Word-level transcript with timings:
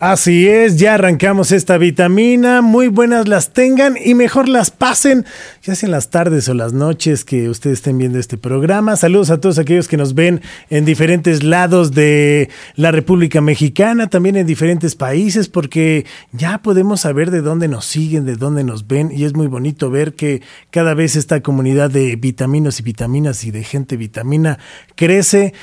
Así 0.00 0.46
es, 0.46 0.78
ya 0.78 0.94
arrancamos 0.94 1.50
esta 1.50 1.76
vitamina. 1.76 2.62
Muy 2.62 2.86
buenas 2.86 3.26
las 3.26 3.52
tengan 3.52 3.96
y 4.00 4.14
mejor 4.14 4.48
las 4.48 4.70
pasen, 4.70 5.26
ya 5.64 5.74
sea 5.74 5.88
en 5.88 5.90
las 5.90 6.08
tardes 6.08 6.48
o 6.48 6.54
las 6.54 6.72
noches 6.72 7.24
que 7.24 7.48
ustedes 7.48 7.78
estén 7.78 7.98
viendo 7.98 8.20
este 8.20 8.38
programa. 8.38 8.94
Saludos 8.94 9.30
a 9.30 9.40
todos 9.40 9.58
aquellos 9.58 9.88
que 9.88 9.96
nos 9.96 10.14
ven 10.14 10.40
en 10.70 10.84
diferentes 10.84 11.42
lados 11.42 11.94
de 11.94 12.48
la 12.76 12.92
República 12.92 13.40
Mexicana, 13.40 14.06
también 14.06 14.36
en 14.36 14.46
diferentes 14.46 14.94
países, 14.94 15.48
porque 15.48 16.06
ya 16.30 16.58
podemos 16.58 17.00
saber 17.00 17.32
de 17.32 17.40
dónde 17.40 17.66
nos 17.66 17.84
siguen, 17.84 18.24
de 18.24 18.36
dónde 18.36 18.62
nos 18.62 18.86
ven 18.86 19.10
y 19.12 19.24
es 19.24 19.34
muy 19.34 19.48
bonito 19.48 19.90
ver 19.90 20.14
que 20.14 20.42
cada 20.70 20.94
vez 20.94 21.16
esta 21.16 21.42
comunidad 21.42 21.90
de 21.90 22.14
vitaminos 22.14 22.78
y 22.78 22.84
vitaminas 22.84 23.42
y 23.42 23.50
de 23.50 23.64
gente 23.64 23.96
vitamina 23.96 24.60
crece. 24.94 25.54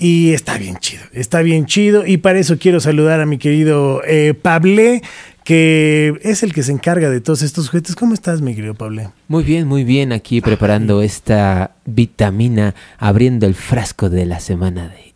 Y 0.00 0.32
está 0.32 0.56
bien 0.56 0.78
chido, 0.78 1.02
está 1.12 1.42
bien 1.42 1.66
chido. 1.66 2.06
Y 2.06 2.16
para 2.16 2.38
eso 2.38 2.56
quiero 2.58 2.80
saludar 2.80 3.20
a 3.20 3.26
mi 3.26 3.36
querido 3.36 4.00
eh, 4.06 4.32
Pable, 4.32 5.02
que 5.44 6.18
es 6.22 6.42
el 6.42 6.54
que 6.54 6.62
se 6.62 6.72
encarga 6.72 7.10
de 7.10 7.20
todos 7.20 7.42
estos 7.42 7.68
juguetes. 7.68 7.96
¿Cómo 7.96 8.14
estás, 8.14 8.40
mi 8.40 8.54
querido 8.54 8.72
Pable? 8.72 9.10
Muy 9.28 9.44
bien, 9.44 9.68
muy 9.68 9.84
bien. 9.84 10.12
Aquí 10.12 10.40
preparando 10.40 11.02
esta 11.02 11.72
vitamina, 11.84 12.74
abriendo 12.96 13.46
el 13.46 13.54
frasco 13.54 14.08
de 14.08 14.24
la 14.24 14.40
semana 14.40 14.88
de 14.88 15.12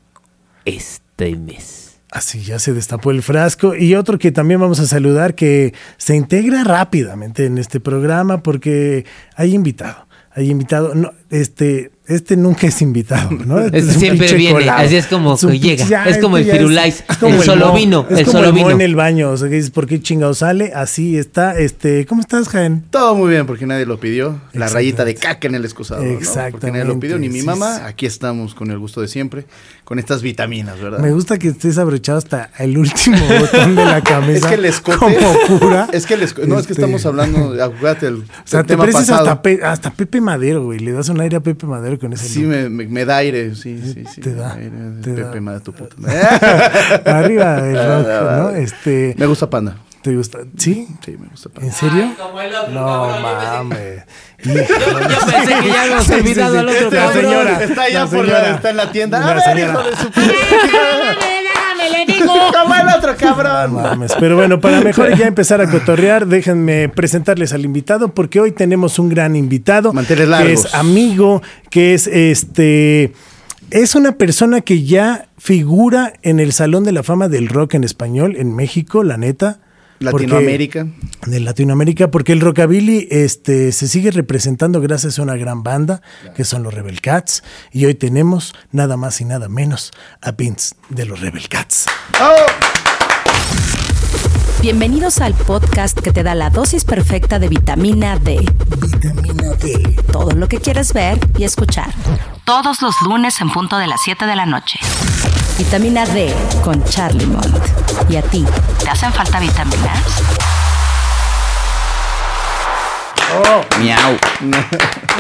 este 0.66 1.34
mes. 1.34 1.96
Así 2.10 2.42
ya 2.42 2.58
se 2.58 2.74
destapó 2.74 3.10
el 3.10 3.22
frasco. 3.22 3.74
Y 3.74 3.94
otro 3.94 4.18
que 4.18 4.32
también 4.32 4.60
vamos 4.60 4.80
a 4.80 4.86
saludar 4.86 5.34
que 5.34 5.72
se 5.96 6.14
integra 6.14 6.62
rápidamente 6.62 7.46
en 7.46 7.56
este 7.56 7.80
programa 7.80 8.42
porque 8.42 9.06
hay 9.34 9.54
invitado. 9.54 10.06
Hay 10.30 10.50
invitado. 10.50 10.94
No, 10.94 11.14
este, 11.30 11.93
este 12.06 12.36
nunca 12.36 12.66
es 12.66 12.82
invitado, 12.82 13.30
¿no? 13.30 13.58
Este 13.60 13.78
Ese 13.78 13.88
es 13.88 13.94
un 13.94 14.00
siempre 14.00 14.34
viene, 14.34 14.52
colado. 14.60 14.84
así 14.86 14.96
es 14.96 15.06
como 15.06 15.34
Es 15.34 15.42
un 15.42 15.52
que 15.52 15.58
llega. 15.58 15.86
ya, 15.86 16.04
es 16.04 16.18
como 16.18 16.36
el 16.36 16.42
este 16.44 16.56
Firulais, 16.58 17.04
es 17.08 17.16
como 17.16 17.34
el 17.36 17.42
solo 17.42 17.68
mo, 17.68 17.74
vino, 17.74 18.06
es 18.10 18.18
el 18.18 18.24
como 18.26 18.38
solo 18.38 18.48
mo 18.50 18.56
vino. 18.58 18.70
en 18.72 18.80
el 18.82 18.94
baño, 18.94 19.30
o 19.30 19.36
sea, 19.36 19.48
que 19.48 19.54
dices, 19.54 19.70
¿por 19.70 19.86
qué 19.86 20.00
chingado 20.02 20.34
sale? 20.34 20.72
Así 20.74 21.16
está, 21.16 21.58
este, 21.58 22.04
¿cómo 22.06 22.20
estás, 22.20 22.48
Jaén? 22.48 22.84
Todo 22.90 23.14
muy 23.14 23.30
bien, 23.30 23.46
porque 23.46 23.66
nadie 23.66 23.86
lo 23.86 23.98
pidió. 23.98 24.28
La 24.52 24.66
Exactamente. 24.66 24.74
rayita 24.74 25.04
de 25.06 25.14
caca 25.14 25.48
en 25.48 25.54
el 25.54 25.64
excusado. 25.64 26.02
¿no? 26.04 26.18
Porque 26.50 26.70
nadie 26.70 26.84
lo 26.84 27.00
pidió, 27.00 27.18
ni 27.18 27.28
mi 27.30 27.40
mamá. 27.42 27.86
Aquí 27.86 28.04
estamos 28.06 28.54
con 28.54 28.70
el 28.70 28.78
gusto 28.78 29.00
de 29.00 29.08
siempre, 29.08 29.46
con 29.84 29.98
estas 29.98 30.20
vitaminas, 30.20 30.78
¿verdad? 30.80 30.98
Me 30.98 31.10
gusta 31.12 31.38
que 31.38 31.48
estés 31.48 31.78
abrochado 31.78 32.18
hasta 32.18 32.50
el 32.58 32.76
último 32.76 33.16
botón 33.40 33.74
de 33.76 33.84
la 33.84 34.02
camisa. 34.02 34.32
Es 34.40 34.46
que 34.46 34.54
el 34.54 34.64
escote. 34.66 34.98
Como 34.98 35.58
cura. 35.58 35.88
Es 35.92 36.06
que 36.06 36.14
el 36.14 36.22
escote. 36.22 36.46
No, 36.48 36.58
es 36.58 36.66
que 36.66 36.72
Este, 36.74 36.82
estamos 36.82 37.04
hablando. 37.06 37.62
Acuérdate, 37.62 38.08
el, 38.08 38.16
O 38.16 38.22
sea, 38.44 38.60
el 38.60 38.66
te 38.66 38.74
tema 38.74 38.86
pasado. 38.86 39.20
hasta, 39.20 39.42
Pe- 39.42 39.60
hasta 39.64 39.90
Pepe 39.90 40.20
Madero, 40.20 40.64
güey. 40.64 40.78
Le 40.80 40.92
das 40.92 41.08
un 41.08 41.20
aire 41.20 41.36
a 41.36 41.40
Pepe 41.40 41.66
Madero 41.66 41.93
con 41.98 42.12
ese 42.12 42.28
Sí, 42.28 42.40
me, 42.42 42.68
me, 42.68 42.86
me 42.86 43.04
da 43.04 43.18
aire. 43.18 43.54
Sí, 43.54 43.80
sí, 43.82 44.04
sí. 44.12 44.20
Te 44.20 44.30
me 44.30 44.36
da, 44.36 44.54
aire. 44.54 44.70
te 45.02 45.10
Pepe, 45.12 45.22
da. 45.34 45.40
madre 45.40 45.60
tu 45.60 45.72
puta. 45.72 45.96
Arriba 47.06 47.60
del 47.62 47.76
rock, 47.76 48.08
¿no? 48.38 48.50
Este, 48.50 49.14
me 49.18 49.26
gusta 49.26 49.48
Panda. 49.50 49.76
¿te 50.02 50.14
gusta? 50.14 50.40
¿Sí? 50.58 50.86
Sí, 51.02 51.16
me 51.18 51.28
gusta 51.28 51.48
¿En 51.62 51.72
serio? 51.72 52.12
como 52.18 52.38
el 52.38 52.54
otro, 52.54 52.72
No 52.74 53.08
mames. 53.20 54.02
Yo, 54.44 54.52
yo 54.52 54.60
pensé 54.66 55.54
que 55.62 55.68
ya 55.70 55.82
habíamos 55.84 56.10
olvidado 56.10 56.58
al 56.58 56.68
otro 56.68 56.78
Este, 56.84 56.96
la 56.96 57.02
cabrón. 57.06 57.22
señora, 57.24 57.64
Está 57.64 57.82
allá 57.84 58.04
la 58.04 58.10
por 58.10 58.28
la, 58.28 58.50
está 58.56 58.70
en 58.70 58.76
la 58.76 58.92
tienda. 58.92 59.18
La 59.20 59.30
a 59.30 59.34
ver, 59.34 59.42
señora. 59.42 59.72
hijo 59.72 59.82
de 59.82 59.96
su 59.96 60.10
puta. 60.10 60.20
Como 62.52 62.74
el 62.74 62.88
otro 62.96 63.12
No 63.12 63.16
cabrón. 63.16 63.74
mames. 63.74 64.12
Pero 64.18 64.36
bueno, 64.36 64.60
para 64.60 64.80
mejor 64.80 65.16
ya 65.16 65.26
empezar 65.26 65.60
a 65.60 65.70
cotorrear, 65.70 66.26
déjenme 66.26 66.88
presentarles 66.88 67.52
al 67.52 67.64
invitado, 67.64 68.08
porque 68.14 68.40
hoy 68.40 68.52
tenemos 68.52 68.98
un 68.98 69.08
gran 69.08 69.36
invitado. 69.36 69.92
Manteles 69.92 70.24
Que 70.24 70.30
largos. 70.30 70.64
es 70.66 70.74
amigo, 70.74 71.42
que 71.70 71.94
es 71.94 72.06
este. 72.06 73.12
Es 73.70 73.94
una 73.94 74.12
persona 74.12 74.60
que 74.60 74.84
ya 74.84 75.26
figura 75.38 76.12
en 76.22 76.38
el 76.38 76.52
Salón 76.52 76.84
de 76.84 76.92
la 76.92 77.02
Fama 77.02 77.28
del 77.28 77.48
Rock 77.48 77.74
en 77.74 77.84
español 77.84 78.36
en 78.36 78.54
México, 78.54 79.02
la 79.02 79.16
neta. 79.16 79.58
Porque- 79.98 80.26
Latinoamérica. 80.26 80.86
de 81.26 81.40
Latinoamérica, 81.40 82.10
porque 82.10 82.32
el 82.32 82.40
rockabilly 82.40 83.08
este, 83.10 83.72
se 83.72 83.88
sigue 83.88 84.10
representando 84.10 84.80
gracias 84.80 85.18
a 85.18 85.22
una 85.22 85.36
gran 85.36 85.62
banda, 85.62 86.02
que 86.36 86.44
son 86.44 86.62
los 86.62 86.74
Rebel 86.74 87.00
Cats, 87.00 87.42
y 87.72 87.84
hoy 87.86 87.94
tenemos 87.94 88.54
nada 88.72 88.96
más 88.96 89.20
y 89.20 89.24
nada 89.24 89.48
menos 89.48 89.92
a 90.20 90.32
Vince 90.32 90.74
de 90.90 91.06
los 91.06 91.20
Rebel 91.20 91.48
Cats. 91.48 91.86
Bienvenidos 94.60 95.20
al 95.20 95.34
podcast 95.34 95.98
que 96.00 96.10
te 96.10 96.22
da 96.22 96.34
la 96.34 96.48
dosis 96.48 96.84
perfecta 96.84 97.38
de 97.38 97.48
vitamina 97.48 98.18
D. 98.18 98.38
Vitamina 98.80 99.50
D. 99.60 99.94
Todo 100.10 100.30
lo 100.32 100.48
que 100.48 100.58
quieres 100.58 100.94
ver 100.94 101.18
y 101.36 101.44
escuchar. 101.44 101.92
Todos 102.46 102.80
los 102.80 102.94
lunes 103.02 103.40
en 103.42 103.50
punto 103.50 103.76
de 103.76 103.86
las 103.86 104.00
7 104.02 104.24
de 104.26 104.36
la 104.36 104.46
noche. 104.46 104.78
Vitamina 105.58 106.04
D 106.06 106.32
con 106.62 106.82
Charlie 106.84 107.26
Mont. 107.26 107.46
¿Y 108.08 108.16
a 108.16 108.22
ti? 108.22 108.44
¿Te 108.82 108.88
hacen 108.90 109.12
falta 109.12 109.38
vitaminas? 109.40 110.00
Miau. 113.80 114.16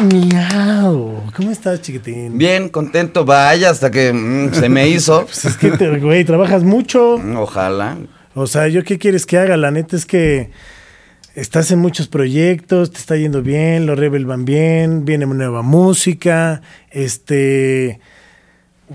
Miau. 0.12 1.22
¿Cómo 1.34 1.50
estás, 1.50 1.80
chiquitín? 1.82 2.36
Bien, 2.38 2.68
contento, 2.68 3.24
vaya, 3.24 3.70
hasta 3.70 3.90
que 3.90 4.12
mm, 4.12 4.54
se 4.54 4.68
me 4.68 4.88
hizo. 4.88 5.22
Pues 5.26 5.44
es 5.44 5.56
que, 5.56 5.70
te- 5.72 5.98
güey, 5.98 6.24
trabajas 6.24 6.62
mucho. 6.62 7.18
Mm, 7.18 7.36
Ojalá. 7.36 7.96
O 8.34 8.46
sea, 8.46 8.68
¿yo 8.68 8.82
qué 8.84 8.98
quieres 8.98 9.26
que 9.26 9.38
haga? 9.38 9.56
La 9.56 9.70
neta 9.70 9.96
es 9.96 10.06
que 10.06 10.50
estás 11.34 11.70
en 11.70 11.78
muchos 11.80 12.08
proyectos, 12.08 12.90
te 12.92 12.98
está 12.98 13.16
yendo 13.16 13.42
bien, 13.42 13.86
los 13.86 13.98
Rebel 13.98 14.26
van 14.26 14.44
bien, 14.44 15.04
viene 15.04 15.26
nueva 15.26 15.62
música, 15.62 16.60
este... 16.90 18.00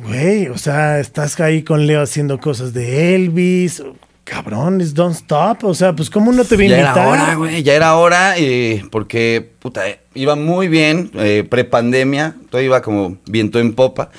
Güey, 0.03 0.47
o 0.47 0.57
sea, 0.57 0.99
estás 0.99 1.39
ahí 1.39 1.63
con 1.63 1.85
Leo 1.87 2.01
haciendo 2.01 2.39
cosas 2.39 2.73
de 2.73 3.15
Elvis. 3.15 3.83
Cabrón, 4.23 4.79
es 4.81 4.93
Don't 4.93 5.15
Stop. 5.15 5.63
O 5.63 5.73
sea, 5.73 5.95
pues, 5.95 6.09
¿cómo 6.09 6.31
no 6.31 6.45
te 6.45 6.55
Ya 6.55 6.63
a 6.63 6.65
era 6.67 6.79
invitar? 6.89 7.07
hora, 7.07 7.35
güey, 7.35 7.63
ya 7.63 7.73
era 7.73 7.95
hora, 7.95 8.35
eh, 8.37 8.83
porque, 8.91 9.51
puta, 9.59 9.89
eh, 9.89 9.99
iba 10.13 10.35
muy 10.35 10.67
bien, 10.67 11.11
eh, 11.15 11.45
prepandemia, 11.49 12.35
todo 12.49 12.61
iba 12.61 12.81
como 12.81 13.17
viento 13.25 13.59
en 13.59 13.73
popa. 13.73 14.11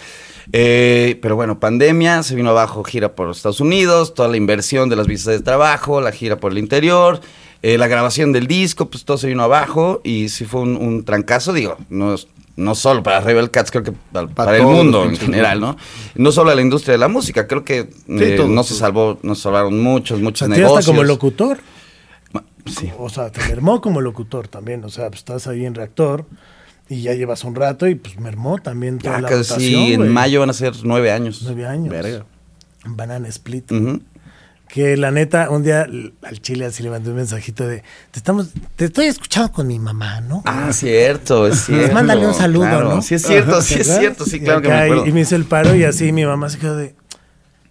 Eh, 0.53 1.19
pero 1.23 1.37
bueno, 1.37 1.61
pandemia, 1.61 2.25
se 2.25 2.35
vino 2.35 2.51
abajo 2.51 2.83
gira 2.83 3.15
por 3.15 3.31
Estados 3.31 3.61
Unidos, 3.61 4.15
toda 4.15 4.29
la 4.29 4.37
inversión 4.37 4.89
de 4.89 4.97
las 4.97 5.07
visas 5.07 5.27
de 5.35 5.41
trabajo, 5.41 6.01
la 6.01 6.11
gira 6.11 6.39
por 6.39 6.51
el 6.51 6.59
interior, 6.59 7.21
eh, 7.63 7.79
la 7.79 7.87
grabación 7.87 8.33
del 8.33 8.49
disco, 8.49 8.91
pues 8.91 9.05
todo 9.05 9.17
se 9.17 9.29
vino 9.29 9.45
abajo 9.45 10.01
y 10.03 10.29
sí 10.29 10.45
fue 10.45 10.63
un, 10.63 10.77
un 10.77 11.05
trancazo, 11.05 11.53
digo, 11.53 11.77
no, 11.89 12.15
es- 12.15 12.27
no 12.61 12.75
solo 12.75 13.03
para 13.03 13.21
Rebel 13.21 13.51
Cats, 13.51 13.71
creo 13.71 13.83
que 13.83 13.93
para, 13.93 14.29
para 14.29 14.57
el 14.57 14.63
mundo 14.63 15.05
en 15.05 15.17
general, 15.17 15.61
¿no? 15.61 15.77
No 16.15 16.31
solo 16.31 16.51
a 16.51 16.55
la 16.55 16.63
industria 16.63 16.93
de 16.93 16.99
la 16.99 17.09
música, 17.09 17.47
creo 17.47 17.65
que 17.65 17.91
eh, 18.09 18.47
no 18.49 18.63
se 18.63 18.75
salvó, 18.75 19.19
nos 19.23 19.41
salvaron 19.41 19.81
muchos, 19.81 20.21
muchos 20.21 20.49
te 20.49 20.55
negocios. 20.57 20.79
hasta 20.81 20.91
como 20.91 21.03
locutor. 21.03 21.59
Sí. 22.67 22.91
O 22.99 23.09
sea, 23.09 23.33
te 23.33 23.41
mermó 23.49 23.81
como 23.81 24.01
locutor 24.01 24.47
también. 24.47 24.85
O 24.85 24.91
sea, 24.91 25.09
pues 25.09 25.21
estás 25.21 25.47
ahí 25.47 25.65
en 25.65 25.75
reactor 25.75 26.27
y 26.89 27.03
ya 27.03 27.15
llevas 27.15 27.45
un 27.45 27.55
rato 27.55 27.89
y 27.89 27.95
pues 27.95 28.19
mermó 28.21 28.59
también 28.59 28.99
toda 28.99 29.17
Ya 29.17 29.21
la 29.23 29.29
casi 29.29 29.95
en 29.95 30.09
mayo 30.09 30.41
van 30.41 30.51
a 30.51 30.53
ser 30.53 30.75
nueve 30.83 31.11
años. 31.11 31.41
Nueve 31.45 31.67
años. 31.67 31.89
Verga. 31.89 32.27
Banana 32.85 33.29
Split. 33.29 33.73
Ujú. 33.73 34.01
Que 34.73 34.97
la 34.97 35.11
neta, 35.11 35.51
un 35.51 35.65
día 35.65 35.83
al 35.83 36.41
chile 36.43 36.67
así 36.67 36.83
le 36.85 36.91
mandé 36.91 37.11
un 37.11 37.17
mensajito 37.17 37.67
de 37.67 37.79
te 38.13 38.19
estamos, 38.19 38.51
te 38.77 38.85
estoy 38.85 39.07
escuchando 39.07 39.51
con 39.51 39.67
mi 39.67 39.79
mamá, 39.81 40.21
¿no? 40.21 40.43
Ah, 40.47 40.73
cierto, 40.73 41.49
es 41.49 41.65
cierto. 41.65 41.93
mándale 41.93 42.25
un 42.27 42.35
saludo, 42.35 42.69
Claro, 42.69 42.95
¿no? 42.97 43.03
Sí, 43.03 43.17
es 43.17 43.23
cierto, 43.23 43.61
sí, 43.63 43.75
es 43.81 43.87
cierto, 43.99 44.25
sí, 44.25 44.37
Y 44.37 44.41
claro 44.41 44.63
que 44.63 44.69
me 44.69 44.75
y- 44.75 44.79
acuerdo. 44.79 45.07
Y 45.07 45.13
me 45.13 45.21
hizo 45.23 45.35
el 45.35 45.45
paro 45.45 45.75
y 45.75 45.83
así 45.83 46.13
mi 46.13 46.25
mamá 46.25 46.49
se 46.51 46.59
quedó 46.59 46.77
de 46.77 46.95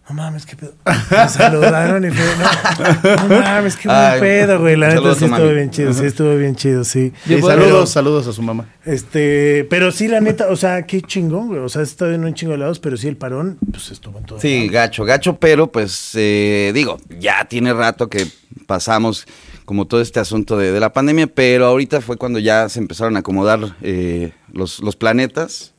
no 0.09 0.15
mames, 0.15 0.45
qué 0.45 0.55
pedo. 0.55 0.73
Me 1.11 1.29
saludaron 1.29 2.03
y 2.03 2.09
fue, 2.09 2.25
no, 2.37 3.27
no 3.27 3.39
mames, 3.41 3.75
qué 3.75 3.87
buen 3.87 4.19
pedo, 4.19 4.59
güey. 4.59 4.75
La 4.75 4.89
neta 4.89 5.13
sí 5.13 5.19
tu 5.19 5.25
estuvo 5.25 5.49
bien 5.53 5.69
chido, 5.69 5.93
sí 5.93 6.05
estuvo 6.05 6.35
bien 6.35 6.55
chido, 6.55 6.83
sí. 6.83 7.13
Sí, 7.25 7.35
Pero- 7.35 7.47
saludos, 7.47 7.89
saludos 7.91 8.27
a 8.27 8.33
su 8.33 8.41
mamá. 8.41 8.65
Este, 8.85 9.67
pero 9.69 9.91
sí, 9.91 10.07
la 10.07 10.19
neta, 10.19 10.47
o 10.49 10.55
sea, 10.55 10.87
qué 10.87 11.01
chingón, 11.01 11.47
güey. 11.49 11.59
O 11.59 11.69
sea, 11.69 11.83
está 11.83 12.11
en 12.13 12.23
un 12.25 12.33
chingo 12.33 12.53
de 12.53 12.57
lados, 12.57 12.79
pero 12.79 12.97
sí 12.97 13.07
el 13.07 13.17
parón, 13.17 13.57
pues 13.71 13.91
estuvo 13.91 14.17
en 14.17 14.25
todo. 14.25 14.39
Sí, 14.39 14.67
gacho, 14.67 15.06
gacho, 15.06 15.38
pero 15.38 15.71
pues 15.71 16.12
eh, 16.15 16.71
digo, 16.73 16.97
ya 17.19 17.45
tiene 17.45 17.73
rato 17.73 18.09
que 18.09 18.25
pasamos 18.65 19.25
como 19.65 19.85
todo 19.85 20.01
este 20.01 20.19
asunto 20.19 20.57
de, 20.57 20.71
de 20.71 20.79
la 20.79 20.91
pandemia, 20.91 21.27
pero 21.27 21.67
ahorita 21.67 22.01
fue 22.01 22.17
cuando 22.17 22.39
ya 22.39 22.67
se 22.69 22.79
empezaron 22.79 23.15
a 23.15 23.19
acomodar 23.19 23.59
eh, 23.83 24.31
los, 24.51 24.79
los 24.79 24.95
planetas 24.95 25.75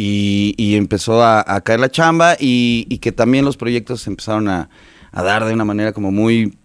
y, 0.00 0.76
empezó 0.76 1.24
a, 1.24 1.60
caer 1.62 1.80
la 1.80 1.90
chamba 1.90 2.36
y, 2.38 2.98
que 2.98 3.10
también 3.10 3.44
los 3.44 3.56
proyectos 3.56 4.06
empezaron 4.06 4.48
a, 4.48 4.70
dar 5.12 5.44
de 5.44 5.52
una 5.52 5.64
manera 5.64 5.92
como 5.92 6.12
muy, 6.12 6.56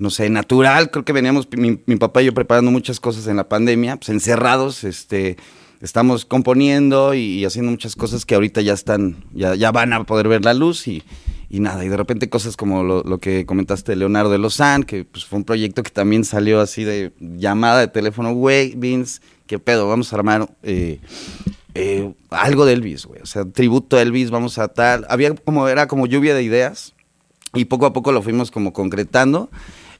no 0.00 0.10
sé, 0.10 0.28
natural. 0.28 0.90
Creo 0.90 1.04
que 1.04 1.12
veníamos, 1.12 1.48
mi, 1.56 1.80
mi 1.86 1.96
papá 1.96 2.22
y 2.22 2.26
yo 2.26 2.34
preparando 2.34 2.72
muchas 2.72 2.98
cosas 2.98 3.28
en 3.28 3.36
la 3.36 3.48
pandemia, 3.48 3.96
pues 3.96 4.08
encerrados, 4.08 4.82
este, 4.82 5.36
estamos 5.80 6.24
componiendo 6.24 7.14
y, 7.14 7.44
haciendo 7.44 7.70
muchas 7.70 7.94
cosas 7.94 8.26
que 8.26 8.34
ahorita 8.34 8.60
ya 8.62 8.72
están, 8.72 9.24
ya, 9.32 9.54
ya 9.54 9.70
van 9.70 9.92
a 9.92 10.02
poder 10.02 10.26
ver 10.26 10.44
la 10.44 10.52
luz 10.52 10.88
y, 10.88 11.04
y 11.48 11.60
nada, 11.60 11.84
y 11.84 11.88
de 11.88 11.96
repente 11.96 12.28
cosas 12.28 12.56
como 12.56 12.82
lo, 12.82 13.04
lo 13.04 13.18
que 13.18 13.46
comentaste 13.46 13.92
de 13.92 13.96
Leonardo 13.96 14.30
de 14.30 14.38
Lozán, 14.38 14.82
que 14.82 15.04
pues, 15.04 15.24
fue 15.24 15.38
un 15.38 15.44
proyecto 15.44 15.84
que 15.84 15.90
también 15.90 16.24
salió 16.24 16.60
así 16.60 16.82
de 16.82 17.12
llamada 17.20 17.78
de 17.78 17.86
teléfono, 17.86 18.34
güey, 18.34 18.74
Vince, 18.74 19.20
qué 19.46 19.60
pedo, 19.60 19.88
vamos 19.88 20.12
a 20.12 20.16
armar 20.16 20.52
eh, 20.64 20.98
eh, 21.74 22.12
algo 22.30 22.64
de 22.64 22.74
Elvis, 22.74 23.06
güey. 23.06 23.20
O 23.22 23.26
sea, 23.26 23.44
tributo 23.44 23.96
a 23.96 24.02
Elvis, 24.02 24.30
vamos 24.30 24.58
a 24.58 24.68
tal. 24.68 25.06
Había 25.08 25.34
como, 25.34 25.68
era 25.68 25.86
como 25.86 26.06
lluvia 26.06 26.34
de 26.34 26.42
ideas 26.42 26.94
y 27.54 27.66
poco 27.66 27.86
a 27.86 27.92
poco 27.92 28.12
lo 28.12 28.22
fuimos 28.22 28.50
como 28.50 28.72
concretando. 28.72 29.50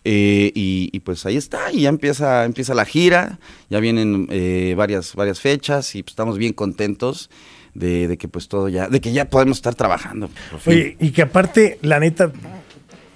eh, 0.05 0.51
y, 0.55 0.99
pues 1.01 1.25
ahí 1.27 1.37
está, 1.37 1.73
y 1.73 1.83
ya 1.83 1.89
empieza, 1.89 2.45
empieza 2.45 2.75
la 2.75 2.85
gira, 2.85 3.39
ya 3.71 3.79
vienen 3.79 4.27
eh, 4.31 4.75
varias, 4.77 5.15
varias 5.15 5.41
fechas 5.41 5.95
y 5.95 6.03
pues 6.03 6.13
estamos 6.13 6.39
bien 6.39 6.53
contentos 6.55 7.31
de, 7.75 8.17
que 8.19 8.27
pues 8.29 8.49
todo 8.49 8.69
ya, 8.69 8.89
de 8.89 9.01
que 9.01 9.13
ya 9.13 9.31
podemos 9.31 9.59
estar 9.59 9.75
trabajando. 9.75 10.29
y 10.67 11.11
que 11.13 11.23
aparte, 11.23 11.79
la 11.83 12.01
neta, 12.01 12.33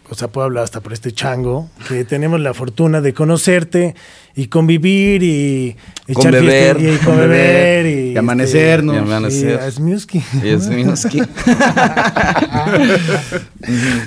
o 0.08 0.14
sea, 0.14 0.28
puedo 0.28 0.44
hablar 0.44 0.64
hasta 0.64 0.80
por 0.80 0.92
este 0.92 1.12
chango, 1.12 1.68
que 1.88 2.04
tenemos 2.04 2.40
la 2.40 2.54
fortuna 2.54 3.00
de 3.00 3.12
conocerte 3.12 3.94
y 4.34 4.46
convivir 4.46 5.22
y 5.22 5.76
echar 6.06 6.32
beber, 6.32 6.76
fiesta 6.76 6.92
y, 6.92 6.94
y 6.94 6.98
con 6.98 7.06
con 7.06 7.16
beber 7.16 7.84
beber, 7.84 7.86
y, 7.86 8.12
y 8.12 8.16
amanecernos. 8.16 8.94
Y 8.94 8.98
amanecer. 8.98 9.50
Y, 9.50 9.64
Asmiuski. 9.64 10.22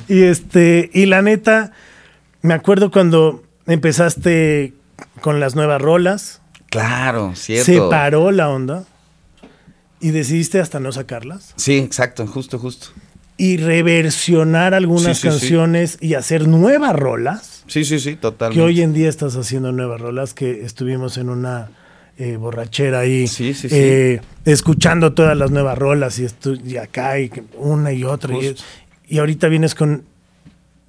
Y 0.07 0.23
este, 0.23 0.89
y 0.93 1.05
la 1.05 1.21
neta, 1.21 1.71
me 2.41 2.53
acuerdo 2.53 2.91
cuando 2.91 3.43
empezaste 3.67 4.73
con 5.21 5.39
las 5.39 5.55
nuevas 5.55 5.81
rolas, 5.81 6.41
claro, 6.69 7.33
cierto. 7.35 7.65
se 7.65 7.79
paró 7.89 8.31
la 8.31 8.49
onda 8.49 8.85
y 9.99 10.11
decidiste 10.11 10.61
hasta 10.61 10.79
no 10.79 10.93
sacarlas 10.93 11.53
Sí, 11.57 11.77
exacto, 11.77 12.25
justo, 12.25 12.57
justo. 12.57 12.87
Y 13.41 13.55
reversionar 13.55 14.73
algunas 14.73 15.17
Sí, 15.17 15.21
sí, 15.21 15.21
sí. 15.21 15.27
canciones 15.29 15.97
y 16.01 16.15
hacer 16.15 16.45
nuevas 16.47 16.93
rolas. 16.93 17.63
Sí, 17.67 17.85
sí, 17.85 17.97
sí, 17.99 18.11
Que 18.11 18.17
totalmente. 18.17 18.61
hoy 18.61 18.81
en 18.81 18.91
día 18.93 19.07
estás 19.07 19.37
haciendo 19.37 19.71
nuevas 19.71 20.01
rolas, 20.01 20.33
que 20.33 20.65
estuvimos 20.65 21.17
en 21.17 21.29
una 21.29 21.69
eh, 22.17 22.35
borrachera 22.35 22.99
ahí, 22.99 23.27
Sí, 23.29 23.53
sí, 23.53 23.69
sí. 23.69 23.75
eh, 23.77 24.21
escuchando 24.43 25.13
todas 25.13 25.37
las 25.37 25.51
nuevas 25.51 25.77
rolas 25.77 26.19
y, 26.19 26.25
estu- 26.25 26.59
y 26.65 26.75
acá 26.75 27.17
y 27.17 27.29
que 27.29 27.43
una 27.55 27.93
y 27.93 28.03
otra. 28.03 28.35
Y, 29.07 29.17
ahorita 29.19 29.47
vienes 29.47 29.73
con, 29.73 30.03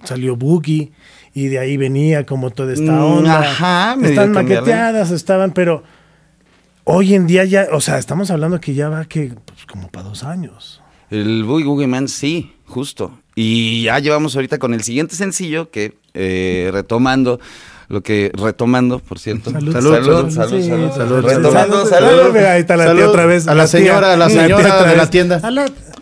salió 0.02 0.34
Boogie 0.34 0.90
y 1.32 1.46
de 1.46 1.60
ahí 1.60 1.76
venía 1.76 2.26
como 2.26 2.50
toda 2.50 2.72
esta 2.72 2.90
Mm, 2.90 3.04
onda. 3.18 3.40
ajá, 3.42 3.96
Están 4.02 4.32
maqueteadas, 4.32 5.12
estaban, 5.12 5.52
pero 5.52 5.84
hoy 6.82 7.14
en 7.14 7.28
día 7.28 7.44
ya, 7.44 7.68
o 7.70 7.80
sea, 7.80 7.98
estamos 7.98 8.32
hablando 8.32 8.60
que 8.60 8.74
ya 8.74 8.88
va 8.88 9.04
que 9.04 9.32
pues, 9.44 9.66
como 9.66 9.86
para 9.88 10.08
dos 10.08 10.24
años. 10.24 10.79
El 11.10 11.44
Boogie 11.44 11.66
Woogie 11.66 11.86
Man, 11.88 12.08
sí, 12.08 12.52
justo. 12.66 13.18
Y 13.34 13.82
ya 13.82 13.98
llevamos 13.98 14.36
ahorita 14.36 14.58
con 14.58 14.74
el 14.74 14.82
siguiente 14.82 15.16
sencillo 15.16 15.70
que, 15.70 15.96
eh, 16.14 16.70
retomando, 16.72 17.40
lo 17.88 18.02
que, 18.02 18.30
retomando, 18.34 19.00
por 19.00 19.18
cierto. 19.18 19.50
Salud, 19.50 19.72
salud, 19.72 19.92
salud, 19.92 20.30
salud, 20.30 20.62
salud. 20.62 20.92
salud, 20.94 21.24
Retomando, 21.24 21.86
salud. 21.86 22.36
Ahí 22.36 22.60
está 22.60 22.76
la 22.76 22.94
tía 22.94 23.08
otra 23.08 23.26
vez. 23.26 23.48
A 23.48 23.54
la 23.54 23.66
señora, 23.66 24.12
a 24.12 24.16
la 24.16 24.30
señora 24.30 24.84
de 24.84 24.96
la 24.96 25.10
tienda. 25.10 25.40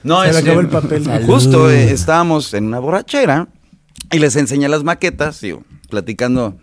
No, 0.02 0.22
Se 0.24 0.32
le 0.32 0.38
acabó 0.38 0.60
el 0.60 0.68
papel. 0.68 1.08
Justo, 1.24 1.70
eh, 1.70 1.90
estábamos 1.90 2.52
en 2.52 2.66
una 2.66 2.78
borrachera 2.78 3.48
y 4.12 4.18
les 4.18 4.36
enseñé 4.36 4.68
las 4.68 4.84
maquetas, 4.84 5.40
digo, 5.40 5.62
platicando, 5.88 6.56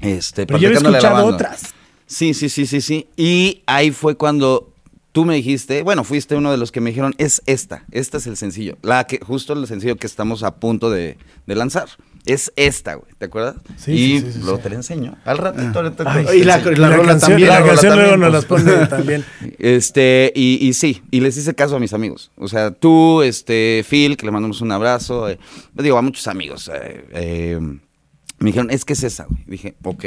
este, 0.00 0.46
Pero 0.46 0.58
yo 0.58 0.70
he 0.70 0.72
escuchado 0.72 1.26
otras. 1.26 1.74
Sí, 2.06 2.34
sí, 2.34 2.48
sí, 2.48 2.66
sí, 2.66 2.80
sí. 2.80 3.06
Y 3.16 3.62
ahí 3.66 3.90
fue 3.90 4.16
cuando 4.16 4.73
tú 5.14 5.24
me 5.24 5.36
dijiste, 5.36 5.82
bueno, 5.84 6.02
fuiste 6.02 6.34
uno 6.34 6.50
de 6.50 6.56
los 6.58 6.72
que 6.72 6.80
me 6.80 6.90
dijeron, 6.90 7.14
es 7.18 7.40
esta, 7.46 7.84
esta 7.92 8.18
es 8.18 8.26
el 8.26 8.36
sencillo, 8.36 8.76
la 8.82 9.06
que, 9.06 9.20
justo 9.20 9.52
el 9.52 9.64
sencillo 9.68 9.96
que 9.96 10.08
estamos 10.08 10.42
a 10.42 10.56
punto 10.56 10.90
de, 10.90 11.16
de 11.46 11.54
lanzar. 11.54 11.86
Es 12.26 12.52
esta, 12.56 12.94
güey, 12.94 13.12
¿te 13.18 13.26
acuerdas? 13.26 13.56
Sí, 13.76 13.92
y 13.92 14.18
sí, 14.18 14.26
sí, 14.26 14.32
sí, 14.32 14.38
luego 14.40 14.56
sí. 14.56 14.62
te 14.62 14.70
la 14.70 14.74
enseño. 14.76 15.16
Al 15.26 15.36
ratito, 15.38 15.92
Ay, 16.06 16.26
Y 16.40 16.44
la- 16.44 16.62
te- 16.62 16.74
la 16.74 16.88
rola 16.88 17.08
canción, 17.10 17.30
también, 17.32 17.48
La 17.50 17.60
la 17.60 17.66
canción 17.66 17.94
luego 17.94 18.10
también, 18.12 18.20
nos 18.20 18.32
las 18.32 18.44
pues. 18.46 18.62
pone 18.62 18.86
también. 18.88 19.24
Este, 19.58 20.32
y, 20.34 20.66
y 20.66 20.72
sí, 20.72 21.02
y 21.10 21.20
les 21.20 21.36
hice 21.36 21.54
caso 21.54 21.76
a 21.76 21.80
mis 21.80 21.92
amigos. 21.92 22.30
O 22.36 22.48
sea, 22.48 22.70
tú, 22.70 23.20
este, 23.22 23.84
Phil, 23.88 24.16
que 24.16 24.24
le 24.26 24.32
mandamos 24.32 24.62
un 24.62 24.72
abrazo. 24.72 25.28
eh, 25.28 25.38
digo, 25.74 25.98
a 25.98 26.02
muchos 26.02 26.26
amigos. 26.26 26.70
eh, 26.74 27.04
eh, 27.12 27.58
me 27.60 28.46
dijeron, 28.46 28.70
es 28.70 28.84
que 28.86 28.94
es 28.94 29.02
esa, 29.04 29.24
güey. 29.26 29.44
Dije, 29.46 29.74
ok, 29.84 30.04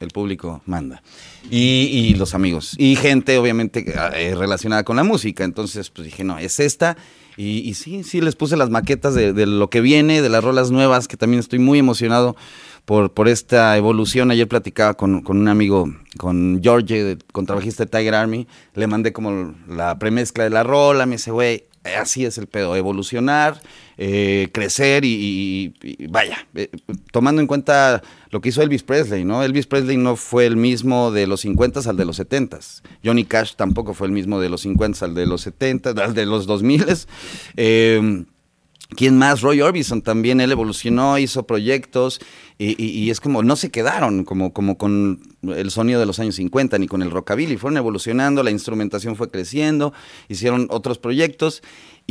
el 0.00 0.08
público 0.08 0.62
manda. 0.66 1.02
Y, 1.50 1.88
y 1.92 2.14
los 2.14 2.34
amigos. 2.34 2.74
Y 2.78 2.96
gente, 2.96 3.38
obviamente, 3.38 3.84
eh, 4.14 4.34
relacionada 4.34 4.82
con 4.82 4.96
la 4.96 5.04
música. 5.04 5.44
Entonces, 5.44 5.90
pues 5.90 6.06
dije, 6.06 6.24
no, 6.24 6.38
es 6.38 6.58
esta. 6.60 6.96
Y, 7.36 7.60
y 7.60 7.74
sí, 7.74 8.02
sí, 8.02 8.20
les 8.20 8.34
puse 8.36 8.56
las 8.56 8.70
maquetas 8.70 9.14
de, 9.14 9.32
de 9.32 9.46
lo 9.46 9.70
que 9.70 9.80
viene, 9.80 10.20
de 10.20 10.28
las 10.28 10.42
rolas 10.44 10.70
nuevas, 10.70 11.06
que 11.08 11.16
también 11.16 11.40
estoy 11.40 11.58
muy 11.58 11.78
emocionado 11.78 12.36
por, 12.84 13.12
por 13.14 13.28
esta 13.28 13.76
evolución. 13.76 14.30
Ayer 14.30 14.48
platicaba 14.48 14.94
con, 14.94 15.22
con 15.22 15.38
un 15.38 15.48
amigo, 15.48 15.94
con 16.18 16.60
George, 16.62 17.02
de- 17.04 17.18
contrabajista 17.32 17.84
de 17.84 17.90
Tiger 17.90 18.14
Army. 18.14 18.46
Le 18.74 18.86
mandé 18.86 19.12
como 19.12 19.54
la 19.68 19.98
premezcla 19.98 20.44
de 20.44 20.50
la 20.50 20.64
rola. 20.64 21.06
Me 21.06 21.16
dice, 21.16 21.30
güey, 21.30 21.64
así 21.84 22.24
es 22.24 22.38
el 22.38 22.46
pedo, 22.46 22.76
evolucionar, 22.76 23.60
eh, 23.96 24.48
crecer 24.52 25.04
y 25.04 25.74
vaya, 26.08 26.46
eh, 26.54 26.70
tomando 27.12 27.40
en 27.40 27.46
cuenta 27.46 28.02
lo 28.30 28.40
que 28.40 28.50
hizo 28.50 28.62
Elvis 28.62 28.82
Presley, 28.82 29.24
¿no? 29.24 29.42
Elvis 29.42 29.66
Presley 29.66 29.96
no 29.96 30.16
fue 30.16 30.46
el 30.46 30.56
mismo 30.56 31.10
de 31.10 31.26
los 31.26 31.40
50 31.42 31.80
al 31.88 31.96
de 31.96 32.04
los 32.04 32.16
70 32.16 32.58
Johnny 33.04 33.24
Cash 33.24 33.54
tampoco 33.56 33.94
fue 33.94 34.06
el 34.06 34.12
mismo 34.12 34.40
de 34.40 34.48
los 34.48 34.62
50 34.62 35.04
al 35.04 35.14
de 35.14 35.26
los 35.26 35.42
70 35.42 35.90
al 35.90 36.14
de 36.14 36.26
los 36.26 36.46
2000 36.46 36.86
eh, 37.56 38.24
¿Quién 38.96 39.16
más? 39.18 39.40
Roy 39.40 39.60
Orbison 39.60 40.02
también, 40.02 40.40
él 40.40 40.50
evolucionó, 40.52 41.16
hizo 41.18 41.46
proyectos 41.46 42.20
y, 42.58 42.70
y- 42.82 42.90
y 42.90 43.10
es 43.10 43.20
como, 43.20 43.42
no 43.42 43.54
se 43.56 43.70
quedaron 43.70 44.24
como, 44.24 44.52
como 44.52 44.76
con 44.76 45.20
el 45.42 45.70
sonido 45.70 46.00
de 46.00 46.06
los 46.06 46.18
años 46.18 46.34
50 46.34 46.76
ni 46.78 46.86
con 46.88 47.00
el 47.02 47.10
rockabilly, 47.10 47.56
fueron 47.56 47.76
evolucionando, 47.78 48.42
la 48.42 48.50
instrumentación 48.50 49.14
fue 49.16 49.30
creciendo, 49.30 49.92
hicieron 50.28 50.66
otros 50.70 50.98
proyectos 50.98 51.62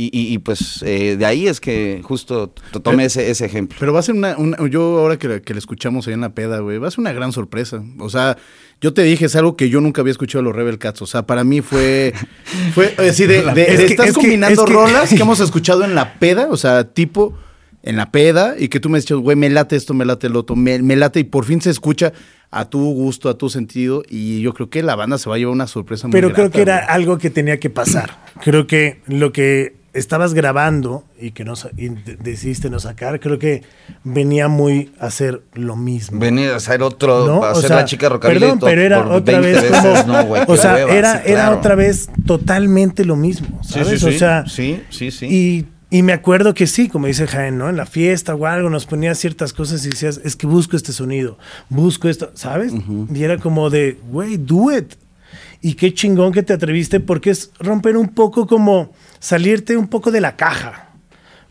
y, 0.02 0.38
pues 0.38 0.82
eh, 0.82 1.16
de 1.18 1.26
ahí 1.26 1.46
es 1.46 1.60
que 1.60 2.00
justo 2.02 2.54
tomé 2.82 3.04
ese, 3.04 3.30
ese 3.30 3.44
ejemplo. 3.44 3.76
Pero 3.78 3.92
va 3.92 4.00
a 4.00 4.02
ser 4.02 4.14
una, 4.14 4.34
una- 4.38 4.56
yo 4.70 4.98
ahora 4.98 5.18
que, 5.18 5.28
la- 5.28 5.40
que 5.40 5.52
le 5.52 5.58
escuchamos 5.58 6.06
ahí 6.08 6.14
en 6.14 6.22
la 6.22 6.34
peda, 6.34 6.60
güey, 6.60 6.78
va 6.78 6.88
a 6.88 6.90
ser 6.90 7.00
una 7.00 7.12
gran 7.12 7.32
sorpresa. 7.32 7.84
O 7.98 8.08
sea, 8.08 8.38
yo 8.80 8.94
te 8.94 9.02
dije, 9.02 9.26
es 9.26 9.36
algo 9.36 9.56
que 9.56 9.68
yo 9.68 9.80
nunca 9.80 10.00
había 10.00 10.12
escuchado 10.12 10.42
de 10.42 10.48
los 10.48 10.56
Rebel 10.56 10.78
Cats. 10.78 11.02
O 11.02 11.06
sea, 11.06 11.26
para 11.26 11.44
mí 11.44 11.60
fue, 11.60 12.12
fue 12.74 12.94
así 12.98 13.26
de, 13.26 13.42
de- 13.52 13.62
Es 13.72 13.78
de 13.78 13.86
que- 13.86 13.92
estás 13.92 14.06
es 14.08 14.14
que- 14.14 14.20
combinando 14.20 14.64
es 14.64 14.70
rolas 14.70 15.10
que 15.10 15.16
hemos 15.22 15.40
escuchado 15.40 15.84
en 15.84 15.94
la 15.94 16.14
peda, 16.18 16.48
o 16.50 16.56
sea, 16.56 16.84
tipo 16.84 17.34
en 17.82 17.96
la 17.96 18.10
peda, 18.12 18.56
y 18.58 18.68
que 18.68 18.78
tú 18.78 18.90
me 18.90 18.98
has 18.98 19.04
dicho, 19.04 19.18
güey, 19.20 19.36
me 19.36 19.48
late 19.48 19.74
esto, 19.76 19.94
me 19.94 20.04
late 20.04 20.26
el 20.26 20.36
otro, 20.36 20.54
me, 20.54 20.80
me 20.82 20.96
late, 20.96 21.20
y 21.20 21.24
por 21.24 21.46
fin 21.46 21.62
se 21.62 21.70
escucha 21.70 22.12
a 22.50 22.68
tu 22.68 22.78
gusto, 22.92 23.30
a 23.30 23.38
tu 23.38 23.48
sentido, 23.48 24.02
y 24.08 24.42
yo 24.42 24.52
creo 24.52 24.68
que 24.68 24.82
la 24.82 24.96
banda 24.96 25.16
se 25.16 25.30
va 25.30 25.36
a 25.36 25.38
llevar 25.38 25.54
una 25.54 25.66
sorpresa 25.66 26.06
muy 26.06 26.12
Pero 26.12 26.32
creo 26.34 26.50
que 26.50 26.60
era 26.60 26.76
güey. 26.80 26.88
algo 26.90 27.16
que 27.16 27.30
tenía 27.30 27.58
que 27.58 27.70
pasar. 27.70 28.18
Creo 28.42 28.66
que 28.66 29.00
lo 29.06 29.32
que 29.32 29.79
estabas 29.92 30.34
grabando 30.34 31.04
y 31.20 31.32
que 31.32 31.44
no 31.44 31.56
sa- 31.56 31.70
y 31.76 31.88
de- 31.88 32.16
decidiste 32.16 32.70
no 32.70 32.78
sacar, 32.78 33.18
creo 33.20 33.38
que 33.38 33.62
venía 34.04 34.48
muy 34.48 34.92
a 35.00 35.06
hacer 35.06 35.42
lo 35.54 35.74
mismo. 35.76 36.20
Venir 36.20 36.50
a 36.50 36.56
hacer 36.56 36.82
otro, 36.82 37.26
¿no? 37.26 37.44
a 37.44 37.52
O 37.52 37.60
ser 37.60 37.68
sea, 37.68 37.76
la 37.78 37.84
chica 37.84 38.08
rockabilly 38.08 38.40
Perdón, 38.40 38.58
pero 38.60 38.82
era 38.82 39.00
otra 39.08 39.40
20 39.40 39.40
vez 39.40 39.62
veces, 39.70 40.02
como. 40.02 40.12
no, 40.12 40.44
o 40.46 40.56
sea, 40.56 40.78
era, 40.80 41.14
sí, 41.16 41.22
era 41.26 41.42
claro. 41.46 41.58
otra 41.58 41.74
vez 41.74 42.08
totalmente 42.26 43.04
lo 43.04 43.16
mismo, 43.16 43.60
Sí, 43.62 43.72
¿sabes? 43.74 44.00
sí, 44.00 44.06
o 44.06 44.12
sí, 44.12 44.18
sea, 44.18 44.44
sí, 44.46 44.82
sí, 44.90 45.10
sí. 45.10 45.26
Y, 45.26 45.66
y 45.90 46.02
me 46.04 46.12
acuerdo 46.12 46.54
que 46.54 46.68
sí, 46.68 46.88
como 46.88 47.08
dice 47.08 47.26
Jaén, 47.26 47.58
¿no? 47.58 47.68
En 47.68 47.76
la 47.76 47.84
fiesta 47.86 48.34
o 48.36 48.46
algo 48.46 48.70
nos 48.70 48.86
ponía 48.86 49.12
ciertas 49.16 49.52
cosas 49.52 49.84
y 49.84 49.90
decías, 49.90 50.20
es 50.24 50.36
que 50.36 50.46
busco 50.46 50.76
este 50.76 50.92
sonido, 50.92 51.36
busco 51.68 52.08
esto, 52.08 52.30
¿sabes? 52.34 52.72
Y 53.12 53.24
era 53.24 53.38
como 53.38 53.70
de, 53.70 53.98
güey, 54.08 54.36
do 54.36 54.70
it. 54.76 54.94
Y 55.62 55.74
qué 55.74 55.92
chingón 55.92 56.32
que 56.32 56.42
te 56.42 56.52
atreviste 56.52 57.00
porque 57.00 57.30
es 57.30 57.50
romper 57.58 57.96
un 57.96 58.08
poco 58.08 58.46
como 58.46 58.92
salirte 59.20 59.76
un 59.76 59.86
poco 59.86 60.10
de 60.10 60.20
la 60.20 60.34
caja. 60.36 60.88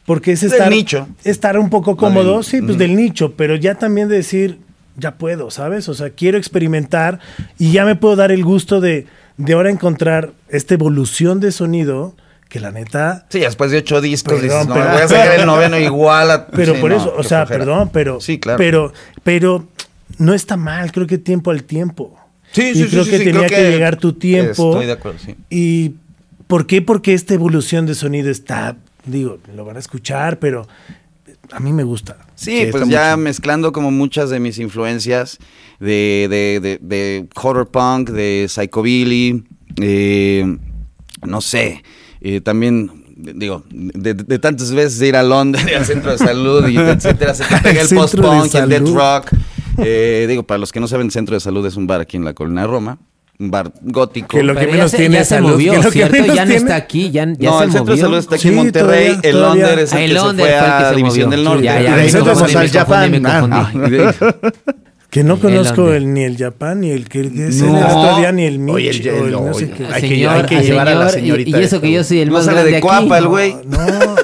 Porque 0.06 0.32
es 0.32 0.42
estar, 0.44 0.70
nicho. 0.72 1.08
estar 1.24 1.58
un 1.60 1.70
poco 1.70 1.96
cómodo, 1.96 2.36
del- 2.38 2.44
sí, 2.44 2.62
pues 2.62 2.78
del 2.80 2.96
nicho, 2.96 3.34
pero 3.38 3.56
ya 3.56 3.76
también 3.76 4.10
de 4.10 4.16
decir, 4.18 4.58
ya 4.98 5.16
puedo, 5.16 5.52
¿sabes? 5.52 5.88
O 5.88 5.94
sea, 5.94 6.10
quiero 6.10 6.38
experimentar 6.40 7.20
y 7.60 7.72
ya 7.72 7.86
me 7.86 7.96
puedo 7.96 8.16
dar 8.16 8.32
el 8.32 8.44
gusto 8.44 8.82
de, 8.82 9.06
de 9.38 9.54
ahora 9.54 9.70
encontrar 9.70 10.32
esta 10.50 10.74
evolución 10.74 11.40
de 11.40 11.52
sonido 11.52 12.16
que 12.50 12.60
la 12.60 12.72
neta... 12.72 13.28
Sí, 13.30 13.40
después 13.42 13.70
de 13.70 13.78
ocho 13.78 14.02
discos 14.02 14.40
Perdón, 14.42 14.50
dices, 14.50 14.68
no, 14.68 14.74
pero- 14.74 14.90
voy 14.92 15.02
a 15.04 15.08
sacar 15.08 15.40
el 15.40 15.46
noveno 15.46 15.78
igual 15.80 16.32
a... 16.32 16.48
Pero 16.48 16.74
Sí, 16.74 16.82
por 16.82 16.90
no, 16.90 16.98
eso, 16.98 17.14
o 17.16 17.22
sea, 17.22 17.46
flojera. 17.46 17.66
perdón, 17.66 17.90
pero, 17.94 18.20
Sí, 18.20 18.40
claro. 18.40 18.58
pero, 18.58 18.94
pero 19.24 19.68
no 20.18 20.34
está 20.34 20.58
mal, 20.58 20.92
creo 20.92 21.06
que 21.06 21.20
tiempo 21.20 21.52
al 21.52 21.64
tiempo. 21.64 22.18
Sí, 22.52 22.64
y 22.64 22.74
sí, 22.74 22.84
sí, 22.86 22.90
creo 22.90 23.04
sí, 23.04 23.12
que 23.12 23.18
sí, 23.20 23.24
tenía 23.26 23.46
creo 23.46 23.50
que, 23.60 23.64
que 23.68 23.72
llegar 23.72 23.98
tu 23.98 24.14
tiempo. 24.14 24.72
estoy 24.72 24.88
de 24.88 24.92
acuerdo, 24.94 25.20
sí. 25.24 25.36
Y 25.52 25.94
¿por 26.50 26.66
qué? 26.66 26.82
Porque 26.82 27.14
esta 27.14 27.36
evolución 27.36 27.86
de 27.86 27.94
sonido 27.94 28.32
está, 28.32 28.76
digo, 29.06 29.38
lo 29.56 29.64
van 29.66 29.76
a 29.76 29.80
escuchar, 29.80 30.40
pero 30.40 30.68
a 31.52 31.60
mí 31.60 31.72
me 31.72 31.84
gusta. 31.84 32.18
Sí, 32.34 32.68
pues 32.72 32.88
ya 32.90 33.12
mucho. 33.12 33.24
mezclando 33.24 33.72
como 33.72 33.92
muchas 33.92 34.32
de 34.32 34.40
mis 34.40 34.58
influencias 34.58 35.38
de, 35.80 36.28
de, 36.28 36.60
de, 36.60 36.80
de 36.82 37.28
horror 37.36 37.70
punk, 37.70 38.10
de 38.10 38.48
psychobilly, 38.50 39.44
eh, 39.80 40.58
no 41.26 41.40
sé, 41.42 41.84
eh, 42.22 42.42
también 42.42 43.06
digo, 43.16 43.64
de, 43.70 44.16
de- 44.16 44.40
tantas 44.40 44.72
veces 44.72 44.98
de 44.98 45.10
ir 45.10 45.16
a 45.18 45.24
Londres, 45.24 45.64
al 45.78 45.86
centro 45.86 46.12
de 46.12 46.18
salud 46.18 46.68
y 46.68 46.78
etcétera, 46.78 47.36
se 47.36 47.44
te 47.46 47.58
pega 47.62 47.82
el 47.82 47.90
post-punk, 47.90 48.56
el 48.56 48.70
dead 48.70 48.88
rock. 48.88 49.34
Eh, 49.78 50.26
digo, 50.28 50.44
para 50.44 50.58
los 50.58 50.72
que 50.72 50.80
no 50.80 50.88
saben, 50.88 51.10
Centro 51.12 51.36
de 51.36 51.40
Salud 51.40 51.66
es 51.66 51.76
un 51.78 51.86
bar 51.88 52.02
aquí 52.02 52.18
en 52.18 52.26
la 52.26 52.34
Colina 52.34 52.62
de 52.62 52.68
Roma. 52.68 52.98
Bar 53.42 53.72
gótico. 53.82 54.28
Que 54.28 54.44
lo 54.44 54.54
que 54.54 54.60
Pero 54.60 54.72
ya 54.72 54.76
menos 54.78 54.92
se, 54.92 54.98
tiene 54.98 55.16
ya 55.16 55.22
es 55.22 55.28
se 55.30 55.36
salud, 55.36 55.52
movió, 55.52 55.72
que 55.72 55.78
lo 55.78 55.84
que 55.86 55.92
¿cierto? 55.92 56.12
menos 56.14 56.28
Ya 56.36 56.46
no 56.46 56.50
tiene- 56.52 56.56
está 56.56 56.76
aquí, 56.76 57.10
ya, 57.12 57.26
ya 57.38 57.50
no, 57.50 57.60
se 57.60 57.66
el 57.66 57.72
centro 57.72 57.86
de 57.86 57.90
movió. 57.92 58.04
salud 58.06 58.18
está 58.18 58.36
aquí 58.36 58.42
Sí, 58.42 58.48
en 58.50 58.56
Monterrey. 58.56 59.08
todavía- 59.08 59.20
el 59.24 59.32
todavía. 59.32 59.66
Londres 59.68 59.84
es 59.90 59.94
Ah, 59.94 59.98
el 59.98 60.04
el 60.04 60.10
que 60.10 60.20
se 60.20 60.26
Londres 60.26 60.48
fue 60.50 60.60
fue 60.60 60.68
el 60.68 60.78
que 60.78 60.84
a 60.84 60.90
se 60.90 60.96
División 60.96 61.26
movió. 61.30 61.38
del 61.38 61.44
Norte. 61.46 61.64
Ya, 61.64 61.82
ya, 61.82 61.90
Y 61.90 61.92
me 61.96 62.04
nosotros 62.04 62.28
confundí, 62.40 62.56
al 62.56 62.64
me 62.64 62.70
confundí, 62.72 62.78
Japan. 62.78 63.12
me 63.12 63.22
confundí. 63.22 63.56
Ah, 63.56 63.72
Y 63.74 63.90
de- 63.90 64.54
Que 65.10 65.24
no 65.24 65.34
El 65.36 65.40
conozco 65.40 65.92
el, 65.92 66.14
ni 66.14 66.24
el 66.24 66.38
Japan, 66.38 66.82
ni 66.82 66.92
el 66.92 67.10
que 67.10 67.22
es 67.22 67.56
No. 67.64 67.78
el 67.80 67.84
otro 67.84 68.18
día, 68.20 68.32
ni 68.32 68.44
el 68.46 68.60
Mitch, 68.60 68.76
Oye, 68.76 68.90
el- 68.92 69.10
o 69.10 69.26
el 69.26 69.32
no 69.32 69.40
oye, 69.40 69.54
sé 69.66 69.72
qué. 69.72 69.86
Hay 69.88 70.02
que- 70.04 70.08
Señor, 70.10 70.36
hay 70.36 70.44
que 70.44 70.56
al 70.58 70.64
llevar 70.64 70.88
a 70.90 70.94
la 70.96 71.10
señor, 71.10 71.40
y- 71.40 71.44
señorita 71.46 71.50
Y, 71.50 71.54
eso 71.64 71.76
esta, 71.78 71.82
que 71.88 71.92
yo 71.94 72.04
soy 72.04 72.20
el 72.20 72.28
No 72.28 72.34
más 72.36 72.46
sale 72.46 72.56
grande 72.58 72.72
de 72.72 72.78
aquí. 72.78 72.86
Cuapa 72.88 73.18
el 73.18 73.28
güey. 73.28 73.56
No, 73.66 74.16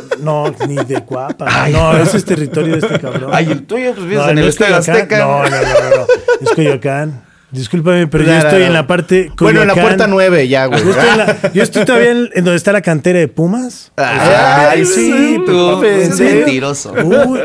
no, 0.52 0.56
ni 0.68 0.76
de 0.76 1.02
Cuapa. 1.04 1.70
No, 1.70 1.98
ese 1.98 2.18
es 2.18 2.26
territorio 2.26 2.74
de 2.74 2.80
este 2.86 3.00
cabrón. 3.00 3.32
Ay, 3.34 3.48
el 3.52 3.64
tuyo, 3.64 3.94
pues 3.96 4.06
vives 4.06 4.26
No, 4.26 4.30
en 4.30 4.38
el 4.38 4.44
es 4.44 4.50
Estadio 4.52 4.76
Coyoacán. 4.78 4.96
Azteca. 4.96 5.18
No, 5.20 5.44
no, 5.44 5.50
no, 5.50 5.50
no, 5.50 5.96
no. 5.98 6.06
Es 6.42 6.50
Coyoacán. 6.56 7.22
Discúlpame, 7.56 8.08
pero 8.08 8.24
yo 8.24 8.34
estoy 8.34 8.64
en 8.64 8.74
la 8.74 8.86
parte. 8.88 9.32
Bueno, 9.40 9.62
en 9.62 9.68
la 9.68 9.76
puerta 9.76 10.08
9 10.08 10.48
ya, 10.48 10.66
güey. 10.66 10.84
Yo 10.84 10.92
estoy, 10.92 11.10
en 11.10 11.18
la- 11.18 11.52
yo 11.54 11.64
estoy 11.64 11.86
todavía 11.86 12.12
en, 12.12 12.30
en 12.34 12.44
donde 12.44 12.56
está 12.58 12.72
la 12.72 12.82
cantera 12.82 13.20
de 13.20 13.28
Pumas. 13.28 13.92
Ay, 13.96 14.86
sí, 14.86 15.40
tú, 15.46 15.80
Pepe, 15.82 16.04
es 16.04 16.20
mentiroso. 16.20 16.94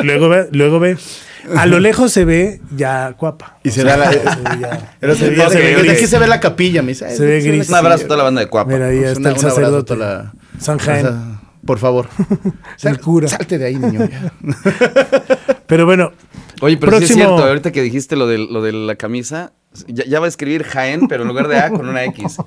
Luego 0.03 0.29
ve, 0.29 0.49
luego 0.53 0.81
ve. 0.81 0.97
A 1.57 1.65
lo 1.67 1.81
lejos 1.81 2.13
se 2.13 2.25
ve 2.27 2.61
ya 2.77 3.15
Cuapa. 3.17 3.59
Y 3.65 3.71
se 3.71 3.83
da 3.83 3.97
la- 3.97 4.11
se 4.13 4.19
ve 4.19 4.25
ya- 4.61 4.95
Pero 5.01 5.15
se 5.15 5.21
se, 5.25 5.31
ve- 5.31 5.37
ya 5.37 5.49
se 5.49 5.59
ve 5.59 5.65
desde 5.69 5.79
gris. 5.83 5.93
aquí 5.93 6.07
se 6.07 6.19
ve 6.19 6.27
la 6.27 6.39
capilla, 6.41 6.83
me 6.83 6.89
dice. 6.89 7.09
Se 7.17 7.25
ve 7.25 7.41
gris. 7.41 7.69
Un 7.69 7.75
abrazo 7.77 8.05
a 8.05 8.07
toda 8.07 8.17
la 8.19 8.25
banda 8.25 8.41
de 8.43 8.47
Cuapa. 8.49 8.71
Mira, 8.73 8.87
ahí 8.89 8.99
Pues 8.99 9.13
está 9.13 9.21
una- 9.21 9.29
el 9.31 9.35
un 9.35 9.39
abrazo 9.41 9.47
a 9.47 9.51
sacerdote. 9.63 9.95
toda 9.95 10.07
la- 10.07 10.33
San 10.59 10.79
Jaén. 10.79 11.03
sea, 11.03 11.41
por 11.65 11.79
favor. 11.79 12.09
El 12.83 13.01
cura. 13.01 13.29
Salte 13.29 13.59
de 13.59 13.65
ahí, 13.67 13.77
niño. 13.77 14.09
ya. 14.11 14.33
Pero 15.67 15.87
bueno, 15.87 16.13
Oye, 16.63 16.77
pero 16.77 16.93
sí 16.99 17.05
es 17.05 17.11
Próximo- 17.13 17.25
cierto, 17.37 17.45
ahorita 17.49 17.73
que 17.73 17.81
dijiste 17.83 18.17
lo 18.17 18.27
de, 18.27 18.37
lo 18.39 18.61
de 18.61 18.73
la 18.73 18.97
camisa, 18.97 19.53
ya, 19.87 20.05
ya 20.05 20.21
va 20.21 20.27
a 20.27 20.29
escribir 20.29 20.65
Jaén, 20.65 21.07
pero 21.09 21.23
en 21.23 21.29
lugar 21.29 21.49
de 21.49 21.59
A 21.59 21.71
con 21.71 21.89
una 21.89 22.05
X. 22.05 22.37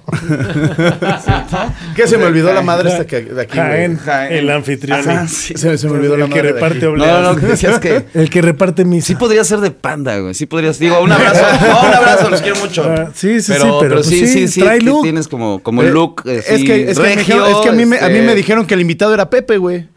¿Qué 1.96 2.08
se 2.08 2.18
me 2.18 2.26
olvidó 2.26 2.54
la 2.54 2.62
madre 2.62 2.90
esta 2.90 3.06
que 3.08 3.22
de 3.22 3.42
aquí? 3.42 3.58
Jaén, 3.58 3.98
Jaén. 3.98 4.34
el 4.34 4.50
anfitrión. 4.50 5.00
Ajá, 5.00 5.28
sí. 5.28 5.54
Se, 5.56 5.78
se 5.78 5.88
me 5.88 5.94
olvidó 5.94 6.16
el 6.16 6.22
la 6.22 6.26
que 6.28 6.32
madre 6.32 6.48
de 6.48 6.54
reparte 6.54 6.78
aquí. 6.78 6.86
obleas. 6.86 7.22
No, 7.22 7.34
no, 7.34 7.40
que 7.40 7.46
decías 7.48 7.80
que 7.80 8.06
El 8.14 8.30
que 8.30 8.42
reparte 8.42 8.86
misa. 8.86 9.08
sí 9.08 9.16
podría 9.16 9.44
ser 9.44 9.60
de 9.60 9.72
panda, 9.72 10.18
güey. 10.20 10.34
Sí 10.34 10.46
podrías. 10.46 10.80
Digo, 10.80 11.02
un 11.02 11.12
abrazo. 11.12 11.44
No, 11.74 11.88
un 11.88 11.94
abrazo, 11.94 12.30
los 12.30 12.42
quiero 12.42 12.60
mucho. 12.60 12.84
Ah, 12.84 13.10
sí, 13.14 13.42
sí, 13.42 13.52
pero, 13.54 13.64
sí, 13.66 13.72
pero 13.80 13.96
pues 13.96 14.08
sí, 14.08 14.28
sí, 14.28 14.48
sí, 14.48 14.60
trae 14.62 14.80
que 14.80 14.86
look. 14.86 15.04
tienes 15.04 15.28
como, 15.28 15.62
como 15.64 15.82
Eh, 15.84 15.88
el 15.88 15.94
look. 15.94 16.24
es 16.26 16.50
así, 16.50 16.66
que, 16.66 16.90
es 16.92 16.98
que, 17.00 17.04
regio, 17.04 17.36
dijeron- 17.46 17.52
es 17.52 17.58
que 17.58 17.70
a, 17.70 17.72
mí 17.72 17.86
me, 17.86 18.00
a 18.00 18.10
mí 18.10 18.20
me 18.22 18.36
dijeron 18.36 18.66
que 18.66 18.74
el 18.74 18.82
invitado 18.82 19.14
era 19.14 19.30
Pepe, 19.30 19.58
güey. 19.58 19.88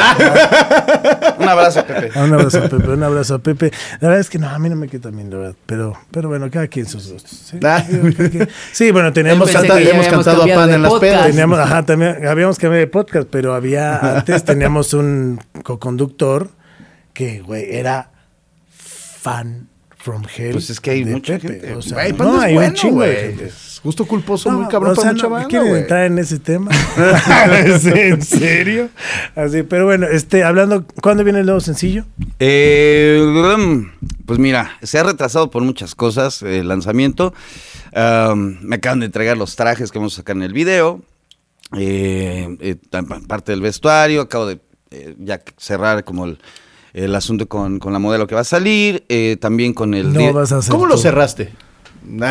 Un 1.38 1.48
abrazo, 1.48 1.84
Pepe. 1.84 2.10
Un 2.18 2.32
abrazo 2.32 2.58
a 2.58 2.68
Pepe, 2.68 2.88
un 2.88 3.02
abrazo 3.02 3.34
a 3.34 3.38
Pepe. 3.38 3.70
La 4.00 4.08
verdad 4.08 4.20
es 4.20 4.30
que 4.30 4.38
no, 4.38 4.48
a 4.48 4.58
mí 4.58 4.68
no 4.68 4.76
me 4.76 4.88
queda 4.88 5.10
bien, 5.10 5.30
la 5.30 5.36
verdad. 5.38 5.54
Pero, 5.66 5.94
pero 6.10 6.28
bueno, 6.28 6.50
cada 6.50 6.66
quien 6.68 6.86
sus 6.86 7.10
gustos. 7.12 7.30
Sí, 7.30 7.58
Ah. 7.64 7.84
Sí, 8.72 8.90
bueno, 8.90 9.12
teníamos, 9.12 9.50
canta- 9.50 9.74
habíamos 9.74 10.06
cantado 10.08 10.42
a 10.42 10.46
pan 10.54 10.70
en 10.70 10.82
las 10.82 10.94
pedas. 10.94 11.26
teníamos, 11.26 11.58
ajá, 11.58 11.84
también 11.84 12.26
habíamos 12.26 12.58
cambiado 12.58 12.80
de 12.80 12.86
podcast, 12.86 13.28
pero 13.30 13.54
había 13.54 13.98
antes 14.18 14.44
teníamos 14.44 14.94
un 14.94 15.40
co-conductor 15.62 16.48
que, 17.12 17.40
güey, 17.40 17.74
era 17.76 18.10
fan 18.70 19.68
from 20.04 20.22
hell. 20.36 20.52
Pues 20.52 20.68
es 20.68 20.80
que 20.80 20.90
hay 20.90 21.02
de 21.02 21.12
mucha 21.12 21.38
Pepe. 21.38 21.48
gente. 21.48 21.74
O 21.74 21.80
sea, 21.80 21.96
no, 22.12 22.38
hay 22.38 22.54
bueno, 22.54 22.68
un 22.68 22.74
chingo 22.74 23.00
de 23.00 23.16
gente. 23.16 23.44
Es 23.46 23.80
Gusto 23.82 24.04
culposo, 24.06 24.50
muy 24.50 24.68
cabrón 24.68 24.92
o 24.92 24.94
sea, 24.94 25.04
para 25.04 25.12
mucha 25.14 25.26
no, 25.26 25.30
banda, 25.30 25.48
¿Quieren 25.48 25.76
entrar 25.76 26.04
en 26.04 26.18
ese 26.18 26.38
tema? 26.38 26.70
¿Es 27.64 27.86
¿En 27.86 28.22
serio? 28.22 28.90
Así, 29.34 29.62
pero 29.62 29.86
bueno, 29.86 30.06
este, 30.06 30.44
hablando, 30.44 30.84
¿cuándo 31.00 31.24
viene 31.24 31.40
el 31.40 31.46
nuevo 31.46 31.60
sencillo? 31.60 32.04
Eh, 32.38 33.18
pues 34.26 34.38
mira, 34.38 34.76
se 34.82 34.98
ha 34.98 35.04
retrasado 35.04 35.50
por 35.50 35.62
muchas 35.62 35.94
cosas 35.94 36.42
el 36.42 36.68
lanzamiento. 36.68 37.32
Um, 37.94 38.58
me 38.60 38.76
acaban 38.76 39.00
de 39.00 39.06
entregar 39.06 39.38
los 39.38 39.56
trajes 39.56 39.90
que 39.90 39.98
vamos 39.98 40.14
a 40.14 40.16
sacar 40.16 40.36
en 40.36 40.42
el 40.42 40.52
video. 40.52 41.02
Eh, 41.78 42.56
eh, 42.60 42.76
parte 43.26 43.52
del 43.52 43.62
vestuario. 43.62 44.20
Acabo 44.20 44.46
de 44.46 44.60
eh, 44.90 45.14
ya 45.18 45.42
cerrar 45.56 46.04
como 46.04 46.26
el, 46.26 46.38
el 46.94 47.14
asunto 47.14 47.46
con, 47.48 47.78
con 47.78 47.92
la 47.92 47.98
modelo 47.98 48.26
que 48.26 48.34
va 48.34 48.40
a 48.40 48.44
salir. 48.44 49.04
eh, 49.08 49.36
también 49.40 49.74
con 49.74 49.92
el... 49.94 50.12
No 50.12 50.32
vas 50.32 50.52
a 50.52 50.58
hacer 50.58 50.70
¿Cómo 50.72 50.86
lo 50.86 50.96
cerraste? 50.96 51.50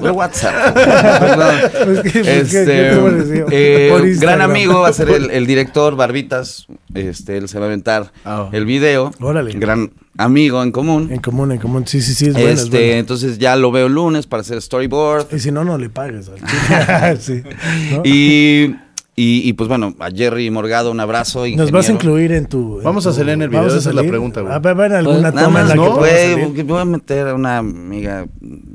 Por 0.00 0.10
WhatsApp. 0.12 0.74
Perdón. 0.74 1.56
Es 1.74 2.02
que, 2.02 2.10
¿por 2.10 2.12
qué? 2.12 2.38
Este, 2.40 2.64
¿Qué 2.64 2.90
te 2.90 2.96
pareció? 3.00 3.46
eh, 3.50 4.16
gran 4.20 4.40
amigo 4.42 4.80
va 4.80 4.88
a 4.88 4.92
ser 4.92 5.08
el, 5.10 5.30
el 5.30 5.46
director 5.46 5.96
Barbitas. 5.96 6.66
Este, 6.94 7.36
él 7.38 7.48
se 7.48 7.58
va 7.58 7.64
a 7.66 7.68
aventar 7.68 8.12
Ah. 8.24 8.48
el 8.52 8.66
video. 8.66 9.12
Órale. 9.20 9.52
Gran 9.54 9.92
amigo 10.18 10.62
en 10.62 10.72
común. 10.72 11.08
En 11.10 11.20
común, 11.20 11.52
en 11.52 11.58
común. 11.58 11.86
Sí, 11.86 12.02
sí, 12.02 12.12
sí, 12.14 12.26
es 12.26 12.32
bueno, 12.34 12.48
es 12.50 12.60
este, 12.64 12.98
entonces 12.98 13.38
ya 13.38 13.56
lo 13.56 13.70
veo 13.72 13.86
el 13.86 13.94
lunes 13.94 14.26
para 14.26 14.42
hacer 14.42 14.60
storyboard. 14.60 15.28
Y 15.34 15.38
si 15.38 15.50
no, 15.50 15.64
no 15.64 15.78
le 15.78 15.88
pagues. 15.88 16.28
al 16.28 17.18
chico. 17.20 17.48
sí, 17.48 17.94
¿no? 17.94 18.02
Y, 18.04 18.76
y, 19.20 19.48
y, 19.48 19.52
pues 19.52 19.68
bueno, 19.68 19.94
a 19.98 20.10
Jerry 20.10 20.50
Morgado 20.50 20.90
un 20.90 20.98
abrazo. 21.00 21.40
Nos 21.46 21.70
vas 21.70 21.88
a 21.88 21.92
ingeniero. 21.92 21.92
incluir 21.94 22.32
en 22.32 22.46
tu. 22.46 22.78
en 22.78 22.84
Vamos 22.84 23.06
a 23.06 23.12
salir 23.12 23.34
en 23.34 23.42
el 23.42 23.48
video, 23.48 23.60
vamos 23.62 23.74
a 23.74 23.78
esa 23.78 23.90
es 23.90 23.94
la 23.94 24.02
pregunta, 24.02 24.40
güey. 24.40 24.52
Ah, 24.52 24.60
a 24.64 24.68
haber 24.70 24.92
alguna 24.94 25.20
Pues, 25.20 25.34
Nada 25.34 25.46
toma 25.46 25.60
en 25.60 25.68
la 25.68 25.74
que 25.74 25.80
no, 25.80 25.96
pueda 25.96 26.34
güey, 26.36 26.62
voy 26.62 26.78
a 26.80 26.84
meter 26.84 27.28
a 27.28 27.34
una 27.34 27.58
amiga 27.58 28.26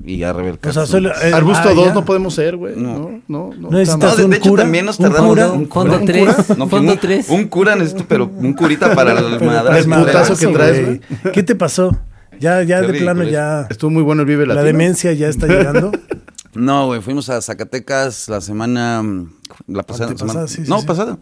y 0.06 0.22
a 0.24 0.34
Rebeca. 0.34 0.70
O 0.70 0.74
sea, 0.74 0.86
solo. 0.86 1.10
eh, 1.10 1.34
Arbusto 1.34 1.70
ah, 1.70 1.74
2 1.74 1.86
ya. 1.88 1.94
no 1.94 2.06
podemos 2.06 2.34
ser, 2.36 2.58
güey. 2.58 2.76
No. 2.76 2.94
No, 3.00 3.22
no, 3.28 3.50
no. 3.58 3.70
No 3.72 3.78
de, 4.16 4.24
un 4.26 4.30
de 4.32 4.38
hecho 4.38 4.50
cura, 4.52 4.64
también 4.64 4.86
nos 4.86 5.00
un 5.00 5.06
tardamos. 5.06 5.30
cura, 5.32 5.52
un 5.52 5.68
Fondo 5.68 5.92
cura, 5.92 5.98
un 6.00 6.06
3. 6.06 6.36
cura. 6.36 6.56
No, 6.58 6.68
Fondo 6.68 6.92
un, 6.94 7.00
3. 7.00 7.30
un 7.30 7.44
cura 7.48 7.76
necesito, 7.76 8.06
pero 8.08 8.26
un 8.34 8.54
curita 8.54 8.94
para 8.94 9.14
el 9.14 9.40
para 9.40 9.80
el 9.80 9.86
putazo 9.86 10.36
que 10.38 10.48
traes, 10.48 10.86
güey. 10.86 11.02
¿Qué 11.34 11.44
te 11.44 11.56
pasó? 11.56 11.98
Ya, 12.40 12.62
ya 12.64 12.82
de 12.82 12.94
plano, 12.94 13.24
ya. 13.24 13.66
Estuvo 13.70 13.90
muy 13.92 14.04
bueno 14.04 14.22
el 14.22 14.28
Vive 14.28 14.46
La 14.46 14.56
Latino. 14.56 14.66
demencia 14.68 15.14
ya 15.14 15.28
está 15.28 15.48
llegando. 15.48 15.92
No, 16.56 16.88
güey, 16.88 17.02
fuimos 17.02 17.30
a 17.30 17.42
Zacatecas 17.42 18.28
la 18.30 18.42
semana. 18.42 19.04
La 19.68 19.84
pasada. 19.84 20.10
Antepasada, 20.12 20.48
semana- 20.48 20.50
sí, 20.50 20.64
sí, 20.66 20.70
no, 20.70 20.80
sí. 20.82 20.88
pasada. 20.88 21.18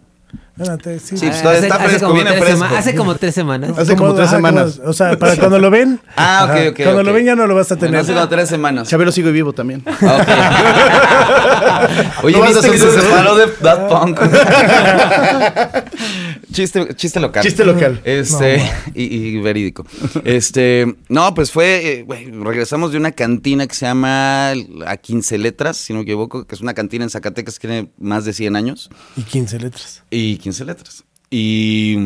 Espérate, 0.58 1.00
sí. 1.00 1.18
Sí, 1.18 1.26
pues, 1.28 1.38
Ah, 1.38 1.42
todavía 1.42 1.58
hace- 1.60 1.68
está 1.68 1.76
hace 1.76 1.86
fresco, 1.90 2.06
como 2.08 2.16
viene 2.16 2.32
tres 2.32 2.44
fresco. 2.60 2.76
Hace 2.76 2.96
como 2.96 3.16
tres 3.16 3.36
semanas. 3.36 3.78
Hace 3.78 3.96
como 3.96 4.14
tres 4.14 4.28
ajá, 4.28 4.36
semanas. 4.38 4.82
o 4.86 4.94
sea, 4.94 5.18
para 5.18 5.36
cuando 5.38 5.60
lo 5.60 5.70
ven. 5.72 6.00
Ah, 6.16 6.48
ok, 6.50 6.56
ok, 6.72 6.80
Cuando 6.84 7.04
lo 7.04 7.14
ven 7.14 7.26
ya 7.26 7.36
no 7.36 7.48
lo 7.48 7.56
vas 7.56 7.72
a 7.72 7.76
Bueno, 7.76 7.88
tener. 7.88 8.02
hace 8.02 8.14
como 8.14 8.30
tres 8.30 8.50
semanas. 8.50 8.88
Chabelo 8.90 9.12
sigue 9.12 9.32
vivo 9.32 9.54
también. 9.54 9.84
Ah, 9.86 11.88
ok. 12.20 12.24
Oye, 12.26 12.38
No 12.38 12.44
¿viste 12.46 12.70
que 12.70 12.76
hacer 12.76 12.92
se 12.92 13.02
separó 13.02 13.36
de 13.36 13.48
Daft 13.62 13.82
Punk? 13.90 14.20
chiste, 16.54 16.96
chiste 16.96 17.20
local. 17.20 17.44
Chiste 17.44 17.66
local. 17.66 18.02
Este, 18.06 18.62
y, 18.96 19.04
y 19.04 19.42
verídico. 19.42 19.86
Este, 20.24 20.96
no, 21.10 21.34
pues 21.34 21.52
fue, 21.52 22.06
eh, 22.08 22.32
regresamos 22.42 22.92
de 22.92 22.98
una 22.98 23.12
cantina 23.12 23.68
que 23.68 23.76
se 23.76 23.86
llama 23.86 24.52
A 24.86 24.98
15 24.98 25.38
Letras, 25.40 25.76
si 25.78 25.92
no 25.94 26.00
me 26.00 26.04
equivoco, 26.04 26.46
que 26.48 26.56
es 26.56 26.62
una 26.62 26.74
cantina 26.74 27.04
en 27.04 27.10
Zacatecas 27.10 27.60
que 27.60 27.68
tiene 27.68 27.92
más 27.98 28.24
de 28.26 28.32
100 28.34 28.56
años. 28.56 28.90
Y 29.18 29.24
15 29.24 29.60
letras. 29.60 30.04
Y 30.10 30.38
15 30.38 30.66
letras. 30.66 31.04
Y. 31.30 31.98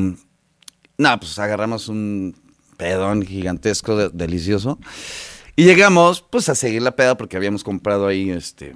Nada, 0.97 1.19
pues 1.19 1.37
agarramos 1.37 1.89
un 1.89 2.35
pedón 2.77 3.23
gigantesco, 3.23 3.95
de- 3.95 4.09
delicioso. 4.09 4.79
Y 5.55 5.65
llegamos, 5.65 6.23
pues, 6.27 6.49
a 6.49 6.55
seguir 6.55 6.81
la 6.81 6.95
peda 6.95 7.17
porque 7.17 7.37
habíamos 7.37 7.63
comprado 7.63 8.07
ahí, 8.07 8.29
este. 8.31 8.73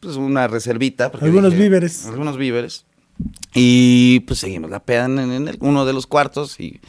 Pues 0.00 0.16
una 0.16 0.48
reservita. 0.48 1.12
Algunos 1.20 1.54
víveres. 1.54 2.06
Algunos 2.06 2.36
víveres. 2.38 2.86
Y 3.54 4.20
pues 4.20 4.40
seguimos 4.40 4.70
la 4.70 4.80
peda 4.80 5.04
en, 5.06 5.18
en 5.18 5.48
el- 5.48 5.58
uno 5.60 5.84
de 5.84 5.92
los 5.92 6.06
cuartos 6.06 6.58
y. 6.60 6.80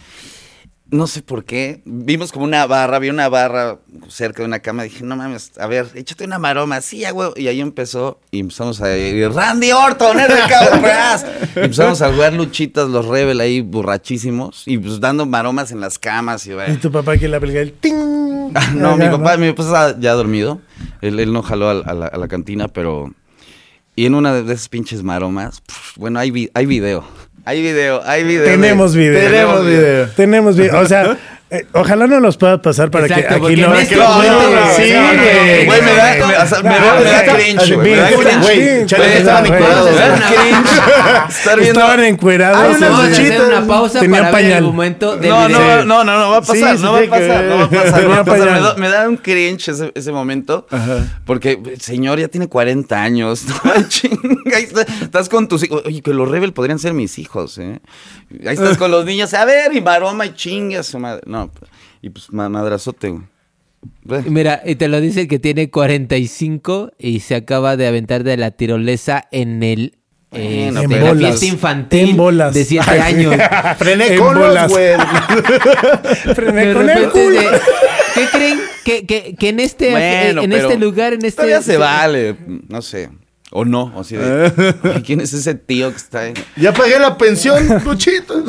No 0.91 1.07
sé 1.07 1.23
por 1.23 1.43
qué. 1.43 1.81
Vimos 1.85 2.31
como 2.31 2.45
una 2.45 2.67
barra, 2.67 2.99
vi 2.99 3.09
una 3.09 3.27
barra 3.27 3.79
cerca 4.09 4.43
de 4.43 4.47
una 4.47 4.59
cama. 4.59 4.83
Dije, 4.83 5.03
no 5.03 5.15
mames, 5.15 5.51
a 5.57 5.65
ver, 5.65 5.87
échate 5.95 6.23
una 6.23 6.37
maroma. 6.37 6.81
Sí, 6.81 7.03
huevo. 7.03 7.33
Y 7.35 7.47
ahí 7.47 7.61
empezó. 7.61 8.19
Y 8.29 8.41
empezamos 8.41 8.79
a 8.79 8.95
ir, 8.95 9.31
Randy 9.31 9.71
Orton, 9.71 10.17
RK 10.19 10.81
Brass. 10.81 11.25
Y 11.55 11.59
empezamos 11.61 11.99
a 12.03 12.13
jugar 12.13 12.33
luchitas, 12.33 12.89
los 12.89 13.07
Rebel 13.07 13.39
ahí 13.39 13.61
borrachísimos. 13.61 14.67
Y 14.67 14.77
pues 14.77 14.99
dando 14.99 15.25
maromas 15.25 15.71
en 15.71 15.79
las 15.79 15.97
camas. 15.97 16.45
Y, 16.45 16.51
Y 16.51 16.77
tu 16.77 16.91
papá 16.91 17.17
que 17.17 17.27
la 17.27 17.39
pelga 17.39 17.61
el 17.61 17.73
ting. 17.73 18.51
Ah, 18.53 18.71
no, 18.75 18.95
mi 18.95 19.07
papá, 19.07 19.35
mi 19.37 19.51
papá 19.51 19.95
ya 19.99 20.13
dormido. 20.13 20.61
Él, 21.01 21.19
él 21.19 21.33
no 21.33 21.41
jaló 21.41 21.69
a, 21.69 21.71
a 21.71 21.93
la, 21.95 22.05
a 22.05 22.17
la 22.19 22.27
cantina, 22.27 22.67
pero. 22.67 23.11
Y 23.95 24.05
en 24.05 24.15
una 24.15 24.33
de 24.33 24.53
esas 24.53 24.69
pinches 24.69 25.03
maromas, 25.03 25.61
bueno, 25.97 26.19
hay, 26.19 26.31
vi- 26.31 26.49
hay 26.53 26.65
video. 26.65 27.03
Hay 27.45 27.61
video, 27.61 28.01
hay 28.05 28.23
video. 28.23 28.43
de- 28.43 28.49
Tenemos 28.51 28.95
video. 28.95 29.19
Tenemos 29.29 29.65
video. 29.65 30.07
Tenemos 30.15 30.55
video. 30.57 30.79
O 30.79 30.85
sea, 30.85 31.17
eh, 31.53 31.65
ojalá 31.73 32.07
no 32.07 32.19
los 32.19 32.37
puedas 32.37 32.59
pasar 32.59 32.89
para 32.91 33.05
Exacto, 33.05 33.27
que 33.27 33.33
aquí 33.33 33.41
porque 33.41 33.55
no, 33.57 33.69
no, 33.69 33.79
Sí, 33.85 33.95
no, 34.93 35.01
no, 35.13 35.23
güey. 35.23 35.65
Güey, 35.65 35.81
me 35.81 35.93
da, 35.93 36.13
me, 36.63 37.33
cringe, 37.33 37.75
güey. 37.75 37.91
Me 37.91 37.95
da 37.97 38.09
cringe. 38.09 38.85
Chale, 38.87 39.17
estaban 39.17 39.45
encuerados. 39.45 39.89
Estar 41.29 41.59
viendo. 41.59 41.79
Estaban 41.79 42.03
encuerados. 42.03 42.81
Hay 42.81 43.29
una 43.37 43.67
pausa 43.67 43.99
Tenía 43.99 44.21
para 44.21 44.31
ver 44.31 44.43
el 44.45 44.49
pañal. 44.49 44.63
momento 44.63 45.17
del 45.17 45.29
No, 45.29 45.49
no, 45.49 45.85
no, 45.85 46.03
no, 46.03 46.19
no 46.19 46.29
va 46.31 46.37
a 46.37 46.41
pasar, 46.41 46.71
Sí, 46.71 46.77
sí, 46.77 46.83
no 46.83 46.93
va 46.93 46.99
a 46.99 47.09
pasar, 47.09 47.43
no 47.45 47.57
va 47.57 47.63
a 47.63 47.69
pasar, 47.69 48.03
no 48.03 48.09
va 48.09 48.19
a 48.19 48.25
pasar. 48.25 48.77
Me 48.79 48.89
da, 48.89 49.07
un 49.09 49.17
cringe 49.17 49.69
ese, 49.69 49.91
ese 49.95 50.11
momento, 50.11 50.67
porque 51.25 51.59
el 51.71 51.81
señor 51.81 52.19
ya 52.19 52.27
tiene 52.27 52.47
40 52.47 53.01
años, 53.01 53.45
no 53.63 53.73
chinga, 53.87 54.57
ahí 54.57 54.63
está- 54.63 54.81
estás 55.01 55.29
con 55.29 55.47
tus 55.47 55.63
hijos, 55.63 55.83
oye, 55.85 56.01
que 56.01 56.13
los 56.13 56.29
Rebel 56.29 56.53
podrían 56.53 56.79
ser 56.79 56.93
mis 56.93 57.19
hijos, 57.19 57.57
¿eh? 57.57 57.79
Ahí 58.45 58.53
estás 58.55 58.77
con 58.77 58.91
los 58.91 59.05
niños, 59.05 59.33
a 59.33 59.45
ver, 59.45 59.73
y 59.75 59.81
maroma 59.81 60.25
y 60.25 60.33
chingas, 60.33 60.87
su 60.87 60.99
madre. 60.99 61.21
no, 61.25 61.42
y 62.01 62.09
pues 62.09 62.31
ma- 62.31 62.49
madrazote, 62.49 63.09
güey. 63.09 63.23
Mira, 64.29 64.61
y 64.65 64.75
te 64.75 64.87
lo 64.87 65.01
dice 65.01 65.21
el 65.21 65.27
que 65.27 65.39
tiene 65.39 65.69
45 65.69 66.91
y 66.97 67.19
se 67.19 67.35
acaba 67.35 67.75
de 67.75 67.87
aventar 67.87 68.23
de 68.23 68.37
la 68.37 68.51
tirolesa 68.51 69.25
en 69.31 69.61
el 69.63 69.97
eh, 70.31 70.67
en 70.67 70.73
la 70.73 70.81
bolas. 70.87 71.17
fiesta 71.17 71.45
infantil 71.45 72.09
En 72.11 72.17
bolas. 72.17 72.53
de 72.53 72.63
7 72.65 72.85
Ay, 72.89 72.99
años. 73.01 73.35
Frené 73.77 74.13
En 74.13 74.19
con 74.19 74.33
los 74.35 74.47
bolas. 74.47 74.71
güey. 74.71 74.93
Frené 76.35 76.73
con 76.73 76.89
el 76.89 76.95
repente 76.95 77.09
culo. 77.11 77.41
de- 77.51 77.59
¿Qué 78.15 78.25
creen? 78.31 78.59
Que, 78.85 79.05
que, 79.05 79.35
que 79.35 79.49
en 79.49 79.59
este 79.59 79.91
Bueno, 79.91 80.41
en 80.43 80.53
este 80.53 80.77
lugar, 80.77 81.13
en 81.13 81.25
este 81.25 81.35
Todavía 81.37 81.61
se 81.61 81.77
vale, 81.77 82.35
no 82.69 82.81
sé. 82.81 83.09
O 83.51 83.65
no, 83.65 83.91
o 83.95 84.03
de, 84.03 84.51
"Ay, 84.95 85.03
¿quién 85.03 85.21
es 85.21 85.33
ese 85.33 85.53
tío 85.55 85.91
que 85.91 85.97
está 85.97 86.21
ahí? 86.21 86.33
Ya 86.55 86.73
pagué 86.73 86.97
la 86.99 87.15
pensión, 87.17 87.63
Luchito. 87.85 88.43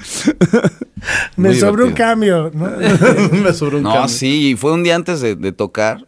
Me 1.36 1.54
sobró 1.54 1.86
un 1.86 1.92
cambio. 1.92 2.50
¿no? 2.54 2.70
Me 3.42 3.52
sobró 3.52 3.78
un 3.78 3.84
No, 3.84 3.92
cambio. 3.92 4.08
sí, 4.08 4.50
y 4.50 4.56
fue 4.56 4.72
un 4.72 4.82
día 4.82 4.96
antes 4.96 5.20
de, 5.20 5.36
de 5.36 5.52
tocar. 5.52 6.06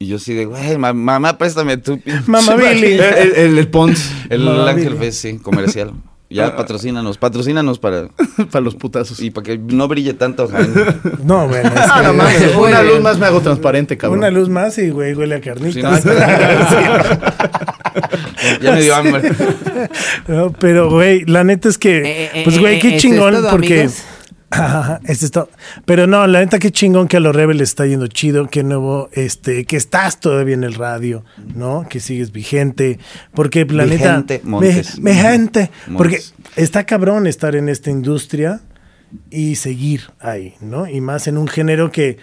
Y 0.00 0.06
yo 0.06 0.18
sí 0.20 0.32
de, 0.32 0.44
güey, 0.46 0.78
ma- 0.78 0.92
mamá, 0.92 1.38
préstame 1.38 1.76
tu... 1.76 1.96
pinche- 1.98 2.22
Mamá 2.26 2.54
Billy. 2.54 2.92
El, 2.92 3.00
el, 3.00 3.32
el- 3.34 3.58
el 3.58 3.68
Pons. 3.68 4.12
El 4.30 4.46
Ángel 4.48 4.90
Billy. 4.94 4.98
Fest, 5.06 5.22
sí, 5.22 5.38
comercial. 5.38 5.92
Ya, 6.30 6.56
patrocínanos, 6.56 7.18
patrocínanos 7.18 7.78
para... 7.78 8.08
Para 8.50 8.60
los 8.64 8.74
putazos. 8.76 9.20
Y 9.20 9.30
para 9.30 9.44
que 9.46 9.58
no 9.58 9.88
brille 9.88 10.14
tanto, 10.14 10.48
Jaime. 10.48 10.68
No, 11.24 11.48
bueno, 11.48 11.68
es 11.68 11.74
Ah, 11.76 12.02
que- 12.38 12.56
una 12.56 12.82
luz 12.82 13.00
más 13.00 13.18
me 13.18 13.26
hago 13.26 13.40
transparente, 13.40 13.96
cabrón. 13.96 14.18
una 14.20 14.30
luz 14.30 14.48
más 14.48 14.78
y 14.78 14.90
güey 14.90 15.14
huele 15.14 15.36
a 15.36 15.38
no, 15.38 15.44
carnitas. 15.44 16.04
ya 18.62 18.72
me 18.72 18.82
dio 18.82 18.94
hambre. 18.94 19.30
No, 20.26 20.52
pero 20.52 20.90
güey, 20.90 21.24
la 21.24 21.44
neta 21.44 21.68
es 21.68 21.78
que, 21.78 21.98
Eh, 21.98 22.30
eh, 22.34 22.40
pues 22.44 22.58
güey, 22.58 22.76
eh, 22.76 22.78
qué 22.80 22.88
¿esto 22.88 22.96
es 22.96 23.02
chingón 23.02 23.34
porque 23.50 23.80
amigos? 23.80 24.02
Ajá, 24.50 25.00
este. 25.04 25.28
Pero 25.84 26.06
no, 26.06 26.26
la 26.26 26.40
neta 26.40 26.58
qué 26.58 26.70
chingón 26.70 27.06
que 27.06 27.18
a 27.18 27.20
los 27.20 27.36
Rebels 27.36 27.60
está 27.60 27.84
yendo 27.86 28.06
chido, 28.06 28.48
que 28.48 28.62
nuevo, 28.62 29.10
este, 29.12 29.66
que 29.66 29.76
estás 29.76 30.20
todavía 30.20 30.54
en 30.54 30.64
el 30.64 30.74
radio, 30.74 31.24
¿no? 31.54 31.86
Que 31.88 32.00
sigues 32.00 32.32
vigente, 32.32 32.98
porque 33.34 33.66
la 33.66 33.84
neta, 33.84 34.04
Vigente, 34.16 34.40
Montes. 34.44 34.98
me- 35.00 35.10
vigente, 35.12 35.70
porque 35.96 36.16
Montes. 36.16 36.34
está 36.56 36.84
cabrón 36.84 37.26
estar 37.26 37.56
en 37.56 37.68
esta 37.68 37.90
industria 37.90 38.60
y 39.30 39.56
seguir 39.56 40.02
ahí, 40.20 40.54
¿no? 40.60 40.86
Y 40.88 41.00
más 41.02 41.26
en 41.28 41.36
un 41.36 41.48
género 41.48 41.92
que 41.92 42.16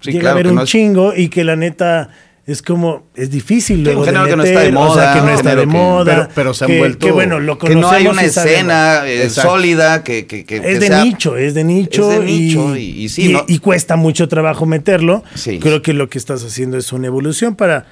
Sí, 0.00 0.10
llega 0.12 0.22
claro, 0.22 0.34
a 0.34 0.36
ver 0.36 0.44
que 0.46 0.50
un 0.50 0.56
no 0.56 0.62
es- 0.62 0.68
chingo 0.70 1.14
y 1.14 1.28
que 1.28 1.44
la 1.44 1.54
neta 1.56 2.10
es 2.50 2.62
como, 2.62 3.06
es 3.14 3.30
difícil 3.30 3.84
luego 3.84 4.00
un 4.00 4.06
de 4.06 4.12
género 4.12 4.30
que 4.30 4.36
no 4.36 4.42
está 4.42 4.60
de 4.60 4.72
meter, 4.72 4.76
o 4.78 4.94
sea, 4.94 5.02
moda, 5.04 5.14
que 5.14 5.20
no 5.20 5.28
está 5.34 5.50
de 5.50 5.56
género 5.60 5.70
que- 5.70 5.76
moda, 5.78 6.04
pero- 6.16 6.28
pero 6.34 6.54
se 6.54 6.64
han 6.64 6.70
que- 6.70 6.78
vuelto- 6.78 7.06
que 7.06 7.12
bueno, 7.12 7.40
lo 7.40 7.58
Que 7.58 7.74
no 7.76 7.90
hay 7.90 8.06
una 8.06 8.24
y 8.24 8.30
sabemos. 8.30 8.54
escena 8.56 9.02
eh, 9.06 9.28
sólida 9.30 10.02
que... 10.02 10.26
que, 10.26 10.44
que- 10.46 10.56
Es 10.56 10.62
que 10.62 10.78
de 10.78 10.86
sea- 10.86 11.04
nicho, 11.04 11.36
es 11.36 11.52
de 11.54 11.64
nicho. 11.64 12.10
Es 12.10 12.18
de 12.20 12.24
nicho 12.26 12.74
y- 12.76 13.04
y 13.04 13.08
sí, 13.10 13.32
¿no? 13.32 13.44
y 13.46 13.58
cuesta 13.58 13.96
mucho 13.96 14.28
trabajo 14.28 14.64
meterlo. 14.66 15.22
Sí. 15.34 15.58
Creo 15.58 15.82
que 15.82 15.92
lo 15.92 16.08
que 16.08 16.16
estás 16.18 16.42
haciendo 16.42 16.78
es 16.78 16.90
una 16.92 17.06
evolución 17.06 17.54
para 17.54 17.84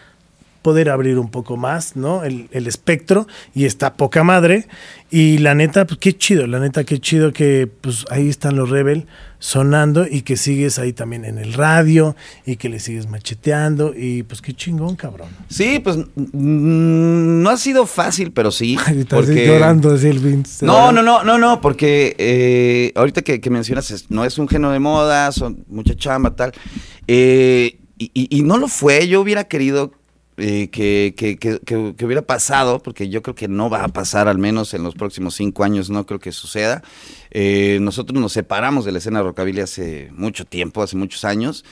poder 0.67 0.91
abrir 0.91 1.17
un 1.21 1.31
poco 1.31 1.57
más, 1.57 1.95
¿no? 1.95 2.25
El, 2.25 2.49
el 2.51 2.67
espectro 2.67 3.29
y 3.55 3.67
está 3.67 3.95
poca 3.95 4.25
madre. 4.25 4.67
Y 5.13 5.39
la 5.39 5.55
neta, 5.55 5.87
pues 5.87 6.01
qué 6.01 6.13
chido, 6.19 6.49
la 6.49 6.59
neta, 6.59 6.83
qué 6.83 6.99
chido 6.99 7.33
que 7.33 7.69
pues 7.81 8.05
ahí 8.11 8.29
están 8.29 8.57
los 8.57 8.69
Rebel 8.71 9.07
sonando 9.39 10.05
y 10.11 10.23
que 10.23 10.37
sigues 10.37 10.81
ahí 10.81 10.93
también 10.93 11.25
en 11.25 11.39
el 11.39 11.53
radio 11.53 12.17
y 12.45 12.57
que 12.57 12.69
le 12.69 12.81
sigues 12.81 13.07
macheteando 13.09 13.95
y 13.97 14.25
pues 14.25 14.43
qué 14.43 14.53
chingón, 14.53 14.97
cabrón. 14.97 15.29
Sí, 15.49 15.79
pues 15.79 15.97
mm, 15.97 17.43
no 17.43 17.51
ha 17.51 17.57
sido 17.57 17.87
fácil, 17.87 18.33
pero 18.33 18.51
sí. 18.51 18.77
Porque- 19.09 19.47
llorando 19.47 19.95
así 19.95 20.09
el 20.09 20.19
Vince. 20.19 20.67
No, 20.67 20.91
no, 20.91 21.03
no, 21.05 21.23
no, 21.23 21.39
no, 21.39 21.61
porque 21.61 22.17
eh, 22.19 22.91
ahorita 22.97 23.23
que, 23.23 23.41
que 23.41 23.51
mencionas, 23.51 24.07
no 24.09 24.25
es 24.25 24.37
un 24.39 24.49
género 24.49 24.73
de 24.73 24.81
moda, 24.81 25.31
son 25.31 25.65
mucha 25.69 25.95
chamba, 25.95 26.35
tal. 26.35 26.51
eh, 27.07 27.79
y, 27.99 28.11
y- 28.13 28.29
y 28.39 28.43
no 28.43 28.59
lo 28.59 28.69
fue, 28.69 29.07
yo 29.09 29.21
hubiera 29.23 29.45
querido 29.45 29.93
eh, 30.37 30.69
que, 30.71 31.15
que- 31.17 31.37
que- 31.39 31.61
que- 31.65 32.05
hubiera 32.05 32.23
pasado, 32.23 32.83
porque 32.83 33.09
yo 33.09 33.23
creo 33.23 33.35
que 33.35 33.49
no 33.49 33.71
va 33.71 33.85
a 33.85 33.89
pasar, 33.89 34.29
al 34.29 34.39
menos 34.39 34.75
en 34.75 34.83
los 34.83 34.95
próximos 34.95 35.35
cinco 35.35 35.65
años, 35.65 35.89
no 35.91 36.05
creo 36.07 36.21
que 36.21 36.33
suceda. 36.33 36.83
Eh, 37.31 37.79
nosotros 37.81 38.21
nos 38.21 38.33
separamos 38.33 38.85
de 38.85 38.93
la 38.93 38.99
escena 38.99 39.23
rockabilly 39.23 39.61
hace 39.61 40.11
mucho 40.13 40.45
tiempo, 40.45 40.83
hace 40.83 40.97
muchos 40.97 41.25
años. 41.25 41.65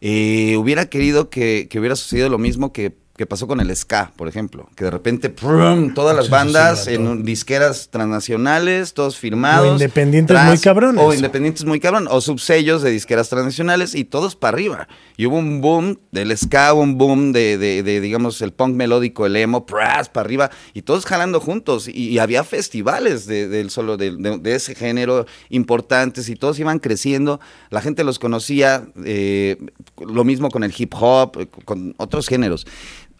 Eh, 0.00 0.56
hubiera 0.56 0.86
querido 0.86 1.30
que, 1.30 1.68
que 1.70 1.78
hubiera 1.78 1.94
sucedido 1.96 2.28
lo 2.28 2.38
mismo 2.38 2.72
que, 2.72 2.96
que 3.16 3.26
pasó 3.26 3.46
con 3.46 3.60
el 3.60 3.74
ska, 3.76 4.10
por 4.16 4.26
ejemplo, 4.26 4.68
que 4.74 4.84
de 4.84 4.90
repente 4.90 5.28
¡prum! 5.28 5.92
todas 5.92 6.16
las 6.16 6.24
Sí, 6.26 6.30
sí, 6.30 6.36
sí, 6.38 6.44
bandas 6.44 6.78
mató. 6.88 6.90
en 7.12 7.24
disqueras 7.24 7.88
transnacionales, 7.90 8.94
todos 8.94 9.18
firmados. 9.18 9.68
O 9.68 9.72
independientes 9.72 10.38
muy 10.44 10.58
cabrones. 10.58 11.04
O 11.04 11.12
independientes 11.12 11.64
muy 11.66 11.78
cabrón, 11.78 12.08
o 12.10 12.20
subsellos 12.22 12.80
de 12.82 12.90
disqueras 12.90 13.28
transnacionales 13.28 13.94
y 13.94 14.04
todos 14.04 14.34
para 14.34 14.54
arriba. 14.54 14.88
Y 15.18 15.26
hubo 15.26 15.36
un 15.36 15.60
boom 15.60 15.98
del 16.10 16.36
ska, 16.36 16.72
un 16.72 16.96
boom 16.96 17.32
de, 17.32 17.58
de- 17.58 17.82
de, 17.82 18.00
digamos, 18.00 18.40
el 18.40 18.52
punk 18.52 18.74
melódico, 18.76 19.26
el 19.26 19.36
emo, 19.36 19.66
pras, 19.66 20.08
para 20.08 20.24
arriba, 20.24 20.50
y 20.72 20.80
todos 20.82 21.04
jalando 21.04 21.38
juntos. 21.38 21.88
Y, 21.88 22.08
y 22.08 22.18
había 22.18 22.44
festivales 22.44 23.26
de, 23.26 23.46
del 23.46 23.68
solo 23.70 23.98
de 23.98 24.54
ese 24.54 24.74
género 24.74 25.26
importantes 25.50 26.28
y 26.30 26.36
todos 26.36 26.58
iban 26.58 26.78
creciendo. 26.78 27.40
La 27.70 27.82
gente 27.82 28.04
los 28.04 28.18
conocía, 28.18 28.86
eh, 29.04 29.58
lo 30.00 30.24
mismo 30.24 30.50
con 30.50 30.64
el 30.64 30.72
hip 30.76 30.94
hop, 30.98 31.32
eh, 31.38 31.46
con 31.66 31.94
otros 31.98 32.26
géneros. 32.26 32.66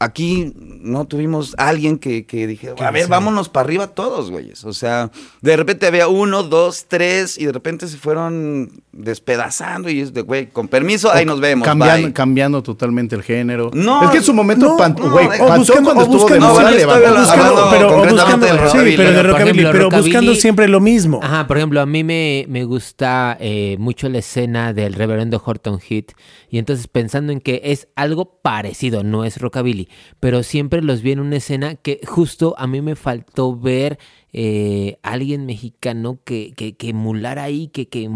Aquí 0.03 0.53
no 0.57 1.07
tuvimos 1.07 1.55
alguien 1.59 1.99
que, 1.99 2.27
que 2.27 2.47
dije, 2.47 2.75
a 2.79 2.91
ver, 2.91 3.05
sí. 3.05 3.11
vámonos 3.11 3.49
para 3.49 3.65
arriba 3.65 3.87
todos, 3.89 4.31
güeyes. 4.31 4.65
O 4.65 4.73
sea, 4.73 5.11
de 5.41 5.57
repente 5.57 5.87
había 5.87 6.09
uno, 6.09 6.43
dos, 6.43 6.87
tres, 6.89 7.39
y 7.39 7.47
de 7.47 7.53
repente 7.53 7.87
se 7.87 7.97
fueron 7.97 8.83
despedazando 8.93 9.89
y 9.91 10.01
es 10.01 10.13
de, 10.13 10.23
güey, 10.23 10.49
con 10.49 10.69
permiso, 10.69 11.13
ahí 11.13 11.25
nos 11.25 11.41
vemos. 11.41 11.67
Cambiando, 11.67 12.07
bye. 12.09 12.13
cambiando 12.13 12.63
totalmente 12.63 13.15
el 13.15 13.23
género. 13.23 13.71
No, 13.73 14.05
es 14.05 14.11
que 14.11 14.19
en 14.19 14.25
su 14.25 14.35
momento, 14.35 14.71
no, 14.71 14.77
pan- 14.77 14.97
no, 14.99 15.11
güey, 15.11 15.27
o 15.27 15.47
cuando 15.47 15.73
o 15.73 16.03
estuvo 16.03 16.29
de 16.29 16.41
moda 16.41 16.71
pero, 17.71 19.87
o 19.87 19.91
buscando 19.91 20.35
siempre 20.35 20.69
lo 20.69 20.81
mismo. 20.81 21.21
Ajá, 21.23 21.47
por 21.47 21.57
ejemplo, 21.57 21.81
a 21.81 21.87
mí 21.87 22.05
me, 22.05 22.45
me 22.49 22.65
gusta 22.65 23.37
eh, 23.41 23.77
mucho 23.79 24.09
la 24.09 24.19
escena 24.19 24.73
del 24.73 24.95
reverendo 24.95 25.43
Horton 25.45 25.81
Heat 25.81 26.13
y 26.51 26.59
entonces 26.59 26.89
pensando 26.89 27.33
en 27.33 27.41
que 27.41 27.61
es 27.65 27.89
algo 27.97 28.41
parecido, 28.43 29.03
no 29.03 29.25
es 29.25 29.41
rockabilly, 29.41 29.89
pero 30.21 30.43
siempre 30.43 30.83
los 30.83 31.03
vi 31.03 31.13
en 31.13 31.21
una 31.21 31.37
escena 31.37 31.75
que 31.75 32.01
justo 32.07 32.55
a 32.59 32.67
mí 32.67 32.81
me 32.81 32.97
faltó 32.97 33.57
ver 33.57 33.99
eh, 34.35 34.99
alguien 35.03 35.45
mexicano 35.45 36.19
que, 36.25 36.53
que, 36.57 36.75
que 36.75 36.95
ahí, 37.39 37.69
que, 37.69 37.89
que 37.89 38.09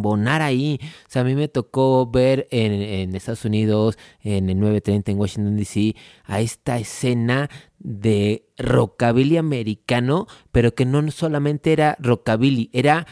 ahí. 0.42 0.78
O 0.82 1.10
sea, 1.10 1.22
a 1.22 1.24
mí 1.24 1.34
me 1.34 1.48
tocó 1.48 2.06
ver 2.06 2.48
en, 2.50 2.72
en 2.72 3.14
Estados 3.14 3.44
Unidos, 3.44 3.98
en 4.22 4.48
el 4.48 4.58
930 4.58 5.12
en 5.12 5.18
Washington, 5.18 5.56
D.C., 5.56 5.94
a 6.24 6.40
esta 6.40 6.78
escena 6.78 7.50
de 7.78 8.46
rockabilly 8.56 9.36
americano, 9.36 10.26
pero 10.52 10.74
que 10.74 10.86
no 10.86 11.08
solamente 11.10 11.72
era 11.72 11.96
rockabilly, 12.00 12.70
era 12.72 13.06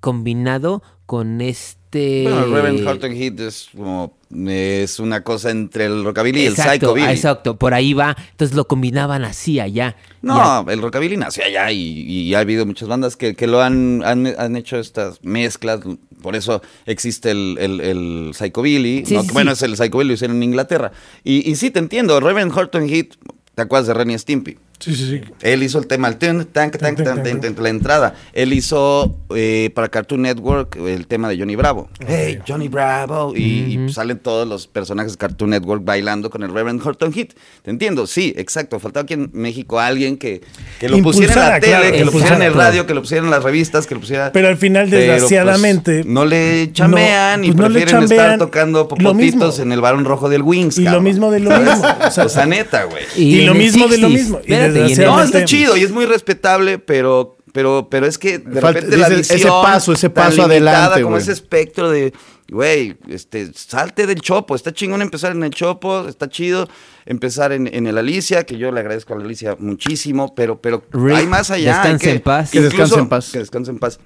combinado 0.00 0.82
con 1.06 1.40
este... 1.40 1.79
Bueno, 1.92 2.44
el 2.44 2.52
Reverend 2.52 2.86
Horton 2.86 3.12
Heat 3.14 3.40
es 3.40 3.68
como, 3.76 4.16
es 4.46 5.00
una 5.00 5.22
cosa 5.24 5.50
entre 5.50 5.86
el 5.86 6.04
rockabilly 6.04 6.42
y 6.42 6.46
el 6.46 6.56
psychobilly. 6.56 7.08
exacto, 7.08 7.56
por 7.56 7.74
ahí 7.74 7.94
va. 7.94 8.16
Entonces 8.30 8.56
lo 8.56 8.66
combinaban 8.68 9.24
así 9.24 9.58
allá. 9.58 9.96
No, 10.22 10.64
el 10.68 10.80
rockabilly 10.80 11.16
nació 11.16 11.44
allá 11.44 11.72
y, 11.72 12.02
y 12.02 12.34
ha 12.34 12.40
habido 12.40 12.64
muchas 12.66 12.88
bandas 12.88 13.16
que, 13.16 13.34
que 13.34 13.46
lo 13.46 13.60
han, 13.60 14.02
han, 14.04 14.26
han 14.38 14.56
hecho 14.56 14.78
estas 14.78 15.18
mezclas. 15.24 15.80
Por 16.22 16.36
eso 16.36 16.62
existe 16.86 17.30
el, 17.32 17.56
el, 17.58 17.80
el 17.80 18.30
psychobilly. 18.34 19.04
Sí, 19.06 19.14
¿no? 19.14 19.22
sí, 19.22 19.26
Que 19.28 19.32
bueno, 19.32 19.50
sí. 19.54 19.64
es 19.64 19.70
el 19.70 19.76
psychobilly 19.76 20.08
lo 20.08 20.14
hicieron 20.14 20.36
en 20.36 20.42
Inglaterra. 20.44 20.92
Y, 21.24 21.50
y 21.50 21.56
sí, 21.56 21.70
te 21.70 21.78
entiendo. 21.80 22.20
Reverend 22.20 22.56
Horton 22.56 22.88
Heat, 22.88 23.08
¿te 23.54 23.62
acuerdas 23.62 23.88
de 23.88 23.94
Renny 23.94 24.16
Stimpy? 24.18 24.58
Sí, 24.80 24.94
sí, 24.94 25.10
sí. 25.10 25.20
Él 25.42 25.62
hizo 25.62 25.78
el 25.78 25.86
tema, 25.86 26.08
el 26.08 26.16
tan, 26.16 26.44
tan, 26.46 26.70
Tan, 26.70 26.80
tan, 26.80 26.96
tan, 26.96 27.22
tan, 27.22 27.40
tan, 27.40 27.54
tan, 27.54 27.62
la 27.62 27.68
entrada. 27.68 28.14
Él 28.32 28.52
hizo 28.54 29.14
eh, 29.36 29.70
para 29.74 29.88
Cartoon 29.88 30.22
Network 30.22 30.76
el 30.76 31.06
tema 31.06 31.28
de 31.28 31.38
Johnny 31.38 31.54
Bravo. 31.54 31.90
Hey, 32.06 32.38
Johnny 32.48 32.68
Bravo. 32.68 33.34
Y, 33.36 33.78
y 33.86 33.92
salen 33.92 34.18
todos 34.18 34.48
los 34.48 34.66
personajes 34.66 35.12
de 35.12 35.18
Cartoon 35.18 35.50
Network 35.50 35.84
bailando 35.84 36.30
con 36.30 36.42
el 36.42 36.52
Reverend 36.52 36.80
Horton 36.84 37.12
Heat. 37.12 37.34
Te 37.62 37.70
entiendo, 37.70 38.06
sí, 38.06 38.32
exacto. 38.36 38.78
Faltaba 38.80 39.04
aquí 39.04 39.14
en 39.14 39.30
México 39.34 39.78
alguien 39.78 40.16
que, 40.16 40.40
que 40.78 40.88
lo 40.88 40.98
pusiera 41.02 41.32
en 41.34 41.38
la 41.38 41.56
Impulsara, 41.56 41.60
tele, 41.60 41.72
claro, 41.72 41.92
que 41.92 42.04
lo 42.04 42.12
pusiera 42.12 42.36
en 42.36 42.42
el 42.42 42.48
impulsara. 42.48 42.70
radio, 42.70 42.86
que 42.86 42.94
lo 42.94 43.00
pusiera 43.02 43.24
en 43.24 43.30
las 43.30 43.42
revistas, 43.42 43.86
que 43.86 43.94
lo 43.94 44.00
pusiera. 44.00 44.32
Pero 44.32 44.48
al 44.48 44.56
final, 44.56 44.88
Pero, 44.88 45.00
pues, 45.06 45.20
desgraciadamente, 45.20 46.04
no 46.06 46.24
le 46.24 46.72
chamean 46.72 47.40
no, 47.40 47.46
y 47.46 47.52
pues 47.52 47.58
no 47.58 47.68
le 47.68 47.80
prefieren 47.80 48.04
estar 48.10 48.38
tocando 48.38 48.80
Lo 48.80 48.88
popotitos 48.88 49.58
en 49.58 49.72
el 49.72 49.80
varón 49.82 50.06
rojo 50.06 50.28
del 50.30 50.42
Wings. 50.42 50.78
Y 50.78 50.82
lo 50.82 50.86
cabrón. 50.86 51.04
mismo 51.04 51.30
de 51.30 51.40
lo 51.40 51.50
¿Sabes? 51.50 51.70
mismo, 51.70 51.88
o 52.06 52.10
sea, 52.10 52.24
o 52.24 52.28
sea, 52.28 52.46
neta, 52.46 52.84
güey. 52.84 53.04
Y 53.16 53.42
lo 53.44 53.52
en 53.52 53.58
el 53.58 53.64
mismo 53.64 53.88
de 53.88 53.98
lo 53.98 54.08
60s, 54.08 54.12
mismo. 54.12 54.40
Y 54.46 54.52
y 54.76 54.92
en 54.92 55.02
No, 55.04 55.22
está 55.22 55.44
chido 55.44 55.76
y 55.76 55.82
es 55.82 55.90
muy 55.90 56.06
respetable, 56.06 56.78
pero, 56.78 57.36
pero, 57.52 57.88
pero 57.90 58.06
es 58.06 58.18
que 58.18 58.38
de 58.38 58.60
Falta- 58.60 58.80
repente 58.80 58.96
la 58.96 59.08
dices, 59.08 59.26
ese 59.26 59.34
visión 59.36 59.62
paso, 59.62 59.92
ese 59.92 60.10
paso 60.10 60.42
adelante, 60.42 61.02
como 61.02 61.16
ese 61.16 61.32
espectro 61.32 61.90
de, 61.90 62.12
güey, 62.50 62.96
este, 63.08 63.50
salte 63.54 64.06
del 64.06 64.20
Chopo, 64.20 64.54
está 64.54 64.72
chingón 64.72 65.02
empezar 65.02 65.32
en 65.32 65.42
el 65.42 65.50
Chopo, 65.50 66.06
está 66.08 66.28
chido 66.28 66.68
empezar 67.06 67.52
en, 67.52 67.66
en 67.72 67.86
el 67.86 67.98
Alicia, 67.98 68.44
que 68.44 68.56
yo 68.58 68.70
le 68.72 68.80
agradezco 68.80 69.14
a 69.14 69.18
la 69.18 69.24
Alicia 69.24 69.56
muchísimo, 69.58 70.34
pero, 70.34 70.60
pero 70.60 70.82
Rick, 70.92 71.14
hay 71.16 71.26
más 71.26 71.50
allá. 71.50 71.74
descanse 71.74 72.04
que- 72.06 72.10
en 72.12 72.20
paz. 72.20 72.50
Que 72.50 72.60
descanse 72.60 72.98
en 72.98 73.08
paz. 73.08 73.30
Que 73.32 73.38
descanse 73.38 73.70
en 73.70 73.78
paz. 73.78 73.98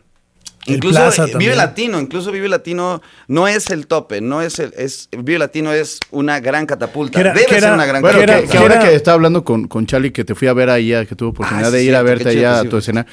Incluso 0.67 0.99
Plaza 0.99 1.17
también. 1.23 1.39
Vive 1.39 1.57
Latino, 1.57 2.01
incluso 2.01 2.33
Vive 2.33 2.49
Latino 2.49 3.03
no 3.29 3.47
es 3.49 3.69
el 3.71 3.87
tope, 3.87 4.21
no 4.21 4.41
es 4.43 4.59
el, 4.59 4.73
es, 4.77 5.09
Vive 5.13 5.39
Latino 5.39 5.73
es 5.73 6.01
una 6.11 6.41
gran 6.41 6.67
catapulta. 6.67 7.21
Era- 7.21 7.35
Debe 7.35 7.49
ser 7.49 7.59
era- 7.59 7.75
una 7.75 7.85
gran 7.87 8.01
Bueno, 8.03 8.19
era- 8.21 8.37
que, 8.37 8.47
catapulta. 8.47 8.53
que 8.69 8.75
ahora 8.75 8.89
que 8.91 8.95
estaba 8.97 9.15
hablando 9.17 9.45
con, 9.45 9.69
con 9.69 9.87
Charlie, 9.87 10.11
que 10.13 10.25
te 10.25 10.35
fui 10.35 10.49
a 10.49 10.53
ver 10.55 10.71
ahí, 10.71 10.93
a- 10.95 11.05
que 11.05 11.15
tuve 11.15 11.29
oportunidad 11.31 11.69
Ah, 11.69 11.71
de 11.71 11.85
ir 11.85 11.95
a 11.95 12.03
verte 12.03 12.31
allá 12.31 12.61
a 12.61 12.65
tu 12.65 12.77
escena. 12.79 13.07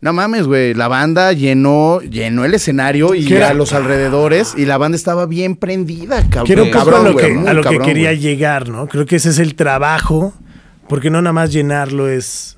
No 0.00 0.12
mames, 0.12 0.46
güey, 0.46 0.74
la 0.74 0.86
banda 0.86 1.32
llenó, 1.32 2.00
llenó 2.00 2.44
el 2.44 2.54
escenario 2.54 3.16
y 3.16 3.32
a 3.34 3.52
los 3.52 3.72
alrededores 3.72 4.54
y 4.56 4.64
la 4.64 4.78
banda 4.78 4.94
estaba 4.94 5.26
bien 5.26 5.56
prendida, 5.56 6.28
cabrón. 6.30 6.68
Poco 6.68 6.70
Cabrón, 6.70 7.06
a 7.06 7.10
lo, 7.10 7.16
que, 7.16 7.26
a 7.48 7.52
lo 7.52 7.62
que 7.64 7.78
quería 7.80 8.12
llegar, 8.12 8.68
¿no? 8.68 8.86
Creo 8.86 9.06
que 9.06 9.16
ese 9.16 9.30
es 9.30 9.40
el 9.40 9.56
trabajo, 9.56 10.34
porque 10.88 11.10
no 11.10 11.20
nada 11.20 11.32
más 11.32 11.50
llenarlo 11.52 12.08
es. 12.08 12.57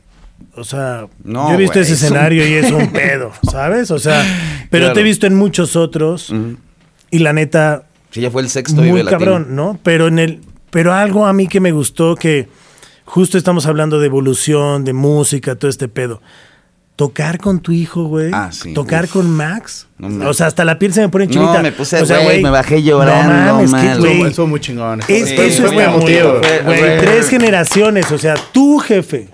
O 0.56 0.64
sea, 0.64 1.06
No, 1.24 1.48
yo 1.48 1.54
he 1.54 1.56
visto 1.58 1.78
ese 1.80 1.92
es 1.94 2.00
un- 2.00 2.06
escenario 2.06 2.46
y 2.46 2.54
es 2.54 2.70
un 2.70 2.88
pedo, 2.92 3.32
¿sabes? 3.50 3.90
O 3.90 3.98
sea, 3.98 4.22
pero 4.70 4.84
Claro. 4.84 4.94
te 4.94 5.00
he 5.00 5.04
visto 5.04 5.26
en 5.26 5.34
muchos 5.36 5.76
otros 5.76 6.32
y 7.10 7.18
la 7.20 7.32
neta, 7.32 7.84
Sí, 8.10 8.20
ya 8.20 8.30
fue 8.30 8.42
el 8.42 8.48
sexto 8.48 8.82
muy 8.82 9.02
Latino. 9.02 9.10
cabrón, 9.10 9.46
¿no? 9.56 9.78
Pero 9.82 10.08
en 10.08 10.18
el, 10.18 10.40
pero 10.70 10.92
algo 10.92 11.26
a 11.26 11.32
mí 11.32 11.46
que 11.46 11.60
me 11.60 11.70
gustó 11.72 12.16
que 12.16 12.48
justo 13.04 13.38
estamos 13.38 13.66
hablando 13.66 14.00
de 14.00 14.06
evolución, 14.06 14.84
de 14.84 14.92
música, 14.92 15.54
todo 15.54 15.70
este 15.70 15.86
pedo. 15.88 16.20
Tocar 16.96 17.38
con 17.38 17.60
tu 17.60 17.72
hijo, 17.72 18.04
güey. 18.04 18.30
Ah, 18.34 18.50
sí, 18.52 18.74
Tocar 18.74 19.04
uf. 19.04 19.12
con 19.12 19.30
Max. 19.30 19.86
No 19.96 20.28
o 20.28 20.34
sea, 20.34 20.46
hasta 20.48 20.66
la 20.66 20.78
piel 20.78 20.92
se 20.92 21.00
me 21.00 21.08
pone 21.08 21.26
No, 21.26 21.32
chinita. 21.32 21.62
me 21.62 21.72
puse, 21.72 22.02
o 22.02 22.04
sea, 22.04 22.18
güey, 22.22 22.42
me 22.42 22.50
bajé 22.50 22.82
llorando, 22.82 23.32
No 23.32 23.54
mames, 23.54 23.70
mal. 23.70 24.02
que, 24.02 24.20
estuvo 24.26 24.46
muy 24.48 24.60
chingón. 24.60 25.00
es- 25.00 25.06
Sí, 25.06 25.34
eso 25.38 25.66
es 25.66 25.72
muy 25.72 25.82
emotivo. 25.82 26.40
Güey, 26.64 26.98
tres 26.98 27.28
generaciones, 27.30 28.10
o 28.12 28.18
sea, 28.18 28.34
tu 28.52 28.78
jefe, 28.78 29.28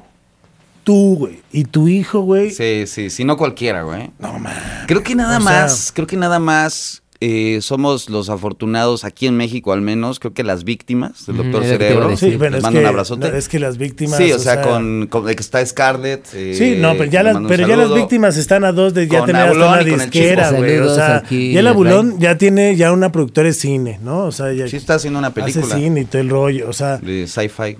tú, 0.86 1.16
güey, 1.18 1.40
y 1.52 1.64
tu 1.64 1.88
hijo, 1.88 2.20
güey. 2.20 2.50
Sí, 2.52 2.84
sí, 2.86 3.10
sí, 3.10 3.24
no 3.24 3.36
cualquiera, 3.36 3.82
güey. 3.82 4.10
No 4.20 4.34
mames. 4.34 4.52
Creo 4.86 5.02
que 5.02 5.16
nada 5.16 5.38
O 5.38 5.40
sea- 5.42 5.50
más, 5.62 5.90
creo 5.92 6.06
que 6.06 6.16
nada 6.16 6.38
más 6.38 7.02
eh, 7.20 7.58
somos 7.62 8.08
los 8.10 8.28
afortunados 8.28 9.02
aquí 9.04 9.26
en 9.26 9.36
México 9.36 9.72
al 9.72 9.80
menos, 9.80 10.20
creo 10.20 10.32
que 10.34 10.44
las 10.44 10.64
víctimas 10.64 11.26
del 11.26 11.38
doctor 11.38 11.64
Cerebro. 11.64 12.08
decir. 12.08 12.32
Sí, 12.32 12.36
bueno, 12.36 12.52
les 12.52 12.58
es 12.58 12.62
mando 12.62 12.78
que, 12.78 12.84
un 12.84 12.88
abrazote. 12.88 13.30
no, 13.30 13.36
es 13.36 13.48
que 13.48 13.58
las 13.58 13.78
víctimas. 13.78 14.18
sí, 14.18 14.30
o 14.32 14.38
sea, 14.38 14.62
con, 14.62 15.06
con- 15.08 15.24
que 15.26 15.32
está 15.32 15.64
Scarlett. 15.66 16.26
eh, 16.34 16.54
Sí, 16.56 16.76
no, 16.78 16.92
pero 16.92 17.10
ya, 17.10 17.22
las, 17.24 17.36
pero 17.48 17.66
ya 17.66 17.76
víctimas 17.94 18.36
están 18.36 18.62
a 18.64 18.70
dos 18.72 18.92
de 18.94 19.08
ya 19.08 19.18
Con 19.20 19.26
tener 19.28 19.42
hasta 19.48 19.56
una 19.56 19.78
con 19.78 19.84
disquera, 19.86 20.50
güey. 20.52 20.78
O 20.78 20.94
sea, 20.94 21.16
aquí, 21.16 21.52
ya 21.52 21.60
el. 21.60 21.66
Abulón 21.68 22.20
ya 22.20 22.36
tiene 22.38 22.76
ya 22.76 22.92
una 22.92 23.10
productora 23.10 23.48
de 23.48 23.54
cine, 23.54 23.98
¿no? 24.04 24.24
O 24.26 24.30
sea, 24.32 24.52
ya 24.52 24.68
Sí 24.68 24.76
está 24.76 24.94
haciendo 24.94 25.18
una 25.18 25.30
película 25.34 25.64
hace 25.66 25.74
cine 25.74 26.02
y 26.02 26.04
todo 26.04 26.20
el 26.22 26.28
rollo, 26.28 26.68
o 26.68 26.72
sea, 26.74 26.98
de 26.98 27.26
sci-fi. 27.26 27.76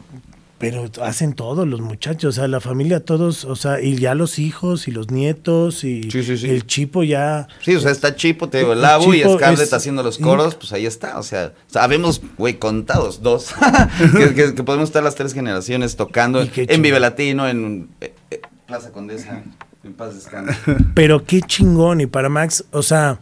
Pero 0.70 0.90
hacen 1.05 1.33
todos 1.35 1.66
los 1.68 1.81
muchachos, 1.81 2.37
o 2.37 2.40
sea, 2.40 2.48
la 2.48 2.61
familia 2.61 3.00
todos, 3.05 3.44
o 3.44 3.55
sea, 3.55 3.81
y 3.81 3.96
ya 3.96 4.14
los 4.14 4.38
hijos 4.38 4.88
y 4.88 4.90
los 4.90 5.11
nietos 5.11 5.85
y 5.85 6.11
Sí, 6.11 6.22
sí, 6.24 6.37
sí. 6.37 6.48
el 6.50 6.66
chipo 6.66 7.02
ya 7.05 7.46
Sí, 7.62 7.74
o 7.76 7.81
sea, 7.81 7.92
está 7.92 8.16
Chipo, 8.16 8.48
te 8.48 8.59
digo, 8.59 8.72
el 8.72 8.83
Labu 8.83 9.14
y 9.14 9.22
Scarlett 9.22 9.61
es- 9.61 9.72
haciendo 9.72 10.02
los 10.02 10.18
coros, 10.18 10.55
pues 10.57 10.72
ahí 10.72 10.87
está. 10.87 11.18
O 11.18 11.22
sea, 11.22 11.52
sabemos, 11.68 12.20
güey, 12.37 12.59
contados, 12.59 13.22
dos, 13.22 13.55
que, 14.16 14.35
que- 14.35 14.55
que 14.55 14.62
podemos 14.64 14.88
estar 14.88 15.02
las 15.02 15.14
tres 15.14 15.33
generaciones 15.35 15.96
tocando 15.96 16.40
en. 16.42 16.83
Vive 16.83 16.98
Latino, 17.00 17.48
en 17.48 17.88
eh, 18.00 18.12
eh, 18.31 18.40
Plaza 18.66 18.90
Condesa, 18.92 19.42
en 19.85 19.92
Paz 19.92 20.14
Descanse. 20.14 20.55
Pero 20.94 21.24
qué 21.24 21.40
chingón. 21.42 22.00
Y 22.00 22.07
para 22.07 22.29
Max, 22.29 22.64
o 22.72 22.83
sea, 22.83 23.20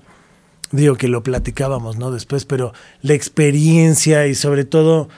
digo 0.72 0.96
que 0.96 1.09
lo 1.09 1.22
platicábamos, 1.22 1.98
¿no? 1.98 2.11
Después, 2.11 2.44
pero 2.46 2.72
la 3.02 3.12
experiencia 3.14 4.26
y 4.26 4.35
sobre 4.35 4.64
todo 4.64 5.09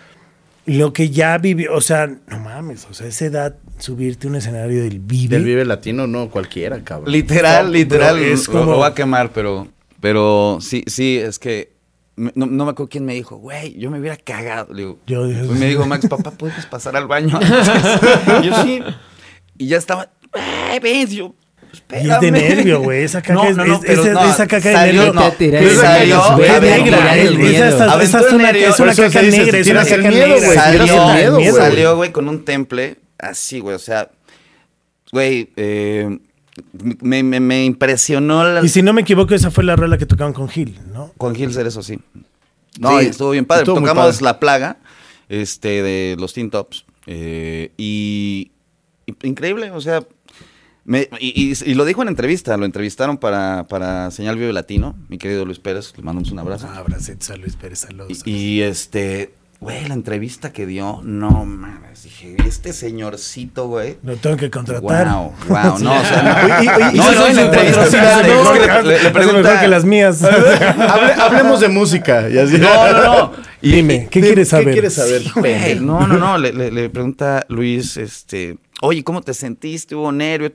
lo 0.66 0.92
que 0.92 1.10
ya 1.10 1.38
vivió, 1.38 1.74
o 1.74 1.80
sea, 1.80 2.06
no 2.06 2.38
mames, 2.40 2.86
o 2.90 2.94
sea, 2.94 3.06
esa 3.06 3.24
edad, 3.26 3.56
subirte 3.78 4.26
a 4.26 4.30
un 4.30 4.36
escenario 4.36 4.82
del 4.82 4.98
Vive. 5.00 5.36
Del 5.36 5.44
Vive 5.44 5.64
Latino, 5.64 6.06
no 6.06 6.28
cualquiera, 6.30 6.82
cabrón. 6.82 7.12
Literal, 7.12 7.66
No, 7.66 7.72
literal, 7.72 8.16
bro, 8.16 8.24
es 8.26 8.46
lo- 8.48 8.52
como- 8.52 8.70
lo 8.72 8.76
voy 8.78 8.86
a 8.88 8.94
quemar, 8.94 9.30
pero, 9.32 9.68
pero 10.00 10.58
sí, 10.60 10.82
sí, 10.86 11.18
es 11.18 11.38
que 11.38 11.74
no, 12.16 12.32
no 12.34 12.64
me 12.64 12.70
acuerdo 12.70 12.88
quién 12.88 13.04
me 13.04 13.14
dijo, 13.14 13.36
güey, 13.36 13.78
yo 13.78 13.90
me 13.90 14.00
hubiera 14.00 14.16
cagado. 14.16 14.72
Le 14.72 14.82
digo, 14.82 14.98
Yo- 15.06 15.20
pues 15.22 15.58
me 15.60 15.66
dijo, 15.68 15.86
Max, 15.86 16.06
papá, 16.08 16.30
¿puedes 16.32 16.64
pasar 16.66 16.96
al 16.96 17.06
baño 17.06 17.36
antes?" 17.36 17.50
yo 18.44 18.62
sí. 18.62 18.80
Y 19.58 19.68
ya 19.68 19.76
estaba, 19.76 20.10
ven, 20.82 21.06
yo, 21.08 21.34
Y 21.90 22.10
es 22.10 22.20
de 22.20 22.30
nervio, 22.30 22.80
güey. 22.82 23.02
Esa 23.04 23.22
caca 23.22 23.34
No, 23.34 23.44
es, 23.48 23.56
no, 23.56 23.64
no, 23.64 23.74
es- 23.74 23.80
pero 23.86 24.02
esa, 24.02 24.12
no, 24.12 24.30
esa 24.30 24.46
caca 24.46 24.68
de 24.68 24.92
nervio. 24.92 25.12
no, 25.12 25.26
es 25.28 25.38
negra. 26.60 27.16
Esa, 27.16 28.20
es 28.20 28.32
una, 28.32 28.50
es 28.50 28.80
una 28.80 28.94
caca 28.94 29.22
negra, 29.22 29.58
es 29.58 29.68
una 29.68 29.84
caca 29.84 30.08
miedo, 30.10 30.36
negra. 31.38 31.52
Salió, 31.52 31.96
güey, 31.96 32.12
con 32.12 32.28
un 32.28 32.44
temple 32.44 32.96
así, 33.18 33.60
güey, 33.60 33.74
o 33.76 33.78
sea, 33.78 34.10
güey, 35.12 35.50
eh, 35.56 36.18
me, 37.00 37.22
me, 37.22 37.40
me 37.40 37.64
impresionó 37.64 38.44
la- 38.44 38.64
Y 38.64 38.68
si 38.68 38.82
no 38.82 38.92
me 38.92 39.02
equivoco, 39.02 39.34
esa 39.34 39.50
fue 39.50 39.64
la 39.64 39.76
rola 39.76 39.98
que 39.98 40.06
tocaban 40.06 40.32
con 40.32 40.48
Gil, 40.48 40.78
¿no? 40.92 41.12
con 41.18 41.34
Gil 41.34 41.50
eso 41.56 41.82
sí. 41.82 41.98
No, 42.78 42.98
sí, 43.00 43.06
estuvo 43.06 43.30
bien 43.30 43.46
padre. 43.46 43.62
estuvo 43.62 43.76
Tocamos 43.80 44.04
padre. 44.06 44.24
La 44.24 44.38
Plaga, 44.38 44.76
este, 45.28 45.82
de 45.82 46.16
los 46.18 46.34
Teen 46.34 46.50
Tops, 46.50 46.84
eh, 47.06 47.70
y, 47.78 48.50
y- 49.06 49.14
increíble, 49.26 49.70
o 49.70 49.80
sea, 49.80 50.00
me- 50.86 51.08
y, 51.20 51.52
y- 51.52 51.70
y 51.70 51.74
lo 51.74 51.84
dijo 51.84 52.02
en 52.02 52.08
entrevista, 52.08 52.56
lo 52.56 52.64
entrevistaron 52.64 53.18
para, 53.18 53.66
para 53.68 54.10
Señal 54.10 54.36
Vive 54.36 54.52
Latino, 54.52 54.94
mi 55.08 55.18
querido 55.18 55.44
Luis 55.44 55.58
Pérez, 55.58 55.92
le 55.96 56.02
mandamos 56.02 56.30
un 56.30 56.38
abrazo. 56.38 56.68
Abracetes 56.68 57.28
a 57.30 57.36
Luis 57.36 57.56
Pérez, 57.56 57.80
saludos. 57.80 58.22
Y, 58.24 58.30
y, 58.30 58.62
este, 58.62 59.34
güey, 59.60 59.86
la 59.88 59.94
entrevista 59.94 60.52
que 60.52 60.66
dio, 60.66 61.00
no 61.02 61.44
mames, 61.44 62.04
dije, 62.04 62.36
este 62.46 62.72
señorcito, 62.72 63.68
güey. 63.68 63.96
Lo 64.02 64.16
tengo 64.16 64.36
que 64.36 64.50
contratar. 64.50 65.08
Wow, 65.08 65.32
wow, 65.48 65.78
no, 65.80 65.94
o 66.00 66.04
sea, 66.04 66.90
no, 66.94 67.12
no, 67.12 67.26
en 67.26 67.38
entrevista 67.38 68.22
le- 68.82 69.10
pregunta, 69.10 69.60
que 69.60 69.68
las 69.68 69.84
mías. 69.84 70.22
Hable- 70.22 71.14
hablemos 71.20 71.60
de 71.60 71.68
música. 71.68 72.28
Y 72.30 72.38
así. 72.38 72.58
no, 72.58 72.92
no, 72.92 73.02
no. 73.02 73.32
Y- 73.62 73.72
Dime, 73.72 74.08
¿qué 74.10 74.20
¿Qué- 74.20 74.26
quieres 74.26 74.48
qué 74.48 74.50
saber? 74.50 74.72
quieres 74.72 74.94
saber? 74.94 75.22
No, 75.80 76.06
no, 76.06 76.16
no, 76.18 76.38
le, 76.38 76.52
le- 76.52 76.70
le 76.70 76.90
pregunta 76.90 77.44
Luis, 77.48 77.96
este, 77.96 78.58
oye, 78.82 79.02
¿cómo 79.04 79.22
te 79.22 79.34
sentiste? 79.34 79.94
¿Hubo 79.94 80.12
nervio? 80.12 80.50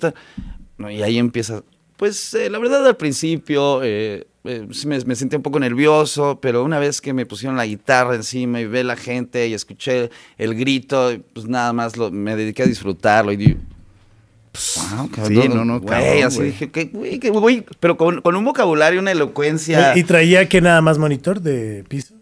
No, 0.77 0.89
y 0.89 1.01
ahí 1.03 1.17
empieza, 1.17 1.63
pues 1.97 2.33
eh, 2.33 2.49
la 2.49 2.57
verdad 2.59 2.85
al 2.87 2.97
principio 2.97 3.81
eh, 3.83 4.25
eh, 4.43 4.67
sí 4.71 4.87
me, 4.87 4.99
me 5.05 5.15
sentí 5.15 5.35
un 5.35 5.43
poco 5.43 5.59
nervioso, 5.59 6.39
pero 6.41 6.63
una 6.63 6.79
vez 6.79 6.99
que 7.01 7.13
me 7.13 7.25
pusieron 7.27 7.55
la 7.57 7.65
guitarra 7.65 8.15
encima 8.15 8.59
y 8.59 8.65
ve 8.65 8.83
la 8.83 8.95
gente 8.95 9.47
y 9.47 9.53
escuché 9.53 10.09
el 10.39 10.55
grito, 10.55 11.11
pues 11.33 11.45
nada 11.47 11.71
más 11.73 11.97
lo- 11.97 12.09
me 12.11 12.35
dediqué 12.35 12.63
a 12.63 12.65
disfrutarlo 12.67 13.31
y 13.31 13.37
di, 13.37 13.53
wow, 13.53 15.09
Sí, 15.27 15.35
no, 15.49 15.63
no, 15.65 15.81
cabrón, 15.85 16.23
así 16.23 16.37
güey. 16.37 16.51
dije, 16.51 16.71
¿qué, 16.71 16.85
güey, 17.31 17.65
pero 17.79 17.97
con, 17.97 18.21
con 18.21 18.35
un 18.35 18.43
vocabulario, 18.45 18.99
una 18.99 19.11
elocuencia. 19.11 19.95
¿Y 19.95 20.03
traía 20.03 20.49
que 20.49 20.61
nada 20.61 20.81
más 20.81 20.97
monitor 20.97 21.41
de 21.41 21.83
piso? 21.87 22.15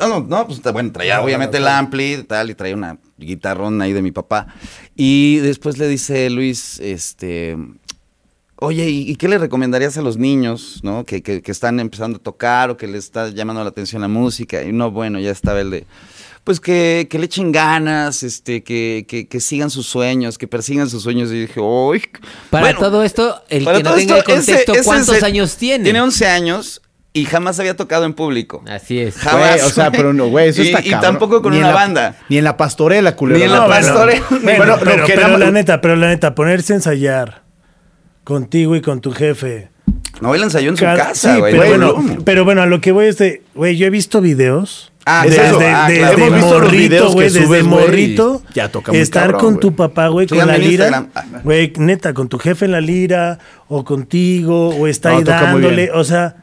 Ah, 0.00 0.08
No, 0.08 0.20
no, 0.20 0.46
pues 0.46 0.60
bueno, 0.72 0.90
traía 0.92 1.20
obviamente 1.22 1.58
el 1.58 1.68
ampli 1.68 2.14
y 2.14 2.22
tal, 2.24 2.50
y 2.50 2.54
traía 2.54 2.74
una 2.74 2.98
guitarrón 3.18 3.80
ahí 3.82 3.92
de 3.92 4.02
mi 4.02 4.10
papá. 4.12 4.48
Y 4.96 5.36
después 5.38 5.78
le 5.78 5.86
dice 5.88 6.28
Luis, 6.30 6.78
este, 6.80 7.56
oye, 8.56 8.88
¿y, 8.88 9.10
y 9.10 9.16
qué 9.16 9.28
le 9.28 9.38
recomendarías 9.38 9.96
a 9.98 10.02
los 10.02 10.16
niños, 10.16 10.80
no? 10.82 11.04
Que, 11.04 11.22
que- 11.22 11.42
que 11.42 11.52
están 11.52 11.80
empezando 11.80 12.18
a 12.18 12.22
tocar 12.22 12.70
o 12.70 12.76
que 12.76 12.86
les 12.86 13.04
está 13.04 13.28
llamando 13.30 13.62
la 13.62 13.70
atención 13.70 14.02
la 14.02 14.08
música. 14.08 14.62
Y 14.62 14.72
no, 14.72 14.90
bueno, 14.90 15.18
ya 15.20 15.30
estaba 15.30 15.60
el 15.60 15.70
de, 15.70 15.86
pues 16.44 16.60
que, 16.60 17.06
que 17.10 17.18
le 17.18 17.26
echen 17.26 17.52
ganas, 17.52 18.22
este, 18.22 18.62
que, 18.62 19.06
que, 19.08 19.26
que 19.28 19.40
sigan 19.40 19.70
sus 19.70 19.86
sueños, 19.86 20.38
que 20.38 20.46
persigan 20.48 20.88
sus 20.90 21.02
sueños. 21.02 21.30
Y 21.30 21.40
dije, 21.42 21.60
uy. 21.60 22.02
Para 22.50 22.66
Bueno, 22.66 22.80
todo 22.80 23.02
esto, 23.02 23.42
el 23.48 23.64
que 23.64 23.82
no 23.82 23.94
tenga 23.94 24.14
el 24.16 24.20
esto, 24.20 24.24
contexto, 24.34 24.72
ese 24.74 24.84
¿cuántos 24.84 25.22
años 25.22 25.56
tiene? 25.56 25.84
Tiene 25.84 26.00
11 26.00 26.26
años 26.26 26.80
y 27.16 27.24
jamás 27.26 27.58
había 27.60 27.76
tocado 27.76 28.04
en 28.04 28.12
público. 28.12 28.62
Así 28.68 28.98
es. 29.00 29.14
Jamás. 29.16 29.54
Güey, 29.56 29.66
o 29.66 29.70
sea, 29.70 29.90
pero 29.92 30.12
no, 30.12 30.26
güey, 30.28 30.48
eso 30.48 30.62
Y- 30.62 30.66
está 30.66 30.80
y 30.80 30.90
cabrón. 30.90 31.00
tampoco 31.12 31.40
con 31.42 31.52
Ni 31.52 31.58
en 31.58 31.64
una 31.64 31.72
la- 31.72 31.80
banda. 31.80 32.16
Ni 32.28 32.38
en 32.38 32.44
la 32.44 32.56
pastorela, 32.56 33.14
culero. 33.16 33.38
Ni 33.38 33.44
en 33.44 33.52
la 33.52 33.60
No, 33.60 33.68
pastorela. 33.68 34.22
bueno. 34.28 34.44
Bueno, 34.44 34.76
Bueno, 34.78 35.04
pero, 35.06 35.38
la 35.38 35.50
neta, 35.52 35.80
pero 35.80 35.96
la 35.96 36.08
neta, 36.08 36.34
ponerse 36.34 36.72
a 36.72 36.76
ensayar 36.76 37.42
contigo 38.24 38.74
y 38.76 38.80
con 38.82 39.00
tu 39.00 39.12
jefe. 39.12 39.70
No, 40.20 40.34
él 40.34 40.42
ensayó 40.42 40.70
en 40.70 40.76
su 40.76 40.84
casa, 40.84 41.34
sí, 41.34 41.38
güey. 41.40 41.52
pero, 41.52 41.64
en 41.64 41.68
bueno, 41.70 41.94
Tulum. 41.94 42.24
pero 42.24 42.44
bueno, 42.44 42.62
a 42.62 42.66
lo 42.66 42.80
que 42.80 42.92
voy 42.92 43.06
es 43.06 43.18
de, 43.18 43.42
güey, 43.54 43.76
yo 43.76 43.86
he 43.86 43.90
visto 43.90 44.20
videos. 44.20 44.92
Ah, 45.06 45.24
Es 45.26 45.32
desde. 45.36 45.66
Ah, 45.68 45.86
desde 45.86 46.00
claro. 46.00 46.16
Hemos 46.18 46.32
visto 46.34 46.58
los 46.58 46.62
morrito, 46.62 47.10
güey, 47.12 47.26
desde 47.28 47.46
subes, 47.46 47.64
morrito. 47.64 48.42
ya 48.54 48.70
toca 48.70 48.92
estar 48.92 49.22
cabrón, 49.32 49.40
con 49.40 49.60
tu 49.60 49.74
papá, 49.76 50.08
güey, 50.08 50.26
con 50.26 50.38
la 50.38 50.56
lira. 50.56 51.08
Ah. 51.14 51.22
Güey, 51.44 51.72
neta, 51.76 52.14
con 52.14 52.28
tu 52.28 52.38
jefe 52.38 52.64
en 52.64 52.72
la 52.72 52.80
lira, 52.80 53.38
o 53.68 53.84
contigo, 53.84 54.70
o 54.70 54.86
está 54.86 55.10
No, 55.10 55.18
ahí 55.18 55.24
dándole. 55.24 55.90
O 55.92 56.04
sea, 56.04 56.36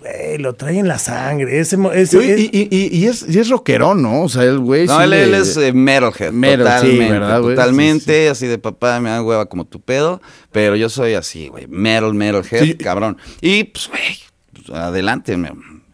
güey, 0.00 0.38
lo 0.38 0.54
trae 0.54 0.78
en 0.78 0.88
la 0.88 0.98
sangre. 0.98 1.60
Ese, 1.60 1.76
ese, 1.94 2.18
y, 2.40 2.50
y- 2.52 2.68
y- 2.70 2.96
y 2.98 3.06
es, 3.06 3.24
y 3.28 3.38
es 3.38 3.48
rockerón, 3.48 4.02
¿no? 4.02 4.22
O 4.22 4.28
sea, 4.28 4.42
el 4.44 4.58
güey. 4.58 4.86
No, 4.86 4.96
sí 4.98 5.04
él, 5.04 5.10
le- 5.10 5.22
él 5.24 5.34
es 5.34 5.56
eh, 5.56 5.72
metalhead. 5.72 6.32
Metal, 6.32 6.80
sí, 6.82 6.98
totalmente. 6.98 7.54
totalmente, 7.54 8.28
así 8.28 8.46
de 8.46 8.58
papá, 8.58 8.98
me 9.00 9.10
da 9.10 9.22
hueva 9.22 9.46
como 9.46 9.64
tu 9.66 9.80
pedo. 9.80 10.20
Pero 10.52 10.74
yo 10.76 10.88
soy 10.88 11.14
así, 11.14 11.48
güey. 11.48 11.66
Metal, 11.68 12.12
metalhead, 12.14 12.64
Sí. 12.64 12.74
cabrón. 12.74 13.16
Y, 13.40 13.64
pues, 13.64 13.88
güey, 13.88 14.00
pues, 14.66 14.76
adelante. 14.78 15.36
me- 15.36 15.52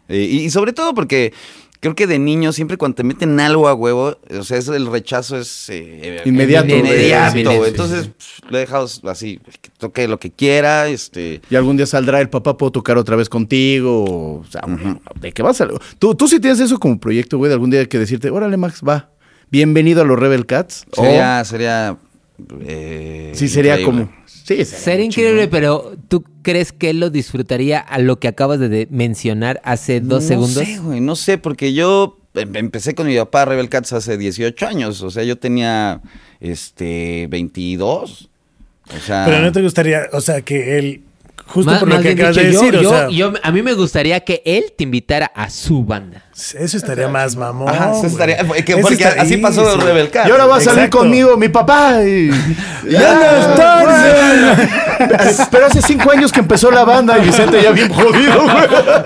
y, 0.08 0.16
y 0.44 0.50
sobre 0.50 0.72
todo 0.72 0.94
porque 0.94 1.32
creo 1.80 1.94
que 1.94 2.06
de 2.06 2.18
niño, 2.18 2.52
siempre 2.52 2.76
cuando 2.76 2.96
te 2.96 3.02
meten 3.04 3.38
algo 3.40 3.68
a 3.68 3.74
huevo, 3.74 4.18
o 4.30 4.42
sea, 4.44 4.58
es, 4.58 4.68
el 4.68 4.86
rechazo 4.86 5.36
es 5.38 5.68
eh, 5.68 6.22
Inmediato, 6.24 6.74
Inmediato, 6.74 7.64
Entonces, 7.64 8.08
pff, 8.08 8.40
lo 8.50 8.56
he 8.56 8.60
dejado 8.60 8.88
así, 9.08 9.40
que 9.60 9.70
toque 9.78 10.08
lo 10.08 10.18
que 10.18 10.30
quiera, 10.30 10.88
este... 10.88 11.40
Y 11.50 11.56
algún 11.56 11.76
día 11.76 11.86
saldrá 11.86 12.20
el 12.20 12.28
papá, 12.28 12.56
puedo 12.56 12.72
tocar 12.72 12.96
otra 12.98 13.16
vez 13.16 13.28
contigo. 13.28 14.04
O 14.40 14.44
sea, 14.50 14.62
¿de 15.20 15.32
qué 15.32 15.42
vas 15.42 15.60
a.? 15.60 15.68
Tú, 15.98 16.14
tú 16.14 16.28
sí 16.28 16.40
tienes 16.40 16.60
eso 16.60 16.78
como 16.78 16.98
proyecto, 16.98 17.38
güey, 17.38 17.48
de 17.48 17.54
algún 17.54 17.70
día 17.70 17.84
que 17.86 17.98
decirte, 17.98 18.30
órale, 18.30 18.56
Max, 18.56 18.82
va. 18.86 19.10
Bienvenido 19.50 20.02
a 20.02 20.04
los 20.04 20.18
Rebel 20.18 20.44
Cats. 20.46 20.86
O- 20.96 21.02
Sería, 21.04 21.44
sería... 21.44 21.96
eh, 22.60 23.32
sí, 23.34 23.48
sería 23.48 23.78
increíble. 23.80 24.04
como. 24.06 24.26
Sí, 24.26 24.64
Sería 24.64 25.04
increíble, 25.04 25.48
pero 25.48 25.96
¿tú 26.08 26.24
crees 26.42 26.70
que 26.72 26.90
él 26.90 27.00
lo 27.00 27.10
disfrutaría 27.10 27.80
a 27.80 27.98
lo 27.98 28.20
que 28.20 28.28
acabas 28.28 28.60
de 28.60 28.86
mencionar 28.90 29.60
hace 29.64 30.00
dos 30.00 30.22
no 30.22 30.28
segundos? 30.28 30.64
sé, 30.64 30.78
güey, 30.78 31.00
no 31.00 31.16
sé, 31.16 31.36
porque 31.38 31.72
yo 31.72 32.18
em- 32.34 32.54
empecé 32.54 32.94
con 32.94 33.08
mi 33.08 33.16
papá 33.16 33.44
Rebel 33.44 33.68
Cats 33.68 33.92
hace 33.92 34.16
18 34.16 34.66
años. 34.66 35.02
O 35.02 35.10
sea, 35.10 35.24
yo 35.24 35.36
tenía 35.36 36.00
este 36.40 37.26
22. 37.28 38.30
O 38.96 39.00
sea, 39.00 39.24
Pero 39.26 39.40
no 39.40 39.50
te 39.50 39.62
gustaría, 39.62 40.02
o 40.12 40.20
sea, 40.20 40.42
que 40.42 40.78
él, 40.78 41.02
justo 41.46 41.70
Más- 41.70 41.80
por 41.80 41.88
lo 41.88 42.00
que 42.00 42.10
acabas 42.10 42.36
de 42.36 42.44
dicho, 42.48 42.60
yo- 42.60 42.66
decir, 42.66 42.80
yo- 42.82 42.90
o 42.90 42.92
sea, 42.92 43.08
yo- 43.08 43.32
a 43.42 43.50
mí 43.52 43.62
me 43.62 43.72
gustaría 43.74 44.20
que 44.20 44.42
él 44.44 44.72
te 44.76 44.84
invitara 44.84 45.26
a 45.34 45.48
su 45.50 45.84
banda. 45.84 46.22
eso 46.58 46.76
estaría 46.76 47.08
más 47.08 47.34
mamón. 47.34 47.68
Ajá, 47.68 47.92
eso 47.96 48.06
estaría- 48.08 48.36
que- 48.64 48.72
Eso 48.72 48.80
porque 48.82 48.94
está- 49.04 49.22
así 49.22 49.38
pasó 49.38 49.72
sí. 49.72 49.80
Rebel. 49.80 50.10
Y 50.12 50.30
ahora 50.30 50.44
va 50.46 50.56
a 50.56 50.60
salir 50.60 50.80
Exacto. 50.80 50.98
conmigo 50.98 51.36
mi 51.38 51.48
papá. 51.48 52.02
Y... 52.04 52.30
¡Ya 52.90 53.14
no 53.14 53.50
estás! 53.50 55.48
Pero 55.50 55.66
hace 55.66 55.80
cinco 55.82 56.10
años 56.10 56.32
que 56.32 56.40
empezó 56.40 56.70
la 56.70 56.84
banda 56.84 57.18
y 57.18 57.22
Vicente 57.26 57.62
ya 57.62 57.70
bien 57.70 57.88
jodido, 57.92 58.42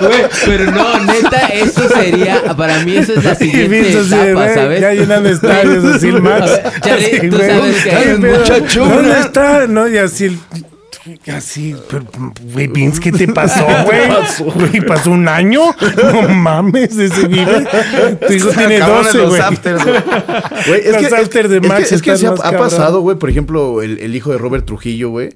güey. 0.00 0.22
Pero 0.44 0.70
no, 0.72 0.98
neta, 1.04 1.46
eso 1.48 1.88
sería, 1.88 2.42
para 2.56 2.78
mí 2.84 2.96
eso 2.96 3.12
es 3.14 3.24
la 3.24 3.34
siguiente 3.34 3.76
de, 3.82 3.90
etapa, 3.92 4.32
güey, 4.32 4.54
¿sabes? 4.54 4.80
Ya 4.80 4.92
llenando 4.92 5.28
estadios 5.28 5.84
así 5.96 6.08
el 6.14 6.22
Max. 6.22 6.50
Charlie, 6.80 7.30
tú 7.30 7.36
güey, 7.36 7.48
sabes 7.50 7.82
que- 7.84 7.90
ay, 7.90 8.18
pero, 8.20 8.38
Muchacho, 8.38 8.84
¿Dónde 8.86 9.08
¿no? 9.08 9.16
está? 9.20 9.66
No, 9.66 9.88
y 9.88 9.98
así 9.98 10.24
el... 10.26 10.38
Así, 11.34 11.74
pero, 11.88 12.04
güey, 12.52 12.66
Vince, 12.66 13.00
¿qué 13.00 13.12
te 13.12 13.28
pasó, 13.28 13.64
güey? 13.84 14.68
Güey, 14.70 14.80
¿pasó 14.86 15.10
un 15.10 15.26
año? 15.28 15.62
No 16.12 16.28
mames, 16.28 16.96
ese 16.98 17.26
vive. 17.28 17.66
Tu 18.26 18.32
hijo 18.34 18.48
tiene 18.50 18.78
Cabrones 18.78 19.06
12, 19.12 19.18
los 19.18 19.28
güey. 19.30 19.40
afters, 19.40 19.82
güey. 19.84 19.96
Güey, 20.66 20.80
es 20.80 20.86
Los 20.92 20.96
que, 21.00 21.06
es, 21.06 21.12
after 21.12 21.48
de 21.48 21.56
es 21.56 21.62
que- 21.62 21.68
Max 21.68 21.92
es 21.92 22.02
que 22.02 22.16
sí 22.16 22.26
ha, 22.26 22.34
pasado, 22.34 23.00
güey. 23.00 23.16
Por 23.16 23.30
ejemplo, 23.30 23.82
el, 23.82 23.98
el 23.98 24.14
hijo 24.14 24.30
de 24.32 24.38
Robert 24.38 24.64
Trujillo, 24.66 25.10
güey, 25.10 25.30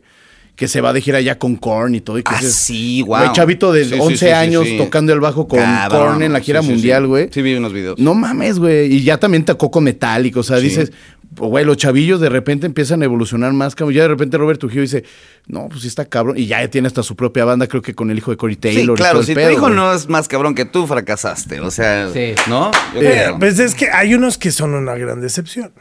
que 0.56 0.68
se 0.68 0.80
va 0.80 0.92
de 0.92 1.00
gira 1.00 1.20
ya 1.20 1.38
con 1.38 1.56
Korn 1.56 1.94
y 1.94 2.00
todo. 2.00 2.18
Y 2.18 2.22
que 2.22 2.30
Ah, 2.32 2.36
dices, 2.38 2.54
sí, 2.54 3.02
Güey, 3.02 3.24
wow. 3.24 3.32
chavito 3.32 3.72
de 3.72 3.84
Sí, 3.84 3.90
sí, 3.94 4.00
11 4.00 4.16
sí, 4.18 4.24
sí, 4.26 4.30
años 4.30 4.64
sí. 4.66 4.76
tocando 4.78 5.12
el 5.12 5.20
bajo 5.20 5.48
con 5.48 5.58
Cabrón. 5.58 6.06
Korn 6.12 6.22
en 6.22 6.32
la 6.32 6.40
gira 6.40 6.62
mundial, 6.62 7.02
sí. 7.04 7.08
güey. 7.08 7.28
Sí, 7.32 7.42
vi 7.42 7.54
unos 7.54 7.72
videos. 7.72 7.98
No 7.98 8.14
mames, 8.14 8.58
güey. 8.58 8.92
Y 8.92 9.02
ya 9.02 9.18
también 9.18 9.44
tocó 9.44 9.70
con 9.70 9.84
Metallica. 9.84 10.38
O 10.40 10.42
sea, 10.44 10.58
Sí. 10.58 10.64
dices, 10.64 10.92
güey, 11.36 11.64
los 11.64 11.76
chavillos 11.76 12.20
de 12.20 12.28
repente 12.28 12.66
empiezan 12.66 13.02
a 13.02 13.04
evolucionar 13.04 13.52
más. 13.52 13.74
cabrón. 13.74 13.94
Ya 13.94 14.02
de 14.02 14.08
repente 14.08 14.36
Robert 14.38 14.58
Trujillo 14.60 14.82
dice, 14.82 15.04
no, 15.46 15.68
pues 15.68 15.82
sí 15.82 15.88
está 15.88 16.04
cabrón. 16.04 16.36
Y 16.38 16.46
ya 16.46 16.66
tiene 16.68 16.86
hasta 16.88 17.02
su 17.02 17.16
propia 17.16 17.44
banda, 17.44 17.66
creo 17.66 17.82
que 17.82 17.94
con 17.94 18.10
el 18.10 18.18
hijo 18.18 18.30
de 18.30 18.36
Corey 18.36 18.56
Taylor. 18.56 18.78
Sí, 18.78 18.82
y 18.82 18.86
todo 18.86 18.96
claro, 18.96 19.20
el 19.20 19.26
si 19.26 19.34
pedo, 19.34 19.46
tu 19.48 19.52
hijo 19.52 19.62
güey. 19.62 19.74
no 19.74 19.92
es 19.92 20.08
más 20.08 20.28
cabrón 20.28 20.54
que 20.54 20.64
tú, 20.64 20.86
fracasaste. 20.86 21.60
O 21.60 21.70
sea, 21.70 22.08
Sí. 22.12 22.34
¿no? 22.48 22.70
Yo 22.94 23.00
Eh, 23.02 23.04
creo. 23.24 23.38
pues 23.38 23.58
es 23.58 23.74
que 23.74 23.88
hay 23.90 24.14
unos 24.14 24.38
que 24.38 24.50
son 24.52 24.74
una 24.74 24.94
gran 24.94 25.20
decepción. 25.20 25.72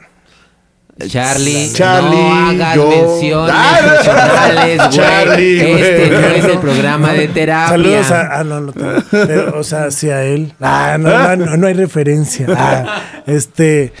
Charlie, 1.08 1.72
Charlie, 1.72 2.16
no 2.16 2.34
hagas 2.50 2.76
yo- 2.76 2.88
menciones 2.88 3.54
personales, 3.82 4.76
güey. 4.78 4.90
Charlie, 4.90 5.58
güey. 5.58 5.82
Este 5.82 6.10
no 6.10 6.18
es 6.28 6.44
el 6.44 6.58
programa 6.60 7.12
de 7.14 7.26
terapia. 7.28 7.68
Saludos 7.70 8.10
a. 8.12 8.38
Ah, 8.38 8.44
no, 8.44 8.60
no. 8.60 8.72
te- 8.72 9.02
pero, 9.10 9.58
o 9.58 9.64
sea, 9.64 9.90
sí 9.90 10.08
a 10.10 10.22
él. 10.24 10.52
Ah, 10.60 10.96
no, 11.00 11.10
no, 11.36 11.46
no, 11.46 11.56
no 11.56 11.66
hay 11.66 11.74
referencia. 11.74 12.46
Ah, 12.56 13.02
este. 13.26 13.92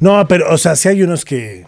No, 0.00 0.26
pero, 0.28 0.52
o 0.52 0.58
sea, 0.58 0.76
sí 0.76 0.88
hay 0.88 1.02
unos 1.02 1.24
que 1.24 1.64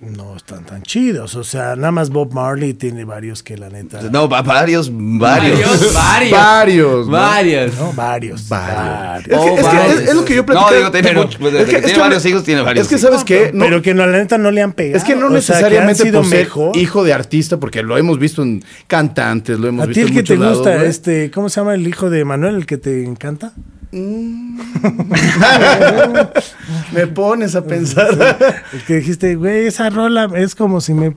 no 0.00 0.36
están 0.36 0.64
tan 0.64 0.82
chidos. 0.82 1.34
O 1.34 1.42
sea, 1.42 1.74
nada 1.74 1.90
más 1.90 2.10
Bob 2.10 2.32
Marley 2.32 2.74
tiene 2.74 3.04
varios 3.04 3.42
que 3.42 3.56
la 3.56 3.68
neta. 3.70 4.00
No, 4.02 4.28
va- 4.28 4.42
varios, 4.42 4.88
varios. 4.92 5.92
varios. 5.92 6.30
Varios. 6.32 7.06
¿no? 7.08 7.12
Varios. 7.12 7.74
No, 7.78 7.92
varios. 7.92 8.48
Varios. 8.48 9.26
varios. 9.28 9.28
Es, 9.28 9.40
que, 9.40 9.60
es, 9.60 9.66
que 9.66 10.02
es- 10.04 10.08
es 10.10 10.14
lo 10.14 10.24
que 10.24 10.34
yo 10.36 10.40
No, 10.42 10.46
platicaba. 10.46 10.76
digo, 10.76 10.90
tiene 10.92 11.08
pero- 11.08 11.22
mucho- 11.22 11.38
pues, 11.40 11.54
es 11.54 11.64
que 11.64 11.76
tiene 11.78 11.92
es 11.92 11.98
varios 11.98 12.26
hijos, 12.26 12.44
tiene 12.44 12.60
varios 12.60 12.82
Es 12.84 12.88
que, 12.88 12.94
hijos. 12.96 13.02
¿sabes 13.10 13.24
qué? 13.24 13.50
No, 13.52 13.64
pero 13.64 13.82
que 13.82 13.94
no, 13.94 14.06
la 14.06 14.18
neta 14.18 14.38
no 14.38 14.50
le 14.52 14.62
han 14.62 14.72
pegado. 14.74 14.96
es 14.98 15.02
que 15.04 15.16
no 15.16 15.26
O 15.26 15.28
sea, 15.30 15.36
necesariamente 15.56 16.12
por 16.12 16.26
mejor. 16.26 16.76
hijo 16.76 17.02
de 17.02 17.12
artista, 17.12 17.58
porque 17.58 17.82
lo 17.82 17.96
hemos 17.98 18.18
visto 18.20 18.42
en 18.44 18.62
cantantes, 18.86 19.58
lo 19.58 19.66
hemos 19.68 19.82
A 19.84 19.86
visto 19.86 19.98
ti 19.98 20.00
el 20.02 20.08
en 20.08 20.14
que 20.14 20.22
te 20.22 20.34
muchos 20.36 20.44
lados, 20.44 20.58
gusta, 20.58 20.84
este, 20.84 21.30
¿cómo 21.32 21.48
se 21.48 21.60
llama 21.60 21.74
el 21.74 21.86
hijo 21.88 22.10
de 22.10 22.24
Manuel, 22.24 22.54
el 22.56 22.66
que 22.66 22.76
te 22.78 23.02
encanta? 23.04 23.52
Me 26.92 27.06
pones 27.06 27.54
a 27.54 27.64
pensar. 27.64 28.62
El 28.72 28.82
que 28.84 28.96
dijiste, 28.96 29.34
güey, 29.36 29.66
esa 29.66 29.90
rola 29.90 30.30
es 30.34 30.54
como 30.54 30.80
si 30.80 30.94
me. 30.94 31.14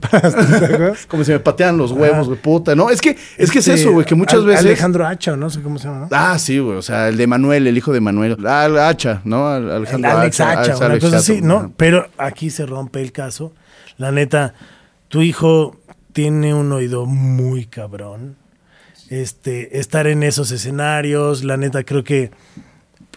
Como 1.08 1.24
si 1.24 1.32
me 1.32 1.40
patean 1.40 1.78
los 1.78 1.92
huevos, 1.92 2.28
güey, 2.28 2.40
puta. 2.42 2.76
No, 2.76 2.90
es 2.90 3.02
que, 3.02 3.18
es 3.38 3.52
que 3.52 3.60
es 3.60 3.68
eso, 3.68 3.92
güey, 3.92 4.06
que 4.06 4.16
muchas 4.16 4.40
Al- 4.40 4.46
veces. 4.46 4.66
Alejandro 4.66 5.08
Hacha, 5.08 5.36
no 5.36 5.50
sé 5.50 5.62
cómo 5.62 5.78
se 5.80 5.88
llama, 5.88 6.00
¿no? 6.02 6.08
Ah, 6.12 6.38
sí, 6.40 6.60
güey. 6.60 6.78
O 6.78 6.82
sea, 6.82 7.10
el 7.10 7.18
de 7.18 7.28
Manuel, 7.28 7.68
el 7.68 7.78
hijo 7.78 7.94
de 7.94 8.02
Manuel. 8.02 8.38
El 8.40 8.78
Hacha, 8.78 9.22
¿no? 9.24 9.48
Al- 9.48 9.64
El 9.64 9.72
Alejandro 9.72 10.12
Alex 10.12 10.40
Hacha, 10.40 10.62
Alex- 10.62 10.78
una 10.80 10.94
cosa 11.00 11.08
Hacha, 11.08 11.18
así, 11.18 11.42
¿no? 11.42 11.74
Pero 11.78 12.08
aquí 12.18 12.50
se 12.50 12.66
rompe 12.66 13.02
el 13.02 13.12
caso. 13.12 13.54
La 13.98 14.12
neta, 14.12 14.54
tu 15.10 15.22
hijo 15.22 15.76
tiene 16.14 16.54
un 16.54 16.72
oído 16.72 17.06
muy 17.06 17.66
cabrón. 17.66 18.36
Este, 19.10 19.80
estar 19.80 20.06
en 20.08 20.22
esos 20.24 20.52
escenarios, 20.52 21.44
la 21.46 21.56
neta, 21.56 21.84
creo 21.84 22.04
que 22.04 22.32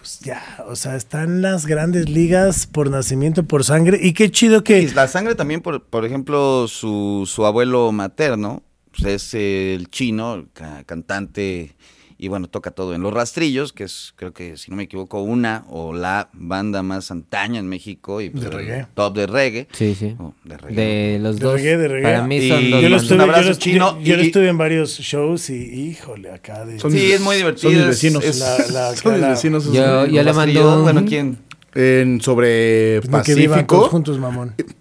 pues 0.01 0.19
ya, 0.21 0.41
o 0.67 0.75
sea, 0.75 0.95
están 0.95 1.43
las 1.43 1.67
grandes 1.67 2.09
ligas 2.09 2.65
por 2.65 2.89
nacimiento, 2.89 3.43
por 3.43 3.63
sangre. 3.63 3.99
Y 4.01 4.13
qué 4.13 4.31
chido 4.31 4.63
que. 4.63 4.91
La 4.95 5.07
sangre 5.07 5.35
también, 5.35 5.61
por, 5.61 5.83
por 5.83 6.05
ejemplo, 6.05 6.67
su, 6.67 7.29
su 7.31 7.45
abuelo 7.45 7.91
materno, 7.91 8.63
pues 8.97 9.05
es 9.05 9.33
el 9.35 9.89
chino, 9.91 10.45
ca- 10.53 10.83
cantante, 10.85 11.75
y 12.23 12.27
bueno, 12.27 12.47
toca 12.47 12.69
todo 12.69 12.93
en 12.93 13.01
Los 13.01 13.11
Rastrillos, 13.15 13.73
que 13.73 13.83
es, 13.85 14.13
creo 14.15 14.31
que, 14.31 14.55
si 14.55 14.69
no 14.69 14.77
me 14.77 14.83
equivoco, 14.83 15.21
una 15.23 15.65
o 15.69 15.91
la 15.91 16.29
banda 16.33 16.83
más 16.83 17.09
antaña 17.09 17.59
en 17.59 17.67
México 17.67 18.21
y 18.21 18.29
pues, 18.29 18.43
De 18.43 18.49
reggae. 18.51 18.87
top 18.93 19.15
de 19.15 19.25
reggae. 19.25 19.67
Sí, 19.71 19.95
sí. 19.95 20.15
Oh, 20.19 20.35
de 20.43 20.55
reggae. 20.57 20.75
De 21.13 21.19
los 21.19 21.37
De 21.39 21.45
dos. 21.45 21.53
reggae, 21.55 21.77
de 21.77 21.87
reggae. 21.87 22.03
Para 22.03 22.27
mí 22.27 22.47
son 22.47 22.61
Y- 22.63 22.69
dos 22.69 22.81
Yo 22.83 22.89
lo 22.89 22.95
estuve, 22.97 23.15
Un 23.15 23.21
abrazo 23.21 23.41
yo 23.41 23.49
lo- 23.49 23.55
chino 23.55 23.97
yo- 23.99 24.05
yo 24.05 24.15
lo 24.17 24.23
y- 24.23 24.25
estuve 24.27 24.47
en 24.49 24.57
varios 24.59 24.99
shows 24.99 25.49
y 25.49 25.55
híjole, 25.89 26.29
acá 26.31 26.63
de. 26.63 26.79
Son 26.79 26.91
Sí, 26.91 26.97
mis- 26.97 27.11
es 27.13 27.21
muy 27.21 27.35
divertido. 27.37 27.71
Son 27.71 27.79
mis 27.79 27.87
vecinos. 27.87 28.23
es- 28.23 28.39
La- 28.39 28.57
la- 28.91 28.95
son 28.95 29.13
mis 29.13 29.27
vecinos. 29.27 29.65
Yo- 29.73 30.05
yo 30.05 30.21
le 30.23 30.33
mando 30.33 30.77
un- 30.77 30.83
Bueno, 30.83 31.03
¿quién? 31.07 31.39
En, 31.73 32.21
sobre 32.21 32.99
Pues 33.01 33.09
no, 33.09 33.23
que 33.23 33.33
vivan 33.33 33.51
Pacífico. 33.61 33.75
todos 33.77 33.89
juntos, 33.89 34.19
mamón. 34.19 34.53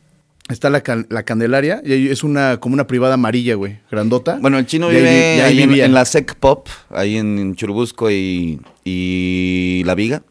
Está 0.50 0.68
la, 0.68 0.82
can- 0.82 1.06
la 1.10 1.22
Candelaria 1.22 1.80
y 1.84 1.92
ahí 1.92 2.08
es 2.08 2.24
una 2.24 2.58
como 2.58 2.74
una 2.74 2.86
privada 2.86 3.14
amarilla, 3.14 3.54
güey, 3.54 3.78
grandota. 3.90 4.38
Bueno, 4.40 4.58
el 4.58 4.66
chino 4.66 4.90
Y 4.92 4.96
ahí 4.96 5.02
vi- 5.02 5.08
vive 5.08 5.36
y 5.36 5.40
ahí 5.40 5.58
ahí 5.72 5.80
en, 5.82 5.94
la 5.94 6.04
Sec 6.04 6.34
Pop, 6.34 6.68
ahí 6.90 7.16
en, 7.16 7.38
en 7.38 7.54
Churubusco 7.54 8.10
y, 8.10 8.60
y 8.84 9.82
La 9.86 9.94
Viga. 9.94 10.22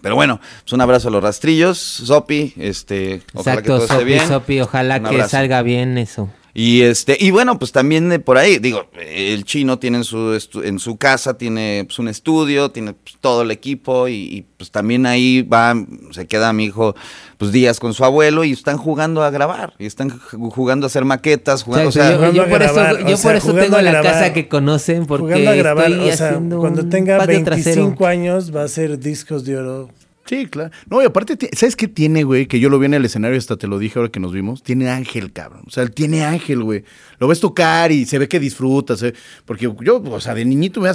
Pero 0.00 0.14
bueno, 0.16 0.40
pues 0.62 0.72
un 0.72 0.80
abrazo 0.80 1.08
a 1.08 1.10
los 1.12 1.22
rastrillos, 1.22 1.78
Sopi, 1.78 2.54
este, 2.56 3.22
ojalá 3.34 3.62
que 3.62 3.68
todo 3.68 3.84
esté 3.84 4.02
bien. 4.04 4.26
Sopi, 4.26 4.60
ojalá 4.60 4.96
Un 4.96 5.02
que 5.02 5.08
abrazo. 5.10 5.30
salga 5.30 5.62
bien 5.62 5.96
eso. 5.98 6.28
Y 6.54 6.82
este, 6.82 7.16
y 7.18 7.30
bueno, 7.30 7.58
pues 7.58 7.72
también 7.72 8.10
de 8.10 8.18
por 8.18 8.36
ahí, 8.36 8.58
digo, 8.58 8.84
el 9.00 9.44
chino 9.44 9.78
tiene 9.78 9.96
en 9.98 10.04
su 10.04 10.34
estu- 10.34 10.62
en 10.62 10.78
su 10.78 10.98
casa, 10.98 11.38
tiene 11.38 11.84
pues, 11.86 11.98
un 11.98 12.08
estudio, 12.08 12.70
tiene 12.70 12.92
pues, 12.92 13.16
todo 13.22 13.40
el 13.40 13.50
equipo, 13.50 14.06
y, 14.06 14.14
y, 14.14 14.44
pues 14.58 14.70
también 14.70 15.06
ahí 15.06 15.40
va, 15.40 15.74
se 16.10 16.26
queda 16.26 16.52
mi 16.52 16.64
hijo 16.64 16.94
pues 17.38 17.52
días 17.52 17.80
con 17.80 17.94
su 17.94 18.04
abuelo 18.04 18.44
y 18.44 18.52
están 18.52 18.76
jugando 18.76 19.22
a 19.22 19.30
grabar, 19.30 19.72
y 19.78 19.86
están 19.86 20.10
ju- 20.10 20.50
jugando 20.50 20.84
a 20.84 20.88
hacer 20.88 21.06
maquetas, 21.06 21.62
jugando, 21.62 21.88
o 21.88 21.92
sea, 21.92 22.10
yo, 22.10 22.16
jugando 22.16 22.36
yo 22.36 22.42
a 22.42 22.48
por 22.48 22.62
eso, 22.62 22.74
grabar, 22.74 22.98
yo 22.98 23.14
o 23.14 23.16
sea, 23.16 23.30
por 23.30 23.36
eso 23.36 23.54
tengo 23.54 23.80
la 23.80 23.90
grabar, 23.90 24.12
casa 24.12 24.32
que 24.34 24.48
conocen 24.48 25.06
porque 25.06 25.22
jugando 25.32 25.50
a 25.52 25.54
grabar, 25.54 25.90
estoy 25.90 26.10
o 26.10 26.16
sea, 26.18 26.38
cuando 26.58 26.86
tenga 26.86 27.16
patio 27.16 27.34
25 27.36 27.96
trasero. 27.96 28.06
años 28.06 28.54
va 28.54 28.64
a 28.64 28.68
ser 28.68 28.98
discos 28.98 29.46
de 29.46 29.56
oro. 29.56 29.88
Sí, 30.24 30.46
claro. 30.46 30.70
No, 30.88 31.02
y 31.02 31.04
aparte, 31.04 31.36
¿sabes 31.56 31.74
qué 31.74 31.88
tiene, 31.88 32.22
güey? 32.22 32.46
Que 32.46 32.60
yo 32.60 32.68
lo 32.68 32.78
vi 32.78 32.86
en 32.86 32.94
el 32.94 33.04
escenario, 33.04 33.36
hasta 33.36 33.56
te 33.56 33.66
lo 33.66 33.78
dije 33.78 33.98
ahora 33.98 34.10
que 34.10 34.20
nos 34.20 34.32
vimos. 34.32 34.62
Tiene 34.62 34.88
ángel, 34.88 35.32
cabrón. 35.32 35.62
O 35.66 35.70
sea, 35.70 35.82
él 35.82 35.90
tiene 35.90 36.24
ángel, 36.24 36.62
güey. 36.62 36.84
Lo 37.18 37.26
ves 37.28 37.40
tocar 37.40 37.90
y 37.90 38.06
se 38.06 38.18
ve 38.18 38.28
que 38.28 38.38
disfruta. 38.38 38.96
se 38.96 39.10
ve- 39.10 39.14
Porque 39.44 39.68
yo, 39.82 39.96
o 40.00 40.20
sea, 40.20 40.34
de 40.34 40.44
niñito, 40.44 40.80
me 40.80 40.88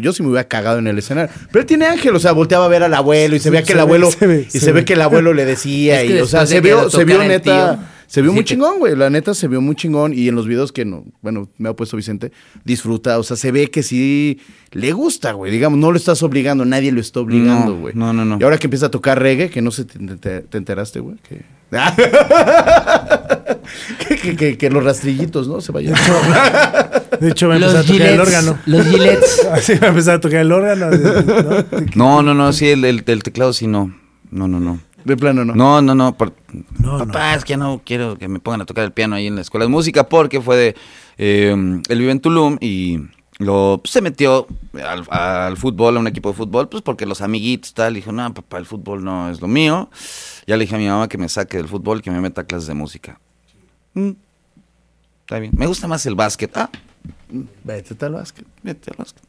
yo 0.00 0.12
sí 0.12 0.22
me 0.22 0.28
hubiera 0.30 0.48
cagado 0.48 0.78
en 0.78 0.88
el 0.88 0.98
escenario. 0.98 1.32
Pero 1.50 1.60
él 1.60 1.66
tiene 1.66 1.86
ángel, 1.86 2.14
o 2.16 2.18
sea, 2.18 2.32
volteaba 2.32 2.64
a 2.64 2.68
ver 2.68 2.82
al 2.82 2.94
abuelo 2.94 3.36
y 3.36 3.38
se 3.38 3.50
veía 3.50 3.62
que 3.62 3.66
se 3.68 3.72
el 3.72 3.76
ve, 3.78 3.82
abuelo. 3.82 4.10
se 4.10 4.26
ve, 4.26 4.44
y 4.48 4.50
se 4.50 4.58
se 4.60 4.66
ve 4.66 4.80
ve. 4.80 4.84
que 4.84 4.92
el 4.94 5.02
abuelo 5.02 5.32
le 5.32 5.44
decía. 5.44 6.00
Es 6.02 6.10
que 6.10 6.16
y, 6.18 6.20
o 6.20 6.26
sea, 6.26 6.44
se 6.46 6.60
vio, 6.60 6.82
lo 6.82 6.90
se 6.90 7.04
vio 7.04 7.18
neta. 7.22 7.88
Se 8.12 8.20
vio 8.20 8.30
sí 8.30 8.34
muy 8.34 8.44
te- 8.44 8.48
chingón, 8.50 8.78
güey. 8.78 8.94
La 8.94 9.08
neta 9.08 9.32
se 9.32 9.48
vio 9.48 9.62
muy 9.62 9.74
chingón. 9.74 10.12
Y 10.12 10.28
en 10.28 10.34
los 10.34 10.46
videos 10.46 10.70
que 10.70 10.84
no, 10.84 11.06
bueno, 11.22 11.48
me 11.56 11.70
ha 11.70 11.72
puesto 11.74 11.96
Vicente, 11.96 12.30
disfruta. 12.62 13.18
O 13.18 13.22
sea, 13.22 13.38
se 13.38 13.50
ve 13.52 13.70
que 13.70 13.82
sí 13.82 14.38
le 14.72 14.92
gusta, 14.92 15.32
güey. 15.32 15.50
Digamos, 15.50 15.78
no 15.78 15.90
lo 15.90 15.96
estás 15.96 16.22
obligando, 16.22 16.66
nadie 16.66 16.92
lo 16.92 17.00
está 17.00 17.20
obligando, 17.20 17.74
güey. 17.78 17.94
no, 17.94 18.12
no, 18.12 18.26
no. 18.26 18.36
Y 18.38 18.42
ahora 18.44 18.58
que 18.58 18.66
empieza 18.66 18.86
a 18.86 18.90
tocar 18.90 19.18
reggae, 19.18 19.48
que 19.48 19.62
no 19.62 19.70
sé, 19.70 19.86
te, 19.86 19.98
te- 20.16 20.40
te 20.42 20.58
enteraste, 20.58 21.00
güey. 21.00 21.16
Que 21.26 21.40
que, 24.08 24.16
que- 24.16 24.36
que- 24.36 24.58
que 24.58 24.70
los 24.70 24.84
rastrillitos, 24.84 25.48
¿no? 25.48 25.60
Se 25.62 25.72
vayan. 25.72 25.94
De 27.20 27.30
hecho, 27.30 27.48
va 27.48 27.54
a 27.54 27.56
empezar 27.56 27.80
a 27.80 27.84
tocar 27.84 28.06
el 28.08 28.20
órgano. 28.20 28.58
Los 28.66 28.86
gilets. 28.86 29.46
Así 29.52 29.74
va 29.74 29.86
a 29.86 29.90
empezar 29.90 30.14
a 30.16 30.20
tocar 30.20 30.40
el 30.40 30.52
órgano. 30.52 30.90
¿no? 30.90 31.64
No, 31.94 32.22
no, 32.22 32.34
no, 32.34 32.52
sí, 32.52 32.68
el, 32.68 32.84
el- 32.84 33.02
el 33.06 33.22
teclado 33.22 33.52
sí 33.52 33.66
no. 33.66 33.94
No, 34.30 34.48
no, 34.48 34.60
no. 34.60 34.80
De 35.04 35.16
plano, 35.16 35.44
¿no? 35.44 35.54
No, 35.54 35.82
no, 35.82 35.94
no. 35.94 36.16
por- 36.16 36.34
No, 36.78 36.98
Papá, 36.98 37.34
es 37.34 37.44
que 37.44 37.56
no 37.56 37.80
quiero 37.84 38.16
que 38.18 38.28
me 38.28 38.38
pongan 38.38 38.62
a 38.62 38.66
tocar 38.66 38.84
el 38.84 38.92
piano 38.92 39.16
ahí 39.16 39.26
en 39.26 39.34
la 39.34 39.40
escuela 39.40 39.64
de 39.66 39.70
música 39.70 40.08
porque 40.08 40.40
fue 40.40 40.56
de. 40.56 40.76
eh, 41.18 41.50
él 41.88 41.98
vive 41.98 42.12
en 42.12 42.20
Tulum 42.20 42.56
y 42.60 42.98
lo 43.38 43.80
pues, 43.82 43.92
se 43.92 44.00
metió 44.00 44.46
al, 44.74 45.04
al 45.10 45.56
fútbol, 45.56 45.96
a 45.96 46.00
un 46.00 46.06
equipo 46.06 46.28
de 46.30 46.34
fútbol, 46.36 46.68
pues 46.68 46.82
porque 46.82 47.06
los 47.06 47.20
amiguitos 47.20 47.74
tal. 47.74 47.94
Dijo, 47.94 48.12
no, 48.12 48.32
papá, 48.34 48.58
el 48.58 48.66
fútbol 48.66 49.02
no 49.04 49.28
es 49.30 49.40
lo 49.40 49.48
mío. 49.48 49.90
Ya 50.46 50.56
le 50.56 50.64
dije 50.64 50.74
a 50.76 50.78
mi 50.78 50.86
mamá 50.86 51.08
que 51.08 51.18
me 51.18 51.28
saque 51.28 51.56
del 51.56 51.68
fútbol 51.68 51.98
y 51.98 52.02
que 52.02 52.10
me 52.10 52.20
meta 52.20 52.42
a 52.42 52.44
clases 52.44 52.68
de 52.68 52.74
música. 52.74 53.18
Mm, 53.94 54.10
está 55.22 55.38
bien. 55.38 55.52
Me 55.56 55.66
gusta 55.66 55.88
más 55.88 56.04
el 56.06 56.14
básquet. 56.14 56.56
Ah, 56.56 56.70
Vete 57.64 57.94
tal 57.94 58.12
básquet. 58.12 58.46
vete 58.62 58.90
al 58.90 58.96
básquet. 58.98 59.22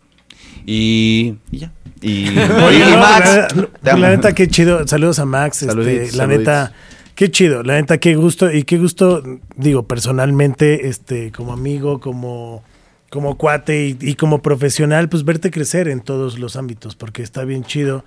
Y, 0.66 1.36
y 1.52 1.58
ya. 1.60 1.72
Y, 2.02 2.28
Oye, 2.38 2.80
y 2.88 2.92
no, 2.92 2.98
Max. 2.98 3.30
la, 3.56 3.94
la- 3.94 3.98
la 3.98 4.10
neta, 4.10 4.34
qué 4.34 4.48
chido. 4.48 4.86
Saludos 4.88 5.20
a 5.20 5.26
Max. 5.26 5.62
este, 5.62 5.68
Saluditos, 5.74 6.12
la 6.16 6.24
saluditos. 6.24 6.40
neta, 6.40 6.74
qué 7.16 7.32
chido. 7.32 7.64
La 7.64 7.76
neta, 7.76 7.98
qué 7.98 8.16
gusto. 8.16 8.52
Y 8.52 8.64
qué 8.64 8.78
gusto, 8.78 9.24
digo, 9.56 9.88
personalmente, 9.88 10.88
este, 10.88 11.32
como 11.32 11.54
amigo, 11.54 12.00
como, 12.00 12.64
como 13.10 13.38
cuate 13.38 13.88
y, 13.88 13.98
y 14.02 14.16
como 14.16 14.42
profesional, 14.42 15.10
pues 15.10 15.24
verte 15.24 15.52
crecer 15.52 15.88
en 15.88 16.02
todos 16.02 16.40
los 16.40 16.56
ámbitos, 16.56 16.96
porque 16.96 17.22
está 17.24 17.44
bien 17.46 17.64
chido, 17.64 18.04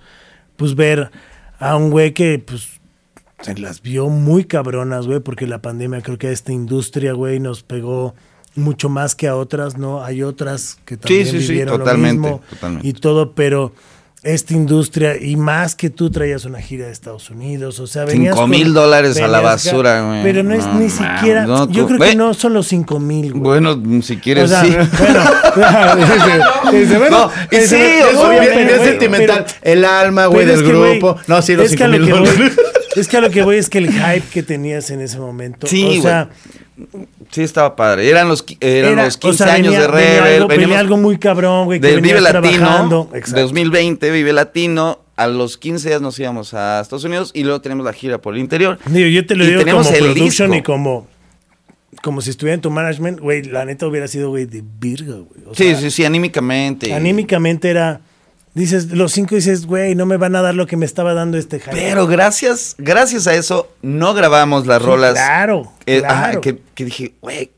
pues 0.57 0.75
ver 0.75 1.11
a 1.59 1.75
un 1.75 1.89
güey 1.89 2.13
que, 2.13 2.39
pues, 2.39 2.67
se 3.41 3.55
las 3.57 3.81
vio 3.81 4.09
muy 4.09 4.45
cabronas, 4.45 5.05
güey, 5.07 5.19
porque 5.19 5.45
la 5.47 5.61
pandemia 5.61 6.01
creo 6.01 6.17
que 6.17 6.27
a 6.27 6.31
esta 6.31 6.51
industria, 6.51 7.13
güey, 7.13 7.39
nos 7.39 7.61
pegó 7.63 8.15
mucho 8.57 8.89
más 8.89 9.15
que 9.15 9.27
a 9.27 9.35
otras, 9.35 9.77
¿no? 9.77 10.03
Hay 10.03 10.23
otras 10.23 10.77
que 10.85 10.97
también 10.97 11.25
sí, 11.25 11.39
sí, 11.41 11.47
vivieron 11.49 11.77
totalmente, 11.79 12.15
lo 12.27 12.33
mismo 12.35 12.41
totalmente. 12.49 12.87
y 12.87 12.93
todo, 12.93 13.31
pero 13.33 13.71
esta 14.23 14.53
industria, 14.55 15.15
y 15.21 15.37
más 15.37 15.75
que 15.75 15.89
tú 15.89 16.09
traías 16.09 16.43
una 16.43 16.59
gira 16.59 16.87
de 16.87 16.91
Estados 16.91 17.29
Unidos, 17.29 17.79
o 17.79 17.87
sea, 17.87 18.03
venías 18.03 18.33
Cinco 18.33 18.41
con- 18.41 18.49
mil 18.49 18.73
dólares 18.73 19.17
a 19.21 19.27
la 19.27 19.39
basura, 19.39 20.01
güey. 20.05 20.23
Pero 20.23 20.43
no 20.43 20.53
es 20.53 20.65
ni 20.65 20.87
man, 20.87 20.89
siquiera, 20.89 21.45
no, 21.45 21.69
yo 21.71 21.83
tú- 21.83 21.87
creo 21.87 21.99
ve. 21.99 22.09
que 22.09 22.15
no 22.15 22.33
son 22.33 22.53
los 22.53 22.67
cinco 22.67 22.99
mil, 22.99 23.31
güey. 23.31 23.41
Bueno, 23.61 23.81
si 24.01 24.17
quieres, 24.17 24.45
O 24.45 24.47
sea, 24.47 24.63
sí. 24.63 24.71
bueno, 24.99 25.21
bueno, 26.99 27.09
No, 27.09 27.31
y 27.57 27.61
sí, 27.61 27.75
güey, 28.15 28.79
sentimental. 28.83 29.45
el 29.61 29.85
alma, 29.85 30.25
güey, 30.25 30.45
del 30.45 30.55
es 30.55 30.63
grupo. 30.67 31.17
no, 31.27 31.41
sí, 31.41 31.55
los 31.55 31.71
es 31.71 31.77
que 31.77 31.83
a 31.83 31.87
cinco 31.91 31.99
lo 31.99 32.05
mil 32.05 32.25
dólares. 32.25 32.57
Es 32.95 33.07
que 33.07 33.17
a 33.17 33.21
lo 33.21 33.29
que 33.29 33.43
voy 33.43 33.57
es 33.57 33.69
que 33.69 33.77
el 33.77 33.91
hype 33.91 34.23
que 34.33 34.41
tenías 34.41 34.89
en 34.89 35.01
ese 35.01 35.19
momento, 35.19 35.67
Sí, 35.67 35.99
o 35.99 36.01
sea, 36.01 36.29
Sí, 37.31 37.41
estaba 37.41 37.75
padre. 37.75 38.09
Eran 38.09 38.27
los, 38.27 38.45
eran 38.59 38.93
era- 38.93 39.05
los 39.05 39.15
o 39.15 39.19
15 39.19 39.43
sea, 39.43 39.53
años 39.53 39.73
venía- 39.73 39.81
de 39.81 39.87
venía 39.87 40.21
Rebel. 40.21 40.33
algo, 40.35 40.47
venía 40.47 40.79
algo 40.79 40.97
muy 40.97 41.17
cabrón, 41.17 41.65
güey, 41.65 41.79
del 41.79 42.01
Vive 42.01 42.21
Latino, 42.21 42.41
trabajando. 42.41 43.09
Exacto. 43.13 43.41
2020, 43.41 44.11
Vive 44.11 44.33
Latino. 44.33 44.99
A 45.15 45.25
los 45.25 45.57
15 45.57 45.89
días 45.89 45.99
nos 46.01 46.19
íbamos 46.19 46.53
a 46.53 46.79
Estados 46.79 47.03
Unidos 47.03 47.31
y 47.33 47.43
luego 47.43 47.59
tenemos 47.59 47.83
la 47.83 47.91
gira 47.93 48.19
por 48.21 48.35
el 48.35 48.39
interior. 48.39 48.77
Digo, 48.85 49.07
yo 49.09 49.25
te 49.25 49.35
lo 49.35 49.45
digo 49.45 49.63
como 49.65 49.81
production 49.89 50.51
disco. 50.51 50.55
y 50.59 50.61
como 50.63 51.07
como 52.03 52.21
si 52.21 52.29
estuviera 52.29 52.53
en 52.53 52.61
tu 52.61 52.69
management, 52.69 53.19
güey, 53.19 53.41
la 53.43 53.65
neta 53.65 53.87
hubiera 53.87 54.07
sido, 54.07 54.29
güey, 54.29 54.45
de 54.45 54.63
virga, 54.79 55.15
güey. 55.15 55.41
O 55.47 55.55
Sí, 55.55 55.63
sea, 55.71 55.77
sí, 55.79 55.89
sí, 55.89 56.05
anímicamente. 56.05 56.93
Anímicamente 56.93 57.69
era, 57.71 58.01
dices, 58.57 58.91
los 58.91 59.11
cinco 59.13 59.35
dices, 59.35 59.65
güey, 59.65 59.95
no 59.95 60.05
me 60.05 60.17
van 60.17 60.35
a 60.35 60.41
dar 60.41 60.55
lo 60.55 60.65
que 60.67 60.75
me 60.77 60.85
estaba 60.85 61.13
dando 61.13 61.37
este 61.37 61.59
hype. 61.59 61.71
Pero 61.71 62.07
gracias, 62.07 62.75
gracias 62.77 63.27
a 63.27 63.35
eso 63.35 63.69
no 63.81 64.13
grabamos 64.13 64.65
las 64.67 64.79
Sí, 64.81 64.85
rolas. 64.87 65.13
Claro, 65.13 65.71
Eh, 65.85 66.03
ajá, 66.05 66.41
que, 66.41 66.59
que 66.75 66.85
dije, 66.85 67.13
güey, 67.21 67.51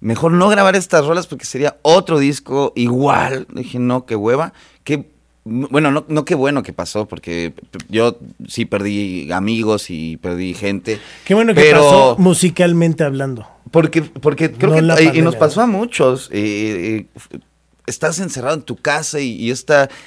mejor 0.00 0.32
no 0.32 0.48
grabar 0.48 0.76
estas 0.76 1.06
rolas 1.06 1.26
porque 1.26 1.44
sería 1.44 1.76
otro 1.82 2.18
disco 2.18 2.72
igual. 2.76 3.46
Dije, 3.52 3.78
no, 3.78 4.06
qué 4.06 4.14
hueva. 4.16 4.52
Qué, 4.84 5.06
bueno, 5.44 5.90
no, 5.90 6.04
no 6.08 6.24
qué 6.24 6.34
bueno 6.36 6.62
que 6.62 6.72
pasó, 6.72 7.06
porque 7.06 7.52
yo 7.88 8.18
sí 8.46 8.64
perdí 8.64 9.30
amigos 9.32 9.90
y 9.90 10.16
perdí 10.18 10.54
gente. 10.54 11.00
Qué 11.24 11.34
bueno 11.34 11.54
que 11.54 11.60
pero- 11.62 11.82
pasó 11.84 12.16
musicalmente 12.18 13.02
hablando. 13.04 13.46
Porque, 13.70 14.02
porque 14.02 14.52
creo 14.52 14.70
No 14.70 14.76
que 14.76 14.82
la 14.82 15.00
y- 15.00 15.22
nos 15.22 15.34
pasó 15.36 15.62
a 15.62 15.66
muchos. 15.66 16.28
eh, 16.30 17.06
eh, 17.32 17.38
estás 17.86 18.18
encerrado 18.18 18.54
en 18.56 18.62
tu 18.62 18.76
casa 18.76 19.20
y, 19.20 19.50
y 19.50 19.52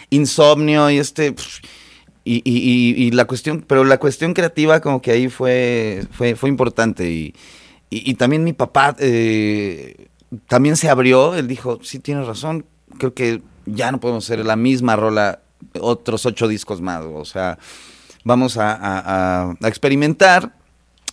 insomnio 0.10 0.90
y 0.90 0.98
este 0.98 1.36
y, 2.24 2.42
y- 2.44 3.06
y- 3.06 3.12
la 3.12 3.26
cuestión, 3.26 3.64
pero 3.68 3.84
la 3.84 4.00
cuestión 4.00 4.34
creativa 4.34 4.82
como 4.82 5.02
que 5.02 5.12
ahí 5.12 5.28
fue 5.30 6.06
fue, 6.12 6.36
fue 6.36 6.50
importante 6.50 7.10
y, 7.12 7.36
y- 7.90 8.14
también 8.16 8.44
mi 8.44 8.54
papá 8.54 8.96
eh, 9.00 10.08
también 10.48 10.76
se 10.76 10.90
abrió. 10.90 11.36
Él 11.36 11.48
dijo, 11.48 11.80
sí 11.84 12.00
tienes 12.00 12.26
razón. 12.26 12.66
Creo 12.98 13.14
que 13.14 13.42
ya 13.66 13.92
no 13.92 14.00
podemos 14.00 14.26
hacer 14.26 14.44
la 14.46 14.56
misma 14.56 14.96
rola 14.96 15.42
otros 15.80 16.26
ocho 16.26 16.48
discos 16.48 16.82
más. 16.82 17.04
O 17.06 17.26
sea, 17.26 17.58
vamos 18.24 18.58
a- 18.58 19.52
a 19.62 19.68
experimentar. 19.68 20.56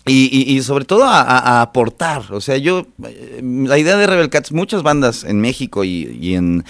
Y, 0.04 0.60
sobre 0.62 0.84
todo 0.84 1.04
a, 1.04 1.62
aportar. 1.62 2.32
O 2.32 2.40
sea, 2.40 2.56
yo, 2.56 2.86
eh, 3.04 3.40
la 3.42 3.78
idea 3.78 3.96
de 3.96 4.06
Rebel 4.06 4.30
Cats, 4.30 4.50
muchas 4.52 4.82
bandas 4.82 5.22
en 5.22 5.40
México 5.40 5.84
y, 5.84 6.18
y 6.20 6.34
en, 6.34 6.64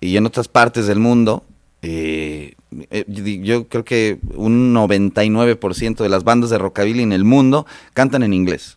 en 0.00 0.26
otras 0.26 0.48
partes 0.48 0.88
del 0.88 0.98
mundo, 0.98 1.44
eh, 1.82 2.54
eh, 2.90 3.04
yo 3.42 3.68
creo 3.68 3.84
que 3.84 4.18
un 4.34 4.74
99% 4.74 5.96
de 5.96 6.08
las 6.08 6.24
bandas 6.24 6.50
de 6.50 6.58
rockabilly 6.58 7.02
en 7.02 7.12
el 7.12 7.24
mundo 7.24 7.66
cantan 7.92 8.22
en 8.22 8.32
inglés. 8.32 8.76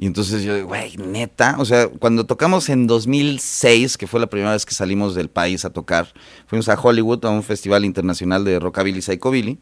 Y 0.00 0.06
entonces 0.06 0.44
yo, 0.44 0.64
güey, 0.64 0.96
neta, 0.96 1.56
o 1.58 1.64
sea, 1.64 1.88
cuando 1.88 2.24
tocamos 2.24 2.68
en 2.68 2.86
2006, 2.86 3.98
que 3.98 4.06
fue 4.06 4.20
la 4.20 4.28
primera 4.28 4.52
vez 4.52 4.64
que 4.64 4.72
salimos 4.72 5.16
del 5.16 5.28
país 5.28 5.64
a 5.64 5.70
tocar, 5.70 6.12
fuimos 6.46 6.68
a 6.68 6.80
Hollywood 6.80 7.24
a 7.24 7.30
un 7.30 7.42
festival 7.42 7.84
internacional 7.84 8.44
de 8.44 8.60
rockabilly 8.60 8.98
y 8.98 9.02
psychobilly. 9.02 9.58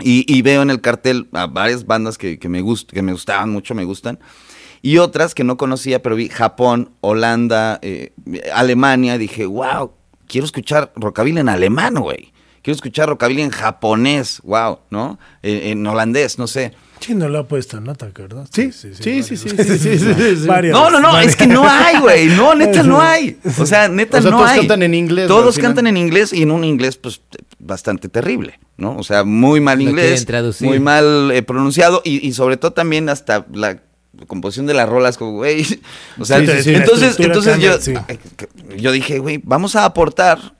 Y, 0.00 0.24
y 0.32 0.42
veo 0.42 0.62
en 0.62 0.70
el 0.70 0.80
cartel 0.80 1.28
a 1.32 1.46
varias 1.46 1.86
bandas 1.86 2.18
que, 2.18 2.38
que 2.38 2.48
me 2.48 2.60
gust, 2.60 2.90
que 2.90 3.02
me 3.02 3.12
gustaban 3.12 3.50
mucho, 3.50 3.74
me 3.74 3.84
gustan. 3.84 4.18
Y 4.80 4.98
otras 4.98 5.34
que 5.34 5.42
no 5.44 5.56
conocía, 5.56 6.02
pero 6.02 6.14
vi 6.14 6.28
Japón, 6.28 6.90
Holanda, 7.00 7.78
eh, 7.82 8.12
Alemania. 8.54 9.18
dije, 9.18 9.44
wow, 9.46 9.92
quiero 10.28 10.44
escuchar 10.44 10.92
rockabilly 10.94 11.40
en 11.40 11.48
alemán, 11.48 11.94
güey. 11.94 12.32
Quiero 12.62 12.76
escuchar 12.76 13.08
rockabilly 13.08 13.42
en 13.42 13.50
japonés, 13.50 14.40
wow, 14.44 14.78
¿no? 14.90 15.18
Eh, 15.42 15.70
en 15.70 15.86
holandés, 15.86 16.38
no 16.38 16.46
sé. 16.46 16.74
Sí, 17.00 17.14
no 17.14 17.28
lo 17.28 17.38
ha 17.38 17.46
puesto, 17.48 17.80
¿no 17.80 17.94
te 17.94 18.06
acuerdas? 18.06 18.50
Sí, 18.52 18.72
sí, 18.72 18.92
sí, 18.92 19.22
sí, 19.22 19.36
sí, 19.36 19.48
sí, 19.48 19.78
sí, 19.78 19.98
sí, 19.98 20.36
sí. 20.36 20.46
Varias, 20.46 20.74
No, 20.76 20.90
no, 20.90 21.00
no, 21.00 21.12
varias. 21.12 21.30
es 21.32 21.36
que 21.36 21.46
no 21.46 21.68
hay, 21.68 22.00
güey. 22.00 22.26
No, 22.26 22.54
neta, 22.56 22.82
no 22.82 23.00
hay. 23.00 23.38
O 23.58 23.64
sea, 23.66 23.88
neta, 23.88 24.18
O 24.18 24.22
sea, 24.22 24.30
no 24.32 24.38
todos 24.38 24.50
hay. 24.50 24.58
cantan 24.60 24.82
en 24.82 24.94
inglés, 24.94 25.28
Todos 25.28 25.58
cantan 25.58 25.86
en 25.86 25.96
inglés 25.96 26.32
y 26.32 26.42
en 26.42 26.50
un 26.50 26.64
inglés, 26.64 26.96
pues, 26.96 27.20
bastante 27.58 28.08
terrible, 28.08 28.58
¿no? 28.76 28.96
O 28.96 29.02
sea, 29.02 29.24
muy 29.24 29.60
mal 29.60 29.80
inglés. 29.90 30.20
Muy 30.66 30.80
mal 30.80 31.30
eh, 31.32 31.42
pronunciado 31.42 32.02
y, 32.04 32.26
y 32.26 32.32
sobre 32.32 32.56
todo 32.56 32.72
también 32.72 33.08
hasta 33.08 33.46
la 33.52 33.82
composición 34.26 34.66
de 34.66 34.74
las 34.74 34.88
rolas, 34.88 35.16
como, 35.18 35.32
güey. 35.32 35.64
O 36.18 36.24
sea, 36.24 36.40
Sí, 36.40 36.46
sí, 36.46 36.62
sí, 36.62 36.72
la 36.72 36.78
entonces, 36.78 37.16
entonces 37.20 37.58
yo, 37.58 37.70
cambia, 37.94 38.18
yo 38.76 38.92
dije, 38.92 39.18
güey, 39.18 39.40
vamos 39.44 39.76
a 39.76 39.84
aportar. 39.84 40.54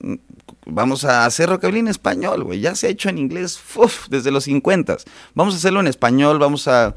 Vamos 0.71 1.03
a 1.03 1.25
hacer 1.25 1.49
rockabilly 1.49 1.79
en 1.79 1.87
español, 1.87 2.43
güey. 2.43 2.59
Ya 2.59 2.75
se 2.75 2.87
ha 2.87 2.89
hecho 2.91 3.09
en 3.09 3.17
inglés 3.17 3.59
uf, 3.75 4.07
desde 4.09 4.29
los 4.29 4.43
50. 4.43 4.97
Vamos 5.33 5.55
a 5.55 5.57
hacerlo 5.57 5.79
en 5.79 5.87
español, 5.87 6.37
vamos 6.37 6.67
a... 6.67 6.93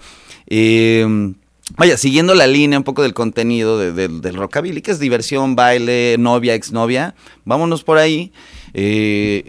eh, 0.46 1.32
vaya, 1.78 1.96
siguiendo 1.96 2.34
la 2.34 2.46
línea 2.46 2.78
un 2.78 2.84
poco 2.84 3.02
del 3.02 3.14
contenido 3.14 3.78
de- 3.78 3.92
del- 3.92 4.20
del 4.20 4.34
rockabilly, 4.36 4.82
que 4.82 4.90
es 4.90 4.98
diversión, 4.98 5.56
baile, 5.56 6.16
novia, 6.18 6.54
exnovia. 6.54 7.14
Vámonos 7.46 7.82
por 7.82 7.96
ahí. 7.96 8.32
Eh, 8.74 9.44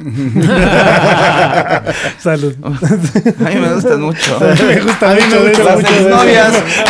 Salud. 2.18 2.54
a 2.62 2.68
mí 3.48 3.56
me 3.56 3.72
gustan 3.74 4.00
mucho. 4.00 4.38
me 4.40 4.80
gusta 4.80 5.08
mucho 5.14 5.44
de 5.44 5.52
eso, 5.52 5.64
Las 5.64 5.76
mucho 5.76 5.92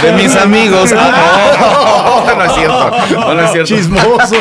de 0.03 0.13
mis 0.13 0.37
amigos. 0.37 0.95
Ah, 0.97 2.23
no, 2.27 2.35
no 2.37 2.45
es 2.45 2.53
cierto. 2.55 2.91
No, 3.13 3.35
no 3.35 3.41
es 3.43 3.51
cierto. 3.53 3.75
Chismoso. 3.75 4.37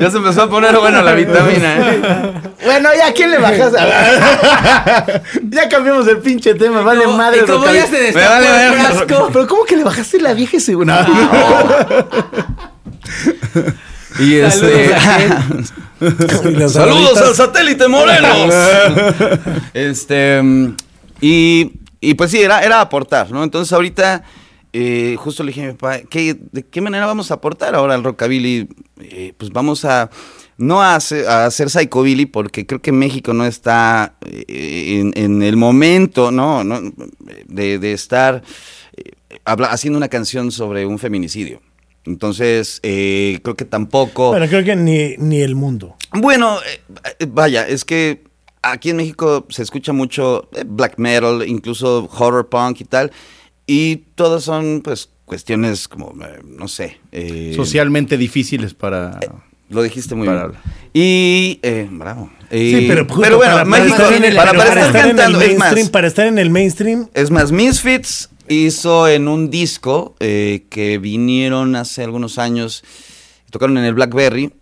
Ya 0.00 0.10
se 0.10 0.16
empezó 0.16 0.42
a 0.42 0.50
poner 0.50 0.76
buena 0.78 1.02
la 1.02 1.12
vitamina. 1.12 1.76
¿eh? 1.78 2.32
bueno, 2.64 2.88
ya, 2.96 3.12
¿quién 3.12 3.30
le 3.30 3.38
bajas? 3.38 3.72
ya 5.50 5.68
cambiamos 5.68 6.08
el 6.08 6.18
pinche 6.18 6.54
tema, 6.54 6.80
vale 6.80 7.04
No, 7.04 7.12
madre. 7.16 7.42
rockabilly. 7.42 7.78
ya 7.80 7.86
se 7.86 7.92
Me 7.92 7.98
destapó 8.00 8.30
vale 8.30 8.66
el. 8.66 8.72
Pero 9.32 9.46
¿cómo 9.46 9.64
que 9.64 9.76
le 9.76 9.84
bajaste 9.84 10.20
la 10.20 10.32
vieja 10.32 10.56
ese? 10.56 10.72
No. 10.72 10.94
Y 14.18 14.34
este. 14.36 14.90
Saludos 16.68 17.16
al 17.18 17.34
satélite 17.34 17.88
Morelos. 17.88 18.54
este. 19.74 20.42
Y, 21.20 21.72
y 22.00 22.14
pues 22.14 22.30
sí, 22.30 22.40
era, 22.42 22.60
era 22.62 22.80
aportar, 22.80 23.30
¿no? 23.30 23.42
Entonces 23.44 23.72
ahorita. 23.72 24.24
eh, 24.72 25.16
justo 25.18 25.42
le 25.42 25.48
dije 25.52 25.62
a 25.64 25.66
mi 25.68 25.72
papá, 25.74 26.00
¿qué, 26.08 26.36
¿de 26.52 26.62
qué 26.64 26.80
manera 26.80 27.06
vamos 27.06 27.30
a 27.30 27.34
aportar 27.34 27.74
ahora 27.74 27.94
al 27.94 28.02
rockabilly? 28.04 28.68
Eh, 29.00 29.32
pues 29.36 29.50
vamos 29.52 29.84
a 29.84 30.10
no 30.58 30.82
a 30.82 30.94
hacer, 30.94 31.26
a 31.28 31.46
hacer 31.46 31.70
psychobilly 31.70 32.26
porque 32.26 32.66
creo 32.66 32.80
que 32.80 32.92
México 32.92 33.32
no 33.32 33.44
está 33.44 34.14
eh, 34.24 35.00
en, 35.00 35.12
en 35.16 35.42
el 35.42 35.56
momento, 35.56 36.30
¿no? 36.30 36.62
¿no? 36.64 36.80
De, 37.46 37.78
de 37.78 37.92
estar 37.92 38.42
eh, 38.96 39.10
habla- 39.44 39.68
haciendo 39.72 39.96
una 39.96 40.08
canción 40.08 40.50
sobre 40.52 40.86
un 40.86 40.98
feminicidio. 40.98 41.60
Entonces, 42.04 42.80
eh, 42.82 43.38
creo 43.42 43.54
que 43.56 43.64
tampoco... 43.64 44.28
Bueno, 44.30 44.48
creo 44.48 44.64
que 44.64 44.74
ni, 44.76 45.16
ni 45.18 45.40
el 45.40 45.54
mundo. 45.54 45.96
Bueno, 46.12 46.58
eh, 47.20 47.26
vaya, 47.28 47.66
es 47.68 47.84
que 47.84 48.24
aquí 48.62 48.90
en 48.90 48.96
México 48.96 49.46
se 49.50 49.62
escucha 49.62 49.92
mucho 49.92 50.48
eh, 50.54 50.64
black 50.66 50.98
metal, 50.98 51.44
incluso 51.46 52.08
horror 52.16 52.48
punk 52.48 52.80
y 52.80 52.84
tal, 52.84 53.12
y 53.66 53.96
todas 54.16 54.42
son 54.42 54.80
pues 54.82 55.08
cuestiones 55.24 55.86
como, 55.88 56.12
eh, 56.24 56.40
no 56.44 56.66
sé. 56.68 56.98
eh, 57.12 57.52
Socialmente 57.54 58.16
difíciles 58.16 58.74
para... 58.74 59.18
Lo 59.70 59.82
dijiste 59.82 60.14
muy 60.14 60.26
Para- 60.26 60.48
bien. 60.48 60.60
Y, 60.92 61.58
eh, 61.62 61.88
bravo. 61.90 62.30
Sí, 62.50 62.84
pero, 62.86 63.06
justo 63.06 63.22
pero 63.22 63.36
bueno, 63.38 63.52
para, 63.54 63.64
México, 63.64 63.96
para 63.96 64.02
estar 64.04 64.12
en 64.18 64.24
el, 64.24 64.36
para, 64.36 64.52
para 64.52 64.64
para 64.68 64.68
estar 64.82 64.86
estar 64.88 65.04
en 65.04 65.10
el 65.10 65.16
cantando, 65.16 65.40
es 65.40 65.46
mainstream, 65.58 65.84
más, 65.86 65.90
para 65.90 66.06
estar 66.08 66.26
en 66.26 66.38
el 66.38 66.50
mainstream, 66.50 67.08
es 67.14 67.30
más, 67.30 67.52
Misfits 67.52 68.28
hizo 68.52 69.08
en 69.08 69.28
un 69.28 69.50
disco 69.50 70.14
eh, 70.20 70.66
que 70.70 70.98
vinieron 70.98 71.76
hace 71.76 72.04
algunos 72.04 72.38
años, 72.38 72.84
tocaron 73.50 73.76
en 73.78 73.84
el 73.84 73.94
Blackberry 73.94 74.52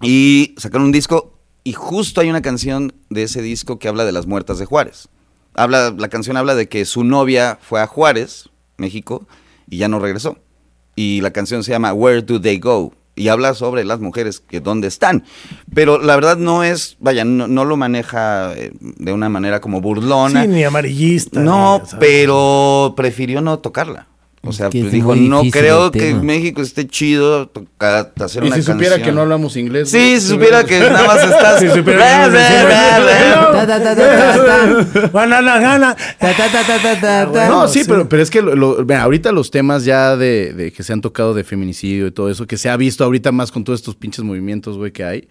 y 0.00 0.54
sacaron 0.58 0.86
un 0.86 0.92
disco 0.92 1.38
y 1.64 1.72
justo 1.72 2.20
hay 2.20 2.30
una 2.30 2.42
canción 2.42 2.94
de 3.10 3.24
ese 3.24 3.42
disco 3.42 3.78
que 3.78 3.88
habla 3.88 4.04
de 4.04 4.12
las 4.12 4.26
muertas 4.26 4.58
de 4.58 4.66
Juárez. 4.66 5.08
Habla, 5.54 5.92
la 5.96 6.08
canción 6.08 6.36
habla 6.36 6.54
de 6.54 6.68
que 6.68 6.84
su 6.84 7.02
novia 7.02 7.58
fue 7.60 7.80
a 7.80 7.86
Juárez, 7.86 8.50
México, 8.76 9.26
y 9.68 9.78
ya 9.78 9.88
no 9.88 9.98
regresó. 9.98 10.38
Y 10.94 11.20
la 11.22 11.32
canción 11.32 11.64
se 11.64 11.72
llama 11.72 11.92
Where 11.92 12.22
Do 12.22 12.40
They 12.40 12.58
Go? 12.58 12.94
Y 13.16 13.28
habla 13.28 13.54
sobre 13.54 13.84
las 13.84 13.98
mujeres 13.98 14.40
que 14.40 14.60
dónde 14.60 14.88
están. 14.88 15.24
Pero 15.74 15.98
la 15.98 16.14
verdad 16.14 16.36
no 16.36 16.62
es, 16.62 16.96
vaya, 17.00 17.24
no, 17.24 17.48
no 17.48 17.64
lo 17.64 17.76
maneja 17.76 18.52
eh, 18.54 18.72
de 18.80 19.12
una 19.12 19.28
manera 19.28 19.60
como 19.60 19.80
burlona. 19.80 20.42
sí, 20.42 20.48
ni 20.48 20.62
amarillista. 20.64 21.40
No, 21.40 21.82
pero 21.98 22.92
prefirió 22.96 23.40
no 23.40 23.58
tocarla. 23.58 24.06
O 24.48 24.52
sea, 24.52 24.66
Es 24.66 24.72
pues 24.72 24.84
es 24.86 24.92
dijo, 24.92 25.14
no 25.16 25.42
creo 25.50 25.90
que 25.90 25.98
tema". 25.98 26.22
México 26.22 26.62
esté 26.62 26.86
chido 26.86 27.48
tocar, 27.48 28.12
hacer 28.20 28.44
Y 28.44 28.46
una 28.46 28.56
si 28.56 28.62
supiera 28.62 28.96
canción". 28.96 29.02
que 29.08 29.12
no 29.12 29.20
hablamos 29.22 29.56
inglés. 29.56 29.90
Sí, 29.90 30.12
¿no? 30.14 30.20
si 30.20 30.26
supiera 30.28 30.64
que 30.64 30.78
nada 30.80 31.06
más 31.06 31.22
estás... 31.30 31.60
Si 31.60 31.68
supiera 31.68 32.24
que 32.24 32.30
no 32.30 32.36
decimos- 32.36 33.52
Ta, 33.52 33.66
ta, 33.66 33.82
ta, 33.82 33.96
ta, 33.96 34.36
ta, 34.44 34.90
ta. 35.00 35.06
Banana, 35.08 35.58
gana. 35.58 35.96
Ta, 36.18 36.32
ta, 36.36 36.48
ta, 36.50 36.66
ta, 36.66 36.78
ta, 36.82 37.00
ta, 37.00 37.32
ta. 37.32 37.48
No, 37.48 37.68
sí. 37.68 37.82
Pero, 37.86 38.08
pero 38.08 38.22
es 38.22 38.30
que 38.30 38.42
lo- 38.42 38.54
lo- 38.56 38.76
mira, 38.84 39.02
ahorita 39.02 39.32
los 39.32 39.50
temas 39.50 39.84
ya 39.84 40.16
de, 40.16 40.52
de 40.52 40.72
que 40.72 40.82
se 40.82 40.92
han 40.92 41.00
tocado 41.00 41.34
de 41.34 41.44
feminicidio 41.44 42.06
y 42.06 42.10
todo 42.10 42.30
eso, 42.30 42.46
que 42.46 42.56
se 42.56 42.68
ha 42.68 42.76
visto 42.76 43.04
ahorita 43.04 43.32
más 43.32 43.50
con 43.52 43.64
todos 43.64 43.80
estos 43.80 43.94
pinches 43.96 44.24
movimientos, 44.24 44.76
güey, 44.76 44.92
que 44.92 45.04
hay. 45.04 45.28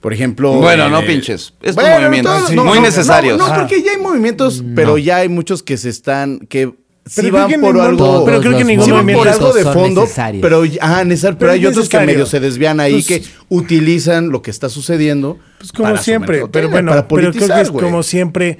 Por 0.00 0.12
ejemplo. 0.12 0.52
Bueno, 0.54 0.88
no 0.88 1.02
pinches. 1.02 1.54
Estos 1.60 1.74
bueno, 1.82 2.00
movimientos 2.00 2.36
todos- 2.50 2.64
muy 2.64 2.76
no, 2.78 2.80
necesarios. 2.82 3.36
No, 3.38 3.48
no, 3.48 3.52
Ah. 3.52 3.56
porque 3.58 3.82
ya 3.82 3.92
hay 3.92 3.98
movimientos, 3.98 4.62
pero 4.76 4.96
ya 4.96 5.16
hay 5.16 5.28
muchos 5.28 5.62
que 5.64 5.76
se 5.76 5.88
están, 5.88 6.38
que 6.48 6.72
sí 7.08 7.14
Pero 7.16 7.28
creo 7.28 7.40
van 7.42 7.50
que 7.50 7.58
por 7.58 7.74
ningún- 7.74 7.86
algo. 7.88 8.24
pero 8.24 8.40
creo 8.40 8.58
que 8.58 8.64
ningún 8.64 8.90
movimiento 8.90 9.18
por 9.24 9.28
algo 9.28 9.52
de 9.52 9.64
fondo, 9.64 10.00
necesarios. 10.02 10.42
pero, 10.42 10.62
ah, 10.80 11.04
necesario, 11.04 11.38
pero, 11.38 11.50
Pero 11.50 11.52
hay 11.52 11.66
otros 11.66 11.88
que 11.88 11.98
medio 12.00 12.26
se 12.26 12.40
desvían 12.40 12.80
ahí, 12.80 12.92
Pues- 13.02 13.06
que 13.06 13.22
utilizan 13.48 14.30
lo 14.30 14.42
que 14.42 14.50
está 14.50 14.68
sucediendo. 14.68 15.38
Pues 15.58 15.72
como 15.72 15.88
para 15.90 16.02
siempre, 16.02 16.46
pero 16.52 16.68
bueno, 16.68 16.90
para 16.92 17.08
pero 17.08 17.32
creo 17.32 17.48
que 17.48 17.60
es 17.62 17.70
como 17.70 18.02
siempre 18.02 18.58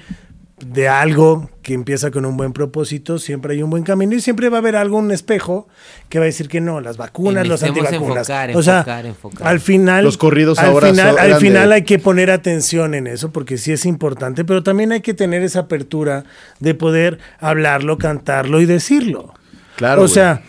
de 0.65 0.89
algo 0.89 1.49
que 1.63 1.73
empieza 1.75 2.11
con 2.11 2.25
un 2.25 2.37
buen 2.37 2.53
propósito, 2.53 3.19
siempre 3.19 3.55
hay 3.55 3.63
un 3.63 3.71
buen 3.71 3.85
camino 3.85 4.15
y 4.15 4.21
siempre 4.21 4.49
va 4.49 4.57
a 4.59 4.61
haber 4.61 4.75
algo, 4.77 4.99
un 4.99 5.11
espejo 5.13 5.69
que 6.09 6.19
va 6.19 6.25
a 6.25 6.27
decir 6.27 6.49
que 6.49 6.61
no, 6.61 6.81
las 6.81 6.97
vacunas, 6.97 7.47
los 7.47 7.63
antivacunas. 7.63 8.29
enfocar, 8.29 8.57
o 8.57 8.63
sea, 8.63 8.79
enfocar, 8.79 9.07
enfocar. 9.07 9.47
al 9.47 9.61
final 9.61 10.05
Los 10.05 10.17
corridos 10.19 10.59
al 10.59 10.67
ahora 10.71 10.89
final, 10.91 11.19
al 11.19 11.35
final 11.37 11.69
de- 11.69 11.75
hay 11.77 11.83
que 11.85 11.99
poner 11.99 12.31
atención 12.31 12.95
en 12.95 13.07
eso 13.07 13.31
porque 13.31 13.57
sí 13.59 13.71
es 13.73 13.87
importante, 13.87 14.45
pero 14.45 14.63
también 14.63 14.91
hay 14.93 15.01
que 15.01 15.15
tener 15.15 15.43
esa 15.43 15.61
apertura 15.61 16.25
de 16.59 16.75
poder 16.75 17.19
hablarlo, 17.39 17.99
cantarlo 17.99 18.61
y 18.61 18.67
decirlo. 18.67 19.35
Claro, 19.77 20.03
O 20.03 20.09
sea, 20.09 20.43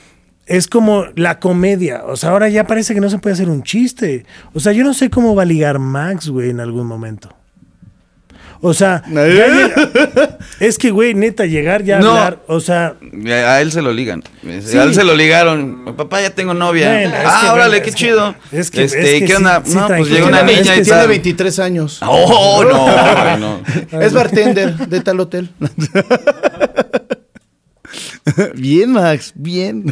es 0.47 0.67
como 0.67 1.05
la 1.15 1.39
comedia. 1.39 2.03
O 2.05 2.15
sea, 2.15 2.31
ahora 2.31 2.49
ya 2.49 2.65
parece 2.65 2.95
que 2.95 2.99
no 3.01 3.11
se 3.11 3.19
puede 3.19 3.35
hacer 3.35 3.47
un 3.49 3.61
chiste. 3.61 4.25
O 4.53 4.59
sea, 4.59 4.71
yo 4.73 4.83
no 4.83 4.95
sé 4.95 5.11
cómo 5.11 5.35
va 5.35 5.43
a 5.43 5.45
ligar 5.45 5.77
Max, 5.77 6.29
güey, 6.29 6.49
en 6.49 6.59
algún 6.59 6.87
momento. 6.87 7.29
O 8.61 8.73
sea, 8.73 9.03
ya 9.09 9.25
llega- 9.25 10.37
es 10.59 10.77
que, 10.77 10.91
güey, 10.91 11.13
neta, 11.13 11.45
llegar 11.45 11.81
ya 11.83 11.97
a 11.97 12.01
No. 12.01 12.09
hablar, 12.09 12.43
o 12.47 12.59
sea, 12.59 12.95
A 13.25 13.61
él 13.61 13.71
se 13.71 13.81
lo 13.81 13.93
ligan. 13.93 14.21
Sí. 14.61 14.77
A 14.77 14.83
él 14.83 14.93
se 14.93 15.05
lo 15.05 15.15
ligaron. 15.15 15.95
Papá, 15.95 16.21
ya 16.21 16.31
tengo 16.31 16.53
novia. 16.53 16.91
Bueno, 16.91 17.13
ah, 17.25 17.39
que, 17.43 17.49
órale, 17.51 17.81
qué 17.81 17.89
es 17.89 17.95
que- 17.95 17.99
chido. 18.01 18.35
es 18.51 18.69
que- 18.69 18.83
este, 18.83 18.99
es 18.99 19.05
que 19.21 19.27
¿qué 19.27 19.31
sí, 19.31 19.33
onda? 19.33 19.61
sí, 19.65 19.75
no, 19.75 19.87
pues 19.87 20.09
llegó 20.09 20.27
una 20.27 20.43
niña 20.43 20.73
Es 20.73 20.79
y 20.79 20.83
tiene 20.83 20.99
tal. 20.99 21.07
23 21.07 21.59
años. 21.59 21.99
Oh, 22.05 22.63
no, 22.65 23.37
no. 23.37 23.61
Es 24.01 24.11
bartender 24.13 24.75
de 24.75 24.99
tal 25.01 25.19
hotel. 25.21 25.49
bien, 28.55 28.91
Max, 28.91 29.31
bien. 29.35 29.85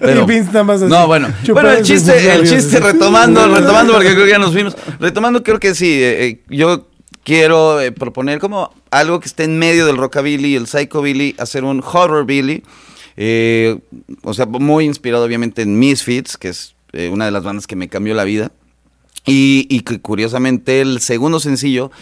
Pero- 0.00 0.22
Y 0.22 0.26
Vince 0.26 0.52
nada 0.52 0.64
más 0.64 0.82
así, 0.82 0.90
no, 0.90 1.06
bueno. 1.06 1.28
Bueno, 1.52 1.70
el 1.70 1.82
chiste, 1.84 2.32
el 2.34 2.48
chiste 2.48 2.80
retomando, 2.80 3.46
retomando, 3.54 3.94
porque 3.94 4.12
creo 4.14 4.24
que 4.24 4.30
ya 4.30 4.38
nos 4.38 4.52
fuimos. 4.52 4.76
Retomando, 4.98 5.42
creo 5.42 5.58
que 5.58 5.74
sí. 5.74 6.02
eh, 6.02 6.24
eh, 6.26 6.40
yo 6.50 6.86
quiero 7.30 7.80
eh, 7.80 7.92
proponer 7.92 8.40
como 8.40 8.72
algo 8.90 9.20
que 9.20 9.28
esté 9.28 9.44
en 9.44 9.56
medio 9.56 9.86
del 9.86 9.98
rockabilly 9.98 10.56
el 10.56 10.66
psychobilly, 10.66 11.36
hacer 11.38 11.62
un 11.62 11.80
horrorbilly. 11.80 12.64
Eh, 13.16 13.78
o 14.22 14.34
sea, 14.34 14.46
muy 14.46 14.84
inspirado 14.84 15.26
obviamente 15.26 15.62
en 15.62 15.78
Misfits, 15.78 16.36
que 16.36 16.48
es 16.48 16.74
eh, 16.92 17.08
una 17.08 17.26
de 17.26 17.30
las 17.30 17.44
bandas 17.44 17.68
que 17.68 17.76
me 17.76 17.88
cambió 17.88 18.14
la 18.14 18.24
vida. 18.24 18.50
Y, 19.26 19.68
y 19.70 19.82
que 19.82 20.00
curiosamente 20.00 20.80
el 20.80 20.98
segundo 21.00 21.38
sencillo 21.38 21.92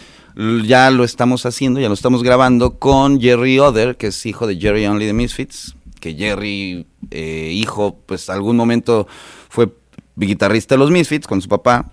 ya 0.64 0.90
lo 0.90 1.04
estamos 1.04 1.44
haciendo, 1.44 1.78
ya 1.78 1.88
lo 1.88 1.94
estamos 1.94 2.22
grabando 2.22 2.78
con 2.78 3.20
Jerry 3.20 3.58
Other, 3.58 3.98
que 3.98 4.06
es 4.06 4.24
hijo 4.24 4.46
de 4.46 4.56
Jerry 4.56 4.86
Only 4.86 5.04
de 5.04 5.12
Misfits, 5.12 5.76
que 6.00 6.14
Jerry, 6.14 6.86
eh, 7.10 7.50
hijo, 7.52 7.98
pues 8.06 8.30
algún 8.30 8.56
momento 8.56 9.06
fue 9.50 9.74
guitarrista 10.16 10.76
de 10.76 10.78
los 10.78 10.90
Misfits 10.90 11.26
con 11.26 11.42
su 11.42 11.50
papá. 11.50 11.92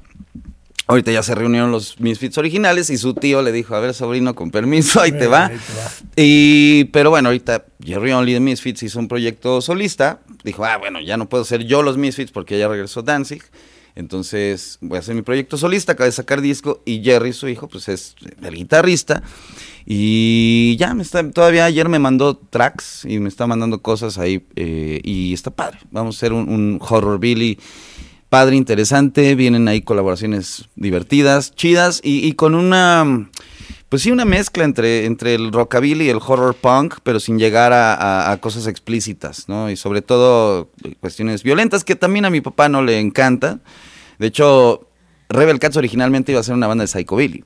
Ahorita 0.87 1.11
ya 1.11 1.23
se 1.23 1.33
reunieron 1.33 1.71
los 1.71 1.99
Misfits 1.99 2.37
originales 2.37 2.91
y 2.91 2.97
su 2.97 3.15
tío 3.15 3.41
le 3.41 3.51
dijo, 3.51 3.75
a 3.75 3.79
ver, 3.79 3.93
sobrino, 3.95 4.35
con 4.35 4.51
permiso, 4.51 5.01
ahí 5.01 5.11
te 5.11 5.27
va. 5.27 5.47
Ahí 5.47 5.57
te 5.57 5.73
va. 5.73 5.91
Y, 6.15 6.83
pero 6.85 7.09
bueno, 7.09 7.29
ahorita 7.29 7.65
Jerry 7.83 8.11
Only 8.11 8.33
de 8.33 8.39
Misfits 8.39 8.83
hizo 8.83 8.99
un 8.99 9.07
proyecto 9.07 9.61
solista. 9.61 10.19
Dijo, 10.43 10.63
ah, 10.63 10.77
bueno, 10.77 11.01
ya 11.01 11.17
no 11.17 11.27
puedo 11.27 11.43
ser 11.43 11.63
yo 11.63 11.81
los 11.81 11.97
Misfits 11.97 12.31
porque 12.31 12.59
ya 12.59 12.67
regresó 12.67 13.01
Danzig. 13.01 13.43
Entonces 13.95 14.77
voy 14.81 14.97
a 14.97 14.99
hacer 14.99 15.15
mi 15.15 15.21
proyecto 15.21 15.57
solista, 15.57 15.93
acabo 15.93 16.05
de 16.05 16.11
sacar 16.11 16.41
disco 16.41 16.83
y 16.85 17.01
Jerry, 17.01 17.31
su 17.31 17.47
hijo, 17.47 17.67
pues 17.69 17.87
es 17.87 18.15
el 18.43 18.53
guitarrista. 18.53 19.23
Y 19.85 20.75
ya, 20.77 20.93
me 20.93 21.03
está, 21.03 21.27
todavía 21.31 21.65
ayer 21.65 21.87
me 21.87 21.99
mandó 21.99 22.35
tracks 22.35 23.05
y 23.05 23.19
me 23.19 23.29
está 23.29 23.47
mandando 23.47 23.81
cosas 23.81 24.17
ahí 24.17 24.45
eh, 24.55 24.99
y 25.03 25.33
está 25.33 25.49
padre. 25.49 25.79
Vamos 25.91 26.15
a 26.15 26.17
hacer 26.17 26.33
un, 26.33 26.49
un 26.49 26.79
horror 26.81 27.19
Billy 27.19 27.57
padre, 28.35 28.57
interesante. 28.57 29.33
Vienen 29.35 29.67
ahí 29.69 29.81
colaboraciones 29.81 30.67
divertidas, 30.75 31.55
chidas 31.55 32.01
y, 32.03 32.33
con 32.33 32.53
una, 32.53 33.29
pues 33.87 34.01
sí, 34.01 34.11
una 34.11 34.25
mezcla 34.25 34.65
entre, 34.65 35.05
entre 35.05 35.35
el 35.35 35.53
rockabilly 35.53 36.05
y 36.05 36.09
el 36.09 36.17
horror 36.17 36.53
punk, 36.53 36.95
pero 37.03 37.21
sin 37.21 37.39
llegar 37.39 37.71
a, 37.71 38.29
a- 38.31 38.37
cosas 38.41 38.67
explícitas, 38.67 39.47
¿no? 39.47 39.69
Y 39.69 39.77
sobre 39.77 40.01
todo 40.01 40.69
eh, 40.83 40.95
cuestiones 40.99 41.43
violentas 41.43 41.85
que 41.85 41.95
también 41.95 42.25
a 42.25 42.29
mi 42.29 42.41
papá 42.41 42.67
no 42.67 42.81
le 42.81 42.99
encanta. 42.99 43.59
De 44.19 44.27
hecho, 44.27 44.87
Rebel 45.29 45.59
Cats 45.59 45.77
originalmente 45.77 46.33
iba 46.33 46.41
a 46.41 46.43
ser 46.43 46.55
una 46.55 46.67
banda 46.67 46.83
de 46.83 46.87
psychobilly. 46.89 47.45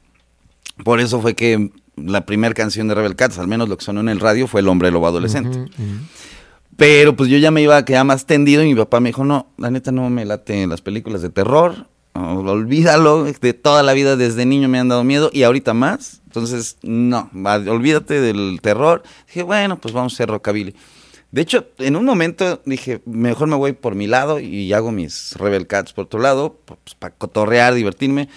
Por 0.83 0.99
eso 0.99 1.21
fue 1.21 1.35
que 1.35 1.69
la 1.97 2.25
primera 2.25 2.53
canción 2.55 2.87
de 2.87 2.95
Rebel 2.95 3.15
Cats, 3.15 3.37
al 3.37 3.47
menos 3.47 3.69
lo 3.69 3.77
que 3.77 3.85
sonó 3.85 3.99
en 3.99 4.09
el 4.09 4.19
radio, 4.19 4.47
fue 4.47 4.61
El 4.61 4.69
hombre 4.69 4.89
lobo 4.89 5.05
adolescente. 5.07 5.65
Pero 6.79 7.13
pues 7.13 7.29
yo 7.29 7.37
ya 7.37 7.51
me 7.51 7.61
iba 7.61 7.75
a 7.75 7.83
quedar 7.83 8.05
más 8.05 8.25
tendido 8.25 8.63
y 8.63 8.69
mi 8.69 8.75
papá 8.75 9.01
me 9.01 9.09
dijo, 9.09 9.25
no, 9.25 9.47
la 9.57 9.69
neta 9.69 9.91
no 9.91 10.09
me 10.09 10.23
late 10.23 10.65
las 10.65 10.79
películas 10.79 11.21
de 11.21 11.29
terror, 11.29 11.87
olvídalo, 12.13 13.25
de 13.25 13.53
toda 13.53 13.83
la 13.83 13.91
vida 13.91 14.15
desde 14.15 14.45
niño 14.45 14.69
me 14.69 14.79
han 14.79 14.87
dado 14.87 15.03
miedo 15.03 15.29
y 15.33 15.43
ahorita 15.43 15.73
más, 15.73 16.21
entonces 16.23 16.77
no, 16.81 17.29
olvídate 17.33 18.21
del 18.21 18.59
terror. 18.61 19.03
Dije, 19.27 19.43
bueno, 19.43 19.77
pues 19.77 19.93
vamos 19.93 20.13
a 20.13 20.15
hacer 20.15 20.29
rockabilly. 20.29 20.73
De 21.31 21.41
hecho, 21.41 21.67
en 21.79 21.97
un 21.97 22.05
momento 22.05 22.61
dije, 22.65 23.01
mejor 23.05 23.49
me 23.49 23.57
voy 23.57 23.73
por 23.73 23.95
mi 23.95 24.07
lado 24.07 24.39
y 24.39 24.71
hago 24.71 24.93
mis 24.93 25.33
Rebel 25.33 25.67
Cats 25.67 25.91
por 25.91 26.05
otro 26.05 26.21
lado, 26.21 26.61
pues, 26.63 26.95
para 26.97 27.13
cotorrear, 27.13 27.73
divertirme. 27.73 28.29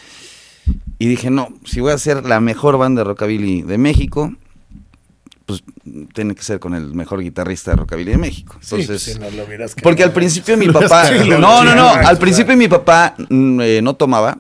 Y 0.98 1.06
dije, 1.06 1.30
no, 1.30 1.48
si 1.64 1.80
voy 1.80 1.92
a 1.92 1.98
ser 1.98 2.24
la 2.24 2.40
mejor 2.40 2.76
banda 2.76 3.02
de 3.02 3.04
rockabilly 3.04 3.62
de 3.62 3.78
México, 3.78 4.32
pues 5.60 6.08
tiene 6.14 6.34
que 6.34 6.42
ser 6.42 6.60
con 6.60 6.74
el 6.74 6.94
mejor 6.94 7.22
guitarrista 7.22 7.72
de 7.72 7.78
rockabilly 7.78 8.12
de 8.12 8.18
México. 8.18 8.56
Sí, 8.60 8.76
Entonces, 8.80 9.14
si 9.14 9.18
no 9.18 9.30
lo 9.30 9.44
hubieras 9.44 9.74
porque 9.82 10.04
al 10.04 10.12
principio 10.18 10.56
mi 10.56 10.68
papá, 10.68 11.06
Sí, 11.08 11.28
no, 11.28 11.64
no, 11.64 11.74
no, 11.74 11.88
al 11.90 12.18
principio 12.18 12.56
mi 12.56 12.68
papá 12.68 13.14
eh, 13.30 13.80
no 13.82 13.94
tomaba, 13.94 14.38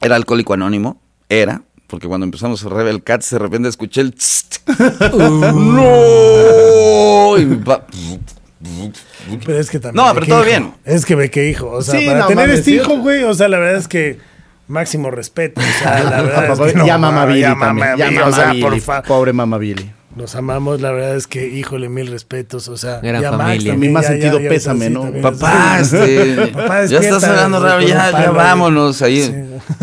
era 0.00 0.16
alcohólico 0.16 0.54
anónimo, 0.54 1.00
era, 1.28 1.62
porque 1.86 2.08
cuando 2.08 2.24
empezamos 2.24 2.64
a 2.64 2.68
Rebel 2.68 3.02
Cats 3.02 3.30
de 3.30 3.38
repente 3.38 3.68
escuché 3.68 4.00
el 4.00 4.14
tst. 4.14 4.68
no, 5.12 7.38
y 7.38 7.46
mi 7.46 7.56
papá, 7.56 7.86
Pero 9.44 9.58
es 9.58 9.70
que 9.70 9.78
también. 9.78 10.02
No, 10.04 10.08
¿de 10.08 10.14
pero 10.14 10.26
todo 10.26 10.40
hijo? 10.40 10.48
bien. 10.48 10.74
Es 10.84 11.04
que 11.04 11.14
ve 11.14 11.30
qué 11.30 11.48
hijo. 11.50 11.68
O 11.70 11.82
sea, 11.82 11.98
Sí, 11.98 12.06
para 12.06 12.20
no 12.20 12.26
tener 12.28 12.46
mames, 12.46 12.60
este 12.60 12.70
sí. 12.72 12.76
hijo, 12.76 12.98
güey, 12.98 13.24
o 13.24 13.34
sea, 13.34 13.48
la 13.48 13.58
verdad 13.58 13.78
es 13.80 13.88
que. 13.88 14.18
máximo 14.68 15.10
respeto. 15.10 15.60
O 15.60 15.64
sea, 15.82 16.02
la 16.04 16.22
verdad 16.22 16.44
es 16.44 16.50
Papá, 16.58 16.70
que 16.70 16.78
no, 16.78 16.86
ya 16.86 16.98
Mama 16.98 17.26
Billy 17.26 17.40
ya 17.40 17.56
Ya 17.96 18.08
Billy, 18.08 18.18
o 18.22 18.32
sea, 18.32 18.52
por 18.60 19.02
Pobre 19.04 19.32
Mama 19.32 19.58
Billy. 19.58 19.90
Los 20.14 20.34
amamos, 20.34 20.82
la 20.82 20.92
verdad 20.92 21.16
es 21.16 21.26
que, 21.26 21.48
híjole, 21.48 21.88
mil 21.88 22.06
respetos. 22.06 22.68
O 22.68 22.76
sea, 22.76 23.00
Gran 23.00 23.22
ya 23.22 23.30
familia. 23.32 23.72
A 23.72 23.76
mí 23.76 23.88
me 23.88 23.98
ha 23.98 24.02
ya- 24.02 24.08
sentido 24.08 24.36
ya- 24.38 24.44
ya- 24.44 24.48
pésame, 24.50 24.88
sí, 24.88 24.92
¿no? 24.92 25.10
Papá, 25.22 25.82
sí. 25.82 25.96
este, 26.00 26.46
Papá, 26.48 26.84
ya 26.84 26.98
hablando 26.98 27.60
güey, 27.60 27.70
raro, 27.72 27.82
ya, 27.82 28.10
ya 28.10 28.30
vámonos 28.30 29.00
ahí. 29.00 29.22
Sí. 29.22 29.32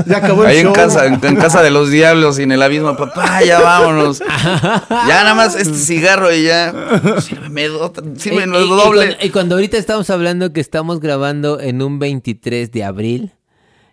Ya 0.05 0.17
acabó 0.17 0.43
el 0.43 0.49
Ahí 0.49 0.57
en 0.59 0.65
show. 0.65 0.73
casa, 0.73 1.07
en, 1.07 1.19
en 1.25 1.35
casa 1.35 1.63
de 1.63 1.71
los 1.71 1.89
diablos 1.89 2.37
y 2.37 2.43
en 2.43 2.51
el 2.51 2.61
abismo, 2.61 2.95
papá, 2.95 3.43
ya 3.43 3.59
vámonos. 3.59 4.19
ya 4.19 5.23
nada 5.23 5.33
más 5.33 5.55
este 5.55 5.73
cigarro 5.73 6.31
y 6.31 6.43
ya. 6.43 6.73
Sírveme 7.21 7.69
otra, 7.69 8.03
sírveme 8.15 8.55
Y- 8.57 8.61
y- 8.61 8.65
y 8.65 8.69
doble. 8.69 9.05
cuando- 9.07 9.25
Y, 9.25 9.29
cuando 9.31 9.55
ahorita 9.55 9.77
estamos 9.77 10.09
hablando 10.11 10.53
que 10.53 10.61
estamos 10.61 10.99
grabando 10.99 11.59
en 11.59 11.81
un 11.81 11.97
23 11.97 12.71
de 12.71 12.83
abril, 12.83 13.31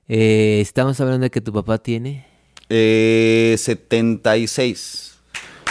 eh, 0.07 0.59
estamos 0.61 1.01
hablando 1.01 1.25
de 1.25 1.31
que 1.31 1.41
tu 1.41 1.53
papá 1.55 1.79
tiene. 1.79 2.27
Eh, 2.69 3.55
76. 3.59 5.06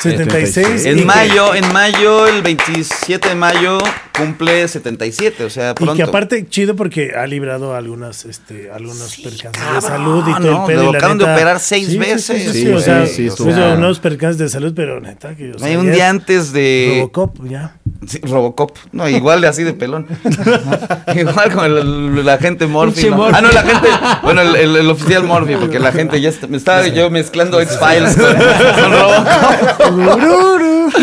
76. 0.01 0.85
y 0.85 0.89
En 0.89 0.97
que- 0.99 1.05
mayo, 1.05 1.55
en 1.55 1.71
mayo, 1.73 2.27
el 2.27 2.41
27 2.41 3.29
de 3.29 3.35
mayo 3.35 3.77
cumple 4.17 4.67
77, 4.67 5.43
o 5.43 5.49
sea, 5.49 5.71
Y 5.71 5.73
pronto. 5.73 5.95
que 5.95 6.03
aparte, 6.03 6.47
chido 6.47 6.75
porque 6.75 7.13
ha 7.15 7.25
librado 7.27 7.75
algunas, 7.75 8.25
este, 8.25 8.69
algunos 8.71 9.15
percances 9.17 9.61
de 9.61 9.67
cabrón, 9.67 9.81
salud 9.81 10.23
y 10.27 10.33
todo 10.33 10.51
no, 10.51 10.61
el 10.61 10.67
pedo. 10.67 10.83
lo 10.85 10.93
y 10.93 10.95
acaban 10.95 11.17
de 11.17 11.23
operar 11.23 11.59
seis 11.59 11.85
Sí, 11.87 11.91
sí, 11.93 11.97
veces. 11.97 12.23
Sí, 12.25 12.39
sí, 12.39 12.51
sí, 12.53 12.61
Sí, 12.65 12.69
o 12.71 12.79
sea, 12.79 13.05
sí, 13.07 13.29
sí, 13.29 13.43
unos 13.43 13.99
percances 13.99 14.37
de 14.37 14.49
salud, 14.49 14.73
pero 14.75 14.99
neta 15.01 15.35
que... 15.35 15.51
o 15.51 15.59
sea, 15.59 15.67
Hay 15.67 15.75
un 15.75 15.91
día 15.91 16.05
es 16.05 16.09
antes 16.11 16.51
de... 16.53 16.95
Robocop, 16.99 17.45
ya. 17.47 17.75
Sí, 18.07 18.19
Robocop. 18.23 18.71
No, 18.91 19.07
igual 19.09 19.41
de 19.41 19.47
así 19.47 19.63
de 19.63 19.73
pelón. 19.73 20.07
igual 21.15 21.51
con 21.53 21.65
el, 21.65 22.25
la 22.25 22.37
gente 22.37 22.67
Morphy. 22.67 23.07
Ah, 23.33 23.41
no, 23.41 23.51
la 23.51 23.63
gente. 23.63 23.87
Bueno, 24.23 24.41
el, 24.41 24.55
el- 24.55 24.75
el 24.75 24.89
oficial 24.89 25.23
Morphy, 25.23 25.55
porque 25.55 25.79
la 25.79 25.91
gente 25.91 26.19
ya 26.21 26.29
está- 26.29 26.47
me 26.47 26.57
estaba 26.57 26.85
yo 26.87 27.09
mezclando 27.09 27.59
X-Files 27.61 28.15
con, 28.15 28.35
con 28.35 28.91
Robocop. 28.91 29.27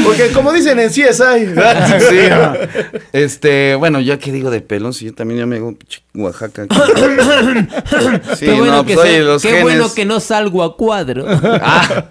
Porque 0.05 0.31
como 0.33 0.53
dicen 0.53 0.79
en 0.79 0.89
CSI. 0.91 1.55
Sí. 2.09 2.19
Este, 3.13 3.75
bueno, 3.75 4.01
yo 4.01 4.19
qué 4.19 4.31
digo 4.33 4.51
de 4.51 4.61
pelón, 4.61 4.93
si 4.95 5.07
yo 5.07 5.15
también 5.15 5.41
ya 5.41 5.47
me 5.47 5.57
hago 5.57 5.75
pinche 5.75 6.03
Oaxaca. 6.15 6.67
Sí, 8.37 8.47
qué 8.47 8.53
bueno, 8.55 8.73
no, 8.77 8.87
que, 8.87 8.97
oye, 8.97 9.19
sa- 9.19 9.25
los 9.25 9.43
qué 9.43 9.49
genes. 9.49 9.63
bueno 9.65 9.93
que 9.95 10.05
no 10.05 10.21
salgo 10.21 10.63
a 10.63 10.77
cuadro. 10.77 11.25
Ah, 11.29 12.05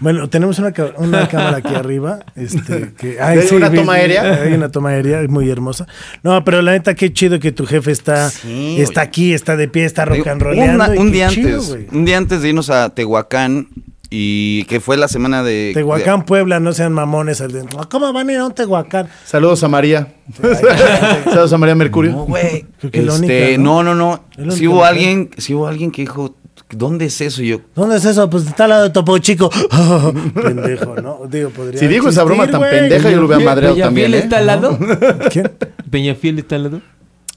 Bueno, 0.00 0.28
tenemos 0.28 0.58
una, 0.58 0.72
una 0.96 1.28
cámara 1.30 1.58
aquí 1.58 1.74
arriba. 1.74 2.20
Este, 2.36 2.92
que, 2.96 3.20
¿Hay 3.20 3.40
una 3.52 3.72
toma 3.72 3.94
aérea? 3.94 4.42
Hay 4.42 4.52
una 4.52 4.70
toma 4.70 4.90
aérea 4.90 5.22
muy 5.28 5.50
hermosa. 5.50 5.86
No, 6.22 6.44
pero 6.44 6.62
la 6.62 6.72
neta, 6.72 6.94
qué 6.94 7.12
chido 7.12 7.38
que 7.40 7.52
tu 7.52 7.66
jefe 7.66 7.90
está, 7.90 8.30
Sí, 8.30 8.80
está 8.80 9.00
oye. 9.02 9.08
aquí, 9.08 9.34
está 9.34 9.56
de 9.56 9.68
pie, 9.68 9.84
está 9.84 10.04
rock 10.04 10.26
and 10.26 10.42
rollando. 10.42 10.84
un 11.00 11.12
día 11.12 11.28
chido, 11.28 11.48
antes, 11.56 11.68
güey. 11.68 11.86
un 11.92 12.04
día 12.04 12.16
antes 12.18 12.42
de 12.42 12.48
irnos 12.48 12.70
a 12.70 12.90
Tehuacán 12.90 13.68
y 14.10 14.64
que 14.64 14.80
fue 14.80 14.96
la 14.96 15.06
semana 15.06 15.42
de 15.42 15.72
Tehuacán, 15.74 16.24
Puebla, 16.24 16.60
no 16.60 16.72
sean 16.72 16.92
mamones. 16.92 17.42
¿Cómo 17.90 18.12
van 18.12 18.28
a 18.28 18.32
ir 18.32 18.38
a 18.38 18.46
un 18.46 18.54
Tehuacán? 18.54 19.08
Saludos 19.24 19.62
a 19.64 19.68
María. 19.68 20.14
Saludos 21.24 21.52
a 21.52 21.58
María 21.58 21.74
Mercurio. 21.74 22.12
No, 22.12 22.24
güey. 22.24 22.64
Este, 22.90 23.58
¿no? 23.58 23.82
¿no? 23.82 23.94
no, 23.94 24.22
Sí 24.50 24.66
única 24.66 24.70
hubo 24.70 24.84
alguien, 24.84 25.30
sí 25.36 25.54
hubo 25.54 25.66
alguien 25.66 25.90
que 25.90 26.02
dijo, 26.02 26.34
¿dónde 26.70 27.06
es 27.06 27.20
eso? 27.20 27.42
Y 27.42 27.48
yo, 27.48 27.60
¿Dónde 27.74 27.96
es 27.96 28.04
eso? 28.04 28.28
Pues 28.30 28.46
está 28.46 28.64
al 28.64 28.70
lado 28.70 28.82
de 28.84 28.90
Topo 28.90 29.16
Chico. 29.18 29.50
Pendejo, 30.34 30.96
¿no? 31.00 31.20
Digo, 31.28 31.50
podría 31.50 31.78
Si 31.80 31.86
dijo 31.86 32.08
esa 32.08 32.22
existir, 32.22 32.24
broma 32.26 32.50
tan 32.50 32.60
güey. 32.60 32.70
pendeja, 32.70 33.10
yo 33.10 33.20
lo 33.20 33.26
hubiera 33.26 33.44
madreado 33.44 33.74
Peñafiel 33.74 34.12
también. 34.12 34.14
¿eh? 34.14 34.18
está 34.18 34.38
al 34.38 34.46
lado. 34.46 34.78
¿Quién? 35.30 35.50
Peñafiel 35.90 36.38
está 36.38 36.56
al 36.56 36.62
lado. 36.64 36.80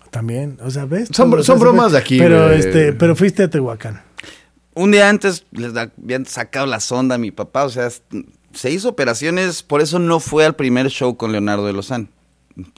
También, 0.09 0.57
o 0.63 0.69
sea, 0.69 0.85
¿ves? 0.85 1.09
Son- 1.11 1.31
Todo, 1.31 1.43
son 1.43 1.59
bromas 1.59 1.93
de 1.93 1.97
aquí, 1.97 2.17
Pero, 2.19 2.47
güey. 2.47 2.59
este, 2.59 2.93
pero 2.93 3.15
fuiste 3.15 3.43
a 3.43 3.49
Tehuacán. 3.49 4.01
un 4.75 4.91
día 4.91 5.07
antes 5.09 5.45
les 5.51 5.73
da- 5.73 5.91
habían 6.01 6.25
sacado 6.25 6.65
la 6.65 6.79
sonda 6.81 7.15
a 7.15 7.17
mi 7.17 7.31
papá, 7.31 7.63
o 7.63 7.69
sea, 7.69 7.89
se 8.53 8.69
hizo 8.71 8.89
operaciones, 8.89 9.63
por 9.63 9.79
eso 9.81 9.99
no 9.99 10.19
fue 10.19 10.45
al 10.45 10.55
primer 10.55 10.89
show 10.89 11.15
con 11.15 11.31
Leonardo 11.31 11.65
de 11.65 11.71
Lozán. 11.73 12.09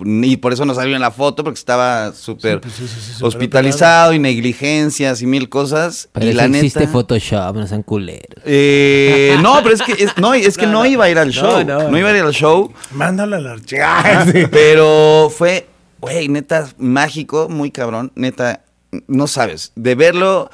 Y 0.04 0.38
por 0.38 0.54
eso 0.54 0.66
no 0.66 0.74
salió 0.76 0.96
en 0.96 1.02
la 1.02 1.12
foto, 1.12 1.44
porque 1.44 1.58
estaba 1.58 2.14
súper 2.14 2.62
pues 2.62 2.74
sí, 2.76 2.88
sí, 2.88 2.94
sí, 3.00 3.12
súper 3.14 3.28
hospitalizado 3.28 4.14
y 4.14 4.20
negligencias 4.20 5.22
y 5.22 5.26
mil 5.26 5.50
cosas. 5.50 6.10
Pero 6.14 6.28
y 6.28 6.34
la 6.34 6.46
existe 6.46 6.82
neta. 6.82 6.92
Photoshop, 6.92 7.56
no 7.56 7.68
sean 7.68 7.84
culeros. 7.84 8.44
Eh, 8.46 9.38
no, 9.42 9.62
pero 9.64 9.74
es 9.76 9.82
que, 9.82 9.94
es- 9.94 10.18
no, 10.18 10.34
es 10.34 10.58
que 10.58 10.68
no, 10.68 10.86
iba 10.86 11.06
a 11.06 11.10
ir 11.10 11.18
al 11.18 11.32
show. 11.32 11.64
no. 11.66 11.90
no 11.90 11.98
iba 11.98 12.10
a 12.10 12.18
ir 12.18 12.24
al 12.24 12.34
show. 12.34 12.72
Mándala 12.92 13.38
a 13.38 13.40
la. 13.40 13.56
Sí. 14.32 14.44
Pero 14.52 15.32
fue, 15.36 15.68
güey, 16.00 16.28
neta, 16.30 16.68
mágico, 16.78 17.50
muy 17.50 17.72
cabrón. 17.72 18.12
Neta, 18.16 18.64
no 19.08 19.28
sabes. 19.28 19.72
De 19.76 19.96
verlo, 19.96 20.50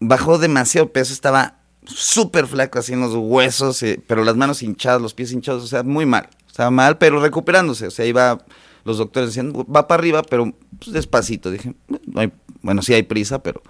bajó 0.00 0.38
demasiado 0.38 0.90
peso, 0.92 1.12
estaba 1.12 1.58
súper 1.84 2.46
flaco 2.46 2.78
así 2.80 2.92
en 2.92 3.00
los 3.00 3.14
huesos, 3.14 3.82
eh, 3.84 4.00
pero 4.06 4.24
las 4.24 4.34
manos 4.36 4.62
hinchadas, 4.62 5.00
los 5.00 5.14
pies 5.14 5.30
hinchados, 5.32 5.62
o 5.62 5.66
sea, 5.68 5.82
muy 5.84 6.04
mal. 6.04 6.28
Estaba 6.56 6.70
mal, 6.70 6.96
pero 6.96 7.20
recuperándose. 7.20 7.86
O 7.86 7.90
sea, 7.90 8.06
iba, 8.06 8.38
los 8.84 8.96
doctores 8.96 9.28
decían, 9.28 9.52
va 9.52 9.86
para 9.86 10.00
arriba, 10.00 10.22
pero 10.22 10.54
pues, 10.78 10.90
despacito. 10.90 11.50
Dije, 11.50 11.74
no 12.06 12.18
hay- 12.18 12.32
bueno, 12.62 12.80
sí 12.80 12.94
hay 12.94 13.02
prisa, 13.02 13.42
pero... 13.42 13.60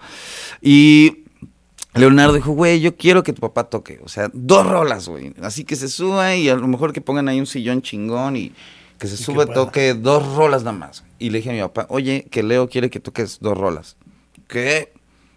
Y 0.62 1.24
Leonardo 1.94 2.34
dijo, 2.34 2.52
güey, 2.52 2.80
yo 2.80 2.94
quiero 2.96 3.24
que 3.24 3.32
tu 3.32 3.40
papá 3.40 3.64
toque. 3.64 3.98
O 4.04 4.08
sea, 4.08 4.30
dos 4.32 4.64
rolas, 4.64 5.08
güey. 5.08 5.34
Así 5.42 5.64
que 5.64 5.74
se 5.74 5.88
suba 5.88 6.36
y 6.36 6.48
a 6.48 6.54
lo 6.54 6.68
mejor 6.68 6.92
que 6.92 7.00
pongan 7.00 7.26
ahí 7.28 7.40
un 7.40 7.46
sillón 7.46 7.82
chingón 7.82 8.36
y 8.36 8.52
que 8.98 9.08
se 9.08 9.16
suba 9.16 9.46
toque 9.46 9.94
dos 9.94 10.36
rolas 10.36 10.62
nada 10.62 10.78
más. 10.78 11.02
Y 11.18 11.30
le 11.30 11.38
dije 11.38 11.50
a 11.50 11.54
mi 11.54 11.60
papá, 11.60 11.86
oye, 11.88 12.28
que 12.30 12.44
Leo 12.44 12.68
quiere 12.68 12.88
que 12.88 13.00
toques 13.00 13.38
dos 13.40 13.58
rolas. 13.58 13.96
¿Qué? 14.46 14.92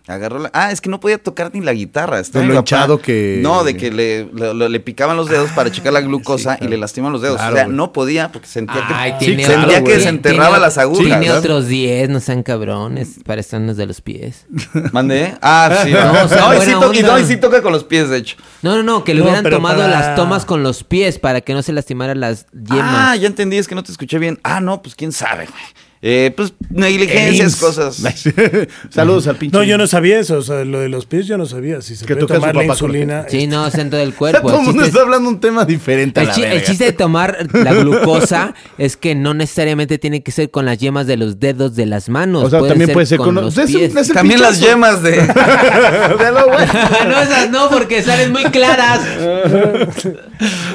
Agarró 0.09 0.39
la... 0.39 0.49
Ah, 0.53 0.71
es 0.71 0.81
que 0.81 0.89
no 0.89 0.99
podía 0.99 1.17
tocar 1.19 1.51
ni 1.53 1.61
la 1.61 1.71
guitarra. 1.71 2.19
Estaba 2.19 2.43
De 2.45 2.51
lo 2.51 2.59
hinchado 2.59 2.99
que- 2.99 3.39
No, 3.43 3.63
de 3.63 3.77
que 3.77 3.91
le, 3.91 4.25
le- 4.33 4.53
le- 4.55 4.67
le 4.69 4.79
picaban 4.79 5.15
los 5.15 5.29
dedos 5.29 5.51
para 5.51 5.71
checar 5.71 5.93
la 5.93 6.01
glucosa 6.09 6.57
y 6.59 6.67
le 6.67 6.77
lastiman 6.77 7.11
los 7.11 7.21
dedos. 7.21 7.37
Claro, 7.37 7.53
o 7.53 7.57
sea, 7.57 7.67
no 7.67 7.93
podía 7.93 8.31
porque 8.31 8.47
sentía 8.47 8.85
que... 8.87 8.93
Ay, 8.93 9.13
tiene 9.19 9.45
sentía 9.45 9.83
que 9.83 9.99
se 9.99 10.09
enterraba 10.09 10.47
tiene- 10.49 10.59
las 10.61 10.77
agujas. 10.79 11.05
Tiene 11.05 11.19
¿verdad? 11.19 11.37
otros 11.37 11.67
10, 11.67 12.09
no 12.09 12.19
sean 12.19 12.41
cabrones, 12.43 13.19
para 13.23 13.39
estarnos 13.41 13.77
de 13.77 13.85
los 13.85 14.01
pies. 14.01 14.45
¿Mandé? 14.91 15.35
Ah, 15.41 15.81
sí. 15.83 15.91
No, 15.91 16.13
No, 16.13 16.23
o 16.23 16.27
sea, 16.27 16.37
no, 16.39 16.53
y 16.55 16.61
sí 16.61 16.71
y 16.99 17.03
no, 17.03 17.19
y 17.19 17.25
sí 17.25 17.37
toca 17.37 17.61
con 17.61 17.71
los 17.71 17.83
pies, 17.83 18.09
de 18.09 18.17
hecho. 18.17 18.35
No, 18.63 18.75
no, 18.75 18.83
no, 18.83 19.03
que 19.03 19.13
le 19.13 19.19
No, 19.21 19.27
hubieran 19.27 19.49
tomado 19.49 19.81
para- 19.81 19.89
las 19.89 20.15
tomas 20.15 20.43
con 20.45 20.63
los 20.63 20.83
pies 20.83 21.19
para 21.19 21.41
que 21.41 21.53
no 21.53 21.61
se 21.61 21.71
lastimaran 21.71 22.19
las 22.19 22.47
yemas. 22.51 22.81
Ah, 23.11 23.15
ya 23.15 23.27
entendí, 23.27 23.57
es 23.57 23.67
que 23.67 23.75
no 23.75 23.83
te 23.83 23.91
escuché 23.91 24.17
bien. 24.17 24.39
Ah, 24.43 24.59
no, 24.59 24.81
pues 24.81 24.95
quién 24.95 25.11
sabe, 25.11 25.45
güey. 25.45 25.63
Eh, 26.01 26.31
pues 26.33 26.53
negligencias, 26.69 27.57
cosas. 27.57 28.01
Saludos 28.89 29.27
al 29.27 29.35
pinche. 29.35 29.57
No, 29.57 29.63
yo 29.65 29.77
no 29.77 29.85
sabía 29.85 30.17
eso. 30.19 30.37
O 30.37 30.41
sea, 30.41 30.63
lo 30.63 30.79
de 30.79 30.87
los 30.87 31.05
pies 31.05 31.27
yo 31.27 31.37
no 31.37 31.45
sabía. 31.45 31.81
Si 31.81 31.97
se 31.97 32.05
Que 32.05 32.15
puede 32.15 32.27
tomar 32.35 32.55
la 32.55 32.63
insulina. 32.63 33.25
Sí, 33.27 33.47
no, 33.47 33.69
centro 33.69 33.99
del 33.99 34.11
Todo 34.11 34.17
cuerpo. 34.19 34.49
el 34.49 34.55
El 34.55 34.61
mundo 34.61 34.71
chiste, 34.83 34.87
está 34.87 35.01
hablando 35.01 35.27
un 35.29 35.41
tema 35.41 35.65
diferente 35.65 36.21
a 36.21 36.23
el 36.23 36.29
la 36.29 36.33
chi- 36.35 36.43
el 36.43 36.49
verga. 36.51 36.65
chiste 36.65 36.85
de 36.85 36.93
tomar 36.93 37.37
la 37.51 37.73
glucosa 37.81 38.53
es 38.77 38.95
que 38.95 39.13
no 39.13 39.33
necesariamente 39.33 39.97
tiene 39.97 40.23
que 40.23 40.31
ser 40.31 40.49
con 40.49 40.65
las 40.65 40.77
yemas 40.77 41.05
de 41.05 41.17
los 41.17 41.37
dedos 41.37 41.75
de 41.75 41.85
las 41.85 42.07
manos. 42.07 42.45
O 42.45 42.49
sea, 42.49 42.65
también 42.65 42.91
puede 42.93 43.05
ser 43.05 43.17
con, 43.17 43.35
los 43.35 43.57
es 43.57 43.69
pies. 43.69 43.93
es 43.93 44.07
el 44.09 44.15
También 44.15 44.39
las 44.39 44.61
yemas 44.61 45.03
de. 45.03 45.11
Velo, 45.17 46.45
güey. 46.47 46.65
no, 47.09 47.21
esas 47.21 47.49
no, 47.51 47.69
porque 47.69 48.01
salen 48.03 48.31
muy 48.31 48.45
claras. 48.45 49.01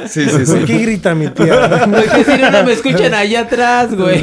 Sí, 0.06 0.26
sí, 0.28 0.44
¿Por 0.52 0.64
qué 0.66 0.78
grita 0.78 1.14
mi 1.14 1.28
tía? 1.28 1.80
Porque 1.90 2.24
si 2.30 2.40
no, 2.42 2.50
no 2.50 2.64
me 2.64 2.72
escuchan 2.74 3.14
allá 3.14 3.40
atrás, 3.40 3.94
güey. 3.94 4.22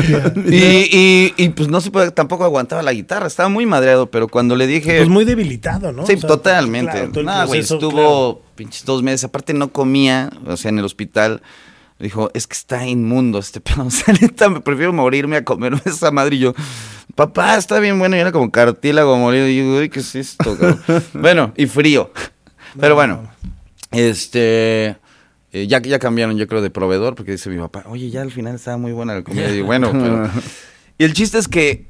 Y, 0.50 0.56
y, 0.56 1.34
y, 1.36 1.48
pues 1.50 1.68
no 1.68 1.80
se 1.80 1.90
puede, 1.90 2.10
tampoco 2.10 2.44
aguantaba 2.44 2.82
la 2.82 2.92
guitarra, 2.92 3.26
estaba 3.26 3.48
muy 3.48 3.66
madreado, 3.66 4.10
pero 4.10 4.28
cuando 4.28 4.56
le 4.56 4.66
dije. 4.66 4.96
Pues 4.98 5.08
muy 5.08 5.24
debilitado, 5.24 5.92
¿no? 5.92 6.06
sí, 6.06 6.14
O 6.14 6.18
sea, 6.18 6.28
totalmente. 6.28 7.08
claro, 7.12 7.46
todo 7.46 7.54
estuvo 7.54 8.42
pinches 8.54 8.84
dos 8.84 9.02
meses. 9.02 9.24
Aparte 9.24 9.54
no 9.54 9.72
comía, 9.72 10.30
o 10.46 10.56
sea, 10.56 10.70
en 10.70 10.78
el 10.78 10.84
hospital. 10.84 11.42
Dijo, 11.98 12.30
es 12.32 12.46
que 12.46 12.54
está 12.54 12.86
inmundo 12.86 13.38
este 13.38 13.60
pedo. 13.60 13.84
O 13.84 13.90
sea, 13.90 14.14
neta, 14.14 14.48
me 14.48 14.60
prefiero 14.60 14.92
morirme 14.92 15.36
a 15.36 15.44
comerme 15.44 15.80
esa 15.84 16.10
madre. 16.10 16.36
Y 16.36 16.40
yo, 16.40 16.54
papá, 17.14 17.56
está 17.56 17.78
bien 17.78 17.98
bueno. 17.98 18.16
Y 18.16 18.20
era 18.20 18.32
como 18.32 18.50
cartílago 18.50 19.16
molido. 19.16 19.46
Y 19.48 19.58
yo, 19.58 19.64
uy, 19.78 19.88
¿qué 19.90 20.00
es 20.00 20.14
esto? 20.14 20.56
cabrón?". 20.58 20.80
bueno, 21.14 21.52
y 21.56 21.66
frío. 21.66 22.10
Pero 22.78 22.94
bueno, 22.94 23.28
este. 23.90 24.96
Eh, 25.52 25.66
ya, 25.66 25.80
ya 25.80 25.98
cambiaron, 25.98 26.36
yo 26.36 26.46
creo, 26.46 26.62
de 26.62 26.70
proveedor, 26.70 27.14
porque 27.14 27.32
dice 27.32 27.50
mi 27.50 27.58
papá, 27.58 27.84
oye, 27.88 28.10
ya 28.10 28.22
al 28.22 28.30
final 28.30 28.54
estaba 28.54 28.76
muy 28.76 28.92
buena 28.92 29.14
la 29.14 29.22
comida. 29.22 29.48
Y 29.50 29.54
digo, 29.54 29.66
bueno, 29.66 29.90
pero. 29.92 30.28
Y 30.98 31.04
el 31.04 31.12
chiste 31.12 31.38
es 31.38 31.48
que 31.48 31.86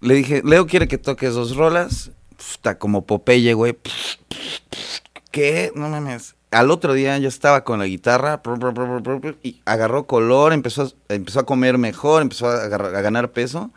le 0.00 0.14
dije, 0.14 0.42
Leo 0.44 0.66
quiere 0.66 0.88
que 0.88 0.98
toques 0.98 1.34
dos 1.34 1.56
rolas. 1.56 2.10
Está 2.38 2.78
como 2.78 3.06
Popeye, 3.06 3.54
güey. 3.54 3.76
¿Qué? 5.30 5.72
No 5.74 5.88
mames. 5.88 6.34
Al 6.50 6.70
otro 6.70 6.92
día 6.92 7.16
ya 7.18 7.28
estaba 7.28 7.64
con 7.64 7.78
la 7.78 7.86
guitarra 7.86 8.42
y 9.42 9.60
agarró 9.64 10.06
color, 10.06 10.52
empezó 10.52 10.82
a, 10.82 11.14
empezó 11.14 11.40
a 11.40 11.46
comer 11.46 11.78
mejor, 11.78 12.20
empezó 12.20 12.48
a, 12.48 12.64
agarrar- 12.64 12.94
a 12.94 13.00
ganar 13.00 13.30
peso. 13.32 13.70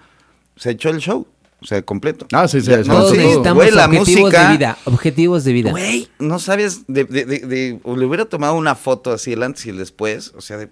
Se 0.57 0.71
echó 0.71 0.89
el 0.89 0.97
show, 0.99 1.25
o 1.65 1.67
sea, 1.67 1.81
completo. 1.81 2.27
Ah, 2.31 2.47
sí, 2.47 2.61
sí, 2.61 2.69
Ya, 2.69 2.77
no, 2.83 3.09
sí, 3.09 3.17
necesitamos 3.17 3.55
güey, 3.63 3.71
la 3.71 3.85
objetivos 3.87 4.07
música. 4.21 4.47
de 4.49 4.57
vida. 4.57 4.77
Objetivos 4.85 5.43
de 5.43 5.53
vida. 5.53 5.71
Güey, 5.71 6.07
no 6.19 6.37
sabes, 6.37 6.83
de, 6.87 7.05
de, 7.05 7.25
de, 7.25 7.39
de- 7.39 7.79
o 7.83 7.97
le 7.97 8.05
hubiera 8.05 8.25
tomado 8.25 8.53
una 8.53 8.75
foto 8.75 9.11
así 9.11 9.33
el 9.33 9.41
antes 9.41 9.65
y 9.65 9.69
el 9.71 9.77
después, 9.77 10.31
o 10.37 10.41
sea, 10.41 10.57
de, 10.57 10.69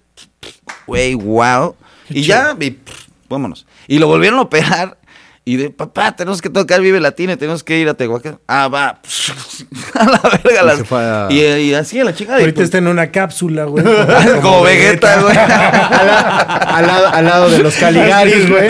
güey, 0.86 1.16
wow. 1.16 1.76
Y 2.10 2.22
ya, 2.22 2.56
y, 2.60 2.70
pff, 2.72 3.08
vámonos. 3.28 3.66
Y 3.88 3.98
lo 3.98 4.06
volvieron 4.08 4.38
a 4.38 4.44
operar 4.44 5.00
Y 5.46 5.58
de, 5.58 5.70
papá, 5.72 6.16
tenemos 6.16 6.42
que 6.42 6.50
tocar 6.50 6.80
Vive 6.80 7.02
Latino 7.02 7.34
y 7.34 7.36
tenemos 7.36 7.66
que 7.66 7.78
ir 7.78 7.90
a 7.90 7.96
Tehuacán. 7.96 8.40
Ah, 8.48 8.70
va. 8.70 9.02
a 9.94 10.06
la 10.06 10.22
verga. 10.42 10.62
Y 10.62 10.66
las- 10.66 10.92
a- 10.94 11.28
y, 11.30 11.40
y 11.42 11.74
así 11.74 12.00
a 12.00 12.06
la 12.06 12.14
chingada. 12.16 12.40
Ahorita 12.40 12.56
pues- 12.56 12.66
está 12.66 12.78
en 12.78 12.88
una 12.88 13.12
cápsula, 13.12 13.66
güey. 13.66 13.84
como 14.42 14.62
Vegeta, 14.64 15.20
güey. 15.22 15.36
al, 15.38 16.08
la- 16.08 16.38
al 16.78 16.88
lado, 16.88 17.08
al 17.10 17.26
lado 17.26 17.50
de 17.50 17.58
los 17.60 17.76
Caligaris, 17.76 18.50
güey. 18.50 18.70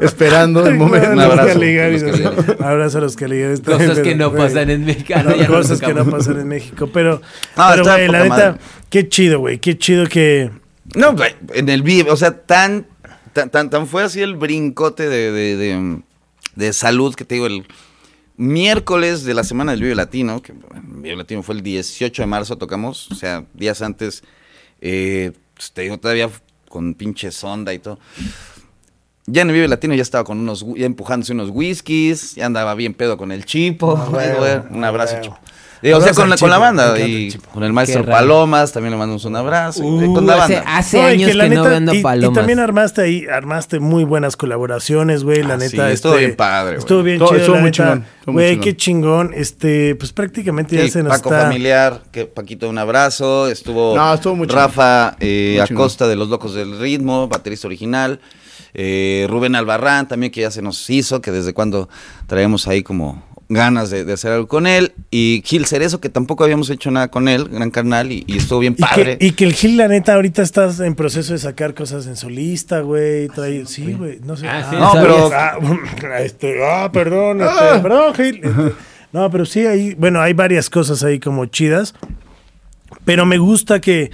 Esperando 0.00 0.66
el 0.66 0.74
momento. 0.74 1.10
Un 1.10 1.20
abrazo, 1.20 1.48
Caligaris, 1.48 2.02
los 2.02 2.14
así. 2.14 2.22
Caligaris. 2.24 2.60
Abrazo 2.60 2.98
a 2.98 3.00
los 3.00 3.16
Caligaris. 3.16 3.60
Cosas 3.60 3.98
que 3.98 4.02
Pero, 4.02 4.16
no 4.16 4.30
güey, 4.30 4.42
pasan 4.42 4.70
en 4.70 4.84
México. 4.84 5.14
no, 5.22 5.46
cosas 5.46 5.80
que 5.80 5.94
no 5.94 6.04
pasan 6.04 6.40
en 6.40 6.48
México. 6.48 6.88
Pero, 6.92 7.20
No, 7.56 7.64
pero 7.70 7.84
güey, 7.84 8.08
la 8.08 8.22
neta, 8.24 8.58
qué 8.90 9.08
chido, 9.08 9.38
güey. 9.40 9.58
Qué 9.58 9.78
chido 9.78 10.06
que. 10.06 10.50
No, 10.94 11.14
güey, 11.14 11.34
en 11.54 11.68
el 11.68 11.82
Vive, 11.82 12.10
o 12.10 12.16
sea, 12.16 12.32
tan, 12.32 12.86
tan, 13.34 13.50
tan, 13.50 13.68
tan 13.70 13.86
fue 13.86 14.02
así 14.04 14.20
el 14.22 14.36
brincote 14.36 15.08
de, 15.08 15.30
de, 15.32 15.56
de- 15.56 16.00
de 16.56 16.72
salud 16.72 17.14
que 17.14 17.24
te 17.24 17.34
digo, 17.34 17.46
el 17.46 17.66
miércoles 18.36 19.24
de 19.24 19.34
la 19.34 19.44
semana 19.44 19.72
del 19.72 19.82
Vive 19.82 19.94
Latino, 19.94 20.40
que 20.40 20.52
bueno, 20.52 20.82
el 20.96 21.02
Vive 21.02 21.16
Latino 21.16 21.42
fue 21.42 21.56
el 21.56 21.62
18 21.62 22.22
de 22.22 22.26
marzo, 22.26 22.56
tocamos, 22.58 23.10
o 23.10 23.14
sea, 23.14 23.44
días 23.54 23.82
antes, 23.82 24.22
eh, 24.80 25.32
pues, 25.54 25.72
te 25.72 25.82
digo, 25.82 25.98
todavía 25.98 26.30
con 26.68 26.94
pinche 26.94 27.30
sonda 27.30 27.72
y 27.74 27.78
todo. 27.78 27.98
Ya 29.26 29.42
en 29.42 29.48
el 29.48 29.54
Vive 29.54 29.68
Latino 29.68 29.94
ya 29.94 30.02
estaba 30.02 30.24
con 30.24 30.38
unos, 30.38 30.64
ya 30.76 30.86
empujándose 30.86 31.32
unos 31.32 31.50
whiskies, 31.50 32.34
ya 32.34 32.46
andaba 32.46 32.74
bien 32.74 32.92
pedo 32.94 33.16
con 33.16 33.32
el 33.32 33.44
Chipo, 33.46 33.96
Ah, 33.96 34.66
un 34.70 34.84
ah, 34.84 34.88
abrazo. 34.88 35.16
Chipo. 35.20 35.38
Eh, 35.86 35.92
o 35.92 36.00
sea, 36.00 36.14
con 36.14 36.30
la, 36.30 36.36
con 36.38 36.48
la 36.48 36.56
banda 36.56 36.98
y 36.98 37.30
con 37.52 37.62
el 37.62 37.72
maestro. 37.74 38.06
Palomas, 38.06 38.72
también 38.72 38.92
le 38.92 38.96
mandamos 38.96 39.24
un 39.26 39.36
abrazo. 39.36 39.82
y 39.84 40.06
con 40.14 40.26
la 40.26 40.42
hace, 40.44 40.54
banda. 40.54 40.76
hace 40.78 40.96
No, 41.02 41.08
y 41.08 41.12
años 41.12 41.28
que, 41.30 41.34
la 41.34 41.44
no 41.44 41.50
neta- 41.50 41.68
vendo 41.68 41.94
y- 41.94 41.98
y, 41.98 42.02
palomas. 42.02 42.34
también 42.38 42.58
armaste 42.58 43.02
ahí, 43.02 43.26
armaste 43.26 43.80
muy 43.80 44.02
buenas 44.04 44.36
colaboraciones, 44.36 45.24
güey. 45.24 45.42
La 45.42 45.54
Ah, 45.54 45.56
neta. 45.58 45.86
sí, 45.88 45.92
estuvo 45.92 46.12
este, 46.14 46.24
bien 46.24 46.36
padre, 46.36 46.68
güey. 46.70 46.78
Estuvo 46.78 47.02
bien 47.02 47.18
chido, 47.18 47.34
estuvo 47.36 47.54
la 47.56 47.60
muy 47.60 47.70
neta. 47.70 47.82
chingón, 47.92 48.04
Güey, 48.26 48.60
qué 48.60 48.74
chingón. 48.76 49.32
Este, 49.34 49.94
pues 49.96 50.12
prácticamente 50.14 50.74
ya 50.76 50.88
se 50.90 51.02
nos 51.02 51.12
Paco 51.18 51.28
está. 51.34 51.42
Familiar, 51.42 52.00
que 52.10 52.24
Paquito, 52.24 52.70
un 52.70 52.78
abrazo. 52.78 53.48
Estuvo, 53.48 53.94
No, 53.94 54.14
estuvo 54.14 54.34
muy 54.36 54.46
chingón. 54.46 54.62
Rafa 54.64 55.16
eh, 55.20 55.56
Muy 55.58 55.66
chingón. 55.68 55.82
Acosta 55.82 56.08
de 56.08 56.16
Los 56.16 56.30
Locos 56.30 56.54
del 56.54 56.78
Ritmo, 56.80 57.28
baterista 57.28 57.66
original. 57.68 58.20
Eh, 58.72 59.26
Rubén 59.28 59.54
Albarrán 59.54 60.08
también, 60.08 60.32
que 60.32 60.40
ya 60.40 60.50
se 60.50 60.62
nos 60.62 60.88
hizo, 60.88 61.20
que 61.20 61.30
desde 61.30 61.52
cuando 61.52 61.88
traemos 62.26 62.66
ahí 62.66 62.82
como 62.82 63.22
ganas 63.48 63.90
de, 63.90 64.04
de 64.04 64.12
hacer 64.14 64.32
algo 64.32 64.48
con 64.48 64.66
él. 64.66 64.92
Y 65.10 65.42
Gil 65.44 65.66
Cerezo, 65.66 66.00
que 66.00 66.08
tampoco 66.08 66.44
habíamos 66.44 66.70
hecho 66.70 66.90
nada 66.90 67.08
con 67.08 67.28
él, 67.28 67.48
gran 67.48 67.70
carnal, 67.70 68.10
y, 68.12 68.24
y 68.26 68.38
estuvo 68.38 68.58
bien 68.60 68.74
Y 68.78 68.82
padre. 68.82 69.18
que, 69.18 69.26
y 69.26 69.30
que 69.32 69.44
el 69.44 69.52
Gil, 69.54 69.76
la 69.76 69.88
neta, 69.88 70.14
ahorita 70.14 70.42
estás 70.42 70.80
en 70.80 70.94
proceso 70.94 71.32
de 71.32 71.38
sacar 71.38 71.74
cosas 71.74 72.06
en 72.06 72.16
solista, 72.16 72.80
güey. 72.80 73.28
trae- 73.28 73.66
Sí, 73.66 73.92
güey. 73.94 74.20
No 74.24 74.36
sé. 74.36 74.48
Ah, 74.48 74.66
sí, 74.70 74.76
No, 74.76 74.92
pero- 74.94 75.30
Ah, 75.34 75.58
este, 76.20 76.64
ah, 76.64 76.90
perdón, 76.92 77.40
este, 77.42 77.80
perdón, 77.82 78.14
Gil. 78.14 78.40
Este, 78.44 78.72
no, 79.12 79.30
pero 79.30 79.44
sí, 79.46 79.60
hay, 79.64 79.94
bueno, 79.94 80.20
hay 80.20 80.32
varias 80.32 80.68
cosas 80.68 81.04
ahí 81.04 81.20
como 81.20 81.46
chidas. 81.46 81.94
Pero 83.04 83.26
me 83.26 83.38
gusta 83.38 83.80
que 83.80 84.10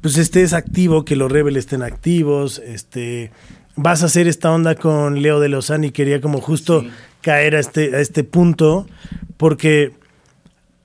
pues 0.00 0.18
estés 0.18 0.52
activo, 0.52 1.04
que 1.04 1.16
los 1.16 1.30
rebels 1.32 1.56
estén 1.58 1.82
activos. 1.82 2.58
Este, 2.64 3.30
vas 3.76 4.02
a 4.02 4.06
hacer 4.06 4.28
esta 4.28 4.50
onda 4.52 4.74
con 4.74 5.22
Leo 5.22 5.40
de 5.40 5.48
Lozán 5.48 5.84
y 5.84 5.90
quería 5.90 6.20
como 6.20 6.40
justo 6.40 6.84
caer 7.26 7.56
a 7.56 7.60
este, 7.60 7.94
a 7.96 8.00
este 8.00 8.22
punto. 8.24 8.86
Porque, 9.36 9.92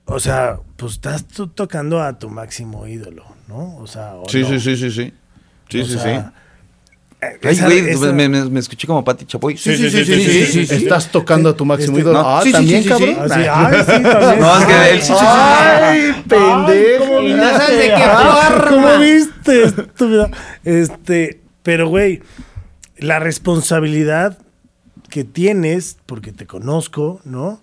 o 0.06 0.18
sea, 0.20 0.58
pues 0.76 0.92
estás 0.92 1.24
tú 1.26 1.46
tocando 1.46 2.02
a 2.02 2.18
tu 2.18 2.28
máximo 2.28 2.86
ídolo, 2.86 3.24
¿no? 3.48 3.76
O 3.78 3.86
sea, 3.86 4.14
¿o 4.16 4.28
Sí, 4.28 4.40
no? 4.42 4.48
sí, 4.48 4.60
sí, 4.60 4.76
sí, 4.76 4.90
sí. 4.90 5.12
Sí, 5.70 5.80
O 5.80 5.84
sí, 5.86 5.92
sea, 5.92 6.02
sí. 6.02 6.10
eh, 7.22 7.38
Ay, 7.44 7.58
güey, 7.60 7.82
pues, 7.82 7.94
esa- 8.02 8.12
me, 8.12 8.28
me- 8.28 8.44
me 8.50 8.60
escuché 8.60 8.86
como 8.86 9.02
Pati 9.04 9.24
Chapoy. 9.24 9.56
Sí, 9.56 9.74
sí, 9.76 9.88
sí, 9.88 10.04
sí, 10.04 10.46
sí, 10.46 10.66
sí. 10.66 10.74
Estás 10.74 11.10
tocando 11.10 11.48
a 11.48 11.56
tu 11.56 11.64
máximo 11.64 11.96
Este, 11.96 12.10
ídolo. 12.10 12.22
no, 12.22 12.28
Ah, 12.28 12.40
sí, 12.42 12.48
sí, 12.48 12.52
también, 12.52 12.82
sí, 12.82 12.88
sí, 12.90 12.94
sí. 12.98 13.14
cabrón. 13.14 13.32
Ay, 13.32 13.78
sí, 13.86 14.02
también. 14.02 14.40
No, 14.40 14.58
es 14.58 14.66
que 14.66 14.90
él 14.92 15.00
sí, 15.00 15.06
sí, 15.06 15.18
sí. 15.18 15.24
Ay, 15.24 16.24
pendejo. 16.28 17.04
¿cómo 17.06 17.20
Y 17.20 17.32
no 17.32 17.50
sabes 17.56 17.78
de 17.78 17.86
qué 17.86 17.94
Ah, 18.04 18.48
forma. 18.50 18.68
¿Cómo 18.70 18.98
viste, 18.98 19.62
estúpida? 19.64 20.30
Este, 20.64 21.40
pero 21.62 21.88
güey, 21.88 22.20
la 22.98 23.18
responsabilidad 23.18 24.36
que 25.12 25.24
tienes, 25.24 25.98
porque 26.06 26.32
te 26.32 26.46
conozco, 26.46 27.20
¿no? 27.24 27.60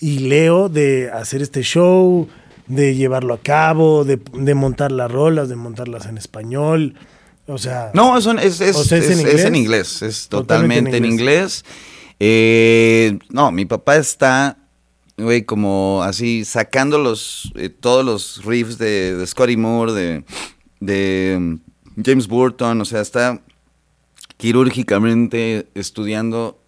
Y 0.00 0.18
leo 0.18 0.68
de 0.68 1.12
hacer 1.12 1.42
este 1.42 1.62
show, 1.62 2.28
de 2.66 2.96
llevarlo 2.96 3.34
a 3.34 3.38
cabo, 3.38 4.04
de, 4.04 4.20
de 4.32 4.54
montar 4.56 4.90
las 4.90 5.08
rolas, 5.08 5.48
de 5.48 5.54
montarlas 5.54 6.06
en 6.06 6.18
español. 6.18 6.94
O 7.46 7.56
sea, 7.56 7.92
No, 7.94 8.18
eso 8.18 8.32
es, 8.32 8.60
es, 8.60 8.74
O 8.74 8.82
sea, 8.82 8.98
¿es 8.98 9.06
en 9.06 9.12
es 9.12 9.20
inglés? 9.20 9.44
en 9.44 9.54
inglés, 9.54 10.02
es 10.02 10.28
Totalmente 10.28 10.90
totalmente, 10.90 10.96
en 10.96 11.04
en 11.04 11.12
inglés. 11.12 11.64
Eh, 12.18 13.16
no, 13.30 13.52
mi 13.52 13.64
papá 13.64 13.96
está, 13.96 14.58
güey, 15.16 15.44
como 15.44 16.02
así 16.02 16.44
sacando 16.44 16.98
los, 16.98 17.52
eh, 17.54 17.68
todos 17.68 18.04
los 18.04 18.44
riffs 18.44 18.76
de, 18.76 19.14
de 19.14 19.24
Scotty 19.24 19.56
Moore, 19.56 19.92
de, 19.92 20.24
de 20.80 21.36
um, 21.38 21.58
James 22.04 22.26
Burton, 22.26 22.80
o 22.80 22.84
sea, 22.84 23.00
está 23.02 23.40
quirúrgicamente 24.36 25.68
estudiando 25.74 26.58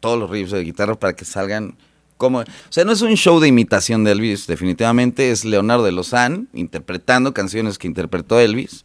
todos 0.00 0.18
los 0.18 0.30
riffs 0.30 0.52
de 0.52 0.64
guitarra 0.64 0.94
para 0.94 1.14
que 1.14 1.24
salgan 1.24 1.76
como... 2.16 2.40
O 2.40 2.44
sea, 2.70 2.84
no 2.84 2.92
es 2.92 3.02
un 3.02 3.14
show 3.14 3.40
de 3.40 3.48
imitación 3.48 4.04
de 4.04 4.12
Elvis, 4.12 4.46
definitivamente, 4.46 5.30
es 5.30 5.44
Leonardo 5.44 5.84
de 5.84 5.92
Lozán 5.92 6.48
interpretando 6.54 7.34
canciones 7.34 7.78
que 7.78 7.86
interpretó 7.86 8.40
Elvis 8.40 8.84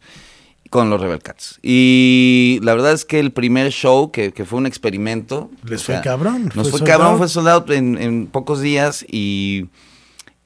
con 0.70 0.88
los 0.88 1.00
Rebel 1.00 1.22
Cats. 1.22 1.58
Y 1.62 2.58
la 2.62 2.74
verdad 2.74 2.92
es 2.92 3.04
que 3.04 3.20
el 3.20 3.30
primer 3.32 3.72
show, 3.72 4.10
que, 4.10 4.32
que 4.32 4.44
fue 4.44 4.58
un 4.58 4.66
experimento... 4.66 5.50
Les 5.64 5.82
fue 5.82 6.00
cabrón, 6.02 6.50
Nos 6.54 6.70
fue 6.70 6.82
cabrón, 6.82 7.12
out. 7.12 7.18
fue 7.18 7.28
soldado 7.28 7.64
en, 7.72 7.98
en 8.00 8.26
pocos 8.26 8.60
días 8.60 9.04
y... 9.08 9.66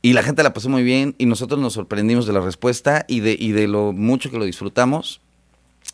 Y 0.03 0.13
la 0.13 0.23
gente 0.23 0.45
la 0.45 0.53
pasó 0.53 0.69
muy 0.69 0.85
bien 0.85 1.17
y 1.19 1.27
nosotros 1.27 1.59
nos 1.59 1.73
sorprendimos 1.73 2.27
de 2.27 2.33
la 2.33 2.41
respuesta 2.41 3.05
y 3.09 3.21
de, 3.21 3.37
y 3.37 3.51
de 3.51 3.67
lo 3.67 3.93
mucho 3.93 4.31
que 4.31 4.39
lo 4.39 4.45
disfrutamos. 4.45 5.21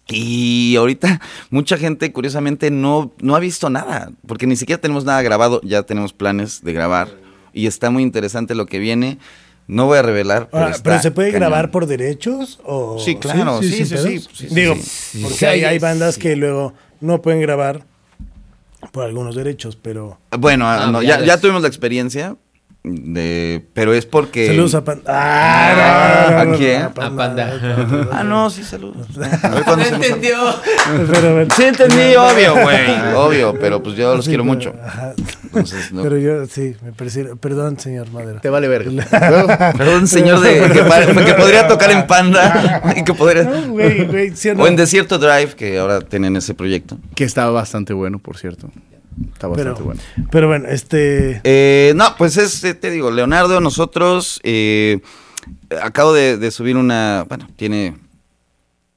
Y 0.08 0.74
ahorita 0.76 1.20
mucha 1.50 1.76
gente 1.78 2.12
curiosamente 2.12 2.70
no, 2.70 3.12
no 3.20 3.36
ha 3.36 3.40
visto 3.40 3.70
nada, 3.70 4.10
porque 4.26 4.46
ni 4.46 4.56
siquiera 4.56 4.80
tenemos 4.80 5.04
nada 5.04 5.22
grabado, 5.22 5.60
ya 5.62 5.82
tenemos 5.84 6.12
planes 6.12 6.62
de 6.62 6.72
grabar 6.72 7.08
y 7.52 7.66
está 7.66 7.90
muy 7.90 8.02
interesante 8.02 8.54
lo 8.54 8.66
que 8.66 8.78
viene. 8.78 9.18
No 9.68 9.86
voy 9.86 9.98
a 9.98 10.02
revelar. 10.02 10.48
Pero, 10.50 10.64
ahora, 10.64 10.74
está 10.74 10.82
¿pero 10.90 11.02
se 11.02 11.10
puede 11.12 11.28
cañón. 11.30 11.40
grabar 11.48 11.70
por 11.70 11.86
derechos? 11.86 12.58
O, 12.64 12.98
Sí, 12.98 13.14
claro, 13.16 13.62
sí, 13.62 13.70
sin 13.72 13.86
sí, 13.86 13.94
pedos? 13.94 14.08
sí, 14.08 14.18
sí, 14.34 14.48
sí, 14.48 14.54
Digo, 14.54 14.74
sí. 14.74 15.18
porque 15.22 15.36
Sí, 15.36 15.44
hay, 15.46 15.64
hay 15.64 15.78
bandas 15.78 16.16
sí. 16.16 16.20
que 16.20 16.36
luego 16.36 16.74
no 17.00 17.22
pueden 17.22 17.40
grabar 17.40 17.84
por 18.90 19.04
algunos 19.04 19.36
derechos, 19.36 19.76
pero... 19.80 20.18
Bueno, 20.36 20.68
Ah, 20.68 20.90
no, 20.90 21.00
ya 21.00 21.20
ya, 21.20 21.24
ya 21.26 21.40
tuvimos 21.40 21.62
la 21.62 21.68
experiencia, 21.68 22.36
de, 22.84 23.64
pero 23.74 23.94
es 23.94 24.06
porque... 24.06 24.48
Saludos 24.48 24.74
a 24.74 24.82
Panda. 24.82 25.02
Ah, 25.06 26.26
no, 26.32 26.44
no, 26.44 26.54
¿A 26.54 26.56
quién? 26.56 26.82
A 26.82 26.90
Panda. 26.92 28.08
Ah, 28.10 28.24
no, 28.24 28.50
sí, 28.50 28.64
saludos. 28.64 29.06
No 29.16 29.82
entendió. 29.84 30.36
Sí 31.56 31.62
entendí, 31.64 32.14
obvio, 32.16 32.54
güey. 32.60 32.90
Obvio, 33.14 33.54
pero 33.60 33.82
pues 33.82 33.96
yo 33.96 34.16
los 34.16 34.24
Sí, 34.24 34.30
quiero 34.32 34.42
pero- 34.44 34.54
mucho. 34.54 34.74
ajá. 34.84 35.14
Entonces, 35.44 35.92
no. 35.92 36.02
Pero 36.02 36.18
yo, 36.18 36.46
sí, 36.46 36.74
me. 36.82 36.92
Perdón, 37.36 37.78
señor 37.78 38.10
Madero. 38.10 38.40
Te 38.40 38.48
vale 38.48 38.66
verga. 38.68 38.90
Perdón, 39.76 40.08
señor 40.08 40.40
de, 40.40 40.60
que, 40.62 41.24
que 41.24 41.34
podría 41.34 41.68
tocar 41.68 41.90
en 41.90 42.06
Panda 42.06 42.82
y 42.96 43.04
que 43.04 43.14
podría... 43.14 43.44
No, 43.44 43.68
güey, 43.68 44.06
güey, 44.06 44.30
¿sí 44.36 44.48
o 44.50 44.54
no? 44.54 44.64
O 44.64 44.66
en 44.66 44.76
Desierto 44.76 45.18
Drive, 45.18 45.54
que 45.54 45.78
ahora 45.78 46.00
tienen 46.00 46.36
ese 46.36 46.54
proyecto. 46.54 46.98
que 47.14 47.24
está 47.24 47.48
bastante 47.50 47.92
bueno, 47.92 48.18
por 48.18 48.38
cierto. 48.38 48.70
Está 49.34 49.46
bastante 49.48 49.72
pero, 49.74 49.84
bueno. 49.84 50.00
pero 50.30 50.48
bueno, 50.48 50.68
este... 50.68 51.40
Eh, 51.44 51.92
no, 51.96 52.14
pues 52.16 52.36
es, 52.36 52.62
eh, 52.64 52.74
te 52.74 52.90
digo, 52.90 53.10
Leonardo, 53.10 53.60
nosotros 53.60 54.40
eh, 54.42 55.00
acabo 55.82 56.12
de, 56.12 56.36
de 56.38 56.50
subir 56.50 56.76
una, 56.76 57.24
bueno, 57.28 57.48
tiene 57.56 57.96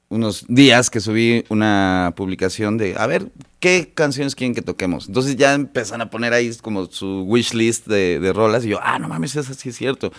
unos 0.09 0.45
días 0.47 0.89
que 0.89 0.99
subí 0.99 1.43
una 1.49 2.13
publicación 2.16 2.78
de, 2.78 2.95
a 2.97 3.07
ver, 3.07 3.28
¿qué 3.59 3.91
canciones 3.93 4.36
quieren 4.36 4.53
que 4.53 4.61
toquemos? 4.61 5.07
Entonces 5.07 5.36
ya 5.36 5.53
empiezan 5.53 6.01
a 6.01 6.09
poner 6.09 6.32
ahí 6.34 6.53
como 6.61 6.86
su 6.86 7.24
wish 7.24 7.53
list 7.53 7.88
de, 7.88 8.20
de 8.20 8.34
rolas 8.34 8.63
y 8.66 8.70
yo, 8.70 8.80
ah, 8.82 8.99
no 8.99 9.09
mames, 9.09 9.36
eso 9.36 9.53
sí 9.53 9.70
es 9.70 9.76
cierto. 9.76 10.11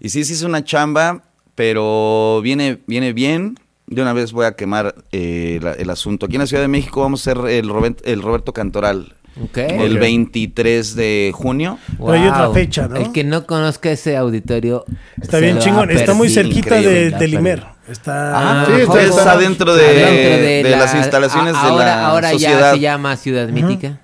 Y 0.00 0.08
sí, 0.08 0.24
sí 0.24 0.32
es 0.32 0.42
una 0.42 0.64
chamba, 0.64 1.22
pero 1.54 2.40
viene, 2.42 2.80
viene 2.86 3.12
bien. 3.12 3.56
De 3.86 4.00
una 4.02 4.12
vez 4.12 4.30
voy 4.32 4.46
a 4.46 4.52
quemar 4.52 4.94
eh, 5.10 5.58
la- 5.60 5.72
el 5.72 5.90
asunto. 5.90 6.26
Aquí 6.26 6.36
en 6.36 6.40
la 6.42 6.46
Ciudad 6.46 6.62
de 6.62 6.68
México 6.68 7.00
vamos 7.00 7.26
a 7.26 7.32
hacer 7.32 7.50
el, 7.50 7.68
Robert- 7.68 8.00
el 8.04 8.22
Roberto 8.22 8.52
Cantoral 8.52 9.16
El 9.54 9.98
23 9.98 10.94
de 10.96 11.30
junio. 11.34 11.78
Pero 11.98 12.12
hay 12.12 12.26
otra 12.26 12.50
fecha, 12.50 12.88
¿no? 12.88 12.96
El 12.96 13.12
que 13.12 13.24
no 13.24 13.46
conozca 13.46 13.90
ese 13.90 14.16
auditorio. 14.16 14.84
Está 15.20 15.38
bien 15.38 15.58
chingón. 15.58 15.90
Está 15.90 16.14
muy 16.14 16.28
cerquita 16.28 16.74
de, 16.74 16.80
Increíble. 16.80 17.18
del 17.18 17.34
Imer. 17.34 17.64
Está... 17.88 18.62
Ah, 18.62 18.66
Sí, 18.66 18.72
está- 18.82 19.02
es 19.02 19.10
está- 19.10 19.32
adentro 19.32 19.74
de, 19.74 20.62
de 20.62 20.70
las 20.76 20.94
instalaciones 20.94 21.54
a- 21.56 21.62
de 21.62 21.68
ahora, 21.68 21.84
la 21.86 22.06
ahora 22.08 22.30
sociedad. 22.32 22.60
ya 22.60 22.72
se 22.74 22.80
llama 22.80 23.16
Ciudad 23.16 23.48
Mítica. 23.48 24.00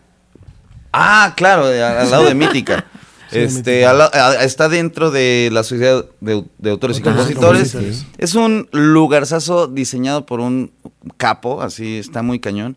Ah, 0.92 1.34
claro, 1.36 1.66
de- 1.68 1.82
al, 1.82 2.10
lado 2.10 2.24
de 2.24 2.34
Mítica. 2.34 2.84
Este, 3.32 3.56
Mítica. 3.56 3.90
al 3.90 3.98
la- 3.98 4.10
a- 4.12 4.44
está 4.44 4.68
dentro 4.68 5.10
de 5.10 5.50
la 5.52 5.64
sociedad 5.64 6.04
de, 6.20 6.44
de 6.58 6.70
autores 6.70 6.96
y 6.98 7.00
Autores 7.00 7.30
y 7.30 7.34
compositores. 7.34 7.72
compositores. 7.72 8.06
Es 8.18 8.34
un 8.36 8.68
lugarzazo 8.72 9.66
diseñado 9.66 10.24
por 10.26 10.38
un 10.40 10.70
capo, 11.16 11.60
así 11.60 11.98
está 11.98 12.22
muy 12.22 12.38
cañón. 12.38 12.76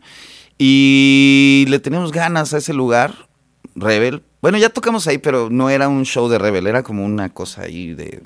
Y 0.62 1.66
le 1.70 1.80
teníamos 1.80 2.12
ganas 2.12 2.54
a 2.54 2.58
ese 2.58 2.74
lugar, 2.74 3.30
Rebel. 3.76 4.24
Bueno, 4.42 4.58
ya 4.58 4.70
tocamos 4.70 5.08
ahí, 5.08 5.18
pero 5.18 5.50
no 5.50 5.70
era 5.70 5.88
un 5.88 6.04
show 6.04 6.28
de 6.28 6.38
Rebel, 6.38 6.68
era 6.68 6.84
como 6.84 7.06
una 7.06 7.30
cosa 7.30 7.64
ahí 7.64 7.94
de... 7.94 8.22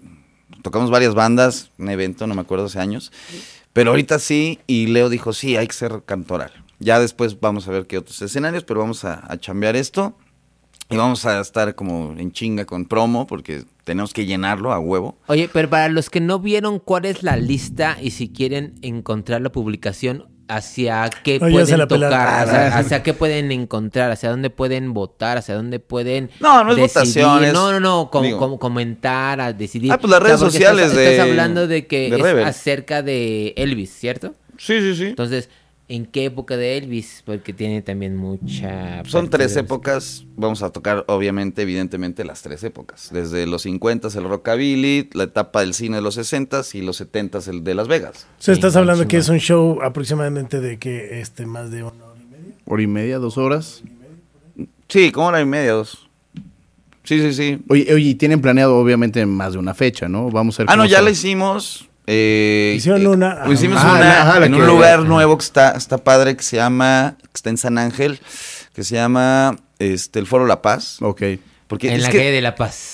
Tocamos 0.64 0.90
varias 0.90 1.14
bandas, 1.14 1.70
un 1.78 1.90
evento, 1.90 2.26
no 2.26 2.34
me 2.34 2.42
acuerdo 2.42 2.66
hace 2.66 2.80
años. 2.80 3.12
Pero 3.72 3.92
ahorita 3.92 4.18
sí, 4.18 4.60
y 4.66 4.88
Leo 4.88 5.10
dijo, 5.10 5.32
sí, 5.32 5.58
hay 5.58 5.68
que 5.68 5.74
ser 5.74 6.02
cantoral. 6.06 6.52
Ya 6.80 7.00
después 7.00 7.40
vamos 7.40 7.68
a 7.68 7.72
ver 7.72 7.86
qué 7.86 8.00
otros 8.00 8.20
escenarios, 8.22 8.64
pero 8.64 8.80
vamos 8.80 9.06
a, 9.06 9.24
a 9.32 9.38
chambear 9.38 9.76
esto. 9.76 10.18
Y 10.90 10.98
vamos 10.98 11.26
a 11.26 11.40
estar 11.40 11.76
como 11.76 12.16
en 12.18 12.32
chinga 12.32 12.66
con 12.66 12.86
promo, 12.86 13.28
porque 13.28 13.64
tenemos 13.84 14.12
que 14.12 14.26
llenarlo 14.26 14.74
a 14.74 14.80
huevo. 14.80 15.18
Oye, 15.28 15.50
pero 15.52 15.70
para 15.70 15.90
los 15.90 16.10
que 16.10 16.20
no 16.20 16.40
vieron 16.40 16.80
cuál 16.80 17.06
es 17.06 17.22
la 17.22 17.38
lista 17.38 17.98
y 18.02 18.12
si 18.12 18.30
quieren 18.30 18.76
encontrar 18.82 19.42
la 19.42 19.52
publicación, 19.52 20.33
hacia 20.48 21.10
qué 21.24 21.40
No, 21.40 21.50
pueden 21.50 21.88
tocar, 21.88 22.14
Ah, 22.14 22.78
hacia, 22.78 23.02
qué 23.04 23.14
pueden 23.14 23.52
encontrar, 23.52 24.12
hacia 24.12 24.30
dónde 24.30 24.50
pueden 24.50 24.94
votar, 24.94 25.38
hacia 25.38 25.56
dónde 25.56 25.80
pueden 25.80 26.30
No, 26.40 26.64
no 26.64 26.72
es 26.72 26.78
decidir. 26.78 27.24
votación, 27.24 27.44
es- 27.46 27.54
No, 27.54 27.72
no, 27.72 27.80
no, 27.80 28.10
com- 28.12 28.24
digo. 28.24 28.38
com- 28.40 28.58
comentar, 28.58 29.40
a 29.42 29.54
decidir. 29.54 29.92
Ah, 29.92 29.98
pues 29.98 30.12
las 30.12 30.22
redes 30.22 30.40
sociales 30.40 30.88
estás, 30.88 30.98
de- 30.98 31.12
Estás 31.12 31.30
hablando 31.30 31.68
de 31.68 31.88
que 31.88 32.10
de 32.10 32.16
es 32.18 32.22
Rebel. 32.22 32.46
acerca 32.46 33.02
de 33.02 33.54
Elvis, 33.58 33.92
¿cierto? 33.92 34.34
Sí, 34.58 34.80
sí, 34.82 34.96
sí. 34.96 35.06
Entonces, 35.08 35.50
¿en 35.96 36.06
qué 36.08 36.26
época 36.26 36.58
de 36.58 36.78
Elvis? 36.78 37.22
Porque 37.26 37.54
tiene 37.54 37.82
también 37.84 38.16
mucha... 38.16 39.04
Son 39.06 39.30
tres 39.30 39.56
épocas, 39.56 40.26
vamos 40.36 40.64
a 40.64 40.72
tocar 40.72 41.06
obviamente, 41.08 41.62
evidentemente, 41.62 42.24
las 42.24 42.42
tres 42.42 42.64
épocas. 42.64 43.10
Desde 43.12 43.46
los 43.46 43.62
50 43.64 44.08
el 44.08 44.24
rockabilly, 44.24 45.10
la 45.14 45.26
etapa 45.26 45.60
del 45.60 45.74
cine 45.74 45.98
de 45.98 46.02
los 46.02 46.16
60 46.16 46.62
y 46.74 46.82
los 46.82 46.98
70 46.98 47.40
el 47.48 47.64
de 47.64 47.76
Las 47.76 47.88
Vegas. 47.88 48.26
O 48.40 48.42
sea, 48.42 48.54
estás 48.54 48.74
Sí, 48.74 48.80
hablando 48.80 49.08
que 49.08 49.18
es 49.18 49.30
un 49.30 49.40
show 49.40 49.82
aproximadamente 49.84 50.60
de 50.60 50.80
que 50.80 51.20
este 51.22 51.46
más 51.46 51.70
de 51.70 51.84
una 51.84 52.06
hora 52.06 52.20
y 52.22 52.26
media. 52.26 52.56
Hora 52.66 52.82
y 52.82 52.88
media, 52.88 53.18
dos 53.20 53.38
horas. 53.38 53.84
Sí, 54.88 55.12
como 55.12 55.28
hora 55.28 55.42
y 55.42 55.46
media, 55.46 55.74
dos. 55.74 56.10
Sí, 57.04 57.20
sí, 57.20 57.34
sí. 57.34 57.60
Oye, 57.70 57.94
oye, 57.94 58.10
y 58.10 58.16
tienen 58.16 58.42
planeado 58.42 58.78
obviamente 58.78 59.24
más 59.26 59.54
de 59.54 59.60
una 59.60 59.74
fecha, 59.74 60.08
¿no? 60.08 60.30
Vamos 60.30 60.60
a 60.60 60.64
ver 60.64 60.70
Ah, 60.72 60.76
no, 60.76 60.86
ya 60.86 61.02
la 61.02 61.10
hicimos. 61.12 61.88
Eh, 62.08 62.74
Hicieron 62.78 63.02
eh, 63.02 63.08
una. 63.08 63.44
Hicimos 63.52 63.80
Ah, 63.82 63.92
una 63.92 64.00
la- 64.00 64.22
ajá, 64.22 64.40
la 64.40 64.46
en 64.48 64.56
un 64.56 64.66
lugar 64.66 65.00
nuevo 65.02 65.38
que 65.38 65.44
está, 65.44 65.72
está 65.72 65.98
padre, 65.98 66.36
que 66.36 66.44
se 66.44 66.58
llama, 66.58 67.16
que 67.20 67.30
está 67.36 67.50
en 67.50 67.58
San 67.58 67.78
Ángel, 67.78 68.20
que 68.74 68.84
se 68.84 68.96
llama 68.96 69.56
este, 69.80 70.20
el 70.20 70.28
Foro 70.28 70.46
La 70.46 70.62
Paz. 70.62 70.98
Ok. 71.02 71.22
Porque 71.68 71.92
En 71.94 72.02
la 72.02 72.10
que- 72.10 72.18
calle 72.18 72.32
de 72.32 72.42
La 72.42 72.56
Paz. 72.56 72.93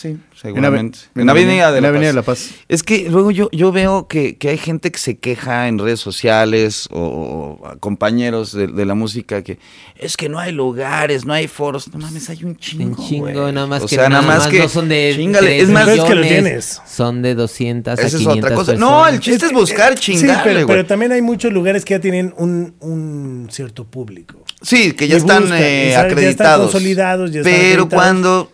Sí, 0.00 0.16
seguramente. 0.40 0.98
en 1.16 1.26
la 1.26 1.32
Avenida 1.32 1.72
de 1.72 1.78
en 1.78 1.82
la, 1.82 1.88
Avenida 1.88 2.08
de 2.10 2.14
La 2.14 2.22
Paz. 2.22 2.50
Es 2.68 2.84
que 2.84 3.08
luego 3.10 3.32
yo, 3.32 3.48
yo 3.50 3.72
veo 3.72 4.06
que, 4.06 4.36
que 4.36 4.50
hay 4.50 4.58
gente 4.58 4.92
que 4.92 4.98
se 5.00 5.18
queja 5.18 5.66
en 5.66 5.78
redes 5.80 5.98
sociales 5.98 6.88
o, 6.92 7.58
o 7.60 7.78
compañeros 7.80 8.52
de, 8.52 8.68
de 8.68 8.86
la 8.86 8.94
música 8.94 9.42
que 9.42 9.58
es 9.96 10.16
que 10.16 10.28
no 10.28 10.38
hay 10.38 10.52
lugares, 10.52 11.24
no 11.24 11.32
hay 11.32 11.48
foros. 11.48 11.92
No 11.92 11.98
mames, 11.98 12.30
hay 12.30 12.44
un 12.44 12.56
chingo. 12.56 13.00
Un 13.02 13.08
chingo, 13.08 13.50
nada 13.50 13.66
más 13.66 13.82
o 13.82 13.86
que 13.88 13.96
sea, 13.96 14.08
nada, 14.08 14.22
más 14.22 14.46
que 14.46 14.60
no 14.60 14.68
son 14.68 14.88
de 14.88 15.14
Chíngale, 15.16 15.46
tres 15.48 15.62
es 15.64 15.68
más, 15.70 15.86
Pero 15.86 16.06
que 16.06 16.14
lo 16.14 16.22
tienes. 16.22 16.80
Son 16.86 17.20
de 17.20 17.34
200 17.34 17.90
a 17.90 17.94
esa 17.94 18.06
es 18.06 18.22
500 18.22 18.38
otra 18.44 18.54
cosa. 18.54 18.72
personas. 18.72 18.90
No, 18.90 19.08
el 19.08 19.18
chiste 19.18 19.46
es, 19.46 19.50
que- 19.50 19.58
buscar 19.58 19.98
Sí, 19.98 20.12
chingarle, 20.12 20.42
pero, 20.44 20.54
güey. 20.66 20.76
pero 20.76 20.86
también 20.86 21.10
hay 21.10 21.22
muchos 21.22 21.52
lugares 21.52 21.84
que 21.84 21.94
ya 21.94 22.00
tienen 22.00 22.32
un, 22.36 22.74
un 22.78 23.48
cierto 23.50 23.84
público. 23.84 24.44
Sí, 24.62 24.92
que 24.92 25.08
ya 25.08 25.14
Y 25.14 25.18
están 25.18 25.42
buscan, 25.42 25.58
eh, 25.60 25.62
y 25.62 25.64
saben, 25.64 25.84
ya 25.84 25.88
están 25.90 26.06
acreditados. 26.12 26.70
consolidados, 26.70 27.32
ya 27.32 27.40
están 27.40 27.52
pero 27.52 27.64
acreditados. 27.84 27.94
cuando 27.94 28.52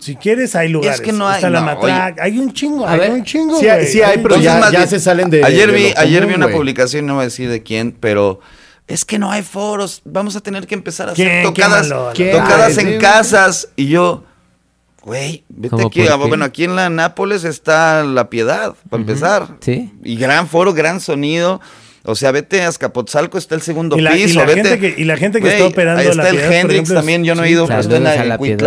Si 0.00 0.16
quieres, 0.16 0.54
hay 0.54 0.68
lugares. 0.68 1.00
que 1.00 1.12
no 1.12 1.26
hay- 1.26 1.36
Está 1.36 1.48
la 1.50 1.60
no, 1.60 1.66
matraca. 1.66 2.22
Hay 2.22 2.38
un 2.38 2.52
chingo, 2.52 2.86
A 2.86 2.92
hay 2.92 2.98
ver, 3.00 3.10
un 3.12 3.24
chingo. 3.24 3.58
sí 3.58 3.68
hay- 3.68 3.86
sí 3.86 4.02
hay, 4.02 4.18
pero 4.18 4.36
ya- 4.36 4.58
más 4.58 4.70
bien, 4.70 4.86
se 4.88 5.00
salen 5.00 5.30
de- 5.30 5.42
Ayer 5.44 5.70
de 5.70 5.76
vi, 5.76 5.84
ayer 5.96 6.22
común, 6.24 6.38
vi 6.38 6.44
una 6.44 6.54
publicación, 6.54 7.06
no 7.06 7.14
voy 7.14 7.22
a 7.22 7.24
decir 7.24 7.48
de 7.48 7.62
quién, 7.62 7.92
pero 7.98 8.40
es 8.86 9.04
que 9.06 9.18
no 9.18 9.30
hay 9.30 9.42
foros. 9.42 10.02
Vamos 10.04 10.36
a 10.36 10.40
tener 10.40 10.66
que 10.66 10.74
empezar 10.74 11.08
a 11.08 11.12
hacer 11.12 11.42
tocadas, 11.42 11.88
tocadas 11.88 12.76
en 12.76 12.98
casas. 13.00 13.68
Y 13.76 13.86
yo, 13.88 14.24
güey, 15.02 15.44
vete 15.48 15.70
¿Cómo 15.70 15.86
aquí. 15.88 16.06
ah? 16.08 16.16
Bueno, 16.16 16.44
aquí 16.44 16.64
en 16.64 16.76
la 16.76 16.90
Nápoles 16.90 17.44
está 17.44 18.04
La 18.04 18.28
Piedad, 18.28 18.74
para 18.90 19.00
empezar. 19.00 19.48
Sí. 19.60 19.92
Y 20.04 20.16
gran 20.16 20.46
foro, 20.48 20.74
gran 20.74 21.00
sonido. 21.00 21.60
O 22.06 22.14
sea, 22.14 22.32
vete 22.32 22.60
a 22.60 22.68
Azcapotzalco, 22.68 23.38
está 23.38 23.54
el 23.54 23.62
segundo 23.62 23.96
Y 23.96 24.02
la- 24.02 24.14
y 24.14 24.24
piso. 24.24 24.38
la 24.40 24.44
vete, 24.44 24.62
gente 24.62 24.78
que- 24.94 25.00
y 25.00 25.04
la 25.04 25.16
gente 25.16 25.40
que 25.40 25.48
está 25.48 25.64
operando 25.68 26.00
Ahí 26.00 26.06
La 26.08 26.10
está 26.12 26.28
el 26.28 26.34
Piedad, 26.36 26.48
por 26.48 26.54
Hendrix 26.56 26.74
ejemplo, 26.80 26.94
también, 26.96 27.24
yo 27.24 27.34
no 27.34 27.44
he 27.44 27.46
sí, 27.46 27.52
ido, 27.54 27.66
pero 27.66 27.80
está 27.80 27.96
en, 27.96 28.04
la, 28.04 28.24
La 28.26 28.34
en 28.34 28.40
Piedad. 28.40 28.58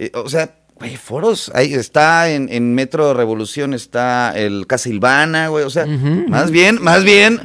Eh, 0.00 0.10
o 0.14 0.28
sea, 0.28 0.54
güey, 0.76 0.96
foros. 0.96 1.50
Ahí 1.54 1.74
está 1.74 2.30
en, 2.30 2.48
en 2.50 2.74
Metro 2.74 3.12
Revolución, 3.12 3.74
está 3.74 4.32
el 4.38 4.66
Casilvana, 4.66 5.48
güey. 5.48 5.64
O 5.64 5.70
sea, 5.70 5.84
más 5.86 6.50
bien, 6.50 6.80
más 6.82 7.04
bien. 7.04 7.40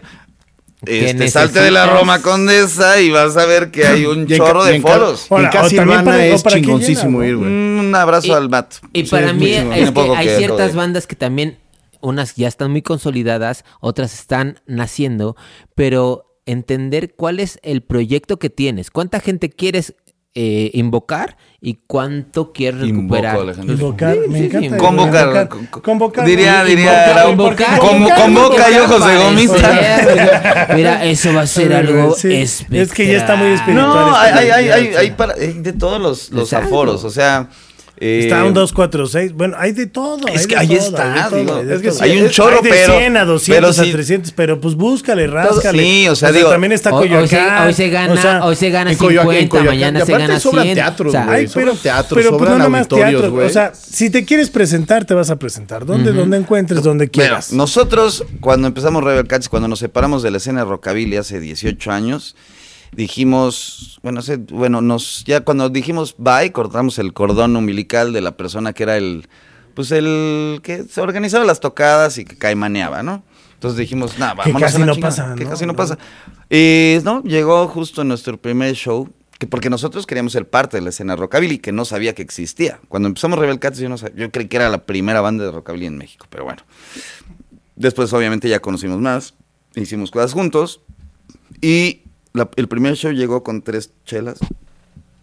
¿Qué 0.86 1.10
Este, 1.12 1.30
salte 1.30 1.62
de 1.62 1.72
la? 1.72 1.86
Roma 1.88 2.22
Condesa 2.22 3.00
y 3.00 3.10
vas 3.10 3.38
a 3.38 3.46
ver 3.46 3.72
que 3.72 3.88
hay 3.88 4.06
un 4.06 4.24
Y 4.30 4.36
chorro 4.38 4.68
y 4.70 4.74
de 4.74 4.82
foros. 4.82 5.28
Y 5.30 5.34
Ahora, 5.34 5.46
en 5.46 5.50
Casi 5.52 5.76
para- 5.78 6.26
es 6.28 6.44
para 6.44 6.56
chingoncísimo 6.58 7.20
llena, 7.22 7.30
ir, 7.32 7.38
güey. 7.38 7.50
Un 7.52 7.96
abrazo 7.96 8.28
Y- 8.28 8.32
al 8.32 8.50
Matt. 8.50 8.76
Y 8.92 9.04
para 9.04 9.32
mí 9.32 9.50
es 9.50 9.92
que 9.92 10.00
hay 10.16 10.28
que 10.28 10.38
ciertas 10.38 10.76
bandas 10.76 11.08
que 11.08 11.16
también, 11.16 11.58
unas 12.02 12.36
ya 12.36 12.50
están 12.50 12.70
muy 12.72 12.82
consolidadas, 12.82 13.64
otras 13.80 14.14
están 14.14 14.60
naciendo, 14.68 15.38
pero 15.74 16.36
entender 16.46 17.14
cuál 17.16 17.40
es 17.40 17.60
el 17.64 17.82
proyecto 17.82 18.38
que 18.38 18.50
tienes, 18.50 18.92
cuánta 18.92 19.22
gente 19.22 19.50
quieres 19.50 19.96
eh, 20.36 20.72
invocar 20.74 21.38
y 21.62 21.78
cuánto 21.88 22.52
quieres 22.52 22.82
recuperar. 22.82 23.38
Invocar, 23.68 24.16
Sí, 24.16 24.20
me 24.30 24.38
sí, 24.40 24.46
encanta. 24.46 24.78
Convocar, 24.78 25.22
Convocar. 25.26 25.50
con- 25.50 25.66
con- 25.68 25.82
Convocar. 25.82 26.26
diría- 26.26 26.68
Invocar, 26.68 26.68
diría- 26.68 27.30
invocar, 27.30 27.80
convoca 27.80 28.72
y 28.72 28.78
ojos 28.80 29.06
de 29.06 29.14
para 29.14 29.24
gomita. 29.24 29.98
eso. 30.00 30.74
Mira, 30.76 31.06
eso 31.06 31.34
va 31.34 31.42
a 31.42 31.48
ser 31.48 31.74
algo 31.74 32.16
Sí, 32.16 32.34
espectral. 32.34 32.82
es 32.82 32.92
que 32.94 33.08
ya 33.08 33.18
está 33.18 33.36
muy 33.36 33.50
espiritual. 33.54 33.88
No, 33.88 34.16
hay, 34.16 34.30
este 34.34 34.52
hay, 34.54 34.70
hay, 34.70 34.70
hay, 34.88 34.96
hay 34.96 35.12
para, 35.12 35.34
hay 35.36 35.54
de 35.54 35.74
todos 35.74 36.02
los, 36.02 36.32
los 36.32 36.52
aforos. 36.54 37.04
O 37.04 37.10
sea. 37.10 37.50
Eh, 38.06 38.20
Está 38.24 38.44
un 38.44 38.54
246. 38.54 39.34
Bueno, 39.34 39.56
hay 39.58 39.72
de 39.72 39.88
todo. 39.88 40.28
Es 40.28 40.42
hay 40.42 40.48
que 40.48 40.58
ahí 40.58 40.68
todo, 40.68 40.78
está, 40.78 41.14
hay 41.14 41.30
todo, 41.30 41.40
digo, 41.40 41.56
hay 41.56 41.72
es 41.72 41.82
que 41.98 42.04
hay 42.04 42.22
un 42.22 42.30
chorro, 42.30 42.58
Hay 42.58 42.64
de 42.64 42.70
pero- 42.70 42.98
100 43.00 43.18
a 43.18 43.26
200 43.26 43.56
pero 43.56 43.68
a 43.70 43.86
sí- 43.86 43.92
300, 43.94 44.32
pero 44.34 44.60
pues 44.60 44.76
búscale, 44.76 45.28
ráscale. 45.28 45.82
Sí, 45.84 46.08
o 46.10 46.16
sea, 46.16 46.32
digo, 46.32 46.50
también 46.50 46.74
está 46.74 46.94
Hoy, 46.94 47.14
hoy 47.14 47.28
se, 47.28 47.36
Coyoacán. 47.38 47.68
hoy 47.68 47.74
se 47.74 47.90
gana, 47.90 48.14
o 48.14 48.18
sea, 48.18 48.46
hoy 48.46 48.56
se 48.58 48.70
gana 48.70 48.92
en 48.92 48.98
Coyoacán, 48.98 49.32
50, 49.32 49.40
en 49.44 49.48
Coyoacán. 49.50 49.76
mañana 49.76 50.06
se 50.06 50.12
gana 50.12 50.40
sobran 50.40 50.64
100. 50.66 50.76
teatros, 50.76 51.08
O 51.08 51.12
sea, 51.12 51.26
güey. 51.26 51.38
Ay, 51.38 51.44
pero, 51.54 51.66
sobran 51.68 51.78
teatros, 51.78 52.18
pero 52.20 52.30
pues 52.32 52.40
sobran 52.40 52.58
no 52.58 52.64
nomás 52.66 52.80
auditorios, 52.82 53.10
teatro. 53.22 53.32
güey. 53.32 53.48
O 53.48 53.50
sea, 53.50 53.72
si 53.74 54.10
te 54.10 54.26
quieres 54.26 54.50
presentar, 54.50 55.06
te 55.06 55.14
vas 55.14 55.30
a 55.30 55.38
presentar. 55.38 55.86
Donde, 55.86 56.12
donde 56.12 56.38
encuentres, 56.38 56.84
donde 56.84 57.06
Mira, 57.06 57.12
quieras. 57.12 57.54
nosotros, 57.54 58.26
cuando 58.42 58.68
empezamos 58.68 59.04
Rebel 59.04 59.28
Cats, 59.28 59.48
cuando 59.48 59.68
nos 59.68 59.80
separamos 59.80 60.24
de 60.24 60.32
la 60.32 60.38
escena 60.38 60.60
de 60.64 60.70
Rockabilly 60.70 61.16
hace 61.18 61.40
18 61.40 61.92
años, 61.92 62.36
dijimos, 62.96 64.00
bueno, 64.04 64.20
hace- 64.20 64.38
bueno, 64.38 64.82
nos, 64.82 65.24
ya 65.26 65.42
cuando 65.42 65.70
dijimos 65.70 66.16
bye, 66.18 66.52
cortamos 66.52 67.00
el 67.00 67.14
cordón 67.14 67.56
umbilical 67.56 68.14
de 68.14 68.22
la 68.22 68.38
persona 68.38 68.74
que 68.74 68.84
era 68.84 68.98
el, 68.98 69.28
pues 69.74 69.92
el 69.92 70.60
que 70.64 70.84
se 70.84 71.02
organizaba 71.02 71.46
las 71.46 71.60
tocadas 71.60 72.18
y 72.18 72.26
que 72.26 72.38
caimaneaba, 72.38 73.04
¿no? 73.04 73.24
Entonces 73.56 73.78
dijimos, 73.78 74.18
nada, 74.20 74.34
Que 74.34 74.52
vámonos 74.52 74.62
casi 74.62 74.76
a 74.76 74.80
la 74.80 74.86
no 74.88 74.94
chingada", 74.94 75.10
pasa, 75.16 75.36
Que 75.36 75.44
¿no? 75.46 75.50
casi 75.50 75.66
no 75.66 75.72
No. 75.74 75.78
pasa. 75.78 75.98
Y, 76.50 76.98
no, 77.04 77.24
llegó 77.24 77.68
justo 77.70 78.04
nuestro 78.04 78.38
primer 78.38 78.76
show, 78.76 79.10
que 79.40 79.48
porque 79.48 79.70
nosotros 79.70 80.06
queríamos 80.06 80.34
ser 80.34 80.50
parte 80.50 80.78
de 80.78 80.82
la 80.84 80.90
escena 80.90 81.16
rockabilly, 81.16 81.60
que 81.60 81.72
no 81.72 81.86
sabía 81.86 82.14
que 82.14 82.22
existía. 82.22 82.80
Cuando 82.90 83.08
empezamos 83.08 83.40
Rebel 83.40 83.60
Cats, 83.60 83.80
yo 83.80 83.88
no 83.90 83.98
sabía, 83.98 84.26
yo 84.26 84.32
creí 84.32 84.48
que 84.48 84.58
era 84.58 84.70
la 84.70 84.84
primera 84.86 85.22
banda 85.22 85.46
de 85.46 85.52
rockabilly 85.52 85.86
en 85.86 85.98
México, 85.98 86.28
pero 86.30 86.44
bueno. 86.44 86.62
Después, 87.76 88.12
obviamente, 88.14 88.48
ya 88.50 88.60
conocimos 88.60 89.00
más, 89.00 89.34
hicimos 89.76 90.12
cosas 90.12 90.34
juntos. 90.34 90.82
Y 91.62 92.02
la- 92.34 92.50
el 92.56 92.68
primer 92.68 92.96
show 92.96 93.12
llegó 93.12 93.44
con 93.44 93.62
tres 93.62 93.92
chelas. 94.06 94.38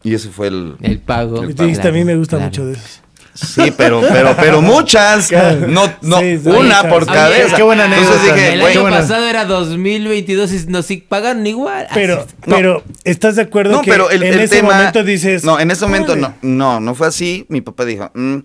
Y 0.03 0.15
ese 0.15 0.31
fue 0.31 0.47
el. 0.49 0.77
El 0.81 0.99
pago. 0.99 1.45
Y 1.49 1.53
te 1.55 1.65
dijiste, 1.65 1.89
a 1.89 1.93
mí 1.93 2.05
me 2.05 2.17
gusta 2.17 2.37
Claro. 2.37 2.47
mucho 2.51 2.67
de 2.67 2.73
eso. 2.73 3.01
Sí, 3.35 3.73
pero, 3.77 4.01
pero, 4.01 4.35
pero 4.37 4.61
muchas. 4.63 5.31
No, 5.31 5.87
no, 6.03 6.19
Sí, 6.21 6.39
sí, 6.39 6.49
una 6.49 6.83
sí, 6.83 6.89
por 6.89 7.05
sí. 7.05 7.11
cabeza. 7.11 7.47
Oye, 7.47 7.55
qué 7.57 7.63
buena 7.63 7.85
Entonces 7.85 8.09
anécdota. 8.17 8.35
dije, 8.35 8.53
El 8.55 8.63
año 8.63 8.83
pasado 8.91 9.27
era 9.27 9.45
2022 9.45 10.53
y 10.53 10.67
nos 10.69 10.87
pagan 11.09 11.47
igual. 11.47 11.87
Pero, 11.95 12.27
No. 12.47 12.57
pero, 12.57 12.83
¿estás 13.05 13.37
de 13.37 13.43
acuerdo 13.43 13.73
No, 13.73 13.83
que 13.83 13.91
pero 13.91 14.11
el, 14.11 14.23
en 14.23 14.35
el 14.35 14.41
ese 14.41 14.57
tema. 14.57 14.75
momento 14.75 15.05
dices. 15.05 15.45
No, 15.45 15.61
en 15.61 15.71
ese 15.71 15.85
momento 15.87 16.17
no. 16.17 16.35
No, 16.43 16.81
no 16.81 16.95
fue 16.95 17.07
así. 17.07 17.47
Mi 17.49 17.61
papá 17.61 17.85
dijo. 17.85 18.11
"Mm". 18.15 18.39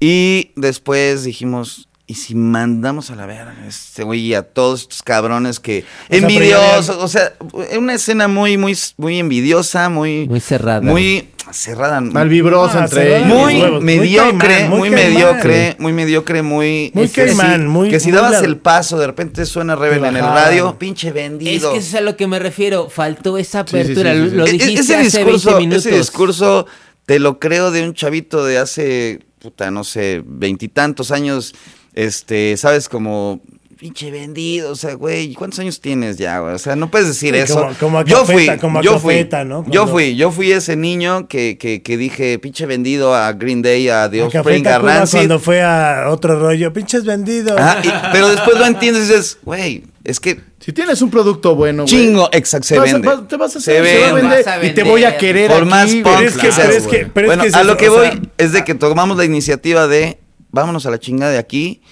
Y 0.00 0.52
después 0.56 1.24
dijimos. 1.24 1.88
¿Y 2.10 2.14
si 2.14 2.34
mandamos 2.34 3.08
a 3.12 3.14
la 3.14 3.24
verga 3.24 3.54
a 3.62 3.68
este 3.68 4.02
güey 4.02 4.18
y 4.20 4.34
a 4.34 4.42
todos 4.42 4.80
estos 4.80 5.00
cabrones 5.00 5.60
que 5.60 5.84
sea, 6.08 6.18
envidiosos? 6.18 6.96
O 6.96 7.06
sea, 7.06 7.34
una 7.78 7.94
escena 7.94 8.26
muy, 8.26 8.56
muy, 8.56 8.76
muy 8.96 9.20
envidiosa, 9.20 9.88
muy, 9.88 10.26
Muy 10.26 10.40
cerrada. 10.40 10.80
muy 10.80 11.28
cerrada, 11.52 12.00
Malvibrosa 12.00 12.80
Ah, 12.80 12.84
entre 12.86 13.18
ellos. 13.18 13.28
muy 13.28 13.80
mediocre, 13.80 14.68
muy 14.68 14.78
muy, 14.78 14.90
mediocre, 14.90 15.76
muy 15.78 15.92
mediocre, 15.92 16.42
muy 16.42 16.90
Muy 16.94 17.08
caimán, 17.10 17.60
si- 17.60 17.66
muy- 17.68 17.90
que 17.90 18.00
si 18.00 18.08
muy 18.08 18.16
dabas 18.16 18.32
la- 18.32 18.48
el 18.48 18.56
paso, 18.56 18.98
de 18.98 19.06
repente 19.06 19.46
suena 19.46 19.76
Rebel 19.76 20.04
en 20.04 20.16
el 20.16 20.22
radio, 20.24 20.76
pinche 20.76 21.08
Es 21.10 21.14
vendido. 21.14 21.70
que 21.72 21.78
eso 21.78 21.88
es 21.90 21.94
a 21.94 22.00
lo 22.00 22.16
que 22.16 22.26
me 22.26 22.40
refiero. 22.40 22.90
Faltó 22.90 23.38
esa 23.38 23.60
Sí, 23.64 23.66
sí, 23.68 23.76
sí, 23.76 23.82
apertura. 23.92 24.14
sí, 24.14 24.30
sí. 24.30 24.34
Lo 24.36 24.46
E- 24.46 24.48
e- 24.48 24.52
dijiste 24.54 24.80
ese 24.80 24.94
hace 24.96 25.04
discurso, 25.18 25.50
20 25.50 25.60
minutos. 25.60 25.86
ese 25.86 25.96
discurso 25.96 26.66
te 27.06 27.20
lo 27.20 27.38
creo 27.38 27.70
de 27.70 27.84
un 27.84 27.94
chavito 27.94 28.44
de 28.44 28.58
hace, 28.58 29.20
puta, 29.38 29.70
no 29.70 29.84
sé, 29.84 30.22
veintitantos 30.26 31.12
años, 31.12 31.54
este, 31.94 32.56
sabes, 32.56 32.88
como 32.88 33.40
pinche 33.78 34.10
vendido, 34.10 34.72
o 34.72 34.76
sea, 34.76 34.92
güey, 34.92 35.32
¿cuántos 35.32 35.58
años 35.60 35.80
tienes 35.80 36.18
ya, 36.18 36.38
güey? 36.40 36.54
O 36.54 36.58
sea, 36.58 36.76
no 36.76 36.90
puedes 36.90 37.08
decir 37.08 37.34
Sí, 37.34 37.40
eso. 37.40 37.54
como- 37.62 37.74
como 37.80 37.98
a 38.00 38.04
yo 38.04 38.20
Cafeta, 38.20 38.52
fui, 38.52 38.58
como 38.60 38.78
a 38.78 38.82
yo 38.82 38.98
fui, 38.98 39.26
¿no? 39.46 39.64
yo 39.70 39.86
fui, 39.86 40.16
yo 40.16 40.30
fui 40.30 40.52
ese 40.52 40.76
niño 40.76 41.28
que, 41.28 41.56
que, 41.56 41.80
que 41.80 41.96
dije, 41.96 42.38
pinche 42.38 42.66
vendido 42.66 43.14
a 43.14 43.32
Green 43.32 43.62
Day, 43.62 43.88
a 43.88 44.10
The 44.10 44.20
A 44.20 44.26
Offspring, 44.26 44.66
a 44.66 44.70
Tacuba 44.72 44.94
Rancid. 44.98 45.16
cuando 45.16 45.38
fue 45.40 45.62
a 45.62 46.08
otro 46.10 46.38
rollo, 46.38 46.70
pinches 46.74 47.06
vendidos. 47.06 47.58
Ajá, 47.58 47.80
y- 47.82 48.12
pero 48.12 48.28
después 48.28 48.58
lo 48.58 48.66
entiendes 48.66 49.04
y 49.04 49.12
dices, 49.12 49.38
güey, 49.44 49.84
es 50.04 50.20
que 50.20 50.38
Si 50.60 50.74
tienes 50.74 51.00
un 51.00 51.08
producto 51.10 51.54
bueno, 51.54 51.84
güey, 51.84 51.94
chingo, 51.94 52.28
exacto, 52.32 52.66
se 52.68 52.78
vas 52.78 52.90
a- 52.90 52.92
vende. 52.92 53.08
vas- 53.08 53.28
te 53.28 53.36
vas 53.38 53.56
a 53.56 53.60
se 53.62 53.78
hacer, 53.78 53.86
se 53.86 53.98
va 53.98 54.08
a 54.08 54.12
vende. 54.12 54.20
vender 54.28 54.44
Vas 54.44 54.54
a 54.58 54.66
y 54.66 54.74
te 54.74 54.82
voy 54.82 55.04
a 55.04 55.16
querer 55.16 55.50
Por 55.50 55.60
aquí, 55.62 55.70
más 55.70 55.86
punk, 55.90 56.04
Pero 56.04 56.18
es 56.20 56.34
que- 56.36 56.48
claro, 56.48 56.54
pero 56.66 56.72
es 56.76 56.82
que- 56.82 56.88
güey. 56.98 57.10
pero 57.14 57.26
es 57.26 57.28
bueno, 57.30 57.42
que 57.44 57.48
es 57.48 57.54
a 57.54 57.60
eso, 57.60 57.66
lo 57.66 57.76
que 57.78 57.88
voy 57.88 58.06
sea- 58.08 58.20
es 58.36 58.52
de 58.52 58.64
que 58.64 58.74
tomamos 58.74 59.16
la 59.16 59.24
iniciativa 59.24 59.86
de 59.86 60.18
vámonos 60.52 60.86
a 60.86 60.90
la 60.90 60.98
chingada 60.98 61.32
de 61.32 61.38
aquí 61.38 61.82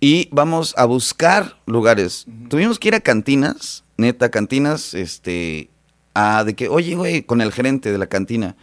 y 0.00 0.28
vamos 0.32 0.74
a 0.76 0.84
buscar 0.84 1.56
lugares. 1.66 2.26
Tuvimos 2.48 2.78
que 2.78 2.88
ir 2.88 2.94
a 2.94 3.00
cantinas, 3.00 3.84
neta, 3.96 4.30
cantinas, 4.30 4.94
este, 4.94 5.70
a 6.14 6.44
de 6.44 6.54
que, 6.54 6.68
oye, 6.68 6.94
güey, 6.94 7.22
con 7.22 7.40
el 7.40 7.52
gerente 7.52 7.92
de 7.92 7.98
la 7.98 8.06
cantina. 8.06 8.56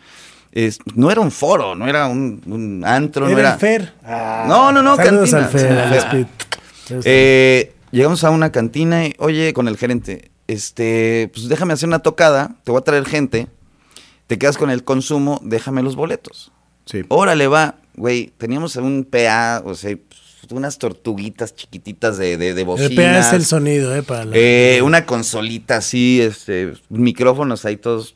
Es, 0.51 0.79
no 0.95 1.11
era 1.11 1.21
un 1.21 1.29
foro, 1.31 1.75
no 1.75 1.87
era 1.87 2.07
un, 2.07 2.41
un 2.47 2.83
antro, 2.85 3.25
no 3.25 3.31
Era 3.31 3.39
era. 3.41 3.53
el 3.53 3.59
Fer. 3.59 3.93
No, 4.47 4.71
no, 4.71 4.81
no, 4.81 4.95
Saludos 4.95 5.29
cantina. 5.31 5.45
al 5.45 5.51
Fer, 5.51 5.71
al 5.79 5.89
Fer. 5.89 5.99
Speed. 6.01 7.01
Eh, 7.05 7.73
llegamos 7.91 8.23
a 8.23 8.31
una 8.31 8.51
cantina 8.51 9.05
y, 9.05 9.13
oye, 9.19 9.53
con 9.53 9.67
el 9.67 9.77
gerente, 9.77 10.31
este, 10.47 11.29
pues 11.33 11.47
déjame 11.49 11.73
hacer 11.73 11.87
una 11.87 11.99
tocada, 11.99 12.55
te 12.63 12.71
voy 12.71 12.79
a 12.79 12.83
traer 12.83 13.05
gente, 13.05 13.47
te 14.25 14.39
quedas 14.39 14.57
con 14.57 14.71
el 14.71 14.83
consumo, 14.83 15.39
déjame 15.43 15.83
los 15.83 15.95
boletos. 15.95 16.51
Sí. 16.85 17.03
Órale, 17.09 17.47
va, 17.47 17.75
güey, 17.99 18.31
teníamos 18.37 18.75
un 18.77 19.03
PA, 19.09 19.61
o 19.65 19.75
sea, 19.75 19.95
unas 20.51 20.79
tortuguitas 20.79 21.53
chiquititas 21.55 22.17
de, 22.17 22.35
de, 22.37 22.53
de 22.55 22.61
el 22.61 22.65
bocinas. 22.65 22.95
PA 22.95 23.19
es 23.19 23.33
el 23.33 23.45
sonido, 23.45 23.95
¿eh? 23.95 24.01
Para 24.01 24.25
la- 24.25 24.31
Eh, 24.35 24.81
una 24.83 25.05
consolita 25.05 25.77
así, 25.77 26.19
este, 26.21 26.73
micrófonos 26.89 27.65
ahí 27.65 27.77
todos, 27.77 28.15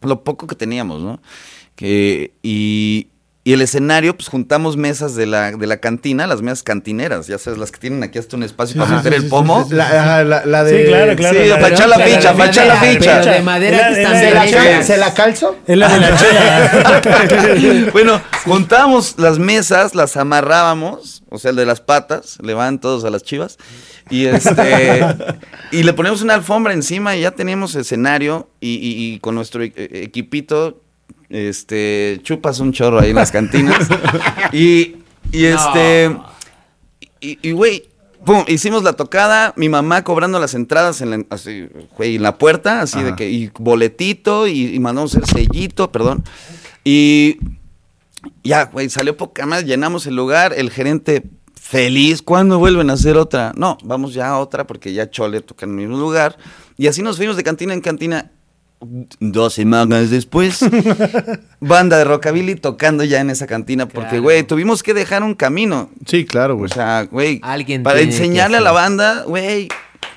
lo 0.00 0.24
poco 0.24 0.46
que 0.48 0.56
teníamos, 0.56 1.02
¿no? 1.02 1.20
Que, 1.76 2.32
y, 2.42 3.06
y 3.44 3.52
el 3.52 3.60
escenario, 3.62 4.16
pues 4.16 4.28
juntamos 4.28 4.76
mesas 4.76 5.14
de 5.14 5.26
la, 5.26 5.52
de 5.52 5.66
la 5.68 5.76
cantina, 5.78 6.26
las 6.26 6.42
mesas 6.42 6.62
cantineras, 6.64 7.26
ya 7.28 7.38
sabes, 7.38 7.58
las 7.58 7.70
que 7.70 7.78
tienen 7.78 8.02
aquí 8.02 8.18
hasta 8.18 8.36
un 8.36 8.42
espacio 8.42 8.80
para 8.82 8.96
meter 8.96 9.14
el 9.14 9.28
pomo. 9.28 9.66
La, 9.70 9.86
ajá, 9.86 10.24
la, 10.24 10.44
la 10.44 10.64
de... 10.64 10.82
Sí, 10.82 10.88
claro, 10.88 11.16
claro. 11.16 11.38
Sí, 11.42 11.48
la 11.48 11.54
para 11.60 11.68
echar 11.74 11.88
la 11.88 11.98
ficha, 12.00 12.32
para 12.34 12.50
echar 12.50 12.66
la 12.66 12.80
ficha. 12.80 13.20
De 13.20 13.40
madera 13.42 13.76
Era- 13.78 13.88
que 13.94 14.00
era 14.00 14.02
están 14.02 14.12
de 14.12 14.28
¿Se 14.28 14.34
la, 14.34 14.44
la 14.44 14.50
cal- 14.50 14.64
bellas. 14.68 14.86
¿Se 14.86 14.96
la 14.96 15.14
calzo? 15.14 15.56
Es 15.66 15.76
la 15.78 15.88
de 15.88 16.00
la 16.00 16.16
chela. 16.16 17.90
bueno, 17.92 18.20
juntábamos 18.44 19.14
las 19.18 19.38
mesas, 19.38 19.94
las 19.94 20.16
amarrábamos, 20.16 21.22
o 21.28 21.38
sea, 21.38 21.50
el 21.50 21.56
de 21.56 21.66
las 21.66 21.80
patas, 21.80 22.38
le 22.42 22.54
van 22.54 22.80
todos 22.80 23.04
a 23.04 23.10
las 23.10 23.22
chivas, 23.22 23.58
y 24.10 24.26
este 24.26 25.04
y 25.72 25.82
le 25.82 25.92
ponemos 25.92 26.22
una 26.22 26.34
alfombra 26.34 26.72
encima 26.72 27.16
y 27.16 27.22
ya 27.22 27.30
teníamos 27.32 27.74
escenario 27.74 28.48
y, 28.60 28.70
y- 28.74 29.14
y 29.14 29.18
con 29.20 29.34
nuestro 29.34 29.62
e- 29.62 29.72
e- 29.76 30.02
equipito 30.04 30.80
este 31.28 32.20
chupas 32.22 32.60
un 32.60 32.72
chorro 32.72 33.00
ahí 33.00 33.10
en 33.10 33.16
las 33.16 33.30
cantinas 33.32 33.88
y 34.52 34.96
y 35.32 35.44
este 35.46 36.14
y 37.20 37.38
y, 37.42 37.52
güey 37.52 37.84
pum, 38.24 38.44
hicimos 38.48 38.82
la 38.84 38.92
tocada, 38.92 39.52
mi 39.56 39.68
mamá 39.68 40.04
cobrando 40.04 40.38
las 40.38 40.54
entradas 40.54 41.00
en 41.00 41.10
la, 41.10 41.24
así, 41.30 41.68
güey, 41.96 42.16
en 42.16 42.22
la 42.22 42.38
puerta, 42.38 42.80
así 42.80 43.02
de 43.02 43.16
que, 43.16 43.28
y 43.28 43.50
boletito, 43.58 44.46
y, 44.46 44.74
y 44.74 44.78
mandamos 44.78 45.14
el 45.16 45.24
sellito, 45.24 45.90
perdón. 45.90 46.22
Y 46.84 47.38
ya, 48.44 48.64
güey, 48.64 48.88
salió 48.90 49.16
poca 49.16 49.46
más, 49.46 49.64
llenamos 49.64 50.06
el 50.06 50.16
lugar, 50.16 50.52
el 50.56 50.70
gerente 50.70 51.22
feliz, 51.60 52.22
¿cuándo 52.22 52.58
vuelven 52.58 52.90
a 52.90 52.94
hacer 52.94 53.16
otra? 53.16 53.52
No, 53.56 53.78
vamos 53.84 54.14
ya 54.14 54.28
a 54.28 54.38
otra 54.38 54.66
porque 54.66 54.92
ya 54.92 55.10
Chole 55.10 55.40
toca 55.40 55.64
en 55.66 55.72
el 55.72 55.76
mismo 55.88 55.98
lugar. 55.98 56.36
Y 56.76 56.86
así 56.86 57.02
nos 57.02 57.16
fuimos 57.16 57.36
de 57.36 57.42
cantina 57.44 57.72
en 57.74 57.80
cantina. 57.80 58.30
Dos 59.20 59.54
semanas 59.54 60.10
después, 60.10 60.58
banda 61.60 61.98
de 61.98 62.04
rockabilly 62.04 62.56
tocando 62.56 63.04
ya 63.04 63.20
en 63.20 63.30
esa 63.30 63.46
cantina, 63.46 63.86
porque, 63.88 64.08
Claro. 64.08 64.22
güey, 64.24 64.42
tuvimos 64.42 64.82
que 64.82 64.92
dejar 64.92 65.22
un 65.22 65.34
camino. 65.34 65.88
Sí, 66.06 66.24
claro, 66.24 66.56
güey. 66.56 66.68
O 66.70 66.74
sea, 66.74 67.04
güey, 67.04 67.38
Alguien 67.44 67.82
para 67.84 68.00
enseñarle 68.00 68.56
a 68.56 68.60
la 68.60 68.72
banda, 68.72 69.22
güey, 69.24 69.68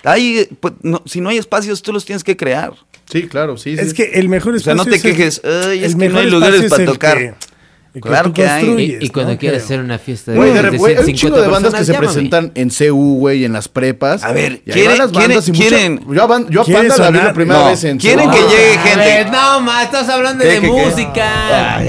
hay, 0.04 0.48
pues, 0.60 0.74
no, 0.82 1.04
si 1.06 1.22
no 1.22 1.30
hay 1.30 1.38
espacios, 1.38 1.82
tú 1.84 1.94
los 1.94 2.06
tienes 2.06 2.24
que 2.24 2.36
crear. 2.36 2.74
sí, 3.08 3.28
claro, 3.28 3.56
sí, 3.58 3.76
sí. 3.78 3.84
Es 3.84 3.94
que 3.94 4.04
el 4.16 4.30
mejor 4.30 4.56
O 4.56 4.60
sea, 4.60 4.74
espacio 4.74 4.84
no 4.84 4.90
te 4.90 4.98
es 4.98 5.06
el- 5.06 5.12
quejes, 5.16 5.42
"Ay, 5.44 5.84
es 5.84 5.94
el 5.94 6.00
que 6.00 6.10
no 6.10 6.18
hay 6.18 6.26
mejor 6.26 6.32
lugares 6.40 6.62
espacio 6.64 6.66
es 6.66 6.70
para 6.72 6.84
el 6.84 6.90
tocar". 6.90 7.18
que- 7.20 7.26
el 7.28 7.36
que 8.02 8.10
Claro 8.10 8.34
que 8.34 8.48
hay. 8.48 8.98
Y, 9.02 9.06
y 9.06 9.10
cuando 9.10 9.34
¿no? 9.34 9.38
quieres 9.40 9.64
Creo. 9.64 9.66
hacer 9.66 9.80
una 9.86 9.98
fiesta 10.00 10.32
de, 10.32 10.38
Güey, 10.38 10.54
de 10.54 10.62
de 10.62 10.78
güey, 10.78 10.94
hay 10.94 11.00
un 11.00 11.06
150 11.06 11.20
chingo 11.20 11.42
de 11.42 11.48
bandas 11.48 11.74
que 11.74 11.86
se 11.86 11.92
llámame. 11.94 12.08
presentan 12.14 12.52
en 12.56 12.70
CU, 12.70 13.18
güey, 13.20 13.46
en 13.46 13.54
las 13.54 13.68
prepas. 13.68 14.24
A 14.24 14.32
ver, 14.32 14.62
¿quieren- 14.62 14.98
las 14.98 15.12
bandas 15.12 15.48
y 15.48 15.52
quieren- 15.52 16.02
mucha- 16.06 16.16
Yo 16.16 16.24
a, 16.24 16.28
ban- 16.28 16.50
yo 16.50 16.62
a 16.62 16.66
¿Quieren 16.66 16.88
Panda 16.90 16.98
la 16.98 17.10
vi 17.10 17.16
sonar? 17.18 17.24
la 17.30 17.34
primera 17.34 17.60
No, 17.60 17.66
vez 17.68 17.84
en 17.84 17.98
¿quieren 17.98 18.30
CU. 18.30 18.36
que 18.36 18.42
llegue 18.42 18.78
gente? 18.84 18.98
ver, 19.06 19.32
no, 19.32 19.62
ma, 19.62 19.84
estás 19.84 20.10
hablando 20.10 20.44
¿Qué, 20.44 20.50
de 20.50 20.56
qué, 20.62 20.62
qué? 20.62 20.86
música. 20.86 21.82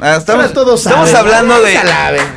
Ah, 0.00 0.16
estamos 0.16 0.52
todos 0.52 0.86
estamos 0.86 1.08
saben. 1.10 1.26
hablando 1.34 1.60
de, 1.60 1.76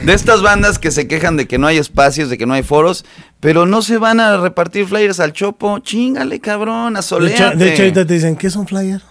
de 0.04 0.14
estas 0.14 0.42
bandas 0.42 0.80
que 0.80 0.90
se 0.90 1.08
quejan 1.08 1.38
de 1.38 1.48
que 1.48 1.60
no 1.60 1.68
hay 1.68 1.78
espacios, 1.78 2.30
de 2.30 2.38
que 2.40 2.48
no 2.48 2.56
hay 2.56 2.64
foros, 2.64 3.06
pero 3.40 3.68
no 3.68 3.84
se 3.84 3.98
van 4.00 4.20
a 4.20 4.38
repartir 4.38 4.88
flyers 4.88 5.20
al 5.20 5.32
chopo. 5.32 5.78
Chingale, 5.80 6.40
cabrón, 6.40 6.94
De 6.94 7.00
a 7.00 7.02
hecho, 7.02 7.08
solearte. 7.10 7.58
de 7.64 7.74
hecho, 7.74 7.84
ahorita 7.84 8.06
te 8.08 8.14
dicen, 8.16 8.36
¿qué 8.36 8.48
es 8.48 8.56
un 8.56 8.68
flyer? 8.68 9.02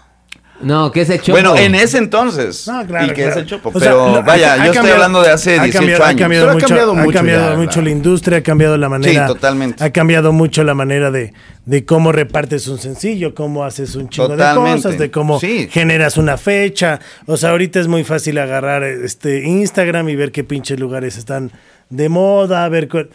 No, 0.61 0.89
¿qué 0.91 1.01
es 1.01 1.09
el 1.09 1.19
chopo? 1.19 1.31
Bueno, 1.33 1.55
en 1.57 1.75
ese 1.75 1.97
entonces. 1.97 2.65
No, 2.67 2.85
claro, 2.87 3.05
y 3.05 3.09
que 3.09 3.15
claro. 3.15 3.31
es 3.31 3.37
el 3.37 3.45
chopo. 3.45 3.71
O 3.73 3.79
sea, 3.79 3.91
pero 3.91 4.23
vaya, 4.23 4.51
ha- 4.51 4.53
ha 4.53 4.57
yo 4.57 4.63
estoy 4.63 4.73
cambiado- 4.75 4.95
hablando 4.95 5.21
de 5.21 5.29
hace 5.31 5.59
ha 5.59 5.63
18 5.63 5.77
cambiado, 5.79 6.03
Ha 6.03 6.07
años. 6.07 6.21
cambiado 6.21 6.43
Pero 6.45 6.51
ha 6.51 6.53
mucho, 6.55 6.67
cambiado 6.67 6.91
ha 6.91 6.95
mucho 6.95 7.13
cambiado 7.17 7.51
ya, 7.51 7.57
mucho 7.57 7.79
la- 7.81 7.85
la 7.85 7.91
industria, 7.91 8.37
ha 8.37 8.41
cambiado 8.41 8.77
la 8.77 8.89
manera. 8.89 9.27
totalmente. 9.27 9.83
Ha 9.83 9.89
cambiado 9.91 10.31
mucho 10.31 10.63
la 10.63 10.73
manera 10.73 11.11
de, 11.11 11.33
de 11.65 11.85
cómo 11.85 12.11
repartes 12.13 12.67
un 12.69 12.79
sencillo, 12.79 13.35
cómo 13.35 13.65
haces 13.65 13.95
un 13.95 14.07
chingo 14.09 14.29
de 14.29 14.37
Totalmente. 14.37 14.83
cosas, 14.83 14.97
de 14.97 15.11
cómo 15.11 15.39
Sí. 15.41 15.67
generas 15.69 16.15
una 16.17 16.37
fecha. 16.37 16.99
O 17.25 17.35
sea, 17.35 17.49
ahorita 17.51 17.79
es 17.81 17.87
muy 17.87 18.03
fácil 18.05 18.37
agarrar 18.37 18.83
este 18.83 19.43
Instagram 19.45 20.07
y 20.09 20.15
ver 20.15 20.31
qué 20.31 20.43
pinches 20.45 20.79
lugares 20.79 21.17
están 21.17 21.51
de 21.89 22.07
moda, 22.09 22.67
ver 22.69 22.87
cuál- 22.87 23.09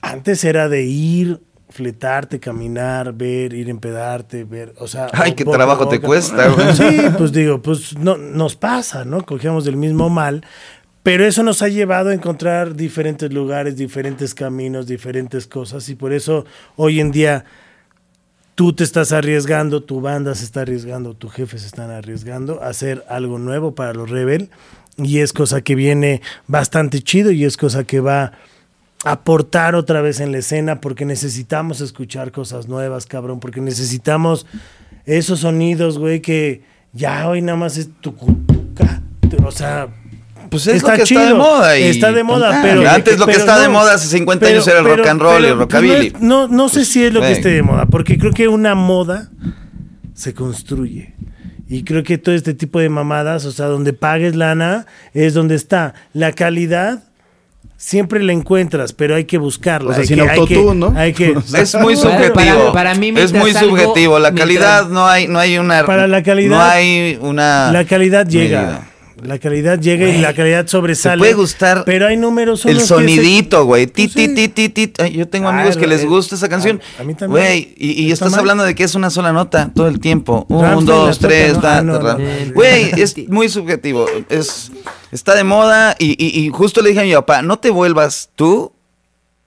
Antes 0.00 0.42
era 0.42 0.68
de 0.68 0.82
ir, 0.82 1.40
fletarte, 1.72 2.38
caminar, 2.38 3.12
ver, 3.12 3.52
ir 3.52 3.68
empedarte, 3.68 4.44
ver, 4.44 4.74
o 4.78 4.86
sea... 4.86 5.08
Ay, 5.12 5.32
qué 5.32 5.42
a 5.42 5.50
trabajo 5.50 5.88
te 5.88 6.00
cuesta, 6.00 6.48
güey. 6.48 6.74
Sí, 6.74 7.00
pues 7.18 7.32
digo, 7.32 7.60
pues 7.60 7.96
no, 7.98 8.16
nos 8.16 8.54
pasa, 8.56 9.04
¿no? 9.04 9.24
Cogemos 9.24 9.64
del 9.64 9.76
mismo 9.76 10.10
mal, 10.10 10.44
pero 11.02 11.24
eso 11.24 11.42
nos 11.42 11.62
ha 11.62 11.68
llevado 11.68 12.10
a 12.10 12.14
encontrar 12.14 12.76
diferentes 12.76 13.32
lugares, 13.32 13.76
diferentes 13.76 14.34
caminos, 14.34 14.86
diferentes 14.86 15.46
cosas, 15.46 15.88
y 15.88 15.94
por 15.94 16.12
eso 16.12 16.44
hoy 16.76 17.00
en 17.00 17.10
día 17.10 17.44
tú 18.54 18.72
te 18.72 18.84
estás 18.84 19.12
arriesgando, 19.12 19.82
tu 19.82 20.00
banda 20.00 20.34
se 20.34 20.44
está 20.44 20.60
arriesgando, 20.60 21.14
tu 21.14 21.28
jefe 21.28 21.58
se 21.58 21.66
están 21.66 21.90
arriesgando 21.90 22.62
a 22.62 22.68
hacer 22.68 23.04
algo 23.08 23.38
nuevo 23.38 23.74
para 23.74 23.94
los 23.94 24.10
Rebel, 24.10 24.50
y 24.98 25.20
es 25.20 25.32
cosa 25.32 25.62
que 25.62 25.74
viene 25.74 26.20
bastante 26.46 27.00
chido 27.00 27.30
y 27.30 27.44
es 27.44 27.56
cosa 27.56 27.84
que 27.84 28.00
va 28.00 28.24
a 28.24 28.32
aportar 29.04 29.74
otra 29.74 30.00
vez 30.00 30.20
en 30.20 30.32
la 30.32 30.38
escena 30.38 30.80
porque 30.80 31.04
necesitamos 31.04 31.80
escuchar 31.80 32.30
cosas 32.32 32.68
nuevas, 32.68 33.06
cabrón, 33.06 33.40
porque 33.40 33.60
necesitamos 33.60 34.46
esos 35.06 35.40
sonidos, 35.40 35.98
güey, 35.98 36.20
que 36.20 36.62
ya 36.92 37.28
hoy 37.28 37.42
nada 37.42 37.56
más 37.58 37.76
es 37.76 37.88
tu 38.00 38.14
o 39.44 39.50
sea, 39.50 39.88
Pues 40.50 40.66
es 40.66 40.76
Está 40.76 40.92
lo 40.92 40.98
que 40.98 41.04
chido, 41.04 41.20
está 41.22 41.32
de 41.32 41.38
moda. 41.38 41.78
Y 41.78 41.82
está 41.84 42.12
de 42.12 42.22
moda, 42.22 42.58
Ah, 42.58 42.60
pero- 42.62 42.86
Antes 42.90 43.18
lo 43.18 43.24
que 43.26 43.32
está 43.32 43.58
de 43.58 43.68
moda 43.70 43.94
hace 43.94 44.06
50 44.08 44.44
pero- 44.44 44.56
años 44.56 44.68
era 44.68 44.78
el 44.80 44.84
pero- 44.84 44.96
rock 44.96 45.06
and 45.06 45.20
roll 45.22 45.42
y 45.42 45.46
el 45.46 45.52
pues, 45.52 45.58
rockabilly. 45.60 46.12
No, 46.20 46.46
no, 46.46 46.68
sé 46.68 46.84
si 46.84 47.02
es 47.02 47.12
lo 47.14 47.22
que 47.22 47.32
esté 47.32 47.48
de 47.48 47.62
moda, 47.62 47.86
porque 47.86 48.18
creo 48.18 48.32
que 48.32 48.48
una 48.48 48.74
moda 48.74 49.30
se 50.14 50.34
construye. 50.34 51.14
Y 51.70 51.84
creo 51.84 52.02
que 52.02 52.18
todo 52.18 52.34
este 52.34 52.52
tipo 52.52 52.80
de 52.80 52.90
mamadas, 52.90 53.46
o 53.46 53.52
sea, 53.52 53.64
donde 53.66 53.94
pagues 53.94 54.36
lana, 54.36 54.84
es 55.14 55.32
donde 55.32 55.54
está. 55.54 55.94
La 56.12 56.32
calidad 56.32 57.02
siempre 57.76 58.22
la 58.22 58.32
encuentras, 58.32 58.92
pero 58.92 59.14
hay 59.16 59.24
que 59.24 59.38
buscarla. 59.38 59.90
O 59.90 59.92
sea, 59.92 60.02
hay 60.02 60.06
sin 60.06 60.16
que, 60.16 60.22
hay 60.22 60.44
que- 60.46 60.54
autotune, 60.56 60.74
¿no? 60.80 60.94
hay 60.98 61.12
que- 61.12 61.34
Es 61.58 61.74
muy 61.74 61.96
Para- 61.96 62.10
subjetivo. 62.16 62.32
para- 62.58 62.72
para 62.72 62.94
mí, 62.94 63.12
es 63.16 63.32
muy 63.32 63.50
algo- 63.50 63.70
subjetivo. 63.70 64.18
La 64.18 64.30
mientras- 64.30 64.46
calidad 64.46 64.88
no 64.88 65.06
hay, 65.08 65.26
no 65.28 65.38
hay 65.38 65.58
una. 65.58 65.84
Para 65.84 66.06
la 66.06 66.22
calidad- 66.22 66.50
No 66.50 66.60
hay 66.62 67.18
una. 67.20 67.70
la 67.72 67.84
calidad 67.84 68.26
llega. 68.26 68.60
medida. 68.62 68.88
La 69.22 69.38
calidad 69.38 69.78
llega 69.78 70.08
y 70.08 70.18
la 70.20 70.34
calidad 70.34 70.66
sobresale. 70.66 71.18
puede 71.18 71.34
gustar 71.34 71.84
Pero 71.86 72.08
hay 72.08 72.16
números 72.16 72.66
El 72.66 72.80
sonidito, 72.80 73.64
güey. 73.64 73.86
Ti, 73.86 74.08
Pues 74.08 74.12
sí. 74.12 74.34
ti, 74.34 74.48
ti, 74.48 74.68
ti, 74.68 74.86
ti. 74.88 75.02
Ay, 75.02 75.12
Yo 75.12 75.28
tengo 75.28 75.44
Claro, 75.44 75.58
amigos 75.60 75.76
que 75.76 75.86
les 75.86 76.04
gusta 76.04 76.34
esa 76.34 76.48
canción. 76.48 76.80
a- 76.98 77.02
a 77.02 77.04
mí 77.04 77.14
también. 77.14 77.30
Güey, 77.44 77.74
y, 77.76 77.92
y 78.02 78.12
Está 78.12 78.26
estás 78.26 78.30
mal. 78.32 78.40
hablando 78.40 78.64
de 78.64 78.74
que 78.74 78.82
es 78.84 78.94
una 78.96 79.10
sola 79.10 79.32
nota 79.32 79.70
todo 79.74 79.86
el 79.88 80.00
tiempo. 80.00 80.44
Un, 80.48 80.84
dos, 80.84 81.18
tres, 81.20 81.60
da, 81.60 81.78
Ah, 81.78 81.82
no, 81.82 81.94
da, 81.94 81.98
no, 82.00 82.04
da. 82.04 82.18
no. 82.18 82.52
Güey, 82.54 82.90
es 83.00 83.16
muy 83.28 83.48
subjetivo. 83.48 84.06
Es, 84.28 84.72
está 85.12 85.34
de 85.36 85.44
moda 85.44 85.94
y, 85.98 86.16
y- 86.18 86.44
y 86.44 86.48
justo 86.48 86.82
le 86.82 86.88
dije 86.90 87.00
a 87.00 87.04
mi 87.04 87.12
papá, 87.14 87.42
no 87.42 87.58
te 87.60 87.70
vuelvas 87.70 88.30
tú 88.34 88.72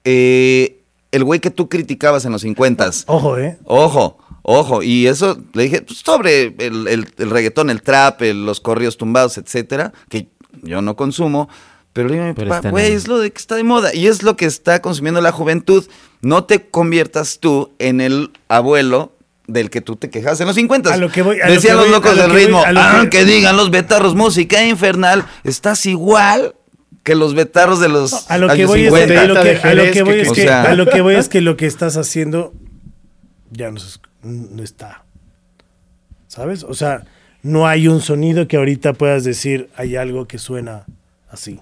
eh, 0.03 0.79
el 1.11 1.23
güey 1.23 1.39
que 1.39 1.49
tú 1.51 1.69
criticabas 1.69 2.25
en 2.25 2.31
los 2.31 2.41
50 2.41 2.89
Ojo, 3.07 3.37
¿eh? 3.37 3.57
Ojo, 3.65 4.17
ojo. 4.47 4.83
Y 4.83 5.07
eso 5.07 5.37
le 5.53 5.63
dije 5.63 5.81
pues, 5.81 5.99
sobre 5.99 6.53
el, 6.59 6.87
el- 6.87 7.07
el 7.17 7.29
reggaetón, 7.29 7.69
el 7.69 7.81
trap, 7.81 8.21
el- 8.21 8.45
los 8.45 8.59
corridos 8.61 8.97
tumbados, 8.97 9.37
etcétera, 9.37 9.91
que 10.09 10.27
yo 10.61 10.81
no 10.81 10.95
consumo. 10.95 11.49
Pero 11.93 12.09
le 12.09 12.33
digo 12.33 12.45
güey, 12.71 12.91
es 12.91 13.07
lo 13.07 13.19
de 13.19 13.31
que 13.31 13.37
está 13.37 13.55
de 13.55 13.63
moda 13.63 13.93
y 13.93 14.07
es 14.07 14.21
lo 14.21 14.35
que 14.35 14.45
está 14.45 14.81
consumiendo 14.81 15.21
la 15.21 15.31
juventud. 15.31 15.85
No 16.21 16.43
te 16.43 16.67
conviertas 16.69 17.39
tú 17.39 17.71
en 17.79 18.01
el 18.01 18.31
abuelo 18.49 19.13
del 19.47 19.69
que 19.69 19.79
tú 19.79 19.95
te 19.95 20.09
quejas 20.09 20.39
en 20.41 20.47
los 20.47 20.55
50. 20.55 20.93
A 20.93 20.97
lo 20.97 21.09
que 21.09 21.21
voy- 21.21 21.39
a 21.39 21.47
lo 21.47 21.53
Decían 21.53 21.73
que 21.73 21.77
los 21.77 21.85
voy- 21.85 21.91
locos 21.95 22.15
del 22.17 22.25
que 22.25 22.31
voy- 22.33 22.41
ritmo, 22.45 22.63
"Ah, 22.65 22.99
que- 23.03 23.09
que 23.19 23.25
digan 23.25 23.55
los 23.55 23.69
betarros 23.71 24.13
música 24.15 24.65
infernal, 24.65 25.25
estás 25.45 25.85
igual 25.85 26.55
que 27.03 27.15
los 27.15 27.33
betarros 27.35 27.79
de 27.79 27.87
los 27.87 28.29
A 28.29 28.39
lo 28.39 28.49
que 28.49 28.65
voy 28.65 28.81
es, 28.81 28.85
50. 28.93 29.21
a 29.21 29.25
lo 29.27 29.33
que, 29.35 29.43
de 29.43 29.49
a 29.51 29.53
lo 29.53 29.61
Jerez 29.83 29.93
que 29.93 30.03
voy 30.03 30.13
que- 30.15 30.21
es 30.23 30.29
o 30.29 30.33
que 30.33 30.41
sea- 30.41 30.63
a 30.63 30.75
lo 30.75 30.85
que 30.87 30.99
voy 31.01 31.15
es 31.15 31.29
que 31.29 31.39
lo 31.41 31.55
que 31.55 31.67
estás 31.67 31.95
haciendo 31.95 32.51
ya 33.51 33.71
no, 33.71 34.63
está. 34.63 35.03
¿Sabes? 36.27 36.63
O 36.63 36.73
sea, 36.73 37.03
no 37.43 37.67
hay 37.67 37.87
un 37.87 38.01
sonido 38.01 38.47
que 38.47 38.57
ahorita 38.57 38.93
puedas 38.93 39.23
decir 39.23 39.69
hay 39.75 39.95
algo 39.95 40.27
que 40.27 40.37
suena 40.37 40.85
así. 41.29 41.59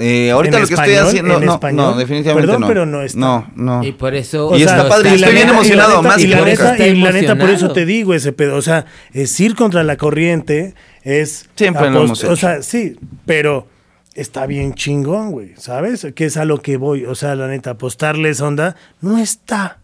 Eh, 0.00 0.30
ahorita 0.30 0.58
¿En 0.58 0.62
lo 0.62 0.68
que 0.68 0.74
español? 0.74 0.94
estoy 0.94 1.08
haciendo, 1.08 1.38
¿En 1.38 1.44
no, 1.46 1.54
español? 1.54 1.76
no, 1.90 1.96
definitivamente 1.96 2.46
Perdón, 2.46 2.60
no. 2.60 2.66
pero 2.68 2.86
no 2.86 3.02
está. 3.02 3.18
No, 3.18 3.50
no. 3.56 3.82
Y 3.84 3.90
por 3.92 4.14
eso. 4.14 4.48
O 4.48 4.56
Y 4.56 4.62
sea, 4.62 4.76
está 4.76 4.88
padre, 4.88 5.10
y 5.10 5.14
estoy 5.14 5.32
la 5.32 5.34
bien 5.36 5.48
emocionado, 5.48 5.90
y 5.90 5.92
la 5.94 5.98
neta- 6.02 6.08
más 6.08 6.18
y 6.18 6.22
que 6.22 6.28
la 6.28 6.36
nunca. 6.36 6.50
neta, 6.50 6.72
Está 6.72 6.86
y 6.86 7.00
la 7.00 7.12
neta, 7.12 7.36
por 7.36 7.50
eso 7.50 7.72
te 7.72 7.84
digo 7.84 8.14
ese 8.14 8.32
pedo. 8.32 8.54
O 8.56 8.62
sea, 8.62 8.86
es 9.12 9.38
ir 9.40 9.56
contra 9.56 9.82
la 9.82 9.96
corriente, 9.96 10.74
es. 11.02 11.48
Siempre 11.56 11.90
lo 11.90 12.04
hemos 12.04 12.22
O 12.22 12.36
sea, 12.36 12.62
sí, 12.62 12.96
pero 13.26 13.66
está 14.14 14.46
bien 14.46 14.74
chingón, 14.74 15.32
güey, 15.32 15.54
¿sabes? 15.56 16.06
Que 16.14 16.26
es 16.26 16.36
a 16.36 16.44
lo 16.44 16.62
que 16.62 16.76
voy. 16.76 17.04
O 17.04 17.16
sea, 17.16 17.34
la 17.34 17.48
neta, 17.48 17.70
apostarle 17.70 18.28
esa 18.30 18.46
onda 18.46 18.76
no 19.00 19.18
está. 19.18 19.78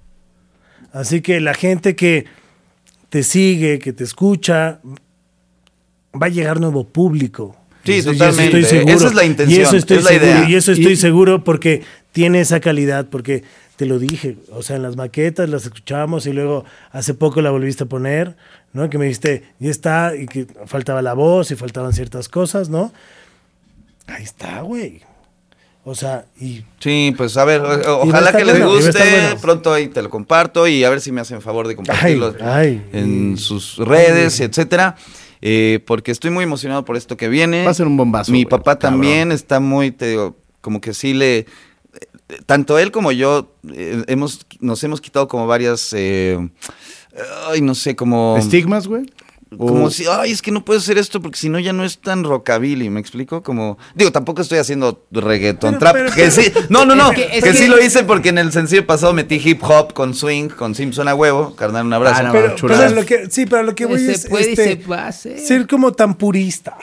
Así 0.95 1.21
que 1.21 1.41
la 1.41 1.53
gente 1.55 1.95
que 1.97 2.25
te 3.11 3.23
sigue, 3.25 3.79
que 3.81 3.93
te 3.93 4.05
escucha, 4.05 4.81
va 6.15 6.27
a 6.27 6.31
llegar 6.31 6.61
nuevo 6.61 6.85
público. 6.89 7.57
Sí, 7.85 7.95
eso- 7.95 8.13
eso 8.13 8.19
totalmente. 8.25 8.61
estoy 8.61 8.79
seguro. 8.79 8.95
Esa 8.95 9.07
es 9.09 9.15
la 9.15 9.25
intención, 9.25 9.61
Y 9.61 9.63
eso 9.63 9.77
estoy 9.77 9.99
es 9.99 10.05
la 10.05 10.11
seguro. 10.11 10.27
idea. 10.31 10.49
Y 10.49 10.55
eso 10.55 10.73
estoy 10.73 10.93
Y- 10.93 10.97
seguro 10.97 11.45
porque 11.45 11.83
tiene 12.13 12.41
esa 12.41 12.61
calidad, 12.61 13.09
porque 13.11 13.43
te 13.77 13.87
lo 13.87 13.99
dije. 13.99 14.37
O 14.53 14.63
sea, 14.63 14.77
en 14.77 14.83
las 14.83 14.97
maquetas 14.97 15.49
las 15.49 15.65
escuchábamos 15.65 16.27
y 16.27 16.33
luego 16.33 16.65
hace 16.93 17.13
poco 17.13 17.43
la 17.43 17.51
volviste 17.51 17.83
a 17.85 17.87
poner, 17.87 18.37
¿no? 18.73 18.89
Que 18.89 18.97
me 18.99 19.05
dijiste, 19.07 19.43
ya 19.59 19.71
está, 19.71 20.13
y 20.17 20.27
que 20.27 20.47
faltaba 20.67 21.03
la 21.03 21.13
voz 21.13 21.51
y 21.51 21.57
faltaban 21.57 21.93
ciertas 21.93 22.29
cosas, 22.29 22.69
¿no? 22.71 22.93
Ahí 24.07 24.23
está, 24.23 24.61
güey. 24.63 25.03
O 25.87 25.95
sea, 25.95 26.25
y 26.41 26.63
Sí, 26.81 27.13
pues 27.17 27.37
a 27.37 27.45
ver, 27.45 27.61
o- 27.61 27.67
a 27.71 27.97
ojalá 27.99 28.33
que 28.33 28.45
les 28.45 28.59
bueno, 28.59 28.75
guste. 28.75 29.01
Pronto 29.43 29.73
ahí 29.73 29.89
te 29.89 30.01
lo 30.03 30.09
comparto 30.11 30.67
y 30.67 30.83
a 30.83 30.89
ver 30.91 31.01
si 31.01 31.13
me 31.13 31.21
hacen 31.21 31.43
favor 31.43 31.69
de 31.69 31.77
compartirlo 31.77 32.35
Ay, 32.41 32.83
ay. 32.93 32.99
en 33.01 33.37
sus 33.37 33.77
redes, 33.77 34.41
etcétera. 34.41 34.97
Eh, 35.43 35.81
porque 35.87 36.11
estoy 36.11 36.31
muy 36.31 36.45
emocionado 36.45 36.87
por 36.87 36.97
esto 36.97 37.19
que 37.19 37.29
viene. 37.29 37.65
Va 37.67 37.71
a 37.73 37.75
ser 37.75 37.87
un 37.87 37.99
bombazo, 37.99 38.33
Mi 38.33 38.45
güey, 38.45 38.51
papá 38.51 38.79
cabrón. 38.79 39.01
también 39.03 39.31
está 39.31 39.61
muy, 39.61 39.91
te 39.91 40.09
digo, 40.09 40.37
como 40.63 40.81
que 40.81 40.95
sí 40.95 41.13
le. 41.13 41.39
eh, 41.41 41.47
Tanto 42.47 42.79
él 42.79 42.91
como 42.91 43.13
yo 43.13 43.53
eh, 43.71 44.05
hemos, 44.07 44.47
nos 44.61 44.83
hemos 44.85 45.03
quitado 45.03 45.29
como 45.29 45.47
varias. 45.47 45.93
eh, 45.95 46.39
ay, 47.51 47.61
no 47.61 47.75
sé, 47.75 47.95
como. 47.95 48.37
¿Estigmas, 48.39 48.87
güey? 48.89 49.05
O- 49.59 49.67
Como 49.67 49.91
si, 49.91 50.05
ay, 50.11 50.33
es 50.33 50.43
que 50.43 50.51
no 50.51 50.65
puedo 50.65 50.79
hacer 50.81 50.99
esto 50.99 51.21
porque 51.21 51.39
si 51.39 51.49
no 51.49 51.59
ya 51.59 51.73
no 51.73 51.85
es 51.85 51.99
tan 51.99 52.25
rockabilly, 52.25 52.91
¿me 52.91 53.01
explico? 53.01 53.43
Como, 53.43 53.79
digo, 53.95 54.11
tampoco 54.13 54.43
estoy 54.43 54.59
haciendo 54.59 55.05
reggaeton 55.11 55.75
Pero- 55.75 55.79
trap, 55.79 55.95
pero- 55.95 56.13
que 56.13 56.31
sí, 56.31 56.53
no, 56.69 56.85
no, 56.85 56.95
no, 56.95 57.11
Es 57.13 57.17
que- 57.17 57.27
que, 57.29 57.39
es 57.39 57.45
que- 57.45 57.55
sí 57.55 57.69
lo 57.69 57.83
hice 57.83 58.05
porque 58.05 58.31
en 58.31 58.39
el 58.39 58.53
sencillo 58.53 58.87
pasado 58.87 59.13
metí 59.13 59.41
hip 59.43 59.63
hop 59.63 59.93
con 59.93 60.15
swing, 60.15 60.49
con 60.49 60.75
Simpson 60.75 61.09
a 61.09 61.15
huevo, 61.15 61.55
carnal, 61.57 61.87
un 61.87 61.93
abrazo. 61.93 62.17
Ah, 62.21 62.23
no, 62.25 62.33
pero, 62.33 62.91
lo 62.91 63.05
que, 63.07 63.31
sí, 63.31 63.47
pero 63.47 63.63
lo 63.63 63.75
que 63.75 63.87
voy 63.87 64.01
Se 64.01 64.13
es 64.13 64.27
puede 64.27 64.49
y 64.49 64.53
este, 64.53 64.65
se 64.83 64.87
va 64.89 65.05
a 65.05 65.09
hacer. 65.09 65.39
ser 65.39 65.67
como 65.67 65.93
tan 65.93 66.15
purista. 66.15 66.77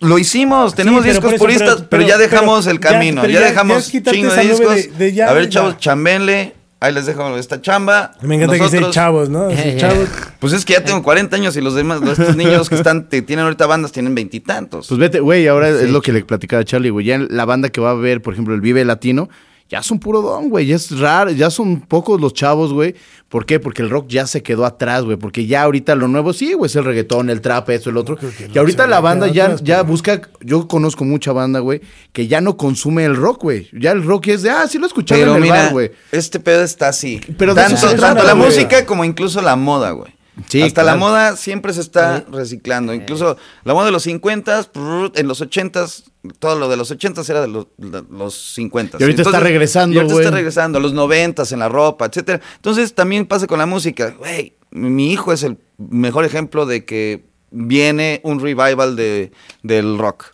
Lo 0.00 0.18
hicimos, 0.18 0.74
tenemos 0.74 1.02
Sí, 1.04 1.08
discos 1.10 1.32
eso, 1.32 1.38
puristas, 1.42 1.74
pero- 1.76 1.88
pero, 1.88 2.02
ya 2.06 2.18
dejamos 2.18 2.64
pero 2.66 2.72
el 2.72 2.80
camino, 2.80 3.16
ya- 3.16 3.20
pero 3.22 3.32
ya, 3.32 3.40
ya- 3.40 3.46
dejamos 3.46 3.90
ya 3.90 4.02
chingo 4.12 4.32
de 4.34 4.42
discos. 4.42 4.74
de- 4.74 4.86
de 4.88 5.12
ya, 5.14 5.28
a 5.28 5.32
ver, 5.32 5.44
ya. 5.44 5.50
chavos, 5.50 5.78
chambenle, 5.78 6.54
ahí 6.80 6.92
les 6.92 7.06
dejo 7.06 7.36
esta 7.36 7.60
chamba. 7.60 8.12
Me 8.22 8.36
encanta 8.36 8.56
que 8.56 8.62
dicen 8.64 8.80
Nosotros- 8.80 8.94
chavos, 8.94 9.28
¿no? 9.28 9.48
Chavos. 9.78 10.08
Pues 10.38 10.52
es 10.54 10.64
que 10.64 10.72
ya 10.72 10.82
tengo 10.84 11.02
40 11.02 11.36
años 11.36 11.56
y 11.56 11.60
los 11.60 11.74
demás, 11.74 12.00
los- 12.00 12.18
estos 12.18 12.36
niños 12.36 12.68
que 12.68 12.74
están, 12.74 13.04
que 13.04 13.22
tienen 13.22 13.44
ahorita 13.44 13.66
bandas 13.66 13.92
tienen 13.92 14.14
veintitantos. 14.14 14.88
Pues 14.88 14.98
vete, 14.98 15.20
güey, 15.20 15.46
ahora 15.46 15.68
es 15.68 15.90
lo 15.90 16.00
que 16.02 16.12
le 16.12 16.24
platicaba 16.24 16.62
a 16.62 16.64
Charlie, 16.64 16.90
güey. 16.90 17.06
Ya 17.06 17.18
la 17.18 17.44
banda 17.44 17.68
que 17.68 17.80
va 17.80 17.90
a 17.90 17.94
ver, 17.94 18.22
por 18.22 18.32
ejemplo, 18.34 18.54
el 18.54 18.60
Vive 18.60 18.84
Latino, 18.84 19.28
ya 19.70 19.82
son 19.82 19.98
puro 20.00 20.20
don, 20.20 20.48
güey. 20.50 20.66
Ya 20.66 20.76
es 20.76 20.98
raro, 20.98 21.30
ya 21.30 21.48
son 21.50 21.80
pocos 21.80 22.20
los 22.20 22.34
chavos, 22.34 22.72
güey. 22.72 22.94
¿Por 23.28 23.46
qué? 23.46 23.60
Porque 23.60 23.82
el 23.82 23.90
rock 23.90 24.08
ya 24.08 24.26
se 24.26 24.42
quedó 24.42 24.66
atrás, 24.66 25.04
güey. 25.04 25.16
Porque 25.16 25.46
ya 25.46 25.62
ahorita 25.62 25.94
lo 25.94 26.08
nuevo, 26.08 26.32
sí, 26.32 26.52
güey, 26.54 26.66
es 26.68 26.74
el 26.74 26.84
reggaetón, 26.84 27.30
el 27.30 27.40
trap, 27.40 27.70
eso, 27.70 27.88
el 27.90 27.96
otro. 27.96 28.18
Y 28.52 28.58
ahorita 28.58 28.88
la 28.88 28.98
banda 29.00 29.28
ya, 29.28 29.44
atrás, 29.44 29.60
ya 29.62 29.76
pero- 29.76 29.86
busca, 29.88 30.20
yo 30.40 30.66
conozco 30.66 31.04
mucha 31.04 31.32
banda, 31.32 31.60
güey, 31.60 31.80
que 32.12 32.26
ya 32.26 32.40
no 32.40 32.56
consume 32.56 33.04
el 33.04 33.14
rock, 33.14 33.42
güey. 33.42 33.68
Ya 33.72 33.92
el 33.92 34.02
rock 34.02 34.26
es 34.28 34.42
de, 34.42 34.50
ah, 34.50 34.66
sí 34.68 34.78
lo 34.78 34.86
escuchaba 34.88 35.20
en 35.20 35.28
el 35.28 35.40
mira, 35.40 35.54
bar, 35.54 35.72
güey. 35.72 35.92
este 36.10 36.40
pedo 36.40 36.64
está 36.64 36.88
así. 36.88 37.20
Pero 37.38 37.54
de 37.54 37.60
eso 37.62 37.70
tanto 37.76 37.88
se 37.90 37.96
tanto 37.96 38.24
la 38.24 38.32
güey. 38.32 38.46
música 38.46 38.84
como 38.84 39.04
incluso 39.04 39.40
la 39.40 39.54
moda, 39.54 39.92
güey. 39.92 40.12
Sí, 40.48 40.62
Hasta 40.62 40.82
la 40.84 40.96
moda 40.96 41.36
siempre 41.36 41.72
se 41.72 41.80
está 41.82 42.24
reciclando. 42.30 42.94
Incluso 42.94 43.36
la 43.64 43.74
moda 43.74 43.86
de 43.86 43.92
los 43.92 44.04
50, 44.04 44.70
en 45.16 45.28
los 45.28 45.42
80s, 45.42 46.04
todo 46.38 46.58
lo 46.58 46.68
de 46.68 46.76
los 46.76 46.90
80s 46.96 47.28
era 47.28 47.42
de 47.42 47.48
los, 47.48 47.66
de 47.76 48.02
los 48.10 48.54
50. 48.54 48.96
Y 48.98 49.02
ahorita 49.02 49.22
está 49.22 49.40
regresando, 49.40 49.94
Y 49.94 49.98
ahorita 49.98 50.14
güey. 50.14 50.24
está 50.24 50.34
regresando, 50.36 50.80
los 50.80 50.94
90s 50.94 51.52
en 51.52 51.58
la 51.58 51.68
ropa, 51.68 52.06
etcétera. 52.06 52.40
Entonces 52.56 52.94
también 52.94 53.26
pasa 53.26 53.46
con 53.46 53.58
la 53.58 53.66
música. 53.66 54.14
Güey, 54.18 54.54
mi 54.70 55.12
hijo 55.12 55.32
es 55.32 55.42
el 55.42 55.58
mejor 55.76 56.24
ejemplo 56.24 56.64
de 56.64 56.84
que 56.84 57.24
viene 57.50 58.20
un 58.24 58.40
revival 58.40 58.96
de, 58.96 59.32
del 59.62 59.98
rock. 59.98 60.26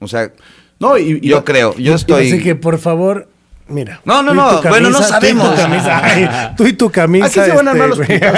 O 0.00 0.06
sea, 0.08 0.32
No, 0.78 0.98
y, 0.98 1.18
y- 1.22 1.28
yo 1.28 1.44
creo, 1.44 1.74
yo 1.76 1.94
estoy... 1.94 2.28
Así 2.28 2.42
que, 2.42 2.54
por 2.54 2.78
favor, 2.78 3.28
mira. 3.72 4.00
No, 4.04 4.22
no, 4.22 4.34
no, 4.34 4.62
bueno, 4.62 4.90
no 4.90 4.98
tú 4.98 5.02
y 5.02 5.06
tu 5.06 5.12
sabemos. 5.12 5.60
camisa, 5.60 6.00
ay, 6.04 6.28
tú 6.56 6.66
y 6.66 6.72
tu 6.74 6.90
camisa. 6.90 7.26
Aquí 7.26 7.40
se 7.40 7.52
van 7.52 7.68
a 7.68 7.70
armar 7.72 7.88
los. 7.88 7.98
Déjame, 8.06 8.30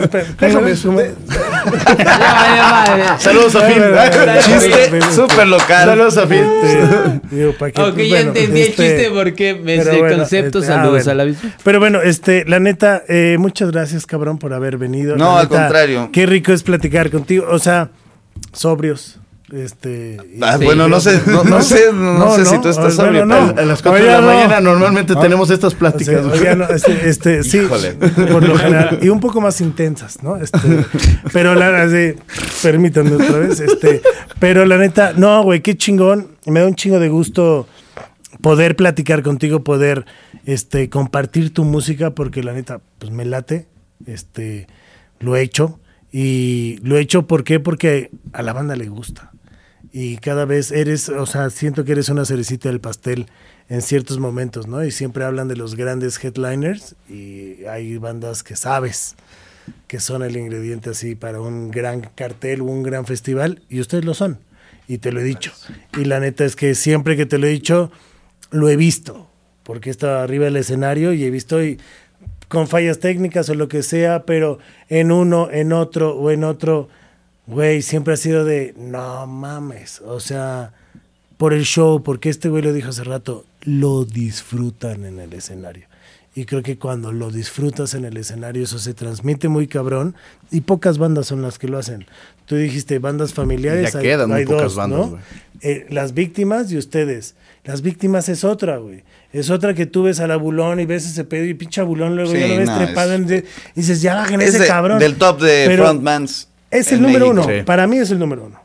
espera, 0.00 0.24
Déjame, 0.40 0.70
déjame- 0.72 1.14
Saludos 3.18 3.54
a. 3.56 4.40
Chiste 4.40 5.00
súper 5.12 5.46
local. 5.48 5.88
Saludos 5.88 6.16
a. 6.18 6.22
Este, 6.22 7.46
Ok, 7.48 7.94
pues, 7.94 8.08
ya 8.08 8.20
entendí 8.20 8.60
el 8.62 8.68
este, 8.68 8.82
chiste 8.82 9.10
porque 9.12 9.54
me 9.54 9.78
pero 9.78 9.90
sé 9.92 9.98
bueno, 9.98 10.16
concepto. 10.18 10.58
este, 10.60 10.72
ah, 10.72 10.76
Saludos 10.76 11.08
a 11.08 11.14
la 11.14 11.24
misma. 11.24 11.50
Pero 11.62 11.80
bueno, 11.80 12.00
este, 12.02 12.44
la 12.46 12.60
neta, 12.60 13.02
eh, 13.08 13.36
muchas 13.38 13.70
gracias, 13.70 14.06
cabrón, 14.06 14.38
por 14.38 14.52
haber 14.52 14.78
venido. 14.78 15.16
No, 15.16 15.38
al 15.38 15.48
contrario. 15.48 16.10
Qué 16.12 16.26
rico 16.26 16.52
es 16.52 16.62
platicar 16.62 17.10
contigo. 17.10 17.46
O 17.50 17.58
sea, 17.58 17.90
sobrios. 18.52 19.18
Este. 19.52 20.18
Ah, 20.42 20.56
Sí. 20.58 20.64
bueno, 20.64 20.88
no 20.88 21.00
sé, 21.00 21.22
no, 21.26 21.42
no 21.42 21.62
sé, 21.62 21.90
no, 21.92 22.18
No, 22.18 22.34
sé 22.34 22.44
si 22.44 22.60
tú 22.60 22.68
estás 22.68 22.96
bueno, 22.96 23.24
no. 23.24 23.54
A 23.56 23.62
las 23.64 23.80
4 23.82 23.94
de 23.94 24.08
Oiga, 24.08 24.20
la 24.20 24.26
mañana 24.26 24.60
normalmente 24.60 25.14
tenemos 25.16 25.50
estas 25.50 25.72
O 25.74 25.78
pláticas. 25.78 26.38
sea, 26.38 26.68
este, 26.74 27.08
este, 27.08 27.42
sí, 27.44 27.60
por 28.30 28.46
lo 28.46 28.58
general, 28.58 28.98
y 29.00 29.08
un 29.08 29.20
poco 29.20 29.40
más 29.40 29.60
intensas, 29.62 30.22
¿no? 30.22 30.36
Este, 30.36 30.58
pero 31.32 31.54
la 31.54 31.70
verdad, 31.70 32.14
sí, 32.14 32.20
permítanme 32.62 33.12
otra 33.14 33.38
vez, 33.38 33.60
este, 33.60 34.02
pero 34.38 34.66
la 34.66 34.76
neta, 34.76 35.14
no, 35.16 35.42
güey, 35.42 35.60
qué 35.62 35.76
chingón, 35.76 36.28
me 36.46 36.60
da 36.60 36.66
un 36.66 36.74
chingo 36.74 36.98
de 37.00 37.08
gusto 37.08 37.66
poder 38.42 38.76
platicar 38.76 39.22
contigo, 39.22 39.64
poder, 39.64 40.04
este, 40.44 40.90
compartir 40.90 41.54
tu 41.54 41.64
música, 41.64 42.10
porque 42.10 42.42
la 42.42 42.52
neta, 42.52 42.80
pues 42.98 43.10
me 43.12 43.24
late, 43.24 43.66
este, 44.06 44.66
lo 45.20 45.36
he 45.36 45.40
hecho, 45.42 45.80
y 46.12 46.78
lo 46.82 46.98
he 46.98 47.00
hecho, 47.00 47.26
¿por 47.26 47.44
qué? 47.44 47.60
Porque 47.60 48.10
a 48.34 48.42
la 48.42 48.52
banda 48.52 48.76
le 48.76 48.88
gusta 48.88 49.30
y 49.92 50.18
cada 50.18 50.44
vez 50.44 50.70
eres, 50.70 51.08
o 51.08 51.26
sea, 51.26 51.50
siento 51.50 51.84
que 51.84 51.92
eres 51.92 52.08
una 52.08 52.24
cerecita 52.24 52.68
del 52.68 52.80
pastel 52.80 53.26
en 53.68 53.82
ciertos 53.82 54.18
momentos, 54.18 54.66
¿no? 54.66 54.84
Y 54.84 54.90
siempre 54.90 55.24
hablan 55.24 55.48
de 55.48 55.56
los 55.56 55.74
grandes 55.74 56.22
headliners 56.22 56.94
y 57.08 57.64
hay 57.66 57.98
bandas 57.98 58.42
que 58.42 58.56
sabes 58.56 59.16
que 59.86 60.00
son 60.00 60.22
el 60.22 60.36
ingrediente 60.36 60.90
así 60.90 61.14
para 61.14 61.40
un 61.40 61.70
gran 61.70 62.00
cartel 62.00 62.62
o 62.62 62.64
un 62.64 62.82
gran 62.82 63.04
festival 63.04 63.62
y 63.68 63.80
ustedes 63.80 64.04
lo 64.04 64.14
son 64.14 64.38
y 64.86 64.98
te 64.98 65.12
lo 65.12 65.20
he 65.20 65.24
dicho. 65.24 65.52
Y 65.96 66.04
la 66.04 66.20
neta 66.20 66.44
es 66.44 66.56
que 66.56 66.74
siempre 66.74 67.16
que 67.16 67.26
te 67.26 67.38
lo 67.38 67.46
he 67.46 67.50
dicho, 67.50 67.92
lo 68.50 68.68
he 68.70 68.76
visto, 68.76 69.28
porque 69.62 69.90
he 69.90 69.92
estado 69.92 70.18
arriba 70.18 70.46
del 70.46 70.56
escenario 70.56 71.12
y 71.12 71.24
he 71.24 71.30
visto 71.30 71.62
y 71.62 71.78
con 72.48 72.66
fallas 72.66 72.98
técnicas 72.98 73.50
o 73.50 73.54
lo 73.54 73.68
que 73.68 73.82
sea, 73.82 74.24
pero 74.24 74.58
en 74.88 75.12
uno, 75.12 75.50
en 75.52 75.72
otro 75.72 76.16
o 76.16 76.30
en 76.30 76.44
otro, 76.44 76.88
güey, 77.48 77.82
siempre 77.82 78.14
ha 78.14 78.16
sido 78.16 78.44
de, 78.44 78.74
no 78.78 79.26
mames, 79.26 80.00
o 80.02 80.20
sea, 80.20 80.72
por 81.36 81.52
el 81.52 81.64
show, 81.64 82.02
porque 82.02 82.28
este 82.28 82.48
güey 82.48 82.62
lo 82.62 82.72
dijo 82.72 82.90
hace 82.90 83.04
rato, 83.04 83.44
lo 83.62 84.04
disfrutan 84.04 85.04
en 85.04 85.18
el 85.18 85.32
escenario. 85.32 85.86
Y 86.34 86.44
creo 86.44 86.62
que 86.62 86.78
cuando 86.78 87.10
lo 87.10 87.30
disfrutas 87.32 87.94
en 87.94 88.04
el 88.04 88.16
escenario, 88.16 88.62
eso 88.62 88.78
se 88.78 88.94
transmite 88.94 89.48
muy 89.48 89.66
cabrón. 89.66 90.14
Y 90.52 90.60
pocas 90.60 90.96
bandas 90.96 91.26
son 91.26 91.42
las 91.42 91.58
que 91.58 91.66
lo 91.66 91.78
hacen. 91.78 92.06
Tú 92.46 92.54
dijiste 92.54 93.00
bandas 93.00 93.34
familiares. 93.34 93.92
Ya 93.92 93.98
quedan 94.00 94.30
muy 94.30 94.44
pocas 94.46 94.76
bandas, 94.76 95.10
¿no? 95.10 95.18
Eh, 95.62 95.86
las 95.90 96.14
víctimas 96.14 96.70
y 96.70 96.76
ustedes. 96.78 97.34
Las 97.64 97.82
víctimas 97.82 98.28
es 98.28 98.44
otra, 98.44 98.76
güey. 98.76 99.02
Es 99.32 99.50
otra 99.50 99.74
que 99.74 99.86
tú 99.86 100.04
ves 100.04 100.20
al 100.20 100.30
abulón 100.30 100.78
y 100.78 100.86
ves 100.86 101.06
ese 101.06 101.24
pedo 101.24 101.44
y 101.44 101.54
pinche 101.54 101.80
abulón, 101.80 102.14
luego 102.14 102.30
Sí, 102.30 102.38
ya 102.38 102.46
lo 102.46 102.56
ves 102.56 102.68
no, 102.68 102.78
trepado 102.84 103.14
es- 103.14 103.20
en 103.20 103.26
de- 103.26 103.38
y 103.74 103.80
dices, 103.80 104.00
ya 104.00 104.14
bajen 104.14 104.40
Es 104.40 104.50
ese 104.50 104.60
de- 104.60 104.66
cabrón. 104.68 104.98
del 105.00 105.16
top 105.16 105.40
de 105.40 105.64
Pero 105.66 105.84
frontmans. 105.86 106.47
Es 106.70 106.92
el 106.92 107.00
número 107.02 107.26
México. 107.32 107.46
uno. 107.48 107.58
Sí. 107.58 107.62
Para 107.64 107.86
mí 107.86 107.98
es 107.98 108.10
el 108.10 108.18
número 108.18 108.44
uno. 108.44 108.60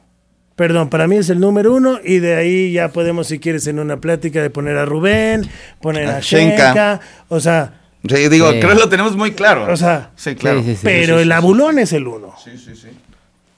Perdón, 0.56 0.90
para 0.90 1.08
mí 1.08 1.16
es 1.18 1.30
el 1.30 1.40
número 1.40 1.74
uno 1.74 2.00
y 2.04 2.20
de 2.20 2.36
ahí 2.36 2.72
ya 2.74 2.90
podemos, 2.90 3.28
si 3.28 3.40
quieres, 3.40 3.66
en 3.68 3.80
una 3.80 3.98
plática 4.00 4.42
de 4.42 4.50
poner 4.52 4.78
a 4.78 4.86
Rubén, 4.86 5.50
poner 5.82 6.08
a 6.08 6.18
A 6.18 6.20
Shenka. 6.20 6.66
Shenka, 6.68 7.00
o 7.30 7.40
sea, 7.40 7.80
Sí, 8.08 8.28
digo, 8.28 8.52
Sí. 8.52 8.60
creo 8.60 8.74
que 8.74 8.80
lo 8.82 8.90
tenemos 8.90 9.16
muy 9.16 9.32
claro. 9.32 9.72
O 9.72 9.78
sea, 9.78 10.10
sí, 10.18 10.36
claro. 10.36 10.60
Sí, 10.60 10.72
sí, 10.72 10.76
sí. 10.76 10.82
pero 10.84 11.20
el 11.20 11.32
abulón 11.32 11.80
es 11.80 11.94
el 11.94 12.06
uno. 12.06 12.36
Sí, 12.44 12.52
sí, 12.58 12.76
sí. 12.76 12.90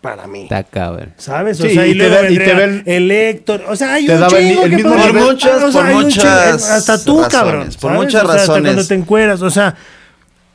Para 0.01 0.27
mí. 0.27 0.43
Está 0.43 0.63
cabrón. 0.63 1.13
¿Sabes? 1.17 1.59
O 1.59 1.63
Sí, 1.63 1.73
sea, 1.73 1.87
y 1.87 1.89
y, 1.89 1.93
te 1.93 1.97
luego 1.97 2.13
da- 2.15 2.29
y 2.29 2.33
te 2.37 2.39
vendría 2.45 2.55
ven- 2.67 2.83
el 2.85 3.09
Héctor. 3.09 3.63
O 3.67 3.75
sea, 3.75 3.93
hay 3.95 4.05
te 4.05 4.13
un 4.13 4.19
daba 4.19 4.37
el- 4.37 4.47
chingo 4.47 4.63
el 4.65 4.69
que 4.69 4.75
mismo 4.75 4.95
Por 4.95 5.13
muchas- 5.15 5.63
o 5.63 5.71
sea, 5.71 5.81
por 5.81 5.85
hay 5.89 5.95
un 5.95 6.03
muchas 6.03 6.51
chingo, 6.61 6.73
Hasta 6.75 7.03
tú, 7.03 7.17
razones, 7.23 7.27
cabrón. 7.35 7.69
por 7.81 7.91
muchas 7.93 8.07
O 8.23 8.27
sea, 8.27 8.35
hasta 8.35 8.37
razones. 8.53 8.61
cuando 8.73 8.87
te 8.87 8.93
encueras. 8.93 9.41
O 9.41 9.49
sea, 9.49 9.75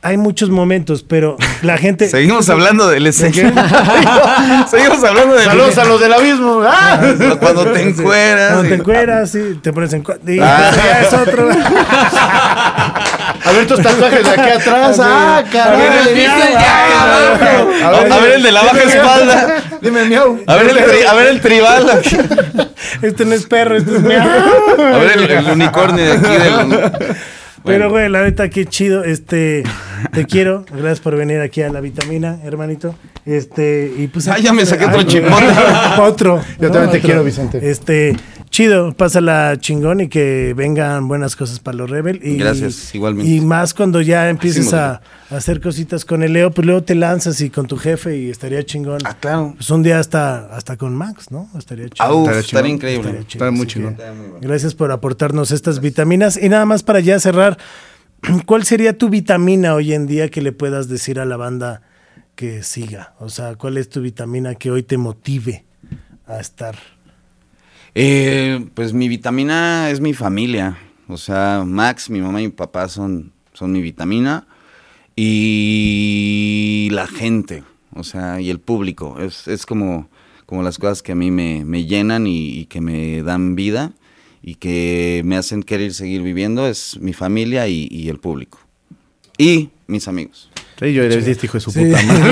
hay 0.03 0.17
muchos 0.17 0.49
momentos, 0.49 1.03
pero 1.07 1.37
la 1.61 1.77
gente... 1.77 2.09
Seguimos 2.09 2.49
hablando 2.49 2.87
del 2.89 3.05
escena. 3.07 4.65
Seguimos 4.69 5.03
hablando 5.03 5.35
del 5.35 5.45
Saludos 5.45 5.77
a 5.77 5.85
los 5.85 5.99
del 6.01 6.13
abismo. 6.13 6.61
¡Ah! 6.65 6.99
Cuando 7.39 7.65
te 7.71 7.81
encueras. 7.89 8.51
Cuando 8.53 8.69
te 8.69 8.75
encueras, 8.75 9.29
sí, 9.31 9.59
te 9.61 9.71
pones 9.71 9.93
en... 9.93 10.03
y 10.27 10.39
Ah. 10.39 10.71
ya 10.75 11.01
es 11.01 11.13
otro. 11.13 11.49
A 13.43 13.51
ver 13.53 13.67
tus 13.67 13.81
tatuajes 13.81 14.23
de 14.23 14.29
aquí 14.29 14.49
atrás. 14.49 14.99
¡Ah, 14.99 15.37
A 15.37 15.41
ver, 15.41 15.51
caray! 15.51 16.55
Ah, 17.83 18.03
A 18.11 18.19
ver 18.19 18.31
el 18.33 18.43
de 18.43 18.51
la 18.51 18.61
baja 18.63 18.83
espalda. 18.83 19.55
Dime 19.81 20.05
miau. 20.05 20.39
A 20.47 20.55
ver 20.55 20.69
el, 20.69 21.07
a 21.07 21.13
ver 21.13 21.27
el 21.27 21.41
tribal. 21.41 22.01
Este 23.01 23.25
no 23.25 23.33
es 23.33 23.45
perro, 23.45 23.77
este 23.77 23.95
es 23.97 24.01
miau. 24.01 24.21
A 24.21 24.97
ver 24.97 25.11
el, 25.15 25.31
el 25.31 25.45
unicornio 25.51 26.03
de 26.05 26.11
aquí 26.13 26.37
del. 26.37 27.15
Pero, 27.63 27.89
güey, 27.89 28.09
la 28.09 28.23
neta, 28.23 28.49
qué 28.49 28.65
chido. 28.65 29.03
Este, 29.03 29.63
te 30.11 30.25
quiero. 30.25 30.65
Gracias 30.69 30.99
por 30.99 31.15
venir 31.15 31.39
aquí 31.41 31.61
a 31.61 31.69
la 31.69 31.81
vitamina, 31.81 32.39
hermanito. 32.43 32.95
Este, 33.25 33.91
y 33.97 34.07
pues. 34.07 34.27
Ah, 34.27 34.39
ya 34.39 34.53
me 34.53 34.65
saqué 34.65 34.85
otro 34.85 35.03
chipote. 35.07 35.45
Otro. 35.99 36.41
Yo 36.59 36.71
también 36.71 36.91
te 36.91 36.99
quiero, 36.99 37.23
Vicente. 37.23 37.59
Este, 37.69 38.15
chido, 38.51 38.93
pásala 38.93 39.55
chingón 39.59 40.01
y 40.01 40.07
que 40.09 40.53
vengan 40.55 41.07
buenas 41.07 41.35
cosas 41.35 41.59
para 41.59 41.77
los 41.77 41.89
Rebel. 41.89 42.19
Y, 42.21 42.37
Gracias, 42.37 42.93
igualmente. 42.93 43.31
Y 43.31 43.41
más 43.41 43.73
cuando 43.73 44.01
ya 44.01 44.29
empieces 44.29 44.73
a, 44.73 45.01
a 45.31 45.35
hacer 45.37 45.61
cositas 45.61 46.05
con 46.05 46.21
el 46.21 46.33
Leo, 46.33 46.51
pues 46.51 46.65
luego 46.67 46.83
te 46.83 46.93
lanzas 46.93 47.41
y 47.41 47.49
con 47.49 47.65
tu 47.65 47.77
jefe 47.77 48.17
y 48.17 48.29
estaría 48.29 48.63
chingón. 48.63 48.99
Ah, 49.05 49.15
claro. 49.19 49.53
Pues 49.55 49.69
un 49.71 49.81
día 49.81 49.97
hasta, 49.99 50.53
hasta 50.55 50.77
con 50.77 50.93
Max, 50.95 51.31
¿no? 51.31 51.49
Estaría 51.57 51.85
chido. 51.89 51.95
Ah, 52.05 52.13
uf, 52.13 52.27
Estaría 52.27 52.39
estaría 52.41 52.61
chingón. 52.61 52.75
increíble. 52.75 53.09
Estaría 53.09 53.27
chido, 53.27 53.45
Está 53.45 53.57
muy 53.57 53.67
chingón. 53.67 53.95
que 53.95 54.47
Gracias 54.47 54.75
por 54.75 54.91
aportarnos 54.91 55.51
estas 55.51 55.79
vitaminas. 55.79 56.37
Y 56.41 56.49
nada 56.49 56.65
más 56.65 56.83
para 56.83 56.99
ya 56.99 57.19
cerrar, 57.19 57.57
¿cuál 58.45 58.65
sería 58.65 58.97
tu 58.97 59.09
vitamina 59.09 59.73
hoy 59.73 59.93
en 59.93 60.05
día 60.07 60.29
que 60.29 60.41
le 60.41 60.51
puedas 60.51 60.87
decir 60.89 61.19
a 61.19 61.25
la 61.25 61.37
banda 61.37 61.81
que 62.35 62.63
siga? 62.63 63.13
O 63.19 63.29
sea, 63.29 63.55
¿cuál 63.55 63.77
es 63.77 63.89
tu 63.89 64.01
vitamina 64.01 64.55
que 64.55 64.71
hoy 64.71 64.83
te 64.83 64.97
motive 64.97 65.63
a 66.27 66.39
estar? 66.39 66.75
Eh, 67.93 68.65
pues 68.73 68.93
mi 68.93 69.07
vitamina 69.07 69.89
es 69.89 69.99
mi 69.99 70.13
familia. 70.13 70.77
O 71.07 71.17
sea, 71.17 71.63
Max, 71.65 72.09
mi 72.09 72.21
mamá 72.21 72.41
y 72.41 72.45
mi 72.45 72.51
papá 72.51 72.87
son, 72.87 73.33
son 73.53 73.71
mi 73.71 73.81
vitamina. 73.81 74.47
Y 75.15 76.87
la 76.91 77.07
gente, 77.07 77.63
o 77.93 78.03
sea, 78.03 78.39
y 78.39 78.49
el 78.49 78.59
público. 78.59 79.19
Es, 79.19 79.47
es 79.47 79.65
como, 79.65 80.09
como 80.45 80.63
las 80.63 80.77
cosas 80.77 81.03
que 81.03 81.11
a 81.11 81.15
mí 81.15 81.31
me, 81.31 81.65
me 81.65 81.85
llenan 81.85 82.27
y, 82.27 82.65
que 82.65 82.79
me 82.79 83.23
dan 83.23 83.55
vida 83.55 83.93
y 84.41 84.55
que 84.55 85.21
me 85.25 85.35
hacen 85.35 85.63
querer 85.63 85.93
seguir 85.93 86.21
viviendo. 86.21 86.67
Es 86.67 86.97
mi 86.99 87.13
familia 87.13 87.67
y 87.67 88.07
el 88.07 88.19
público. 88.19 88.59
Y 89.37 89.69
mis 89.87 90.07
amigos. 90.07 90.50
Sí, 90.81 90.93
yo 90.93 91.03
le 91.03 91.09
decía 91.09 91.31
este 91.33 91.45
hijo 91.45 91.57
de 91.57 91.61
su 91.61 91.69
Sí. 91.71 91.85
puta 91.85 92.01
madre. 92.03 92.31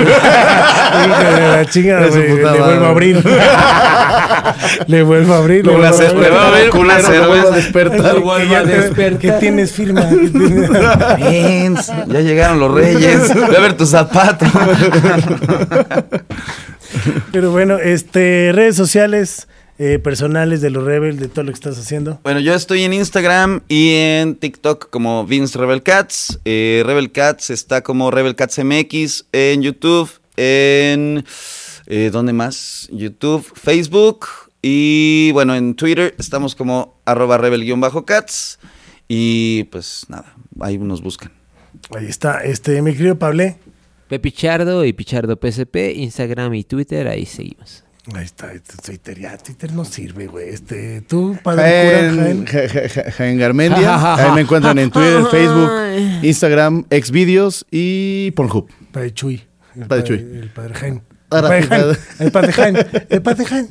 De 0.90 1.06
la 1.48 2.10
su 2.10 2.18
puta 2.26 2.52
le 2.52 2.58
vuelvo 2.60 2.84
a 2.84 2.88
abrir. 2.88 3.24
le 4.88 5.02
vuelvo 5.04 5.34
a 5.34 5.38
abrir. 5.38 5.66
le 5.66 5.72
Una 5.72 5.90
vuelvo 5.92 6.04
a 6.04 6.08
abrir. 6.08 6.22
le 6.22 6.30
voy 6.30 6.38
a 6.38 6.46
abrir 6.48 6.70
una 6.74 6.98
cerveza. 7.00 7.50
despertar. 7.50 8.16
A 8.16 8.62
despertar. 8.64 9.18
Que 9.20 9.32
tienes 9.38 9.70
firma. 9.72 10.04
ya 12.08 12.20
llegaron 12.20 12.58
los 12.58 12.74
reyes. 12.74 13.32
Voy 13.34 13.54
a 13.54 13.60
ver 13.60 13.76
tus 13.76 13.90
zapatos. 13.90 14.48
Pero 17.32 17.52
bueno, 17.52 17.78
este, 17.78 18.50
redes 18.52 18.74
sociales 18.74 19.46
eh, 19.82 19.98
personales 19.98 20.60
de 20.60 20.68
los 20.68 20.84
Rebel, 20.84 21.18
de 21.18 21.28
todo 21.28 21.44
lo 21.44 21.52
que 21.52 21.54
estás 21.54 21.78
haciendo. 21.78 22.20
Bueno, 22.22 22.38
yo 22.40 22.54
estoy 22.54 22.82
en 22.82 22.92
Instagram 22.92 23.62
y 23.66 23.94
en 23.94 24.34
TikTok 24.34 24.90
como 24.90 25.24
Vince 25.24 25.58
Rebel 25.58 25.82
Cats. 25.82 26.38
Eh, 26.44 26.82
Rebel 26.84 27.10
Cats 27.10 27.48
está 27.48 27.80
como 27.80 28.10
Rebel 28.10 28.34
Cats 28.36 28.60
MX 28.62 29.24
en 29.32 29.62
YouTube, 29.62 30.10
en... 30.36 31.24
eh, 31.86 32.10
¿Dónde 32.12 32.34
más? 32.34 32.90
YouTube, 32.92 33.50
Facebook 33.54 34.26
y 34.60 35.30
bueno, 35.32 35.54
en 35.54 35.74
Twitter 35.74 36.14
estamos 36.18 36.54
como 36.54 37.00
arroba 37.06 37.38
rebel-cats 37.38 38.58
y 39.08 39.64
pues 39.64 40.04
nada, 40.08 40.36
ahí 40.60 40.76
nos 40.76 41.00
buscan. 41.00 41.32
Ahí 41.96 42.04
está, 42.04 42.44
este, 42.44 42.82
mi 42.82 42.92
querido 42.92 43.18
Pablo. 43.18 43.56
Pepichardo 44.08 44.84
y 44.84 44.92
Pichardo 44.92 45.38
PSP, 45.40 45.94
Instagram 45.94 46.52
y 46.52 46.64
Twitter, 46.64 47.08
ahí 47.08 47.24
seguimos. 47.24 47.84
Ahí 48.14 48.24
está, 48.24 48.52
este, 48.52 48.76
Twitter, 48.82 49.18
ya, 49.20 49.36
Twitter 49.36 49.72
no 49.72 49.84
sirve, 49.84 50.26
güey. 50.26 50.48
Este, 50.48 51.02
tú, 51.02 51.36
padre 51.42 52.10
cura, 52.10 52.22
Jaén, 52.24 52.46
Jaén. 52.46 52.46
Ja- 52.46 52.68
Ja- 52.68 52.88
Ja- 53.04 53.10
Jaén 53.12 53.38
Garmendia. 53.38 54.14
Ahí 54.16 54.32
me 54.32 54.40
encuentran 54.40 54.78
en 54.78 54.90
Twitter, 54.90 55.22
Facebook, 55.30 55.70
Instagram, 56.22 56.84
Xvideos 56.90 57.66
y 57.70 58.30
Pornhub. 58.32 58.68
Padre 58.90 59.12
Chuy. 59.12 59.42
El 59.76 59.86
Padre 59.86 60.04
Chuy. 60.04 60.16
El 60.18 60.50
padre 60.50 60.74
Jaén. 60.74 61.02
El 61.30 61.40
padre 61.42 61.62
Jaén. 61.62 61.68
padre. 61.68 61.98
El 62.18 62.32
padre 62.32 62.52
Jaén. 62.52 62.76
El 63.10 63.22
padre 63.22 63.44
Jaén. 63.44 63.68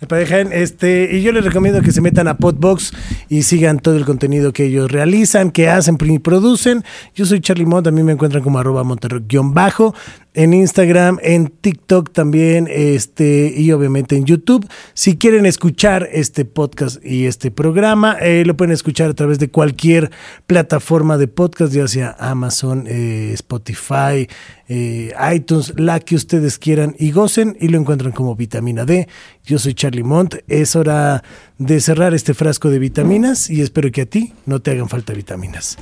El. 0.00 0.52
Este, 0.52 1.10
y 1.12 1.22
yo 1.22 1.30
les 1.30 1.44
recomiendo 1.44 1.82
que 1.82 1.92
se 1.92 2.00
metan 2.00 2.26
a 2.26 2.38
Podbox 2.38 2.92
y 3.28 3.42
sigan 3.42 3.80
todo 3.80 3.96
el 3.96 4.06
contenido 4.06 4.52
que 4.52 4.64
ellos 4.64 4.90
realizan, 4.90 5.50
que 5.50 5.68
hacen 5.68 5.98
y 6.00 6.18
producen. 6.18 6.84
Yo 7.14 7.26
soy 7.26 7.40
Charlie 7.40 7.66
Mont, 7.66 7.84
también 7.84 8.06
me 8.06 8.12
encuentran 8.12 8.42
como 8.42 8.58
arroba 8.58 8.82
monterrock-bajo 8.82 9.94
en 10.34 10.54
Instagram, 10.54 11.18
en 11.22 11.48
TikTok 11.48 12.12
también, 12.12 12.68
este, 12.70 13.52
y 13.54 13.72
obviamente 13.72 14.16
en 14.16 14.24
YouTube. 14.24 14.66
Si 14.94 15.16
quieren 15.16 15.44
escuchar 15.44 16.08
este 16.12 16.44
podcast 16.44 17.04
y 17.04 17.26
este 17.26 17.50
programa, 17.50 18.16
eh, 18.20 18.44
lo 18.46 18.56
pueden 18.56 18.72
escuchar 18.72 19.10
a 19.10 19.14
través 19.14 19.38
de 19.38 19.50
cualquier 19.50 20.10
plataforma 20.46 21.18
de 21.18 21.26
podcast, 21.26 21.72
ya 21.72 21.88
sea 21.88 22.16
Amazon, 22.18 22.84
eh, 22.86 23.32
Spotify, 23.34 24.28
eh, 24.68 25.12
iTunes, 25.34 25.74
la 25.76 25.98
que 25.98 26.14
ustedes 26.14 26.58
quieran 26.58 26.94
y 26.98 27.10
gocen, 27.10 27.56
y 27.60 27.68
lo 27.68 27.78
encuentran 27.78 28.12
como 28.12 28.36
vitamina 28.36 28.84
D. 28.84 29.08
Yo 29.44 29.58
soy 29.58 29.74
Charlie 29.74 30.04
Mont. 30.04 30.36
Es 30.48 30.76
hora 30.76 31.22
de 31.58 31.80
cerrar 31.80 32.14
este 32.14 32.34
frasco 32.34 32.70
de 32.70 32.78
vitaminas 32.78 33.50
y 33.50 33.62
espero 33.62 33.90
que 33.90 34.02
a 34.02 34.06
ti 34.06 34.32
no 34.46 34.60
te 34.60 34.70
hagan 34.72 34.88
falta 34.88 35.12
vitaminas. 35.12 35.76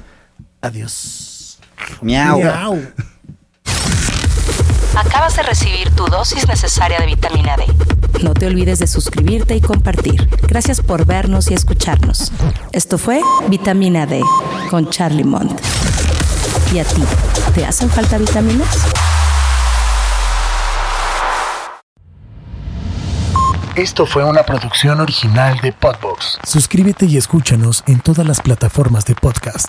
Adiós. 0.61 1.59
Miau. 2.03 2.39
Miau. 2.41 2.81
Acabas 4.97 5.37
de 5.37 5.43
recibir 5.43 5.91
tu 5.91 6.07
dosis 6.07 6.49
necesaria 6.49 6.99
de 6.99 7.07
vitamina 7.07 7.57
D. 7.57 7.65
No 8.25 8.35
te 8.35 8.47
olvides 8.47 8.81
de 8.81 8.87
suscribirte 8.87 9.55
y 9.55 9.61
compartir. 9.61 10.29
Gracias 10.49 10.81
por 10.81 11.07
vernos 11.07 11.51
y 11.51 11.55
escucharnos. 11.55 12.33
Esto 12.73 12.99
fue 12.99 13.21
Vitamina 13.49 14.07
D 14.07 14.23
con 14.71 14.91
Charlie 14.91 15.25
Mont. 15.25 15.61
¿Y 16.73 16.81
a 16.81 16.85
ti? 16.85 17.03
¿Te 17.55 17.65
hacen 17.65 17.89
falta 17.91 18.19
vitaminas? 18.19 18.77
Esto 23.79 24.07
fue 24.07 24.25
una 24.25 24.43
producción 24.43 25.01
original 25.01 25.57
de 25.61 25.71
Podbox. 25.71 26.41
Suscríbete 26.43 27.07
y 27.07 27.17
escúchanos 27.17 27.85
en 27.87 28.01
todas 28.01 28.27
las 28.27 28.41
plataformas 28.41 29.05
de 29.05 29.15
podcast. 29.15 29.69